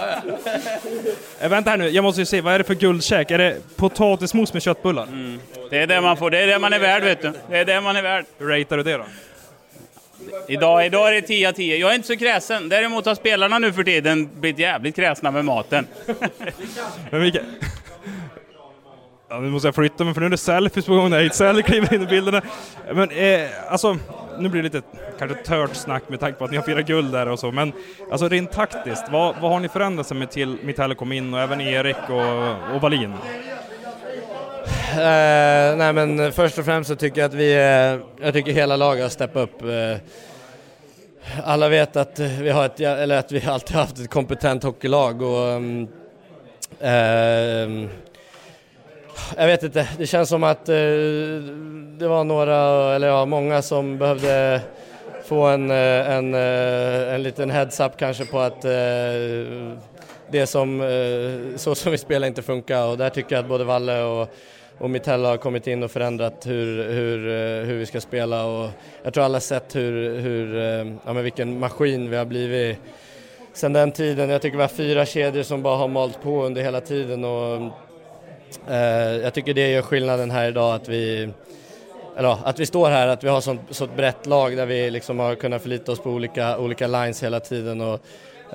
Eh, 1.42 1.50
vänta 1.50 1.70
här 1.70 1.78
nu, 1.78 1.90
jag 1.90 2.04
måste 2.04 2.22
ju 2.22 2.26
se, 2.26 2.42
vad 2.42 2.54
är 2.54 2.58
det 2.58 2.64
för 2.64 2.76
guldkäk? 2.76 3.32
Är 3.32 3.38
det 3.38 3.58
potatismos 3.76 4.54
med 4.54 4.62
köttbullar? 4.62 5.08
Det 5.70 5.78
är 5.78 5.88
det 5.88 6.02
man 6.02 6.18
får, 6.18 6.30
det 6.30 6.40
är 6.42 6.48
det 6.48 6.60
man 6.60 6.74
är 6.74 6.80
värd 6.80 7.04
vet 7.04 7.22
du. 7.22 7.34
Det 7.50 7.58
är 7.58 7.66
det 7.66 7.82
man 7.82 7.96
är 7.96 8.02
värd. 8.02 8.26
Hur 8.38 8.48
ratear 8.48 8.78
du 8.78 8.84
det 8.84 8.98
då? 8.98 9.04
Idag, 10.48 10.86
idag 10.86 11.08
är 11.08 11.12
det 11.12 11.22
10 11.22 11.50
av 11.50 11.54
10. 11.54 11.78
Jag 11.78 11.92
är 11.92 11.96
inte 11.96 12.08
så 12.08 12.18
kräsen. 12.18 12.70
Däremot 12.70 13.06
har 13.06 13.16
spelarna 13.16 13.60
nu 13.60 13.74
för 13.74 13.84
tiden 13.84 14.30
blivit 14.40 14.60
jävligt 14.60 14.96
kräsna 14.96 15.32
med 15.32 15.46
maten. 15.46 15.88
Men 17.12 17.22
Mikael... 17.22 17.46
Ja, 19.30 19.40
nu 19.40 19.50
måste 19.50 19.68
jag 19.68 19.76
flytta 19.76 20.04
mig 20.04 20.14
för 20.14 20.22
nu 20.22 20.26
är 20.26 20.30
det 20.30 20.38
selfies 20.38 20.86
på 20.86 20.96
gång 20.96 21.10
när 21.10 21.20
Ejdsell 21.20 21.64
kliver 21.64 21.94
in 21.94 22.02
i 22.02 22.06
bilderna. 22.06 22.42
Men 22.94 23.12
eh, 23.12 23.48
alltså, 23.68 23.98
nu 24.40 24.50
blir 24.50 24.64
det 24.64 24.70
lite 24.76 24.88
kanske 25.20 25.38
tört 25.38 25.76
snack 25.76 26.10
med 26.10 26.20
tanke 26.20 26.40
på 26.40 26.46
att 26.46 26.52
ni 26.52 26.58
har 26.58 26.64
firat 26.64 26.88
guld 26.88 27.12
där 27.12 27.28
och 27.28 27.40
så, 27.40 27.52
men 27.52 27.74
alltså 28.12 28.28
rent 28.28 28.52
taktiskt, 28.52 29.04
vad, 29.12 29.36
vad 29.42 29.52
har 29.52 29.60
ni 29.60 29.70
förändrat 29.70 30.08
sen 30.08 30.20
med 30.20 30.32
till 30.32 30.58
Mitell 30.64 30.96
kom 30.96 31.12
in 31.12 31.34
och 31.34 31.40
även 31.40 31.62
Erik 31.62 32.10
och, 32.10 32.76
och 32.76 32.82
Wallin? 32.82 33.14
Eh, 34.92 35.78
nej 35.78 35.94
men 35.94 36.32
först 36.32 36.58
och 36.58 36.66
främst 36.66 36.90
så 36.90 36.96
tycker 36.96 37.22
jag 37.22 37.28
att 37.28 37.34
vi, 37.34 37.54
eh, 37.54 38.24
jag 38.26 38.34
tycker 38.34 38.52
hela 38.52 38.76
laget 38.76 39.04
har 39.04 39.10
steppat 39.10 39.44
upp. 39.44 39.62
Eh, 39.62 39.98
alla 41.44 41.70
vet 41.70 41.96
att 41.96 42.20
vi 42.20 42.50
har 42.50 42.66
ett, 42.66 42.80
eller 42.80 43.18
att 43.18 43.32
vi 43.32 43.46
alltid 43.46 43.76
har 43.76 43.82
haft 43.82 44.00
ett 44.00 44.10
kompetent 44.10 44.64
hockeylag 44.64 45.22
och 45.22 45.48
mm, 45.48 45.88
ehm, 46.82 47.90
jag 49.38 49.48
vet 49.48 49.64
inte, 49.64 49.88
det 49.98 50.08
känns 50.08 50.30
som 50.30 50.44
att 50.44 50.70
eh, 50.70 50.76
det 51.98 52.08
var 52.08 52.24
några, 52.24 52.56
eller 52.96 53.08
ja, 53.08 53.26
många 53.26 53.62
som 53.62 53.98
behövde 53.98 54.62
få 55.26 55.44
en, 55.44 55.72
eh, 55.72 56.12
en, 56.12 56.34
eh, 56.34 57.14
en 57.14 57.24
liten 57.24 57.52
heads-up 57.52 57.98
kanske 57.98 58.26
på 58.26 58.40
att 58.40 58.62
det 60.32 60.48
som, 60.48 60.82
så 61.56 61.76
som 61.76 61.92
vi 61.92 61.98
spelar 61.98 62.28
inte 62.28 62.42
funkar 62.42 62.86
och 62.86 62.98
där 62.98 63.10
tycker 63.10 63.36
jag 63.36 63.44
att 63.44 63.50
både 63.50 63.64
Valle 63.64 64.02
och, 64.02 64.30
och 64.80 64.90
Mitella 64.90 65.30
har 65.30 65.38
kommit 65.38 65.68
in 65.68 65.84
och 65.84 65.92
förändrat 65.92 66.48
hur, 66.48 66.90
hur, 66.90 67.28
eh, 67.28 67.66
hur 67.66 67.78
vi 67.78 67.86
ska 67.86 68.02
spela 68.02 68.46
och 68.46 68.70
jag 69.04 69.14
tror 69.14 69.24
alla 69.24 69.36
har 69.36 69.40
sett 69.40 69.76
hur, 69.76 70.20
hur, 70.20 70.58
eh, 70.58 70.94
ja, 71.06 71.14
men 71.14 71.24
vilken 71.24 71.60
maskin 71.60 72.10
vi 72.10 72.18
har 72.18 72.26
blivit 72.26 72.78
sen 73.54 73.74
den 73.74 73.92
tiden. 73.92 74.30
Jag 74.30 74.42
tycker 74.42 74.58
vi 74.58 74.64
har 74.64 74.70
fyra 74.70 75.06
kedjor 75.06 75.44
som 75.44 75.62
bara 75.62 75.78
har 75.78 75.88
malt 75.88 76.22
på 76.22 76.44
under 76.44 76.62
hela 76.62 76.82
tiden 76.82 77.26
och 77.26 77.56
eh, 78.72 79.16
jag 79.24 79.34
tycker 79.34 79.54
det 79.54 79.72
gör 79.72 79.82
skillnaden 79.82 80.32
här 80.32 80.48
idag 80.48 80.76
att 80.76 80.90
vi 80.90 81.30
eller 82.18 82.30
ja, 82.30 82.40
att 82.44 82.60
vi 82.60 82.66
står 82.66 82.90
här, 82.90 83.08
att 83.08 83.24
vi 83.24 83.28
har 83.28 83.42
sånt, 83.42 83.62
så 83.70 83.88
brett 83.88 84.26
lag 84.26 84.58
där 84.58 84.66
vi 84.66 84.92
liksom 84.92 85.20
har 85.20 85.36
kunnat 85.36 85.62
förlita 85.62 85.92
oss 85.92 86.00
på 86.00 86.10
olika, 86.10 86.58
olika 86.58 86.88
lines 86.88 87.24
hela 87.24 87.40
tiden 87.40 87.82
och 87.82 88.00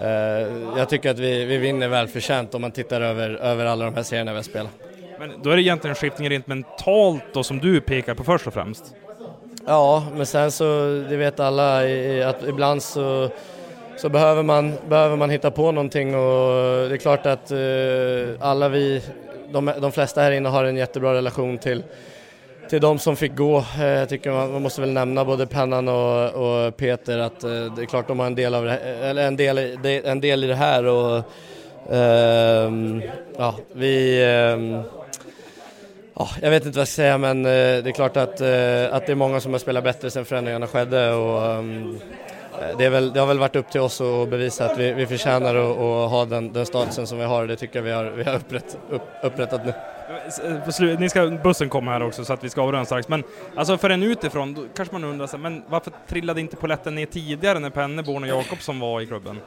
eh, 0.02 0.48
jag 0.76 0.88
tycker 0.88 1.10
att 1.10 1.18
vi, 1.18 1.44
vi 1.44 1.56
vinner 1.56 1.88
välförtjänt 1.88 2.54
om 2.54 2.60
man 2.60 2.70
tittar 2.70 3.00
över, 3.00 3.30
över 3.30 3.66
alla 3.66 3.84
de 3.84 3.94
här 3.94 4.02
serierna 4.02 4.32
vi 4.32 4.38
har 4.38 4.42
spelat. 4.42 4.83
Men 5.18 5.32
då 5.42 5.50
är 5.50 5.56
det 5.56 5.62
egentligen 5.62 5.94
skiftningar 5.94 6.30
rent 6.30 6.46
mentalt 6.46 7.22
då 7.32 7.42
som 7.42 7.58
du 7.58 7.80
pekar 7.80 8.14
på 8.14 8.24
först 8.24 8.46
och 8.46 8.54
främst? 8.54 8.94
Ja, 9.66 10.06
men 10.16 10.26
sen 10.26 10.50
så, 10.50 10.64
det 11.08 11.16
vet 11.16 11.40
alla, 11.40 11.78
att 12.28 12.42
ibland 12.48 12.82
så, 12.82 13.28
så 13.96 14.08
behöver, 14.08 14.42
man, 14.42 14.72
behöver 14.88 15.16
man 15.16 15.30
hitta 15.30 15.50
på 15.50 15.72
någonting 15.72 16.14
och 16.14 16.50
det 16.88 16.94
är 16.94 16.96
klart 16.96 17.26
att 17.26 17.50
eh, 17.50 18.48
alla 18.48 18.68
vi, 18.68 19.02
de, 19.52 19.72
de 19.80 19.92
flesta 19.92 20.20
här 20.22 20.30
inne 20.32 20.48
har 20.48 20.64
en 20.64 20.76
jättebra 20.76 21.14
relation 21.14 21.58
till, 21.58 21.82
till 22.70 22.80
de 22.80 22.98
som 22.98 23.16
fick 23.16 23.36
gå. 23.36 23.58
Eh, 23.78 23.84
jag 23.86 24.08
tycker 24.08 24.30
man, 24.32 24.52
man 24.52 24.62
måste 24.62 24.80
väl 24.80 24.90
nämna 24.92 25.24
både 25.24 25.46
Pennan 25.46 25.88
och, 25.88 26.28
och 26.66 26.76
Peter 26.76 27.18
att 27.18 27.44
eh, 27.44 27.50
det 27.50 27.82
är 27.82 27.86
klart 27.86 28.08
de 28.08 28.18
har 28.18 28.26
en 28.26 28.34
del, 28.34 28.54
av 28.54 28.64
det, 28.64 28.76
eller 28.78 29.26
en 29.26 29.36
del, 29.36 29.58
i- 29.58 29.78
det- 29.82 30.06
en 30.06 30.20
del 30.20 30.44
i 30.44 30.46
det 30.46 30.54
här 30.54 30.84
och 30.86 31.22
ehm, 31.90 33.02
ja, 33.38 33.54
vi 33.72 34.24
ehm, 34.24 34.80
Ja, 36.16 36.28
jag 36.42 36.50
vet 36.50 36.66
inte 36.66 36.76
vad 36.76 36.80
jag 36.80 36.88
ska 36.88 36.96
säga 36.96 37.18
men 37.18 37.46
eh, 37.46 37.50
det 37.52 37.90
är 37.90 37.92
klart 37.92 38.16
att, 38.16 38.40
eh, 38.40 38.94
att 38.94 39.06
det 39.06 39.12
är 39.12 39.14
många 39.14 39.40
som 39.40 39.52
har 39.52 39.58
spelat 39.58 39.84
bättre 39.84 40.10
sen 40.10 40.24
förändringarna 40.24 40.66
skedde 40.66 41.12
och 41.12 41.46
ehm, 41.46 41.98
eh, 42.60 42.78
det, 42.78 42.88
väl, 42.88 43.12
det 43.12 43.20
har 43.20 43.26
väl 43.26 43.38
varit 43.38 43.56
upp 43.56 43.70
till 43.70 43.80
oss 43.80 44.00
att 44.00 44.28
bevisa 44.28 44.64
att 44.64 44.78
vi, 44.78 44.92
vi 44.92 45.06
förtjänar 45.06 45.54
att, 45.54 45.78
att 45.78 46.10
ha 46.10 46.24
den, 46.24 46.52
den 46.52 46.66
statusen 46.66 47.06
som 47.06 47.18
vi 47.18 47.24
har 47.24 47.42
och 47.42 47.48
det 47.48 47.56
tycker 47.56 47.78
jag 47.78 47.84
vi 47.84 47.90
har, 47.90 48.04
vi 48.04 48.24
har 48.24 48.34
upprätt, 48.34 48.78
upp, 48.90 49.02
upprättat 49.22 49.60
nu. 49.66 49.72
Ni 50.98 51.08
ska, 51.08 51.26
bussen 51.26 51.68
kommer 51.68 51.92
här 51.92 52.02
också 52.02 52.24
så 52.24 52.32
att 52.32 52.44
vi 52.44 52.50
ska 52.50 52.62
avrunda 52.62 52.84
strax. 52.84 53.08
Men 53.08 53.22
alltså 53.56 53.78
för 53.78 53.90
en 53.90 54.02
utifrån, 54.02 54.54
då 54.54 54.62
kanske 54.76 54.94
man 54.94 55.04
undrar 55.04 55.26
här, 55.26 55.38
men 55.38 55.62
varför 55.68 55.92
trillade 56.08 56.40
inte 56.40 56.56
poletten 56.56 56.94
ner 56.94 57.06
tidigare 57.06 57.58
när 57.58 57.70
Penneborn 57.70 58.22
och 58.22 58.28
Jakobsson 58.28 58.80
var 58.80 59.00
i 59.00 59.06
klubben? 59.06 59.40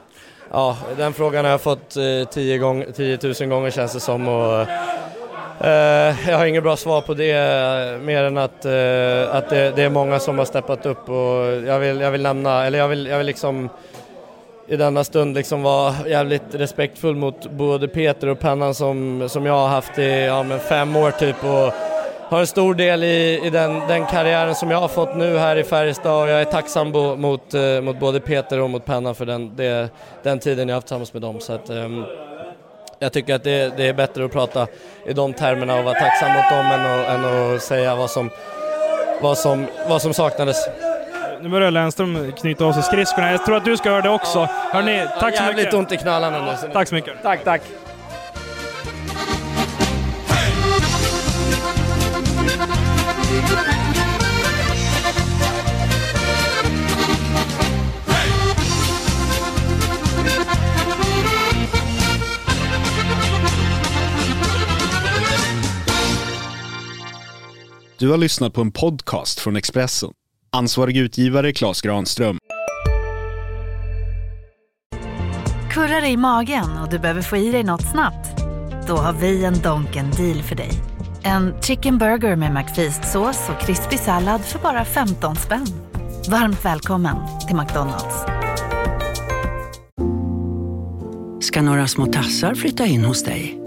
Ja, 0.52 0.78
den 0.98 1.14
frågan 1.14 1.46
har 1.46 1.52
jag 1.52 1.62
fått 1.62 1.98
eh, 1.98 2.30
10, 2.32 2.58
gång, 2.58 2.86
10 2.96 3.20
000 3.24 3.50
gånger 3.50 3.72
känns 3.72 3.94
det 3.94 4.00
som 4.00 4.28
och 4.28 4.68
eh, 5.62 6.30
jag 6.30 6.38
har 6.38 6.46
inget 6.46 6.64
bra 6.64 6.76
svar 6.76 7.02
på 7.02 7.14
det 7.14 7.32
eh, 7.32 8.02
mer 8.02 8.24
än 8.24 8.38
att, 8.38 8.66
eh, 8.66 9.36
att 9.36 9.50
det, 9.50 9.76
det 9.76 9.84
är 9.84 9.90
många 9.90 10.20
som 10.20 10.38
har 10.38 10.46
steppat 10.46 10.86
upp 10.86 11.10
och 11.10 11.46
jag 11.68 11.80
vill, 11.80 12.02
jag 12.02 12.12
vill 12.12 12.22
nämna, 12.22 12.66
eller 12.66 12.80
jag 12.80 12.88
vill, 12.88 13.08
jag 13.08 13.18
vill 13.18 13.28
liksom 13.28 13.70
i 14.68 14.78
denna 14.78 15.04
stund 15.04 15.36
liksom 15.36 15.64
vara 15.64 15.94
jävligt 16.08 16.56
respektfull 16.56 17.16
mot 17.16 17.52
både 17.52 17.88
Peter 17.88 18.28
och 18.28 18.40
Pennan 18.40 18.74
som, 18.74 19.30
som 19.30 19.46
jag 19.46 19.54
har 19.54 19.68
haft 19.68 20.00
i 20.00 20.26
ja, 20.26 20.44
men 20.44 20.60
fem 20.60 20.96
år 20.96 21.12
typ 21.12 21.44
och 21.44 21.74
har 22.30 22.40
en 22.40 22.48
stor 22.48 22.74
del 22.74 23.04
i, 23.04 23.42
i 23.44 23.50
den, 23.50 23.80
den 23.88 24.06
karriären 24.06 24.56
som 24.56 24.72
jag 24.72 24.80
har 24.80 24.88
fått 24.88 25.16
nu 25.16 25.38
här 25.38 25.56
i 25.56 25.64
Färjestad 25.64 26.24
och 26.24 26.30
jag 26.30 26.42
är 26.42 26.46
tacksam 26.46 26.92
bo, 26.92 27.16
mot, 27.16 27.54
eh, 27.54 27.82
mot 27.82 28.00
både 28.00 28.20
Peter 28.20 28.60
och 28.60 28.70
mot 28.70 28.86
Pennan 28.86 29.16
för 29.16 29.26
den, 29.26 29.56
det, 29.56 29.90
den 30.24 30.40
tiden 30.40 30.70
jag 30.70 30.74
har 30.74 30.78
haft 30.78 30.88
tillsammans 30.88 31.14
med 31.14 31.22
dem. 31.22 31.40
Så 31.40 31.54
att, 31.54 31.70
ehm, 31.70 32.04
jag 33.00 33.14
tycker 33.14 33.36
att 33.36 33.44
det, 33.44 33.78
det 33.78 33.88
är 33.88 33.94
bättre 33.94 34.26
att 34.26 34.32
prata 34.32 34.68
i 35.06 35.14
de 35.14 35.34
termerna 35.34 35.76
och 35.76 35.84
vara 35.84 36.00
tacksam 36.00 36.32
mot 36.32 36.50
dem 36.50 36.66
än 36.66 36.86
att, 36.86 37.08
än 37.08 37.56
att 37.56 37.62
säga 37.64 37.96
vad 37.96 38.12
som, 38.12 38.30
vad, 39.22 39.38
som, 39.38 39.68
vad 39.90 40.02
som 40.02 40.14
saknades. 40.14 40.58
Nu 41.42 41.50
börjar 41.50 41.72
Lennström 41.72 42.32
knyta 42.32 42.66
av 42.66 42.74
sig 42.74 42.84
skridskorna. 42.84 43.32
Jag 43.32 43.46
tror 43.46 43.58
att 43.58 43.66
du 43.66 43.78
ska 43.78 43.90
göra 43.90 44.02
det 44.02 44.10
också. 44.10 44.50
Hörni, 44.72 45.08
tack 45.20 45.38
så 45.38 45.44
Jävligt 45.44 45.58
mycket. 45.58 45.74
ont 45.74 45.92
i 45.92 45.98
knallarna 45.98 46.46
nu. 46.46 46.70
Tack 46.74 46.88
så 46.88 46.96
mycket. 46.96 47.14
Tack, 47.24 47.44
tack. 47.44 47.62
Du 68.00 68.10
har 68.10 68.18
lyssnat 68.18 68.54
på 68.54 68.62
en 68.62 68.72
podcast 68.72 69.40
från 69.40 69.56
Expressen. 69.56 70.12
Ansvarig 70.52 70.98
utgivare 70.98 71.54
Klas 71.54 71.82
Granström. 71.82 72.38
Kurrar 75.72 76.06
i 76.06 76.18
magen 76.18 76.78
och 76.84 76.90
du 76.90 77.00
behöver 77.00 77.22
få 77.22 77.38
i 77.38 77.52
dig 77.52 77.64
något 77.64 77.92
snabbt? 77.92 78.42
Då 78.88 78.96
har 78.96 79.14
vi 79.14 79.46
en 79.46 79.62
Donken 79.62 80.12
deal 80.12 80.42
för 80.44 80.56
dig. 80.56 80.72
En 81.24 81.62
chicken 81.62 81.98
burger 81.98 82.36
med 82.36 82.52
McFeast-sås 82.52 83.50
och 83.50 83.62
krispig 83.62 84.00
sallad 84.00 84.42
för 84.42 84.60
bara 84.60 84.86
15 84.86 85.36
spänn. 85.36 85.68
Varmt 86.30 86.66
välkommen 86.66 87.16
till 87.48 87.56
McDonalds. 87.56 88.26
ska 91.40 91.62
några 91.62 91.88
små 91.88 92.06
tassar 92.06 92.56
flytta 92.56 92.86
in 92.86 93.06
hos 93.06 93.24
dig. 93.24 93.67